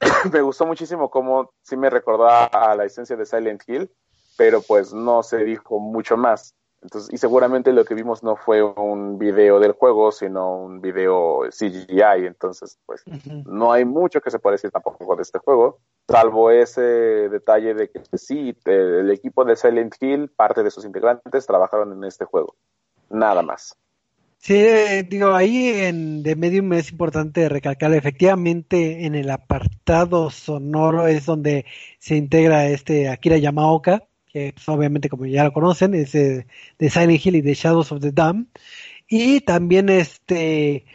me 0.32 0.42
gustó 0.42 0.66
muchísimo 0.66 1.10
cómo 1.10 1.52
sí 1.62 1.76
me 1.76 1.90
recordaba 1.90 2.46
a 2.46 2.74
la 2.74 2.84
esencia 2.84 3.16
de 3.16 3.26
Silent 3.26 3.62
Hill, 3.66 3.90
pero 4.36 4.62
pues 4.62 4.92
no 4.92 5.22
se 5.22 5.38
dijo 5.44 5.78
mucho 5.78 6.16
más. 6.16 6.54
Entonces, 6.82 7.12
y 7.12 7.18
seguramente 7.18 7.72
lo 7.72 7.84
que 7.84 7.94
vimos 7.94 8.24
no 8.24 8.34
fue 8.34 8.60
un 8.60 9.16
video 9.16 9.60
del 9.60 9.72
juego, 9.72 10.10
sino 10.10 10.56
un 10.56 10.80
video 10.80 11.42
CGI. 11.48 12.26
Entonces, 12.26 12.76
pues, 12.86 13.04
no 13.46 13.72
hay 13.72 13.84
mucho 13.84 14.20
que 14.20 14.32
se 14.32 14.40
pueda 14.40 14.54
decir 14.54 14.72
tampoco 14.72 15.14
de 15.14 15.22
este 15.22 15.38
juego, 15.38 15.78
salvo 16.08 16.50
ese 16.50 16.80
detalle 16.80 17.74
de 17.74 17.88
que 17.88 18.02
sí, 18.18 18.56
el 18.64 19.12
equipo 19.12 19.44
de 19.44 19.54
Silent 19.54 19.94
Hill, 20.00 20.28
parte 20.30 20.64
de 20.64 20.72
sus 20.72 20.84
integrantes, 20.84 21.46
trabajaron 21.46 21.92
en 21.92 22.02
este 22.02 22.24
juego. 22.24 22.56
Nada 23.10 23.42
más. 23.42 23.78
Sí, 24.44 24.54
eh, 24.54 25.06
digo, 25.08 25.34
ahí 25.34 25.68
en 25.68 26.24
The 26.24 26.34
Medium 26.34 26.72
es 26.72 26.90
importante 26.90 27.48
recalcar, 27.48 27.94
efectivamente 27.94 29.06
en 29.06 29.14
el 29.14 29.30
apartado 29.30 30.30
sonoro 30.30 31.06
es 31.06 31.26
donde 31.26 31.64
se 32.00 32.16
integra 32.16 32.66
este 32.68 33.08
Akira 33.08 33.38
Yamaoka, 33.38 34.02
que 34.26 34.52
pues, 34.52 34.68
obviamente 34.68 35.08
como 35.08 35.26
ya 35.26 35.44
lo 35.44 35.52
conocen, 35.52 35.94
es 35.94 36.10
de, 36.10 36.46
de 36.76 36.90
Silent 36.90 37.24
Hill 37.24 37.36
y 37.36 37.40
de 37.40 37.54
Shadows 37.54 37.92
of 37.92 38.00
the 38.00 38.10
Dam, 38.10 38.48
y 39.08 39.42
también 39.42 39.88
este 39.88 40.86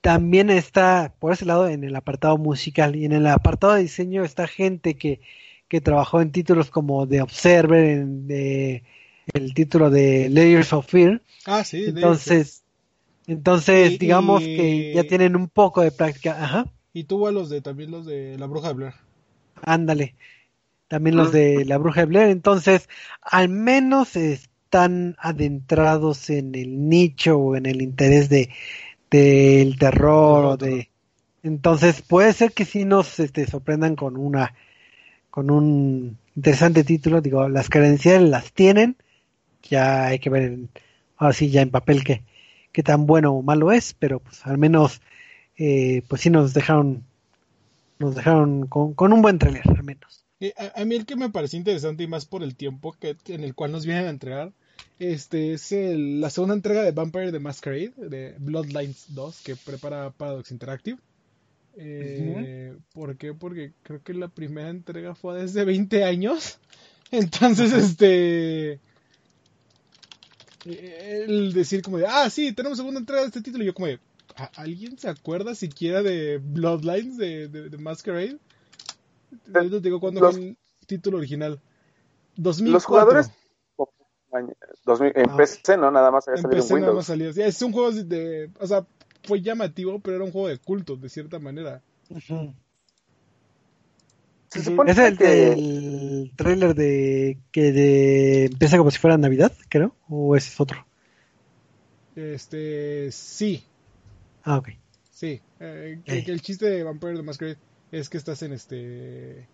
también 0.00 0.50
está 0.50 1.14
por 1.20 1.32
ese 1.32 1.46
lado 1.46 1.68
en 1.68 1.84
el 1.84 1.94
apartado 1.96 2.38
musical. 2.38 2.96
Y 2.96 3.04
en 3.04 3.12
el 3.12 3.26
apartado 3.28 3.74
de 3.74 3.82
diseño 3.82 4.24
está 4.24 4.48
gente 4.48 4.96
que, 4.96 5.20
que 5.68 5.80
trabajó 5.80 6.20
en 6.20 6.32
títulos 6.32 6.70
como 6.70 7.06
The 7.08 7.22
Observer, 7.22 7.84
en 7.84 8.26
de, 8.26 8.82
el 9.32 9.54
título 9.54 9.90
de 9.90 10.28
Layers 10.28 10.72
of 10.72 10.86
Fear, 10.88 11.22
Ah, 11.46 11.64
sí. 11.64 11.84
entonces, 11.86 12.63
entonces 13.26 13.92
Y- 13.92 13.98
digamos 13.98 14.42
y- 14.42 14.56
que 14.56 14.92
ya 14.94 15.04
tienen 15.04 15.36
un 15.36 15.48
poco 15.48 15.80
de 15.82 15.90
práctica. 15.92 16.42
Ajá, 16.42 16.66
Y 16.92 17.04
tuvo 17.04 17.26
a 17.28 17.32
los 17.32 17.48
de 17.50 17.60
también 17.60 17.90
los 17.90 18.06
de 18.06 18.36
la 18.38 18.46
bruja 18.46 18.68
de 18.68 18.74
Blair. 18.74 18.94
ándale. 19.62 20.14
También 20.88 21.16
los 21.16 21.30
Mm. 21.30 21.32
de 21.32 21.64
la 21.64 21.78
Bruja 21.78 22.00
de 22.02 22.06
Blair. 22.06 22.28
Entonces, 22.28 22.88
al 23.22 23.48
menos 23.48 24.16
están 24.16 25.16
adentrados 25.18 26.28
en 26.30 26.54
el 26.54 26.88
nicho 26.88 27.38
o 27.38 27.56
en 27.56 27.66
el 27.66 27.82
interés 27.82 28.28
de 28.28 28.50
del 29.10 29.78
terror 29.78 30.44
o 30.44 30.56
de. 30.56 30.90
Entonces, 31.42 32.02
puede 32.02 32.32
ser 32.32 32.52
que 32.52 32.64
sí 32.64 32.84
nos 32.84 33.18
este, 33.20 33.46
sorprendan 33.46 33.96
con 33.96 34.16
una 34.16 34.54
con 35.30 35.50
un 35.50 36.18
interesante 36.36 36.84
título. 36.84 37.20
Digo, 37.20 37.48
las 37.48 37.70
credenciales 37.70 38.28
las 38.28 38.52
tienen. 38.52 38.96
Ya 39.70 40.06
hay 40.06 40.18
que 40.18 40.30
ver, 40.30 40.42
en- 40.44 40.68
ahora 41.16 41.32
sí, 41.32 41.50
ya 41.50 41.62
en 41.62 41.70
papel 41.70 42.04
que 42.04 42.22
qué 42.74 42.82
tan 42.82 43.06
bueno 43.06 43.32
o 43.32 43.42
malo 43.42 43.72
es, 43.72 43.94
pero 43.94 44.20
pues 44.20 44.44
al 44.46 44.58
menos, 44.58 45.00
eh, 45.56 46.02
pues 46.08 46.20
sí 46.22 46.28
nos 46.30 46.52
dejaron, 46.52 47.04
nos 47.98 48.14
dejaron 48.16 48.66
con, 48.66 48.94
con 48.94 49.12
un 49.14 49.22
buen 49.22 49.38
trailer, 49.38 49.62
al 49.68 49.84
menos. 49.84 50.24
Eh, 50.40 50.52
A, 50.58 50.82
a 50.82 50.84
mí 50.84 50.96
el 50.96 51.06
que 51.06 51.16
me 51.16 51.30
pareció 51.30 51.58
interesante 51.58 52.02
y 52.02 52.08
más 52.08 52.26
por 52.26 52.42
el 52.42 52.56
tiempo 52.56 52.92
que, 53.00 53.16
en 53.28 53.44
el 53.44 53.54
cual 53.54 53.72
nos 53.72 53.86
vienen 53.86 54.06
a 54.06 54.10
entregar, 54.10 54.52
este 54.98 55.52
es 55.54 55.72
el- 55.72 56.20
la 56.20 56.30
segunda 56.30 56.54
entrega 56.54 56.82
de 56.82 56.90
Vampire 56.92 57.32
the 57.32 57.38
Masquerade, 57.38 57.92
de 57.96 58.34
Bloodlines 58.38 59.06
2, 59.14 59.40
que 59.44 59.56
prepara 59.56 60.10
Paradox 60.10 60.50
Interactive. 60.50 60.98
Eh, 61.76 62.76
¿Por 62.92 63.16
qué? 63.16 63.34
Porque 63.34 63.72
creo 63.82 64.02
que 64.02 64.14
la 64.14 64.28
primera 64.28 64.70
entrega 64.70 65.14
fue 65.14 65.40
desde 65.40 65.64
20 65.64 66.04
años. 66.04 66.58
Entonces, 67.10 67.72
este... 67.72 68.80
El 70.64 71.52
decir 71.52 71.82
como 71.82 71.98
de, 71.98 72.06
ah, 72.06 72.28
sí, 72.30 72.52
tenemos 72.52 72.78
segunda 72.78 73.00
entrega 73.00 73.22
de 73.22 73.28
este 73.28 73.42
título. 73.42 73.64
Y 73.64 73.66
yo 73.66 73.74
como 73.74 73.86
de, 73.88 73.98
¿a- 74.36 74.50
¿alguien 74.56 74.98
se 74.98 75.08
acuerda 75.08 75.54
siquiera 75.54 76.02
de 76.02 76.38
Bloodlines 76.38 77.16
de, 77.18 77.48
de, 77.48 77.68
de 77.68 77.78
Masquerade? 77.78 78.38
Yo 79.52 79.70
te 79.70 79.80
digo 79.80 80.00
cuándo 80.00 80.20
Los- 80.20 80.36
fue 80.36 80.44
el 80.48 80.56
título 80.86 81.18
original. 81.18 81.60
2004. 82.36 82.72
Los 82.72 82.84
jugadores 82.84 83.30
2000 84.84 85.12
en 85.14 85.30
Ah. 85.30 85.36
PC, 85.36 85.76
¿no? 85.76 85.90
Nada 85.90 86.10
más 86.10 86.26
había 86.28 86.40
salido 86.42 86.56
en 86.56 86.62
Empecé 86.62 86.74
nada 86.80 86.92
más 86.92 87.08
Windows. 87.08 87.32
salía. 87.34 87.46
Es 87.48 87.62
un 87.62 87.72
juego 87.72 87.92
de, 87.92 88.50
o 88.60 88.66
sea, 88.66 88.84
fue 89.22 89.40
llamativo, 89.40 89.98
pero 90.00 90.16
era 90.16 90.24
un 90.24 90.32
juego 90.32 90.48
de 90.48 90.58
culto, 90.58 90.96
de 90.96 91.08
cierta 91.08 91.38
manera. 91.38 91.82
Se 94.54 94.62
supone 94.64 94.92
Es 94.92 94.98
el 94.98 95.18
que- 95.18 95.24
del 95.24 96.32
trailer 96.36 96.74
de 96.74 97.38
que 97.52 97.72
de, 97.72 98.44
empieza 98.46 98.78
como 98.78 98.90
si 98.90 98.98
fuera 98.98 99.18
Navidad, 99.18 99.52
creo, 99.68 99.96
o 100.08 100.36
ese 100.36 100.50
es 100.50 100.60
otro. 100.60 100.86
Este, 102.14 103.10
sí, 103.10 103.64
Ah, 104.44 104.58
ok. 104.58 104.68
sí. 105.10 105.40
Eh, 105.60 106.00
que, 106.04 106.18
Eh. 106.18 106.24
que 106.24 106.30
el 106.32 106.40
chiste 106.42 106.66
de 106.66 106.82
Vampire 106.84 107.16
the 107.16 107.22
Masquerade 107.22 107.58
es 107.90 108.08
que 108.08 108.18
estás 108.18 108.42
en 108.42 108.52
este, 108.52 109.48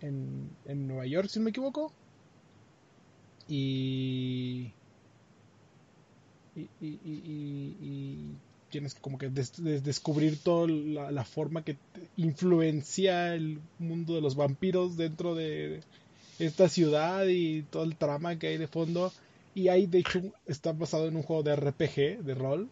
en, 0.00 0.50
en 0.64 0.86
Nueva 0.88 1.06
York, 1.06 1.28
si 1.28 1.38
no 1.38 1.44
me 1.44 1.50
equivoco. 1.50 1.92
Y 3.46 4.72
y, 6.56 6.60
y, 6.80 6.88
y, 6.88 7.12
y- 7.24 7.76
y 7.80 8.36
tienes 8.70 8.94
que 8.94 9.00
como 9.00 9.18
que 9.18 9.28
des- 9.28 9.62
des- 9.62 9.82
descubrir 9.84 10.38
toda 10.38 10.68
la, 10.68 11.10
la 11.10 11.24
forma 11.24 11.62
que 11.64 11.76
influencia 12.16 13.34
el 13.34 13.58
mundo 13.78 14.14
de 14.14 14.20
los 14.20 14.36
vampiros 14.36 14.96
dentro 14.96 15.34
de 15.34 15.80
esta 16.38 16.68
ciudad 16.68 17.26
y 17.26 17.62
todo 17.62 17.82
el 17.84 17.96
trama 17.96 18.38
que 18.38 18.48
hay 18.48 18.58
de 18.58 18.68
fondo. 18.68 19.12
Y 19.54 19.68
ahí, 19.68 19.86
de 19.86 19.98
hecho, 19.98 20.22
está 20.46 20.72
basado 20.72 21.08
en 21.08 21.16
un 21.16 21.22
juego 21.22 21.42
de 21.42 21.56
RPG, 21.56 22.22
de 22.22 22.34
rol, 22.34 22.68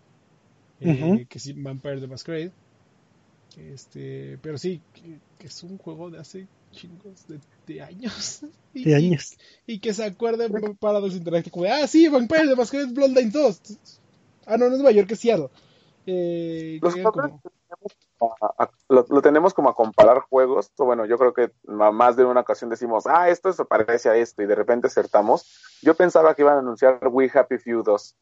eh, 0.81 1.27
que 1.29 1.39
es 1.39 1.63
Vampire 1.63 2.01
the 2.01 2.07
Masquerade. 2.07 2.53
Este, 3.73 4.39
pero 4.43 4.59
sí, 4.59 4.81
que, 4.95 5.19
que 5.39 5.47
es 5.47 5.63
un 5.63 5.79
juego 5.79 6.11
de 6.11 6.19
hace 6.19 6.47
chingos 6.73 7.27
de, 7.29 7.39
de 7.67 7.81
años. 7.83 8.41
Y- 8.75 8.85
De 8.85 8.95
años. 8.95 9.39
y 9.67 9.79
que 9.79 9.95
se 9.95 10.05
acuerde 10.05 10.51
Paradox 10.79 11.15
Interactive 11.15 11.51
como 11.51 11.65
de, 11.65 11.71
ah, 11.71 11.87
sí, 11.87 12.09
Vampire 12.09 12.47
the 12.47 12.57
Masquerade 12.57 12.93
Bloodlines 12.93 13.33
2. 13.33 13.61
Ah, 14.45 14.59
no, 14.59 14.69
no 14.69 14.87
es 14.89 14.95
York, 14.95 15.11
es 15.13 15.19
Seattle. 15.21 15.49
Eh, 16.07 16.79
Los 16.81 16.95
como- 16.97 17.41
a- 18.41 18.65
a- 18.65 18.71
lo, 18.89 19.05
lo 19.09 19.23
tenemos 19.23 19.53
como 19.53 19.69
a 19.69 19.75
comparar 19.75 20.21
juegos. 20.21 20.71
o 20.79 20.85
Bueno, 20.85 21.05
yo 21.05 21.19
creo 21.19 21.35
que 21.35 21.51
más 21.67 22.17
de 22.17 22.25
una 22.25 22.41
ocasión 22.41 22.71
decimos, 22.71 23.07
ah, 23.07 23.29
esto 23.29 23.53
se 23.53 23.65
parece 23.65 24.09
a 24.09 24.17
esto, 24.17 24.43
y 24.43 24.47
de 24.47 24.55
repente 24.55 24.87
acertamos. 24.87 25.79
Yo 25.83 25.95
pensaba 25.95 26.35
que 26.35 26.43
iban 26.43 26.57
a 26.57 26.61
anunciar 26.61 26.99
We 27.11 27.31
Happy 27.33 27.59
Few 27.59 27.83
2, 27.83 28.15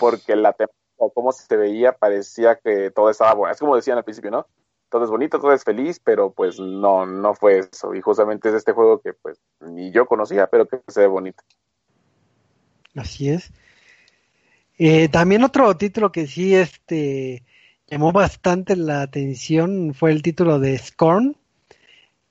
porque 0.00 0.36
la 0.36 0.52
temática, 0.52 0.78
o 0.96 1.12
cómo 1.12 1.32
se 1.32 1.56
veía, 1.56 1.92
parecía 1.92 2.56
que 2.56 2.90
todo 2.92 3.10
estaba 3.10 3.34
bueno. 3.34 3.52
Es 3.52 3.58
como 3.58 3.74
decían 3.74 3.98
al 3.98 4.04
principio, 4.04 4.30
¿no? 4.30 4.46
Todo 4.88 5.04
es 5.04 5.10
bonito, 5.10 5.40
todo 5.40 5.52
es 5.52 5.64
feliz, 5.64 5.98
pero 5.98 6.32
pues 6.32 6.60
no, 6.60 7.06
no 7.06 7.34
fue 7.34 7.58
eso. 7.58 7.92
Y 7.94 8.00
justamente 8.00 8.50
es 8.50 8.54
este 8.54 8.72
juego 8.72 9.00
que 9.00 9.12
pues 9.14 9.40
ni 9.60 9.90
yo 9.90 10.06
conocía, 10.06 10.46
pero 10.46 10.66
que 10.68 10.80
se 10.86 11.00
ve 11.00 11.06
bonito. 11.08 11.42
Así 12.94 13.30
es. 13.30 13.50
Eh, 14.84 15.06
también 15.06 15.44
otro 15.44 15.76
título 15.76 16.10
que 16.10 16.26
sí 16.26 16.56
este 16.56 17.44
llamó 17.86 18.10
bastante 18.10 18.74
la 18.74 19.02
atención 19.02 19.94
fue 19.94 20.10
el 20.10 20.22
título 20.22 20.58
de 20.58 20.76
Scorn, 20.76 21.36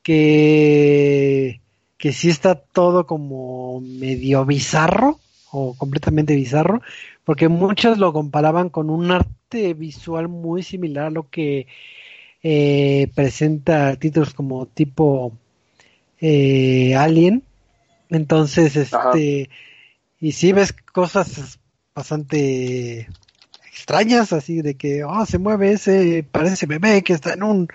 que, 0.03 1.61
que 1.97 2.11
sí 2.11 2.27
está 2.27 2.55
todo 2.55 3.07
como 3.07 3.79
medio 3.79 4.43
bizarro 4.43 5.21
o 5.49 5.77
completamente 5.77 6.35
bizarro, 6.35 6.81
porque 7.23 7.47
muchos 7.47 7.99
lo 7.99 8.11
comparaban 8.11 8.67
con 8.67 8.89
un 8.89 9.11
arte 9.11 9.73
visual 9.73 10.27
muy 10.27 10.61
similar 10.61 11.05
a 11.05 11.09
lo 11.09 11.29
que 11.29 11.67
eh, 12.43 13.09
presenta 13.15 13.95
títulos 13.95 14.33
como 14.33 14.65
tipo 14.65 15.31
eh, 16.19 16.95
Alien. 16.95 17.43
Entonces, 18.09 18.93
Ajá. 18.93 19.11
este, 19.11 19.49
y 20.19 20.33
si 20.33 20.51
ves 20.51 20.73
cosas 20.73 21.60
bastante 21.95 23.07
extrañas, 23.67 24.33
así 24.33 24.61
de 24.61 24.75
que, 24.75 25.03
oh, 25.03 25.25
se 25.25 25.37
mueve 25.37 25.73
ese, 25.73 26.25
parece 26.29 26.65
bebé 26.65 27.03
que 27.03 27.13
está 27.13 27.33
en 27.33 27.43
un, 27.43 27.67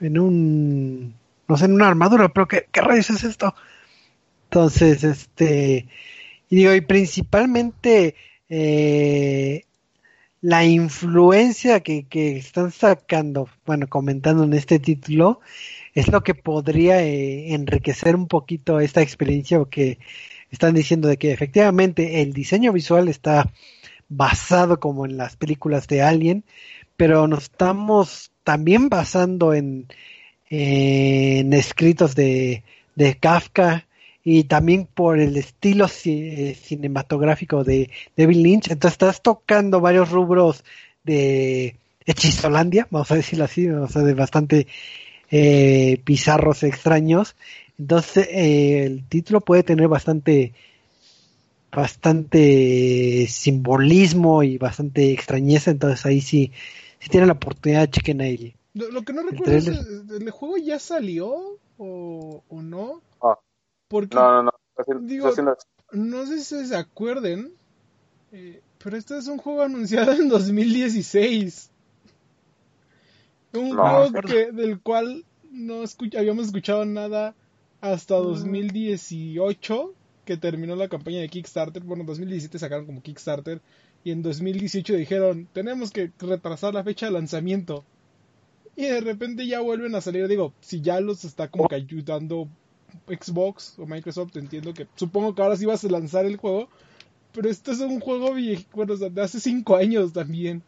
en 0.00 0.18
un, 0.18 1.14
no 1.48 1.56
sé, 1.56 1.66
en 1.66 1.74
una 1.74 1.88
armadura, 1.88 2.28
pero 2.28 2.48
¿qué, 2.48 2.66
qué 2.72 2.80
rayos 2.80 3.10
es 3.10 3.24
esto? 3.24 3.54
Entonces, 4.44 5.04
este, 5.04 5.88
y 6.48 6.56
digo, 6.56 6.74
y 6.74 6.80
principalmente, 6.80 8.14
eh, 8.48 9.64
la 10.40 10.64
influencia 10.64 11.80
que, 11.80 12.06
que 12.06 12.36
están 12.36 12.70
sacando, 12.70 13.48
bueno, 13.66 13.88
comentando 13.88 14.44
en 14.44 14.54
este 14.54 14.78
título, 14.78 15.40
es 15.94 16.08
lo 16.08 16.22
que 16.22 16.34
podría 16.34 17.02
eh, 17.02 17.52
enriquecer 17.54 18.14
un 18.14 18.28
poquito 18.28 18.80
esta 18.80 19.02
experiencia, 19.02 19.58
porque 19.58 19.98
están 20.50 20.74
diciendo 20.74 21.08
de 21.08 21.16
que 21.16 21.32
efectivamente 21.32 22.22
el 22.22 22.32
diseño 22.32 22.72
visual 22.72 23.08
está 23.08 23.50
basado 24.08 24.80
como 24.80 25.04
en 25.04 25.16
las 25.16 25.36
películas 25.36 25.86
de 25.86 26.02
Alien, 26.02 26.44
pero 26.96 27.28
nos 27.28 27.44
estamos 27.44 28.32
también 28.44 28.88
basando 28.88 29.54
en, 29.54 29.86
escritos 30.50 32.14
de, 32.14 32.62
de 32.94 33.16
Kafka 33.18 33.86
y 34.24 34.44
también 34.44 34.86
por 34.86 35.18
el 35.18 35.36
estilo 35.36 35.86
eh, 36.04 36.56
cinematográfico 36.60 37.64
de 37.64 37.90
David 38.16 38.36
Lynch. 38.36 38.70
Entonces 38.70 38.92
estás 38.92 39.22
tocando 39.22 39.80
varios 39.80 40.10
rubros 40.10 40.64
de 41.04 41.76
Hechizolandia, 42.04 42.86
vamos 42.90 43.10
a 43.10 43.14
decirlo 43.14 43.44
así, 43.44 43.68
o 43.68 43.88
sea, 43.88 44.02
de 44.02 44.14
bastante 44.14 44.66
eh, 45.30 46.00
bizarros, 46.04 46.62
extraños. 46.62 47.36
Entonces 47.78 48.26
eh, 48.30 48.84
el 48.84 49.04
título 49.08 49.40
puede 49.40 49.62
tener 49.62 49.88
bastante 49.88 50.52
bastante 51.70 53.26
simbolismo 53.28 54.42
y 54.42 54.58
bastante 54.58 55.12
extrañeza, 55.12 55.70
entonces 55.70 56.04
ahí 56.06 56.20
sí, 56.20 56.50
si 56.98 57.08
tienen 57.10 57.28
la 57.28 57.34
oportunidad, 57.34 57.88
chequen 57.90 58.20
ahí. 58.20 58.54
Lo, 58.74 58.90
lo 58.90 59.02
que 59.02 59.12
no 59.12 59.20
El 59.22 59.28
recuerdo 59.30 59.52
es, 59.54 59.64
trailer. 59.64 59.84
eh, 59.86 60.16
¿el 60.24 60.30
juego 60.30 60.56
ya 60.56 60.78
salió 60.78 61.58
o, 61.78 62.42
o 62.48 62.62
no? 62.62 63.02
Ah. 63.22 63.38
Porque 63.88 64.14
No, 64.16 64.30
no, 64.32 64.42
no. 64.44 64.50
Haciendo- 64.76 65.06
Digo- 65.06 65.28
está 65.28 65.42
haciendo- 65.52 65.56
no 65.92 66.26
sé 66.26 66.42
si 66.42 66.66
se 66.66 66.76
acuerden, 66.76 67.52
eh, 68.32 68.60
pero 68.82 68.96
este 68.96 69.18
es 69.18 69.26
un 69.28 69.38
juego 69.38 69.62
anunciado 69.62 70.12
en 70.12 70.28
2016. 70.28 71.70
Un 73.54 73.76
No. 73.76 73.82
juego 74.08 74.20
que, 74.22 74.52
del 74.52 74.80
cual 74.80 75.24
no 75.50 75.82
escu- 75.82 76.16
habíamos 76.18 76.46
escuchado 76.46 76.84
nada 76.84 77.34
hasta 77.80 78.18
Mm. 78.18 78.22
2018, 78.22 79.94
que 80.24 80.36
terminó 80.36 80.76
la 80.76 80.88
campaña 80.88 81.20
de 81.20 81.28
Kickstarter. 81.28 81.82
Bueno, 81.82 82.02
en 82.02 82.06
2017 82.06 82.58
sacaron 82.58 82.86
como 82.86 83.02
Kickstarter 83.02 83.60
y 84.04 84.10
en 84.10 84.22
2018 84.22 84.94
dijeron, 84.94 85.48
tenemos 85.52 85.90
que 85.90 86.12
retrasar 86.18 86.74
la 86.74 86.84
fecha 86.84 87.06
de 87.06 87.12
lanzamiento. 87.12 87.84
Y 88.76 88.82
de 88.82 89.00
repente 89.00 89.46
ya 89.46 89.60
vuelven 89.60 89.94
a 89.94 90.00
salir, 90.00 90.28
digo, 90.28 90.52
si 90.60 90.80
ya 90.80 91.00
los 91.00 91.24
está 91.24 91.48
como 91.48 91.68
que 91.68 91.74
ayudando 91.74 92.48
Xbox 93.08 93.74
o 93.78 93.86
Microsoft, 93.86 94.36
entiendo 94.36 94.72
que 94.72 94.86
supongo 94.94 95.34
que 95.34 95.42
ahora 95.42 95.56
sí 95.56 95.66
vas 95.66 95.84
a 95.84 95.88
lanzar 95.88 96.26
el 96.26 96.36
juego, 96.36 96.68
pero 97.32 97.50
este 97.50 97.72
es 97.72 97.80
un 97.80 98.00
juego 98.00 98.34
viejo, 98.34 98.62
bueno, 98.72 98.96
de 98.96 99.20
hace 99.20 99.40
cinco 99.40 99.76
años 99.76 100.12
también. 100.12 100.62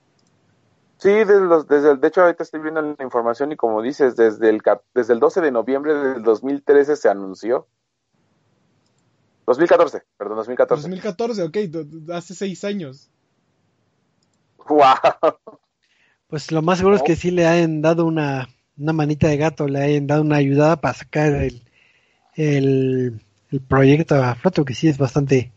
Sí, 1.00 1.08
desde, 1.08 1.40
los, 1.40 1.66
desde 1.66 1.92
el, 1.92 2.00
de 2.00 2.08
hecho 2.08 2.20
ahorita 2.20 2.42
estoy 2.42 2.60
viendo 2.60 2.82
la 2.82 3.02
información 3.02 3.52
y 3.52 3.56
como 3.56 3.80
dices, 3.80 4.16
desde 4.16 4.50
el, 4.50 4.60
desde 4.94 5.14
el 5.14 5.18
12 5.18 5.40
de 5.40 5.50
noviembre 5.50 5.94
del 5.94 6.22
2013 6.22 6.94
se 6.94 7.08
anunció. 7.08 7.66
2014, 9.46 10.02
perdón, 10.18 10.36
2014. 10.36 10.82
2014, 10.82 11.42
ok, 11.44 12.12
hace 12.12 12.34
seis 12.34 12.64
años. 12.64 13.10
¡Wow! 14.68 14.94
Pues 16.28 16.52
lo 16.52 16.60
más 16.60 16.78
seguro 16.78 16.96
es 16.96 17.02
que 17.02 17.16
sí 17.16 17.30
le 17.30 17.46
hayan 17.46 17.80
dado 17.80 18.04
una, 18.04 18.48
una 18.78 18.92
manita 18.92 19.26
de 19.26 19.38
gato, 19.38 19.66
le 19.66 19.82
hayan 19.82 20.06
dado 20.06 20.20
una 20.20 20.36
ayudada 20.36 20.82
para 20.82 20.94
sacar 20.94 21.32
el, 21.32 21.62
el, 22.36 23.20
el 23.50 23.60
proyecto 23.60 24.14
a 24.16 24.34
flote, 24.34 24.64
que 24.64 24.74
sí 24.74 24.86
es 24.86 24.98
bastante, 24.98 25.50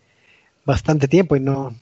bastante 0.66 1.10
tiempo 1.10 1.36
y 1.36 1.42
no, 1.42 1.76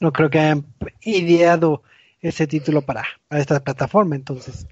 no 0.00 0.12
creo 0.12 0.28
que 0.30 0.40
hayan 0.40 0.66
ideado 1.00 1.82
ese 2.28 2.46
título 2.46 2.82
para, 2.82 3.04
para 3.28 3.40
esta 3.40 3.60
plataforma, 3.62 4.16
entonces, 4.16 4.66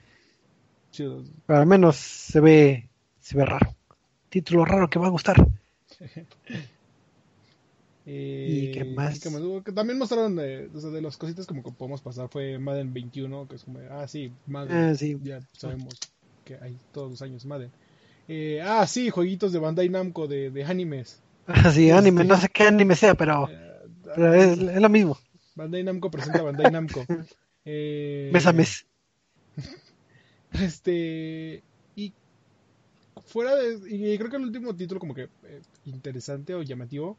pero 1.47 1.59
al 1.59 1.67
menos 1.67 1.97
se 1.97 2.41
ve, 2.41 2.89
se 3.21 3.37
ve 3.37 3.45
raro. 3.45 3.75
Título 4.29 4.65
raro 4.65 4.89
que 4.89 4.99
va 4.99 5.07
a 5.07 5.11
gustar. 5.11 5.37
Eh, 8.05 8.71
¿Y 8.71 8.73
qué 8.73 8.85
más? 8.85 9.21
que 9.21 9.73
También 9.73 9.97
mostraron 9.97 10.35
de, 10.35 10.69
o 10.75 10.81
sea, 10.81 10.91
de 10.91 11.01
las 11.01 11.17
cositas 11.17 11.47
como 11.47 11.63
que 11.63 11.71
podemos 11.71 12.01
pasar. 12.01 12.29
Fue 12.29 12.59
Madden 12.59 12.93
21, 12.93 13.47
que 13.47 13.55
es 13.55 13.63
como, 13.63 13.79
ah, 13.93 14.09
sí, 14.09 14.33
Madden. 14.49 14.77
Ah, 14.77 14.95
sí. 14.97 15.17
Ya 15.23 15.41
sabemos 15.53 15.95
que 16.45 16.57
hay 16.57 16.77
todos 16.93 17.13
los 17.13 17.23
años 17.23 17.45
Madden. 17.45 17.71
Eh, 18.27 18.61
ah, 18.61 18.89
sí, 18.89 19.11
jueguitos 19.11 19.53
de 19.53 19.61
Bandai 19.61 19.89
Namco 19.89 20.27
de, 20.27 20.51
de 20.51 20.65
animes. 20.65 21.21
Así, 21.47 21.93
anime, 21.93 22.23
Este- 22.23 22.35
no 22.35 22.41
sé 22.41 22.49
qué 22.49 22.65
anime 22.65 22.97
sea, 22.97 23.15
pero, 23.15 23.49
Eh, 23.49 23.71
pero 24.17 24.35
es, 24.35 24.59
es 24.59 24.81
lo 24.83 24.89
mismo, 24.89 25.17
Bandai 25.55 25.85
Namco 25.85 26.11
presenta 26.11 26.43
Bandai 26.43 26.73
Namco. 26.73 27.05
Eh, 27.65 28.31
mes 28.33 28.47
a 28.47 28.53
mes. 28.53 28.87
Este. 30.53 31.63
Y 31.97 32.13
fuera 33.27 33.55
de. 33.57 33.79
Y 33.89 34.19
creo 34.19 34.31
que 34.31 34.37
el 34.37 34.43
último 34.45 34.75
título, 34.75 35.01
como 35.01 35.15
que 35.15 35.29
eh, 35.45 35.63
interesante 35.87 36.55
o 36.55 36.63
llamativo, 36.63 37.17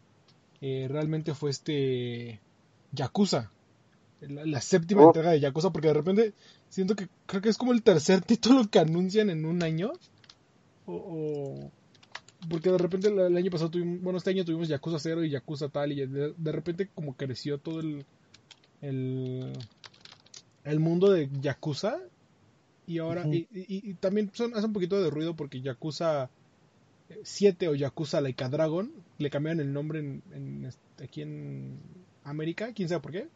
eh, 0.61 0.87
realmente 0.89 1.33
fue 1.33 1.49
este. 1.49 2.39
Yakuza. 2.91 3.51
La, 4.21 4.45
la 4.45 4.61
séptima 4.61 5.01
Oh. 5.03 5.07
entrega 5.07 5.31
de 5.31 5.39
Yakuza, 5.39 5.71
porque 5.71 5.87
de 5.89 5.93
repente 5.95 6.33
siento 6.69 6.95
que 6.95 7.09
creo 7.25 7.41
que 7.41 7.49
es 7.49 7.57
como 7.57 7.73
el 7.73 7.81
tercer 7.83 8.21
título 8.25 8.69
que 8.69 8.79
anuncian 8.79 9.29
en 9.29 9.45
un 9.45 9.63
año. 9.63 9.91
O. 10.85 10.93
o- 10.95 11.71
porque 12.49 12.69
de 12.69 12.77
repente 12.77 13.07
el, 13.07 13.17
el 13.19 13.37
año 13.37 13.49
pasado 13.49 13.71
tuvimos. 13.71 14.01
Bueno, 14.01 14.17
este 14.17 14.29
año 14.31 14.43
tuvimos 14.45 14.67
Yakuza 14.67 14.99
0 14.99 15.23
y 15.23 15.29
Yakuza 15.29 15.69
tal, 15.69 15.91
y 15.93 16.05
de, 16.05 16.33
de 16.37 16.51
repente 16.51 16.89
como 16.93 17.15
creció 17.15 17.57
todo 17.57 17.79
el. 17.79 18.05
El, 18.81 19.53
el 20.64 20.80
mundo 20.80 21.11
de 21.11 21.30
Yakuza 21.41 21.99
y 22.88 22.98
ahora, 22.99 23.23
y, 23.34 23.48
y- 23.53 23.90
y 23.91 23.94
también 23.95 24.30
son, 24.34 24.53
hace 24.56 24.65
un 24.65 24.73
poquito 24.73 25.02
de 25.02 25.10
ruido 25.10 25.35
porque 25.35 25.61
Yakuza 25.61 26.30
7 27.23 27.68
o 27.68 27.76
Yakuza 27.76 28.22
Laika 28.22 28.49
Dragon 28.49 28.91
le 29.18 29.30
cambiaron 29.30 29.60
el 29.61 29.72
nombre 29.73 29.99
en, 29.99 30.23
en 30.34 30.65
este- 30.65 31.03
aquí 31.03 31.22
en 31.22 31.77
América, 32.23 32.72
quién 32.73 32.90
sabe 32.90 33.02
por 33.02 33.11
qué. 33.11 33.27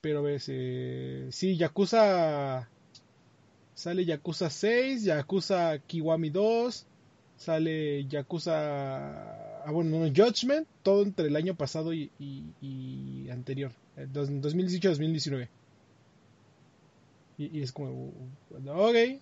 Pero 0.00 0.22
ves, 0.22 0.46
eh, 0.48 1.28
sí, 1.32 1.56
Yakuza. 1.56 2.68
Sale 3.74 4.04
Yakuza 4.06 4.48
6, 4.48 5.04
Yakuza 5.04 5.78
Kiwami 5.86 6.30
2, 6.30 6.86
sale 7.36 8.06
Yakuza. 8.06 9.64
Ah, 9.66 9.70
bueno, 9.72 9.98
no, 9.98 10.06
Judgment, 10.06 10.66
todo 10.82 11.02
entre 11.02 11.26
el 11.26 11.36
año 11.36 11.54
pasado 11.56 11.92
y, 11.92 12.10
y- 12.18 12.44
y 12.62 13.28
anterior, 13.30 13.72
eh, 13.72 13.85
2018-2019. 13.96 15.48
Y, 17.38 17.58
y 17.58 17.62
es 17.62 17.72
como. 17.72 17.90
uh, 17.90 18.12
Ok, 18.68 19.20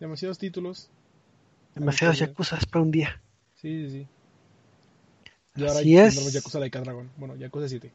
demasiados 0.00 0.38
títulos. 0.38 0.90
Demasiados 1.74 2.18
yakuzas 2.18 2.66
para 2.66 2.82
un 2.82 2.90
día. 2.90 3.20
Sí, 3.56 3.88
sí, 3.88 3.90
sí. 3.90 4.06
Y 5.56 5.60
ahora 5.62 5.80
Así 5.80 5.96
es. 5.96 6.08
tendremos 6.14 6.32
Yakuza 6.32 6.60
Laika 6.60 6.80
Dragon. 6.80 7.10
Bueno, 7.16 7.34
Yakuza 7.36 7.68
7. 7.68 7.90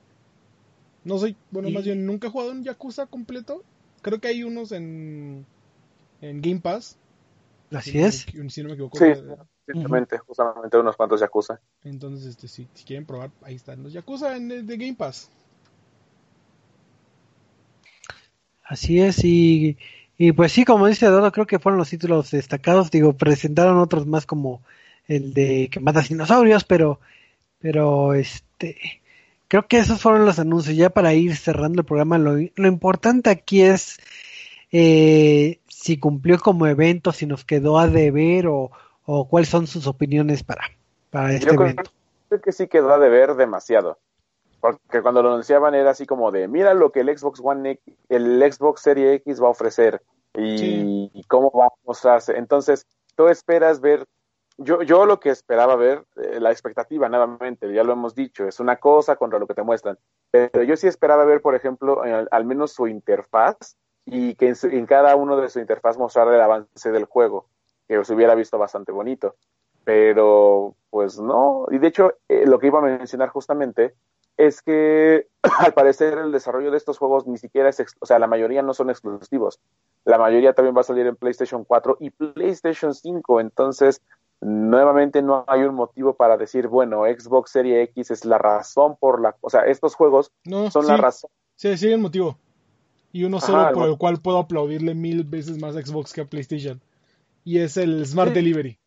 No 1.05 1.17
soy, 1.17 1.35
bueno, 1.51 1.69
Y- 1.69 1.73
más 1.73 1.83
bien 1.83 2.05
nunca 2.05 2.27
he 2.27 2.31
jugado 2.31 2.51
un 2.51 2.63
Yakuza 2.63 3.05
completo. 3.07 3.63
Creo 4.01 4.19
que 4.19 4.27
hay 4.27 4.43
unos 4.43 4.71
en, 4.73 5.45
en 6.21 6.41
Game 6.41 6.59
Pass. 6.59 6.97
Así 7.71 7.91
si 7.91 7.97
no 7.97 8.03
me 8.03 8.09
es. 8.09 8.27
equi- 8.27 8.49
Si 8.49 8.61
no 8.63 8.67
me 8.69 8.73
equivoco. 8.75 8.97
Sí, 8.97 9.05
Eh, 9.05 9.37
simplemente, 9.73 10.17
justamente 10.19 10.77
unos 10.77 10.95
cuantos 10.97 11.21
Yakuza. 11.21 11.59
Entonces, 11.83 12.25
este, 12.27 12.47
si, 12.49 12.67
si 12.73 12.83
quieren 12.83 13.05
probar, 13.05 13.31
ahí 13.41 13.55
están 13.55 13.81
los 13.81 13.93
Yakuza 13.93 14.35
en, 14.35 14.49
de 14.49 14.77
Game 14.77 14.95
Pass. 14.95 15.29
Así 18.63 19.01
es, 19.01 19.23
y, 19.23 19.77
y 20.17 20.31
pues 20.31 20.51
sí, 20.51 20.63
como 20.65 20.87
dice 20.87 21.07
Dodo, 21.07 21.31
creo 21.31 21.45
que 21.45 21.59
fueron 21.59 21.77
los 21.77 21.89
títulos 21.89 22.31
destacados. 22.31 22.91
Digo, 22.91 23.13
presentaron 23.13 23.77
otros 23.77 24.05
más 24.05 24.25
como 24.25 24.61
el 25.07 25.33
de 25.33 25.69
que 25.71 25.79
mata 25.79 26.01
dinosaurios, 26.01 26.63
pero, 26.63 26.99
pero 27.59 28.13
este, 28.13 28.77
creo 29.47 29.67
que 29.67 29.79
esos 29.79 30.01
fueron 30.01 30.25
los 30.25 30.39
anuncios. 30.39 30.77
Ya 30.77 30.89
para 30.89 31.13
ir 31.13 31.35
cerrando 31.35 31.81
el 31.81 31.85
programa, 31.85 32.17
lo, 32.17 32.37
lo 32.55 32.67
importante 32.67 33.29
aquí 33.29 33.61
es 33.61 33.99
eh, 34.71 35.59
si 35.67 35.97
cumplió 35.97 36.39
como 36.39 36.65
evento, 36.67 37.11
si 37.11 37.25
nos 37.25 37.43
quedó 37.43 37.77
a 37.77 37.87
deber 37.87 38.47
o, 38.47 38.71
o 39.05 39.27
cuáles 39.27 39.49
son 39.49 39.67
sus 39.67 39.87
opiniones 39.87 40.43
para, 40.43 40.71
para 41.09 41.33
este 41.33 41.47
Yo 41.47 41.53
evento. 41.53 41.91
creo 42.29 42.41
que 42.41 42.51
sí 42.53 42.67
quedó 42.67 42.93
a 42.93 42.97
deber 42.99 43.35
demasiado. 43.35 43.99
Porque 44.63 45.01
cuando 45.01 45.21
lo 45.21 45.27
anunciaban 45.31 45.75
era 45.75 45.89
así 45.89 46.05
como 46.05 46.31
de, 46.31 46.47
mira 46.47 46.73
lo 46.73 46.93
que 46.93 47.01
el 47.01 47.17
Xbox 47.17 47.41
One 47.43 47.71
X, 47.71 47.95
el 48.07 48.41
Xbox 48.53 48.79
Series 48.81 49.15
X 49.17 49.43
va 49.43 49.47
a 49.47 49.51
ofrecer 49.51 50.01
y, 50.35 50.57
Sí. 50.57 51.11
y 51.13 51.23
cómo 51.25 51.51
va 51.51 51.65
a 51.65 51.73
mostrarse. 51.83 52.37
Entonces, 52.37 52.87
tú 53.17 53.27
esperas 53.27 53.81
ver, 53.81 54.05
yo, 54.57 54.81
yo 54.81 55.05
lo 55.05 55.19
que 55.19 55.31
esperaba 55.31 55.75
ver, 55.75 56.05
eh, 56.15 56.39
la 56.39 56.49
expectativa 56.51 57.09
nuevamente, 57.09 57.73
ya 57.73 57.83
lo 57.83 57.91
hemos 57.91 58.15
dicho, 58.15 58.47
es 58.47 58.61
una 58.61 58.77
cosa 58.77 59.17
contra 59.17 59.37
lo 59.37 59.47
que 59.47 59.53
te 59.53 59.63
muestran. 59.63 59.97
Pero 60.31 60.63
yo 60.63 60.77
sí 60.77 60.87
esperaba 60.87 61.25
ver, 61.25 61.41
por 61.41 61.55
ejemplo, 61.55 62.05
eh, 62.05 62.25
al 62.31 62.45
menos 62.45 62.71
su 62.71 62.87
interfaz 62.87 63.75
y 64.05 64.35
que 64.35 64.47
en, 64.47 64.55
su- 64.55 64.67
en 64.67 64.85
cada 64.85 65.17
uno 65.17 65.35
de 65.35 65.49
su 65.49 65.59
interfaz 65.59 65.97
mostrar 65.97 66.29
el 66.29 66.39
avance 66.39 66.89
del 66.89 67.03
juego, 67.03 67.47
que 67.85 68.01
se 68.05 68.13
hubiera 68.13 68.33
visto 68.33 68.57
bastante 68.57 68.93
bonito. 68.93 69.35
Pero, 69.83 70.75
pues 70.89 71.19
no. 71.19 71.65
Y 71.69 71.77
de 71.79 71.87
hecho, 71.87 72.13
eh, 72.29 72.45
lo 72.45 72.57
que 72.59 72.67
iba 72.67 72.79
a 72.79 72.83
mencionar 72.83 73.27
justamente 73.27 73.93
es 74.37 74.61
que 74.61 75.27
al 75.59 75.73
parecer 75.73 76.17
el 76.17 76.31
desarrollo 76.31 76.71
de 76.71 76.77
estos 76.77 76.97
juegos 76.97 77.27
ni 77.27 77.37
siquiera 77.37 77.69
es, 77.69 77.83
o 77.99 78.05
sea, 78.05 78.19
la 78.19 78.27
mayoría 78.27 78.61
no 78.61 78.73
son 78.73 78.89
exclusivos. 78.89 79.59
La 80.05 80.17
mayoría 80.17 80.53
también 80.53 80.75
va 80.75 80.81
a 80.81 80.85
salir 80.85 81.05
en 81.07 81.15
PlayStation 81.15 81.63
4 81.63 81.97
y 81.99 82.09
PlayStation 82.09 82.93
5. 82.93 83.39
Entonces, 83.39 84.01
nuevamente 84.41 85.21
no 85.21 85.45
hay 85.47 85.61
un 85.61 85.75
motivo 85.75 86.13
para 86.15 86.37
decir, 86.37 86.67
bueno, 86.67 87.03
Xbox 87.05 87.51
Series 87.51 87.89
X 87.89 88.11
es 88.11 88.25
la 88.25 88.37
razón 88.37 88.97
por 88.99 89.21
la, 89.21 89.35
o 89.41 89.49
sea, 89.49 89.61
estos 89.61 89.95
juegos 89.95 90.31
No, 90.43 90.69
son 90.71 90.83
sí, 90.83 90.91
la 90.91 90.97
razón. 90.97 91.29
sí, 91.55 91.77
sí 91.77 91.87
hay 91.87 91.93
un 91.93 92.01
motivo. 92.01 92.37
Y 93.11 93.23
uno 93.25 93.39
solo 93.39 93.67
el 93.67 93.73
por 93.73 93.87
el 93.87 93.97
cual 93.97 94.19
puedo 94.21 94.39
aplaudirle 94.39 94.95
mil 94.95 95.23
veces 95.23 95.59
más 95.59 95.75
a 95.75 95.81
Xbox 95.81 96.11
que 96.13 96.21
a 96.21 96.25
PlayStation. 96.25 96.81
Y 97.45 97.59
es 97.59 97.77
el 97.77 98.05
Smart 98.07 98.29
Sí. 98.29 98.35
Delivery. 98.35 98.79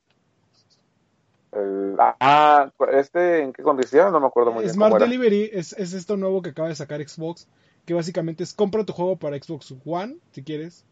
El- 1.57 1.97
ah, 1.99 2.71
este, 2.93 3.43
¿en 3.43 3.53
qué 3.53 3.63
condición? 3.63 4.13
No 4.13 4.21
me 4.21 4.27
acuerdo 4.27 4.53
muy 4.53 4.63
bien. 4.65 4.75
Smart. 4.75 4.99
Delivery 4.99 5.51
es, 5.53 5.73
es 5.73 5.95
esto 5.95 6.17
nuevo 6.17 6.43
que 6.43 6.51
acaba 6.51 6.69
de 6.69 6.75
sacar 6.75 7.01
Xbox, 7.07 7.49
que 7.87 7.95
básicamente 7.95 8.45
es 8.45 8.53
compra 8.53 8.85
tu 8.85 8.93
juego 8.93 9.17
para 9.17 9.37
Xbox 9.41 9.75
One, 9.85 10.19
si 10.33 10.43
quieres, 10.43 10.85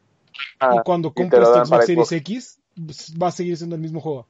Ah, 0.58 0.76
y 0.76 0.82
cuando 0.84 1.12
compras 1.12 1.52
tu 1.52 1.58
Xbox 1.66 1.86
Series. 1.86 2.12
X, 2.12 2.60
pues, 2.86 3.14
va 3.20 3.28
a 3.28 3.32
seguir 3.32 3.56
siendo 3.56 3.76
el 3.76 3.82
mismo 3.82 4.00
juego. 4.00 4.26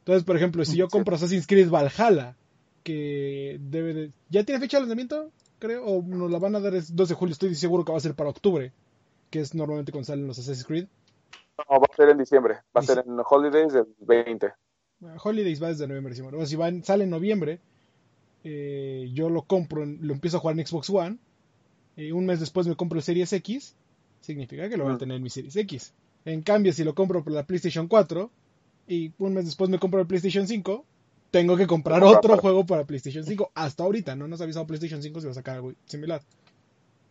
Entonces, 0.00 0.24
por 0.24 0.36
ejemplo, 0.36 0.64
si 0.64 0.76
yo 0.76 0.86
Sí. 0.86 0.90
compro 0.90 1.16
Assassin's 1.16 1.46
Creed 1.46 1.68
Valhalla, 1.70 2.34
que 2.82 3.58
debe 3.60 3.92
de... 3.92 4.12
¿Ya 4.30 4.44
tiene 4.44 4.60
fecha 4.60 4.78
de 4.78 4.82
lanzamiento? 4.82 5.30
Creo, 5.58 5.84
o 5.84 6.02
nos 6.02 6.30
la 6.30 6.38
van 6.38 6.54
a 6.54 6.60
dar 6.60 6.74
el 6.74 6.82
2 6.88 7.08
de 7.08 7.14
julio, 7.14 7.32
estoy 7.32 7.54
seguro 7.56 7.84
que 7.84 7.92
va 7.92 7.98
a 7.98 8.00
ser 8.00 8.14
para 8.14 8.30
octubre, 8.30 8.72
que 9.28 9.40
es 9.40 9.54
normalmente 9.54 9.92
cuando 9.92 10.06
salen 10.06 10.26
los 10.26 10.38
Assassin's 10.38 10.64
Creed. 10.66 10.86
No, 11.58 11.80
va 11.80 11.86
a 11.92 11.96
ser 11.96 12.08
en 12.10 12.18
diciembre. 12.18 12.54
Va 12.74 12.80
a 12.80 12.82
ser 12.82 13.04
en 13.06 13.18
Holidays 13.28 13.72
del 13.72 13.86
20. 13.98 14.52
Ah, 15.04 15.16
Holidays 15.22 15.62
va 15.62 15.68
desde 15.68 15.86
noviembre, 15.86 16.14
sí, 16.14 16.22
bueno, 16.22 16.44
si 16.44 16.56
va 16.56 16.68
en- 16.68 16.82
sale 16.84 17.04
en 17.04 17.10
noviembre, 17.10 17.60
eh, 18.44 19.08
yo 19.14 19.30
lo 19.30 19.42
compro, 19.42 19.84
lo 19.84 20.12
empiezo 20.12 20.36
a 20.36 20.40
jugar 20.40 20.58
en 20.58 20.66
Xbox 20.66 20.90
One, 20.90 21.18
y 21.96 22.10
un 22.12 22.26
mes 22.26 22.40
después 22.40 22.66
me 22.66 22.76
compro 22.76 22.98
el 22.98 23.02
Series 23.04 23.32
X, 23.32 23.74
significa 24.20 24.68
que 24.68 24.76
lo 24.76 24.84
voy 24.84 24.92
a 24.92 24.96
Mm. 24.96 24.98
tener 24.98 25.16
en 25.18 25.22
mi 25.22 25.30
Series 25.30 25.56
X. 25.56 25.92
En 26.24 26.42
cambio, 26.42 26.72
si 26.72 26.84
lo 26.84 26.94
compro 26.94 27.22
por 27.22 27.32
la 27.32 27.44
PlayStation 27.46 27.86
4, 27.86 28.30
y 28.86 29.12
un 29.18 29.34
mes 29.34 29.44
después 29.44 29.70
me 29.70 29.78
compro 29.78 30.00
el 30.00 30.06
PlayStation 30.06 30.46
5, 30.48 30.84
tengo 31.30 31.56
que 31.56 31.66
comprar 31.66 32.02
otro 32.02 32.36
juego 32.38 32.64
para 32.66 32.84
PlayStation 32.84 33.24
5. 33.24 33.50
Hasta 33.54 33.82
ahorita, 33.84 34.16
no 34.16 34.26
nos 34.28 34.40
ha 34.40 34.44
avisado 34.44 34.66
PlayStation 34.66 35.02
5 35.02 35.20
si 35.20 35.26
va 35.26 35.32
a 35.32 35.34
sacar 35.34 35.56
algo 35.56 35.74
similar. 35.86 36.22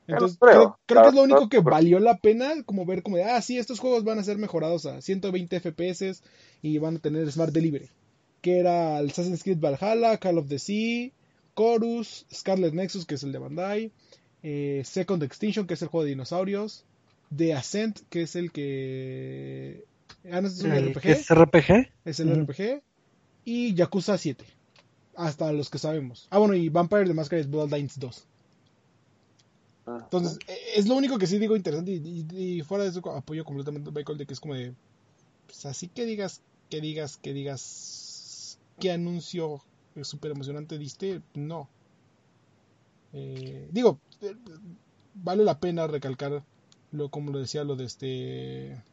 Entonces, 0.07 0.37
creo. 0.39 0.51
creo, 0.51 0.79
creo 0.85 1.01
que 1.01 1.07
es 1.09 1.15
lo 1.15 1.23
único 1.23 1.49
que 1.49 1.59
valió 1.59 1.99
la 1.99 2.17
pena, 2.17 2.63
como 2.63 2.85
ver 2.85 3.03
como 3.03 3.17
de, 3.17 3.25
ah, 3.25 3.41
sí, 3.41 3.57
estos 3.57 3.79
juegos 3.79 4.03
van 4.03 4.19
a 4.19 4.23
ser 4.23 4.37
mejorados 4.37 4.85
a 4.85 5.01
120 5.01 5.59
FPS 5.59 6.23
y 6.61 6.77
van 6.77 6.95
a 6.95 6.99
tener 6.99 7.29
Smart 7.31 7.53
Delivery. 7.53 7.89
Que 8.41 8.59
era 8.59 8.99
el 8.99 9.09
Assassin's 9.09 9.43
Creed 9.43 9.59
Valhalla, 9.59 10.17
Call 10.17 10.37
of 10.37 10.47
the 10.47 10.59
Sea, 10.59 11.11
Chorus, 11.57 12.25
Scarlet 12.33 12.73
Nexus, 12.73 13.05
que 13.05 13.15
es 13.15 13.23
el 13.23 13.33
de 13.33 13.39
Bandai, 13.39 13.91
eh, 14.43 14.81
Second 14.85 15.23
Extinction, 15.23 15.67
que 15.67 15.73
es 15.73 15.81
el 15.81 15.89
juego 15.89 16.05
de 16.05 16.11
dinosaurios, 16.11 16.85
The 17.35 17.53
Ascent, 17.53 17.99
que 18.09 18.21
es 18.21 18.35
el 18.35 18.51
que... 18.51 19.83
Ah, 20.31 20.39
no, 20.41 20.47
es 20.47 20.61
un 20.61 20.71
El 20.71 20.93
RPG. 20.93 21.05
es 21.05 21.29
RPG. 21.29 21.89
Es 22.05 22.19
el. 22.19 22.43
RPG. 22.43 22.81
Y 23.43 23.73
Yakuza 23.73 24.17
7. 24.17 24.45
Hasta 25.15 25.51
los 25.51 25.69
que 25.69 25.79
sabemos. 25.79 26.27
Ah, 26.29 26.37
bueno, 26.37 26.53
y 26.53 26.69
Vampire 26.69 27.05
the 27.05 27.13
Masquerade 27.13 27.47
Bloodlines 27.47 27.99
2. 27.99 28.27
Entonces, 29.87 30.39
e- 30.47 30.79
es 30.79 30.87
lo 30.87 30.95
único 30.95 31.17
que 31.17 31.27
sí 31.27 31.37
digo 31.39 31.55
interesante. 31.55 31.91
Y, 31.91 32.61
fuera 32.63 32.83
de 32.83 32.89
eso, 32.89 32.99
apoyo 33.11 33.45
completamente 33.45 33.89
a 33.89 33.93
Michael 33.93 34.17
de 34.17 34.25
que 34.25 34.33
es 34.33 34.39
como 34.39 34.55
de. 34.55 34.73
Pues 35.45 35.65
así 35.65 35.87
que 35.87 36.05
digas, 36.05 36.41
que 36.69 36.81
digas, 36.81 37.17
que 37.17 37.33
digas. 37.33 38.59
¿Qué 38.79 38.91
anuncio 38.91 39.61
súper 40.03 40.31
emocionante 40.31 40.77
diste? 40.77 41.21
No. 41.33 41.67
Eh, 43.13 43.67
digo, 43.71 43.99
eh, 44.21 44.35
vale 45.15 45.43
la 45.43 45.59
pena 45.59 45.87
recalcar 45.87 46.43
lo 46.91 47.09
como 47.09 47.31
lo 47.31 47.39
decía 47.39 47.63
lo 47.63 47.75
de 47.75 47.85
este 47.85 48.83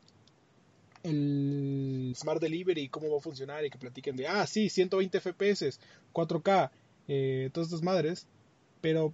el 1.03 2.15
Smart 2.16 2.41
Delivery 2.41 2.83
y 2.83 2.89
cómo 2.89 3.11
va 3.11 3.19
a 3.19 3.21
funcionar 3.21 3.65
y 3.65 3.71
que 3.71 3.79
platiquen 3.79 4.16
de 4.16 4.27
ah 4.27 4.47
sí 4.47 4.71
120 4.71 5.19
FPS 5.21 5.79
4K 6.12 6.71
eh, 7.09 7.51
todas 7.53 7.69
estas 7.69 7.83
madres 7.83 8.27
pero 8.81 9.12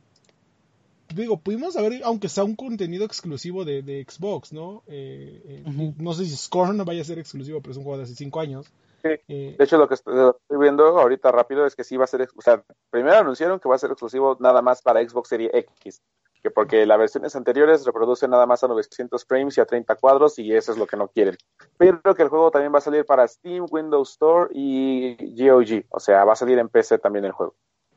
digo 1.15 1.39
pudimos 1.41 1.77
haber 1.77 2.03
aunque 2.05 2.29
sea 2.29 2.45
un 2.45 2.57
contenido 2.57 3.05
exclusivo 3.05 3.65
de, 3.65 3.83
de 3.83 4.07
Xbox 4.09 4.53
no 4.53 4.83
Eh, 4.87 5.43
eh, 5.67 5.93
no 5.99 6.13
sé 6.15 6.25
si 6.25 6.37
Scorn 6.37 6.77
no 6.77 6.85
vaya 6.85 7.03
a 7.03 7.05
ser 7.05 7.19
exclusivo 7.19 7.61
pero 7.61 7.73
es 7.73 7.79
un 7.79 7.85
juego 7.85 7.99
de 7.99 8.05
hace 8.05 8.15
5 8.15 8.41
años 8.41 8.73
Sí. 9.03 9.09
Eh, 9.29 9.55
De 9.59 9.65
hecho, 9.65 9.79
lo 9.79 9.89
que 9.89 9.95
estoy, 9.95 10.15
lo 10.15 10.35
que 10.35 10.39
estoy 10.43 10.59
viendo 10.59 10.85
ahorita 10.99 11.33
rápido 11.33 11.67
es 11.67 11.75
que 11.75 11.85
sí 11.85 11.97
va 11.97 12.05
a 12.05 12.09
ser, 12.09 12.29
o 12.37 12.43
sea, 12.43 12.63
primero 12.91 13.17
anunciaron 13.17 13.59
que 13.59 13.69
va 13.69 13.77
a 13.77 13.79
ser 13.79 13.91
exclusivo 13.91 14.37
nada 14.41 14.63
más 14.63 14.83
para 14.83 15.07
Xbox 15.07 15.29
Series 15.29 15.53
X, 15.55 16.03
que 16.43 16.51
porque 16.51 16.87
las 16.87 16.99
versiones 16.99 17.35
anteriores 17.37 17.85
reproducen 17.85 18.31
nada 18.31 18.47
más 18.47 18.63
a 18.63 18.69
900 18.69 19.25
frames 19.25 19.57
y 19.57 19.61
a 19.61 19.67
30 19.67 19.95
cuadros 19.97 20.39
y 20.39 20.55
eso 20.55 20.73
es 20.73 20.79
lo 20.79 20.87
que 20.87 20.97
no 20.97 21.09
quieren. 21.09 21.37
Pero 21.77 22.15
que 22.15 22.23
el 22.23 22.29
juego 22.29 22.51
también 22.51 22.75
va 22.75 22.79
a 22.79 22.83
salir 22.83 23.05
para 23.05 23.27
Steam, 23.27 23.67
Windows 23.71 24.11
Store 24.11 24.51
y 24.53 25.17
GOG, 25.35 25.85
o 25.89 26.01
sea, 26.01 26.25
va 26.25 26.35
a 26.35 26.37
salir 26.37 26.59
en 26.59 26.69
PC 26.69 26.99
también 26.99 27.25
el 27.25 27.33
juego. 27.33 27.55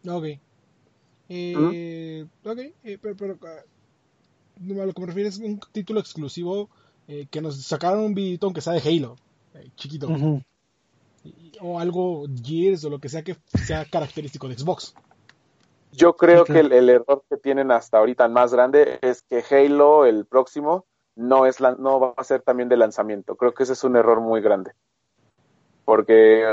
Ok. 0.07 0.39
Eh, 1.35 2.25
Ok, 2.43 2.59
eh, 2.83 2.97
pero, 3.01 3.15
pero, 3.15 3.37
ah, 3.43 3.61
no, 4.59 4.81
a 4.81 4.85
lo 4.85 4.93
que 4.93 5.01
me 5.01 5.07
refiero 5.07 5.29
es 5.29 5.37
un 5.39 5.59
título 5.71 5.99
exclusivo 5.99 6.69
eh, 7.07 7.27
que 7.31 7.41
nos 7.41 7.61
sacaron 7.63 7.99
un 8.03 8.13
videito 8.13 8.45
aunque 8.45 8.61
sea 8.61 8.73
de 8.73 8.79
Halo, 8.87 9.15
eh, 9.55 9.69
chiquito, 9.75 10.07
o 11.61 11.79
algo 11.79 12.25
Gears 12.43 12.83
o 12.85 12.89
lo 12.89 12.99
que 12.99 13.09
sea 13.09 13.23
que 13.23 13.37
sea 13.65 13.85
característico 13.85 14.47
de 14.47 14.57
Xbox. 14.57 14.93
Yo 15.91 16.15
creo 16.15 16.43
que 16.45 16.59
el, 16.59 16.71
el 16.71 16.89
error 16.89 17.23
que 17.29 17.37
tienen 17.37 17.71
hasta 17.71 17.97
ahorita 17.99 18.25
el 18.25 18.31
más 18.31 18.51
grande 18.53 18.99
es 19.01 19.21
que 19.23 19.43
Halo, 19.49 20.05
el 20.05 20.25
próximo, 20.25 20.85
no 21.15 21.45
es 21.45 21.59
la- 21.59 21.75
no 21.75 21.99
va 21.99 22.13
a 22.17 22.23
ser 22.23 22.41
también 22.41 22.67
de 22.69 22.77
lanzamiento. 22.77 23.35
Creo 23.35 23.53
que 23.53 23.63
ese 23.63 23.73
es 23.73 23.83
un 23.83 23.95
error 23.95 24.19
muy 24.21 24.41
grande. 24.41 24.71
Porque 25.85 26.43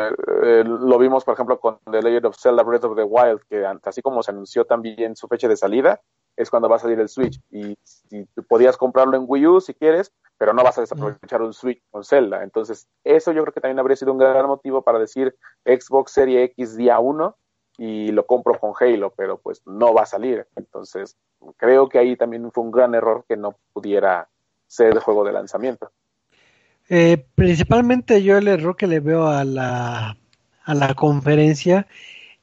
eh, 0.43 0.65
lo 0.65 0.99
vimos, 0.99 1.25
por 1.25 1.35
ejemplo, 1.35 1.61
con 1.61 1.79
The 1.91 2.03
Legend 2.03 2.27
of 2.27 2.37
Zelda 2.37 2.63
Breath 2.63 2.85
of 2.85 2.97
the 2.97 3.05
Wild, 3.05 3.41
que 3.49 3.65
así 3.85 4.03
como 4.03 4.23
se 4.23 4.33
anunció 4.33 4.65
también 4.65 5.15
su 5.15 5.29
fecha 5.29 5.47
de 5.47 5.57
salida, 5.57 6.01
es 6.37 6.51
cuando 6.51 6.69
va 6.69 6.77
a 6.77 6.81
salir 6.81 6.99
el 6.99 7.09
Switch. 7.09 7.41
Y, 7.51 7.77
podías 8.49 8.77
comprarlo 8.77 9.17
en 9.17 9.25
Wii 9.27 9.47
U 9.47 9.61
si 9.61 9.75
quieres, 9.75 10.13
pero 10.39 10.53
no 10.53 10.65
vas 10.65 10.79
a 10.79 10.81
desaprovechar 10.81 11.43
un 11.43 11.53
Switch 11.53 11.83
con 11.91 12.05
Zelda. 12.05 12.43
Entonces, 12.43 12.89
eso 13.05 13.33
yo 13.33 13.43
creo 13.43 13.53
que 13.53 13.61
también 13.61 13.79
habría 13.79 13.97
sido 13.97 14.13
un 14.13 14.19
gran 14.19 14.47
motivo 14.47 14.83
para 14.83 14.99
decir 14.99 15.37
Xbox 15.65 16.13
Serie 16.13 16.43
X 16.45 16.77
día 16.77 16.99
1 16.99 17.37
y 17.79 18.13
lo 18.13 18.27
compro 18.27 18.59
con 18.59 18.73
Halo, 18.79 19.13
pero 19.17 19.39
pues 19.39 19.63
no 19.67 19.95
va 19.95 20.03
a 20.03 20.07
salir. 20.07 20.47
Entonces, 20.57 21.17
creo 21.57 21.89
que 21.89 21.99
ahí 21.99 22.17
también 22.17 22.51
fue 22.53 22.65
un 22.65 22.71
gran 22.71 22.95
error 22.95 23.25
que 23.29 23.37
no 23.37 23.57
pudiera 23.73 24.29
ser 24.67 24.93
el 24.93 25.01
juego 25.01 25.25
de 25.25 25.33
lanzamiento. 25.33 25.91
Eh, 26.91 27.25
principalmente 27.37 28.23
yo 28.23 28.37
el 28.39 28.49
error 28.49 28.77
que 28.77 28.87
le 28.89 29.01
veo 29.01 29.29
a 29.29 29.45
la, 29.45 30.17
a 30.65 30.75
la 30.75 30.95
conferencia 30.95 31.87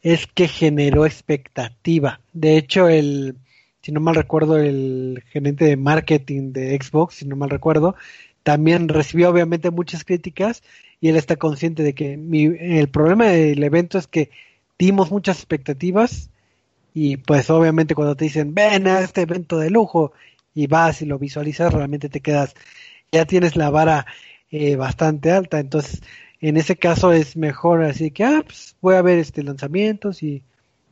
es 0.01 0.27
que 0.27 0.47
generó 0.47 1.05
expectativa. 1.05 2.21
De 2.33 2.57
hecho, 2.57 2.89
el, 2.89 3.37
si 3.81 3.91
no 3.91 4.01
mal 4.01 4.15
recuerdo, 4.15 4.57
el 4.57 5.23
gerente 5.31 5.65
de 5.65 5.77
marketing 5.77 6.53
de 6.53 6.77
Xbox, 6.81 7.15
si 7.15 7.27
no 7.27 7.35
mal 7.37 7.49
recuerdo, 7.51 7.95
también 8.43 8.89
recibió 8.89 9.29
obviamente 9.31 9.71
muchas 9.71 10.05
críticas 10.05 10.63
y 11.01 11.09
él 11.09 11.17
está 11.17 11.35
consciente 11.37 11.83
de 11.83 11.93
que 11.95 12.17
mi- 12.17 12.45
el 12.59 12.89
problema 12.89 13.27
del 13.27 13.63
evento 13.63 13.97
es 13.99 14.07
que 14.07 14.31
dimos 14.79 15.11
muchas 15.11 15.37
expectativas 15.37 16.29
y 16.93 17.17
pues 17.17 17.49
obviamente 17.49 17.95
cuando 17.95 18.15
te 18.15 18.25
dicen 18.25 18.53
ven 18.53 18.87
a 18.87 19.01
este 19.01 19.21
evento 19.21 19.57
de 19.59 19.69
lujo 19.69 20.13
y 20.53 20.67
vas 20.67 21.01
y 21.01 21.05
lo 21.05 21.19
visualizas 21.19 21.73
realmente 21.73 22.09
te 22.09 22.21
quedas 22.21 22.55
ya 23.11 23.25
tienes 23.25 23.55
la 23.55 23.69
vara 23.69 24.05
eh, 24.51 24.75
bastante 24.75 25.31
alta. 25.31 25.59
Entonces 25.59 26.01
en 26.41 26.57
ese 26.57 26.75
caso 26.75 27.13
es 27.13 27.35
mejor 27.35 27.83
así 27.83 28.11
que 28.11 28.23
ah 28.23 28.43
pues 28.45 28.75
voy 28.81 28.95
a 28.95 29.01
ver 29.01 29.19
este 29.19 29.43
lanzamientos 29.43 30.23
y 30.23 30.43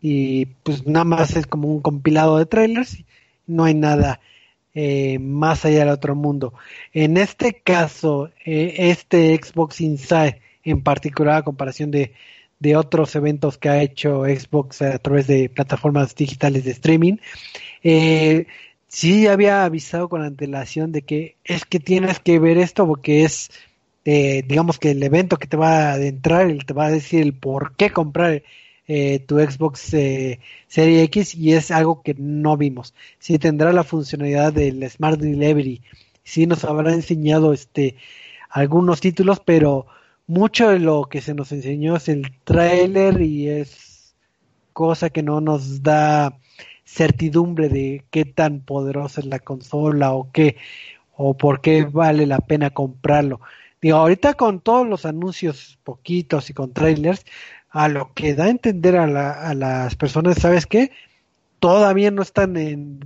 y 0.02 0.46
pues 0.64 0.86
nada 0.88 1.06
más 1.06 1.36
es 1.36 1.48
como 1.48 1.68
un 1.68 1.82
compilado 1.82 2.38
de 2.38 2.46
trailers 2.46 3.04
no 3.48 3.64
hay 3.64 3.74
nada 3.76 4.20
eh, 4.74 5.20
más 5.20 5.64
allá 5.66 5.80
del 5.80 5.90
otro 5.90 6.16
mundo. 6.16 6.54
En 6.94 7.18
este 7.18 7.54
caso 7.62 8.32
eh, 8.46 8.76
este 8.78 9.40
Xbox 9.42 9.82
Inside 9.82 10.42
en 10.64 10.82
particular 10.84 11.38
a 11.38 11.44
comparación 11.44 11.92
de 11.92 12.14
de 12.60 12.76
otros 12.76 13.16
eventos 13.16 13.58
que 13.58 13.70
ha 13.70 13.82
hecho 13.82 14.24
Xbox 14.24 14.82
a 14.82 14.98
través 15.00 15.28
de 15.28 15.50
plataformas 15.50 16.16
digitales 16.16 16.64
de 16.66 16.72
streaming, 16.72 17.18
eh, 17.84 18.48
sí 18.88 19.28
había 19.28 19.66
avisado 19.66 20.10
con 20.10 20.22
antelación 20.24 20.92
de 20.92 21.02
que 21.04 21.36
es 21.44 21.66
que 21.66 21.80
tienes 21.80 22.20
que 22.20 22.40
ver 22.40 22.58
esto 22.58 22.88
porque 22.88 23.24
es, 23.24 23.52
eh, 24.06 24.44
digamos 24.48 24.80
que 24.80 24.92
el 24.92 25.04
evento 25.04 25.38
que 25.38 25.48
te 25.48 25.58
va 25.58 25.90
a 25.90 25.94
adentrar, 25.94 26.52
te 26.66 26.74
va 26.74 26.86
a 26.88 26.92
decir 26.92 27.22
el 27.22 27.34
por 27.34 27.76
qué 27.76 27.92
comprar 27.92 28.44
eh, 28.88 29.20
tu 29.20 29.40
Xbox 29.40 29.94
eh, 29.94 30.40
Serie 30.68 31.04
X 31.04 31.36
y 31.36 31.54
es 31.54 31.72
algo 31.72 32.02
que 32.04 32.16
no 32.18 32.58
vimos. 32.58 32.94
Sí 33.20 33.40
tendrá 33.40 33.74
la 33.74 33.84
funcionalidad 33.84 34.54
del 34.54 34.90
Smart 34.90 35.20
Delivery, 35.20 35.82
sí 36.24 36.46
nos 36.48 36.64
habrá 36.66 36.94
enseñado 36.94 37.54
este 37.54 37.96
algunos 38.50 39.02
títulos, 39.02 39.42
pero 39.44 39.88
mucho 40.28 40.70
de 40.70 40.80
lo 40.80 41.06
que 41.10 41.22
se 41.22 41.34
nos 41.34 41.52
enseñó 41.52 41.98
es 41.98 42.10
el 42.10 42.32
tráiler 42.44 43.22
y 43.22 43.50
es 43.50 44.16
cosa 44.74 45.10
que 45.10 45.24
no 45.24 45.42
nos 45.42 45.84
da 45.84 46.38
certidumbre 46.86 47.70
de 47.70 48.06
qué 48.12 48.26
tan 48.26 48.62
poderosa 48.62 49.22
es 49.22 49.28
la 49.28 49.40
consola 49.40 50.14
o 50.14 50.32
qué 50.32 50.58
o 51.16 51.36
por 51.38 51.62
qué 51.62 51.84
vale 51.86 52.26
la 52.28 52.40
pena 52.40 52.72
comprarlo. 52.72 53.42
Digo, 53.82 53.98
ahorita 53.98 54.34
con 54.36 54.62
todos 54.62 54.88
los 54.88 55.06
anuncios 55.06 55.80
poquitos 55.84 56.50
y 56.50 56.54
con 56.54 56.74
trailers, 56.74 57.26
a 57.70 57.88
lo 57.90 58.14
que 58.14 58.36
da 58.36 58.46
a 58.46 58.50
entender 58.50 58.98
a, 58.98 59.08
la- 59.08 59.32
a 59.34 59.54
las 59.54 59.96
personas, 59.96 60.38
¿sabes 60.40 60.66
qué? 60.66 60.92
Todavía 61.60 62.12
no 62.12 62.22
están 62.22 62.58
en 62.58 63.00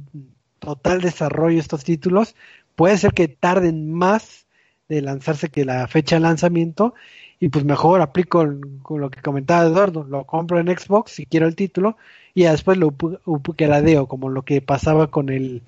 total 0.60 1.02
desarrollo 1.02 1.60
estos 1.60 1.84
títulos. 1.84 2.36
Puede 2.76 2.98
ser 2.98 3.14
que 3.14 3.28
tarden 3.28 3.94
más 3.94 4.48
de 4.90 5.02
lanzarse 5.02 5.50
que 5.50 5.66
la 5.66 5.88
fecha 5.88 6.16
de 6.16 6.22
lanzamiento 6.22 6.94
y 7.40 7.50
pues 7.50 7.64
mejor 7.66 8.02
aplico 8.02 8.46
con 8.82 9.02
lo 9.02 9.10
que 9.10 9.22
comentaba 9.22 9.68
Eduardo, 9.68 10.04
lo 10.04 10.26
compro 10.26 10.60
en 10.60 10.68
Xbox 10.68 11.12
si 11.14 11.26
quiero 11.26 11.48
el 11.48 11.56
título 11.56 11.96
y 12.40 12.44
después 12.44 12.78
lo 12.78 12.88
upgradeo 12.88 14.08
como 14.08 14.30
lo 14.30 14.44
que 14.44 14.62
pasaba 14.62 15.12
con 15.12 15.28
el 15.28 15.62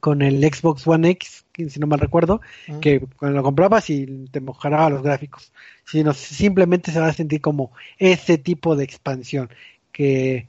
con 0.00 0.22
el 0.22 0.42
Xbox 0.42 0.86
One 0.86 1.10
X, 1.10 1.44
si 1.52 1.78
no 1.78 1.86
mal 1.86 2.00
recuerdo, 2.00 2.40
que 2.80 3.00
cuando 3.18 3.36
lo 3.36 3.42
comprabas 3.42 3.90
y 3.90 4.06
te 4.30 4.40
mejoraba 4.40 4.88
los 4.88 5.02
gráficos, 5.02 5.52
sino 5.84 6.14
simplemente 6.14 6.90
se 6.90 7.00
va 7.00 7.08
a 7.08 7.12
sentir 7.12 7.42
como 7.42 7.72
ese 7.98 8.38
tipo 8.38 8.76
de 8.76 8.84
expansión, 8.84 9.50
que, 9.92 10.48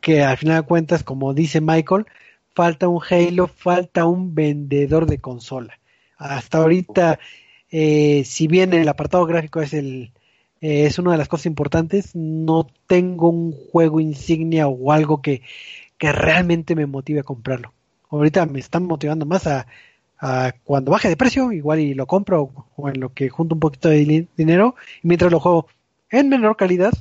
que 0.00 0.22
al 0.22 0.36
final 0.36 0.62
de 0.62 0.68
cuentas, 0.68 1.02
como 1.02 1.34
dice 1.34 1.60
Michael, 1.60 2.06
falta 2.54 2.86
un 2.86 3.02
Halo, 3.10 3.48
falta 3.48 4.06
un 4.06 4.32
vendedor 4.36 5.06
de 5.06 5.18
consola. 5.18 5.76
Hasta 6.16 6.58
ahorita, 6.58 7.18
eh, 7.68 8.22
si 8.24 8.46
bien 8.46 8.72
el 8.72 8.86
apartado 8.86 9.26
gráfico 9.26 9.60
es 9.60 9.74
el 9.74 10.12
eh, 10.60 10.86
es 10.86 10.98
una 10.98 11.12
de 11.12 11.18
las 11.18 11.28
cosas 11.28 11.46
importantes, 11.46 12.14
no 12.14 12.66
tengo 12.86 13.28
un 13.28 13.52
juego 13.52 14.00
insignia 14.00 14.68
o 14.68 14.92
algo 14.92 15.22
que, 15.22 15.42
que 15.98 16.12
realmente 16.12 16.74
me 16.74 16.86
motive 16.86 17.20
a 17.20 17.24
comprarlo. 17.24 17.72
Ahorita 18.10 18.46
me 18.46 18.60
están 18.60 18.84
motivando 18.84 19.26
más 19.26 19.46
a, 19.46 19.66
cuando 20.64 20.90
baje 20.90 21.08
de 21.08 21.18
precio, 21.18 21.52
igual 21.52 21.80
y 21.80 21.92
lo 21.92 22.06
compro 22.06 22.50
o 22.76 22.88
en 22.88 22.98
lo 22.98 23.12
que 23.12 23.28
junto 23.28 23.54
un 23.54 23.60
poquito 23.60 23.90
de 23.90 24.26
dinero 24.36 24.74
y 25.02 25.08
mientras 25.08 25.30
lo 25.30 25.38
juego 25.38 25.66
en 26.08 26.30
menor 26.30 26.56
calidad, 26.56 26.92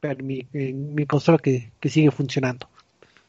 pero 0.00 0.22
mi, 0.22 0.46
en 0.52 0.94
mi 0.94 1.04
consola 1.04 1.38
que, 1.38 1.72
que 1.80 1.88
sigue 1.88 2.12
funcionando. 2.12 2.68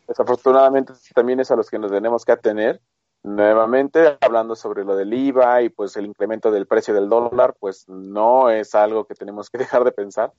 Desafortunadamente 0.08 0.94
también 1.16 1.40
es 1.40 1.50
a 1.50 1.56
los 1.56 1.70
que 1.70 1.80
nos 1.80 1.92
tenemos 1.92 2.24
que 2.24 2.34
atener. 2.34 2.80
Nuevamente, 3.26 4.20
hablando 4.22 4.56
sobre 4.56 4.84
lo 4.84 4.96
del 4.96 5.12
IVA 5.12 5.64
y 5.64 5.70
pues 5.70 5.98
el 5.98 6.06
incremento 6.06 6.52
del 6.52 6.68
precio 6.68 6.94
del 6.94 7.10
dólar, 7.10 7.56
pues 7.60 7.90
no 7.90 8.52
es 8.52 8.76
algo 8.76 9.06
que 9.06 9.16
tenemos 9.16 9.50
que 9.50 9.58
dejar 9.58 9.84
de 9.84 9.92
pensar. 9.92 10.32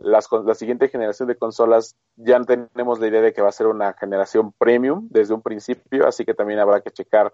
Las, 0.00 0.26
la 0.44 0.56
siguiente 0.56 0.88
generación 0.88 1.28
de 1.28 1.36
consolas 1.36 1.94
ya 2.16 2.40
tenemos 2.42 2.98
la 2.98 3.06
idea 3.06 3.20
de 3.20 3.32
que 3.32 3.42
va 3.42 3.50
a 3.50 3.52
ser 3.52 3.68
una 3.68 3.92
generación 3.92 4.50
premium 4.58 5.06
desde 5.08 5.34
un 5.34 5.42
principio, 5.42 6.08
así 6.08 6.24
que 6.24 6.34
también 6.34 6.58
habrá 6.58 6.80
que 6.80 6.90
checar 6.90 7.32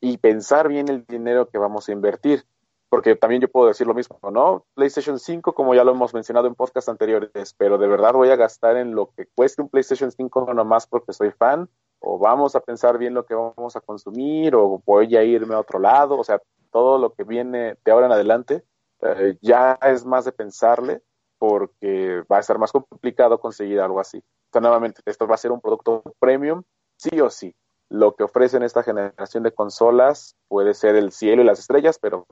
y 0.00 0.18
pensar 0.18 0.68
bien 0.68 0.88
el 0.88 1.04
dinero 1.04 1.48
que 1.48 1.58
vamos 1.58 1.88
a 1.88 1.92
invertir. 1.92 2.44
Porque 2.88 3.16
también 3.16 3.42
yo 3.42 3.48
puedo 3.48 3.66
decir 3.66 3.88
lo 3.88 3.94
mismo, 3.94 4.20
¿no? 4.30 4.66
PlayStation 4.74 5.18
5, 5.18 5.52
como 5.52 5.74
ya 5.74 5.82
lo 5.82 5.90
hemos 5.90 6.14
mencionado 6.14 6.46
en 6.46 6.54
podcast 6.54 6.88
anteriores, 6.88 7.56
pero 7.58 7.76
de 7.76 7.88
verdad 7.88 8.12
voy 8.12 8.30
a 8.30 8.36
gastar 8.36 8.76
en 8.76 8.94
lo 8.94 9.10
que 9.16 9.26
cueste 9.34 9.62
un 9.62 9.68
PlayStation 9.68 10.12
5 10.12 10.54
nomás 10.54 10.86
porque 10.86 11.12
soy 11.12 11.32
fan, 11.32 11.68
o 12.04 12.18
vamos 12.18 12.54
a 12.54 12.60
pensar 12.60 12.98
bien 12.98 13.14
lo 13.14 13.24
que 13.24 13.34
vamos 13.34 13.76
a 13.76 13.80
consumir, 13.80 14.54
o 14.54 14.82
voy 14.84 15.16
a 15.16 15.22
irme 15.24 15.54
a 15.54 15.60
otro 15.60 15.78
lado, 15.78 16.18
o 16.18 16.24
sea, 16.24 16.40
todo 16.70 16.98
lo 16.98 17.12
que 17.12 17.24
viene 17.24 17.76
de 17.84 17.92
ahora 17.92 18.06
en 18.06 18.12
adelante 18.12 18.64
eh, 19.00 19.36
ya 19.40 19.78
es 19.82 20.04
más 20.04 20.24
de 20.24 20.32
pensarle, 20.32 21.02
porque 21.38 22.22
va 22.30 22.38
a 22.38 22.42
ser 22.42 22.58
más 22.58 22.72
complicado 22.72 23.38
conseguir 23.38 23.80
algo 23.80 24.00
así. 24.00 24.22
Sea, 24.52 24.60
nuevamente, 24.60 25.00
esto 25.04 25.26
va 25.26 25.34
a 25.34 25.38
ser 25.38 25.52
un 25.52 25.60
producto 25.60 26.02
premium, 26.18 26.62
sí 26.96 27.20
o 27.20 27.30
sí. 27.30 27.54
Lo 27.90 28.14
que 28.14 28.24
ofrecen 28.24 28.62
esta 28.62 28.82
generación 28.82 29.42
de 29.42 29.52
consolas 29.52 30.36
puede 30.48 30.74
ser 30.74 30.96
el 30.96 31.12
cielo 31.12 31.42
y 31.42 31.44
las 31.44 31.58
estrellas, 31.58 31.98
pero 32.00 32.26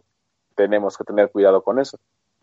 tenemos 0.55 0.97
que 0.97 1.05
tener 1.05 1.31
cuidado 1.31 1.63
con 1.63 1.79
eso. 1.79 1.99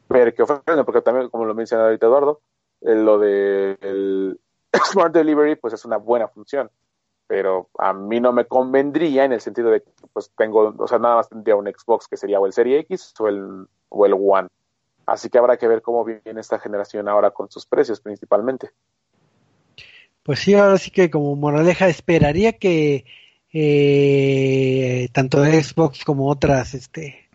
Ver 0.10 0.34
qué 0.34 0.44
ofrecen, 0.44 0.86
porque 0.86 1.02
también, 1.02 1.30
como 1.30 1.46
lo 1.46 1.56
menciona 1.56 1.86
ahorita 1.86 2.06
Eduardo, 2.06 2.42
eh, 2.82 2.96
lo 2.96 3.20
de 3.20 3.78
el 3.82 4.40
Smart 4.92 5.14
Delivery, 5.14 5.56
pues 5.56 5.74
es 5.74 5.86
una 5.86 5.98
buena 5.98 6.28
función. 6.28 6.70
Pero 7.30 7.70
a 7.78 7.94
mí 7.94 8.20
no 8.20 8.34
me 8.34 8.46
convendría 8.46 9.24
en 9.24 9.34
el 9.34 9.40
sentido 9.40 9.70
de 9.70 9.84
que 9.84 9.92
pues 10.12 10.32
tengo, 10.36 10.74
o 10.76 10.88
sea, 10.88 10.98
nada 10.98 11.18
más 11.18 11.30
tendría 11.30 11.56
un 11.56 11.68
Xbox 11.68 12.08
que 12.08 12.18
sería 12.18 12.40
o 12.40 12.48
el 12.48 12.54
Serie 12.54 12.80
X 12.80 13.14
o 13.20 13.28
el, 13.28 13.68
o 13.90 14.06
el 14.08 14.14
One. 14.14 14.48
Así 15.06 15.30
que 15.30 15.38
habrá 15.38 15.56
que 15.58 15.68
ver 15.68 15.84
cómo 15.84 16.04
viene 16.04 16.42
esta 16.42 16.58
generación 16.58 17.08
ahora 17.08 17.30
con 17.30 17.52
sus 17.52 17.68
precios 17.68 18.02
principalmente. 18.02 18.72
Pues 20.24 20.40
sí, 20.40 20.56
ahora 20.56 20.80
sí 20.80 20.90
que 20.90 21.12
como 21.12 21.36
moraleja 21.36 21.88
esperaría 21.88 22.54
que 22.54 23.06
eh, 23.54 25.08
tanto 25.12 25.46
Xbox 25.46 26.04
como 26.04 26.30
otras, 26.30 26.74
este, 26.74 27.30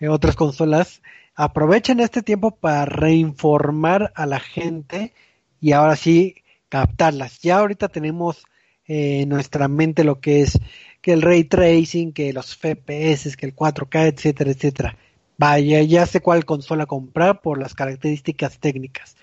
eh, 0.00 0.08
otras 0.08 0.36
consolas 0.36 1.00
aprovechen 1.34 2.00
este 2.00 2.20
tiempo 2.22 2.50
para 2.50 2.84
reinformar 2.84 4.12
a 4.14 4.26
la 4.26 4.38
gente 4.38 5.14
y 5.62 5.72
ahora 5.72 5.96
sí 5.96 6.36
captarlas. 6.68 7.40
Ya 7.40 7.58
ahorita 7.58 7.88
tenemos 7.88 8.44
eh, 8.90 9.20
en 9.20 9.28
nuestra 9.28 9.68
mente 9.68 10.02
lo 10.02 10.20
que 10.20 10.40
es 10.40 10.58
que 11.00 11.12
el 11.12 11.22
ray 11.22 11.44
tracing, 11.44 12.12
que 12.12 12.32
los 12.32 12.56
FPS, 12.56 13.36
que 13.36 13.46
el 13.46 13.54
4K, 13.54 14.12
etcétera, 14.12 14.50
etcétera. 14.50 14.96
Vaya, 15.38 15.80
ya 15.82 16.06
sé 16.06 16.20
cuál 16.20 16.44
consola 16.44 16.86
comprar 16.86 17.40
por 17.40 17.60
las 17.60 17.74
características 17.74 18.58
técnicas. 18.58 19.16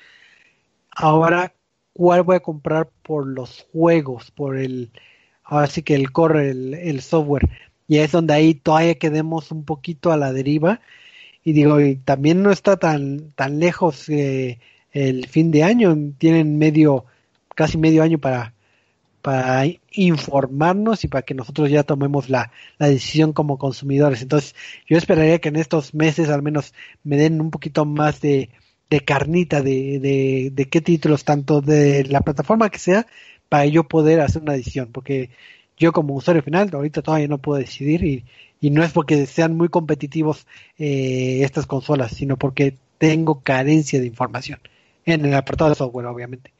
Ahora, 0.89 1.53
¿cuál 1.91 2.23
voy 2.23 2.37
a 2.37 2.39
comprar 2.39 2.89
por 3.03 3.27
los 3.27 3.67
juegos? 3.73 4.31
Por 4.31 4.57
el, 4.57 4.91
ahora 5.43 5.67
sí 5.67 5.83
que 5.83 5.95
el 5.95 6.13
core, 6.13 6.49
el, 6.51 6.73
el 6.73 7.01
software. 7.01 7.49
Y 7.87 7.97
es 7.97 8.13
donde 8.13 8.35
ahí 8.35 8.53
todavía 8.53 8.95
quedemos 8.95 9.51
un 9.51 9.65
poquito 9.65 10.13
a 10.13 10.17
la 10.17 10.31
deriva. 10.31 10.79
Y 11.43 11.51
digo, 11.51 11.81
y 11.81 11.97
también 11.97 12.41
no 12.41 12.51
está 12.51 12.77
tan, 12.77 13.31
tan 13.31 13.59
lejos 13.59 14.07
eh, 14.07 14.59
el 14.93 15.27
fin 15.27 15.51
de 15.51 15.63
año. 15.63 15.95
Tienen 16.17 16.57
medio, 16.57 17.05
casi 17.53 17.77
medio 17.77 18.01
año 18.03 18.17
para, 18.17 18.53
para 19.27 19.65
informarnos 19.91 21.03
y 21.03 21.09
para 21.09 21.21
que 21.23 21.33
nosotros 21.33 21.69
ya 21.69 21.83
tomemos 21.83 22.29
la, 22.29 22.53
la 22.77 22.87
decisión 22.87 23.33
como 23.33 23.57
consumidores. 23.57 24.21
Entonces, 24.21 24.55
yo 24.87 24.97
esperaría 24.97 25.39
que 25.39 25.49
en 25.49 25.57
estos 25.57 25.93
meses 25.93 26.29
al 26.29 26.41
menos 26.41 26.73
me 27.03 27.17
den 27.17 27.41
un 27.41 27.51
poquito 27.51 27.83
más 27.83 28.21
de, 28.21 28.49
de 28.89 29.01
carnita 29.01 29.61
de, 29.61 30.49
de, 30.55 30.69
qué 30.69 30.79
títulos, 30.79 31.25
tanto 31.25 31.59
de 31.59 32.05
la 32.05 32.21
plataforma 32.21 32.69
que 32.69 32.79
sea, 32.79 33.05
para 33.49 33.65
yo 33.65 33.83
poder 33.89 34.21
hacer 34.21 34.43
una 34.43 34.53
decisión. 34.53 34.93
Porque 34.93 35.29
yo 35.75 35.91
como 35.91 36.15
usuario 36.15 36.41
final 36.41 36.69
ahorita 36.71 37.01
todavía 37.01 37.27
no 37.27 37.39
puedo 37.39 37.59
decidir 37.59 38.05
y, 38.05 38.23
y 38.61 38.69
no 38.69 38.81
es 38.81 38.93
porque 38.93 39.25
sean 39.25 39.57
muy 39.57 39.67
competitivos 39.67 40.47
eh, 40.77 41.39
estas 41.43 41.65
consolas, 41.65 42.13
sino 42.13 42.37
porque 42.37 42.77
tengo 42.97 43.41
carencia 43.41 43.99
de 43.99 44.05
información 44.07 44.59
en 45.05 45.25
el 45.25 45.33
apartado 45.33 45.71
de 45.71 45.75
software, 45.75 46.05
obviamente. 46.05 46.53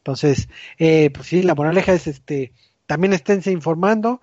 Entonces, 0.00 0.48
eh, 0.78 1.10
pues 1.10 1.26
sí, 1.28 1.42
la 1.42 1.54
moraleja 1.54 1.92
es 1.92 2.06
este, 2.06 2.52
también 2.86 3.12
esténse 3.12 3.52
informando 3.52 4.20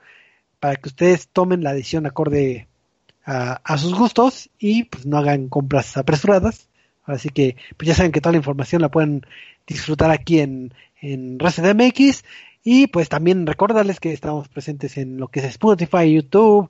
para 0.60 0.76
que 0.76 0.90
ustedes 0.90 1.30
tomen 1.30 1.64
la 1.64 1.74
decisión 1.74 2.06
acorde 2.06 2.68
a, 3.24 3.78
sus 3.78 3.94
gustos 3.94 4.50
y 4.58 4.86
pues 4.86 5.06
no 5.06 5.18
hagan 5.18 5.50
compras 5.50 5.98
apresuradas. 5.98 6.70
Así 7.06 7.30
que 7.30 7.58
pues 7.76 7.88
ya 7.88 7.94
saben 7.94 8.12
que 8.12 8.22
toda 8.22 8.32
la 8.32 8.38
información 8.38 8.82
la 8.82 8.90
pueden 8.90 9.26
disfrutar 9.66 10.12
aquí 10.12 10.40
en, 10.40 10.74
en 11.02 11.38
Resident 11.38 11.80
MX 11.80 12.24
y 12.64 12.88
pues 12.88 13.10
también 13.10 13.46
recordarles 13.46 14.00
que 14.00 14.14
estamos 14.14 14.48
presentes 14.48 14.98
en 14.98 15.18
lo 15.18 15.28
que 15.28 15.42
es 15.42 15.46
Spotify, 15.46 16.12
YouTube, 16.14 16.70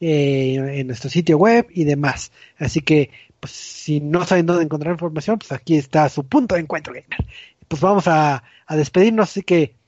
eh, 0.00 0.80
en 0.80 0.88
nuestro 0.88 1.08
sitio 1.08 1.38
web 1.38 1.66
y 1.70 1.84
demás. 1.84 2.32
Así 2.58 2.80
que 2.80 3.10
pues 3.38 3.52
si 3.52 4.00
no 4.00 4.24
saben 4.24 4.46
dónde 4.46 4.64
encontrar 4.64 4.92
información, 4.92 5.38
pues 5.38 5.50
aquí 5.52 5.76
está 5.76 6.08
su 6.08 6.24
punto 6.24 6.54
de 6.54 6.60
encuentro 6.60 6.92
gamer. 6.92 7.26
Pues 7.72 7.80
vamos 7.80 8.06
a, 8.06 8.44
a 8.66 8.76
despedirnos, 8.76 9.30
así 9.30 9.42
que 9.42 9.78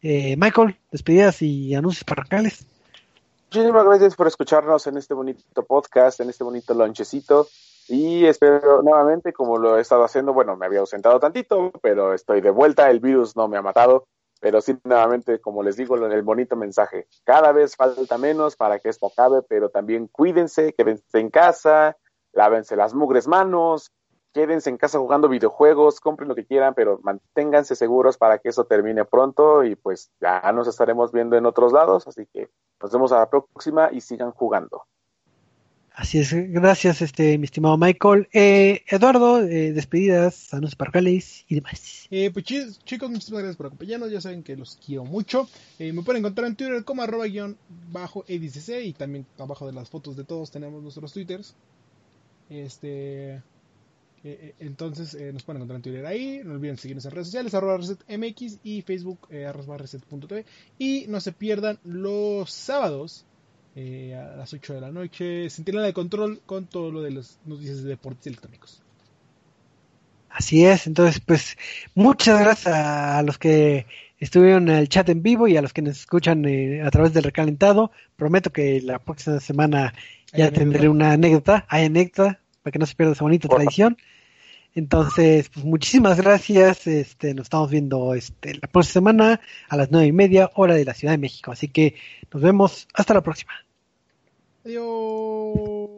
eh, 0.00 0.34
Michael, 0.38 0.78
despedidas 0.90 1.42
y 1.42 1.74
anuncios 1.74 2.02
parroquiales. 2.02 2.66
Muchísimas 3.52 3.84
gracias 3.84 4.16
por 4.16 4.28
escucharnos 4.28 4.86
en 4.86 4.96
este 4.96 5.12
bonito 5.12 5.62
podcast, 5.66 6.20
en 6.20 6.30
este 6.30 6.42
bonito 6.42 6.72
lonchecito. 6.72 7.46
Y 7.86 8.24
espero 8.24 8.80
nuevamente, 8.80 9.34
como 9.34 9.58
lo 9.58 9.76
he 9.76 9.82
estado 9.82 10.04
haciendo, 10.04 10.32
bueno, 10.32 10.56
me 10.56 10.64
había 10.64 10.80
ausentado 10.80 11.20
tantito, 11.20 11.70
pero 11.82 12.14
estoy 12.14 12.40
de 12.40 12.48
vuelta, 12.48 12.88
el 12.88 12.98
virus 12.98 13.36
no 13.36 13.46
me 13.46 13.58
ha 13.58 13.62
matado, 13.62 14.06
pero 14.40 14.62
sí, 14.62 14.78
nuevamente, 14.84 15.38
como 15.38 15.62
les 15.62 15.76
digo, 15.76 15.96
el 15.96 16.22
bonito 16.22 16.56
mensaje, 16.56 17.08
cada 17.24 17.52
vez 17.52 17.76
falta 17.76 18.16
menos 18.16 18.56
para 18.56 18.78
que 18.78 18.88
esto 18.88 19.08
acabe, 19.08 19.42
pero 19.42 19.68
también 19.68 20.06
cuídense, 20.06 20.72
quédense 20.72 21.20
en 21.20 21.28
casa, 21.28 21.98
lávense 22.32 22.74
las 22.74 22.94
mugres 22.94 23.28
manos, 23.28 23.92
quédense 24.32 24.70
en 24.70 24.76
casa 24.76 24.98
jugando 24.98 25.28
videojuegos, 25.28 26.00
compren 26.00 26.28
lo 26.28 26.34
que 26.34 26.44
quieran, 26.44 26.74
pero 26.74 27.00
manténganse 27.02 27.74
seguros 27.74 28.16
para 28.16 28.38
que 28.38 28.48
eso 28.50 28.64
termine 28.64 29.04
pronto 29.04 29.64
y 29.64 29.74
pues 29.74 30.10
ya 30.20 30.52
nos 30.52 30.68
estaremos 30.68 31.12
viendo 31.12 31.36
en 31.36 31.46
otros 31.46 31.72
lados, 31.72 32.06
así 32.06 32.26
que 32.32 32.48
nos 32.80 32.92
vemos 32.92 33.12
a 33.12 33.18
la 33.18 33.30
próxima 33.30 33.90
y 33.92 34.00
sigan 34.00 34.30
jugando. 34.32 34.84
Así 35.94 36.20
es, 36.20 36.32
gracias, 36.32 37.02
este, 37.02 37.36
mi 37.38 37.46
estimado 37.46 37.76
Michael. 37.76 38.28
Eh, 38.32 38.84
Eduardo, 38.86 39.42
eh, 39.42 39.72
despedidas, 39.72 40.54
anuncios 40.54 40.76
parroquiales 40.76 41.44
y 41.48 41.56
demás. 41.56 42.06
Eh, 42.08 42.30
pues 42.32 42.44
chi- 42.44 42.72
chicos, 42.84 43.10
muchísimas 43.10 43.40
gracias 43.40 43.56
por 43.56 43.66
acompañarnos. 43.66 44.08
Ya 44.08 44.20
saben 44.20 44.44
que 44.44 44.54
los 44.56 44.76
quiero 44.76 45.04
mucho. 45.04 45.48
Eh, 45.80 45.92
me 45.92 46.02
pueden 46.02 46.20
encontrar 46.20 46.46
en 46.46 46.54
Twitter 46.54 46.84
como 46.84 47.02
arroba 47.02 47.24
guion 47.26 47.58
bajo 47.90 48.24
edicc 48.28 48.68
y 48.80 48.92
también 48.92 49.26
abajo 49.40 49.66
de 49.66 49.72
las 49.72 49.90
fotos 49.90 50.16
de 50.16 50.22
todos 50.22 50.52
tenemos 50.52 50.80
nuestros 50.84 51.12
twitters. 51.12 51.56
Este, 52.48 53.42
eh, 54.32 54.38
eh, 54.42 54.54
entonces 54.60 55.14
eh, 55.14 55.32
nos 55.32 55.42
pueden 55.44 55.58
encontrar 55.58 55.76
en 55.76 55.82
Twitter 55.82 56.06
ahí. 56.06 56.40
No 56.44 56.54
olviden 56.54 56.76
seguirnos 56.76 57.04
en 57.04 57.10
redes 57.12 57.28
sociales 57.28 57.54
arroba 57.54 57.76
resetmx 57.78 58.58
y 58.62 58.82
Facebook 58.82 59.26
eh, 59.30 59.46
arroba 59.46 59.76
reset.tv. 59.78 60.44
Y 60.78 61.06
no 61.08 61.20
se 61.20 61.32
pierdan 61.32 61.78
los 61.84 62.50
sábados 62.52 63.26
eh, 63.74 64.14
a 64.14 64.36
las 64.36 64.52
8 64.52 64.74
de 64.74 64.80
la 64.80 64.90
noche. 64.92 65.50
Sentinela 65.50 65.84
de 65.86 65.92
control 65.92 66.40
con 66.46 66.66
todo 66.66 66.90
lo 66.90 67.02
de 67.02 67.12
las 67.12 67.40
noticias 67.44 67.82
de 67.82 67.88
deportes 67.90 68.26
electrónicos. 68.26 68.82
Así 70.30 70.64
es, 70.66 70.86
entonces 70.86 71.20
pues 71.20 71.56
muchas 71.94 72.38
gracias 72.40 72.74
a 72.74 73.22
los 73.22 73.38
que 73.38 73.86
estuvieron 74.18 74.68
en 74.68 74.76
el 74.76 74.88
chat 74.88 75.08
en 75.08 75.22
vivo 75.22 75.48
y 75.48 75.56
a 75.56 75.62
los 75.62 75.72
que 75.72 75.82
nos 75.82 75.98
escuchan 75.98 76.44
eh, 76.44 76.82
a 76.82 76.90
través 76.90 77.12
del 77.14 77.24
recalentado. 77.24 77.90
Prometo 78.16 78.52
que 78.52 78.80
la 78.82 78.98
próxima 78.98 79.40
semana 79.40 79.94
ya 80.34 80.46
Hay 80.46 80.52
tendré 80.52 80.86
anécdota. 80.86 80.90
una 80.90 81.12
anécdota, 81.12 81.66
hay 81.68 81.86
anécdota, 81.86 82.40
para 82.62 82.72
que 82.72 82.78
no 82.78 82.86
se 82.86 82.94
pierda 82.94 83.12
esa 83.14 83.24
bonita 83.24 83.48
tradición. 83.48 83.96
Entonces, 84.74 85.48
pues 85.48 85.64
muchísimas 85.64 86.18
gracias. 86.18 86.86
Este, 86.86 87.34
nos 87.34 87.46
estamos 87.46 87.70
viendo 87.70 88.14
este, 88.14 88.54
la 88.54 88.68
próxima 88.68 88.92
semana 88.92 89.40
a 89.68 89.76
las 89.76 89.90
nueve 89.90 90.06
y 90.06 90.12
media, 90.12 90.50
hora 90.54 90.74
de 90.74 90.84
la 90.84 90.94
Ciudad 90.94 91.12
de 91.12 91.18
México. 91.18 91.50
Así 91.50 91.68
que 91.68 91.94
nos 92.32 92.42
vemos 92.42 92.86
hasta 92.94 93.14
la 93.14 93.22
próxima. 93.22 93.52
Adiós. 94.64 95.97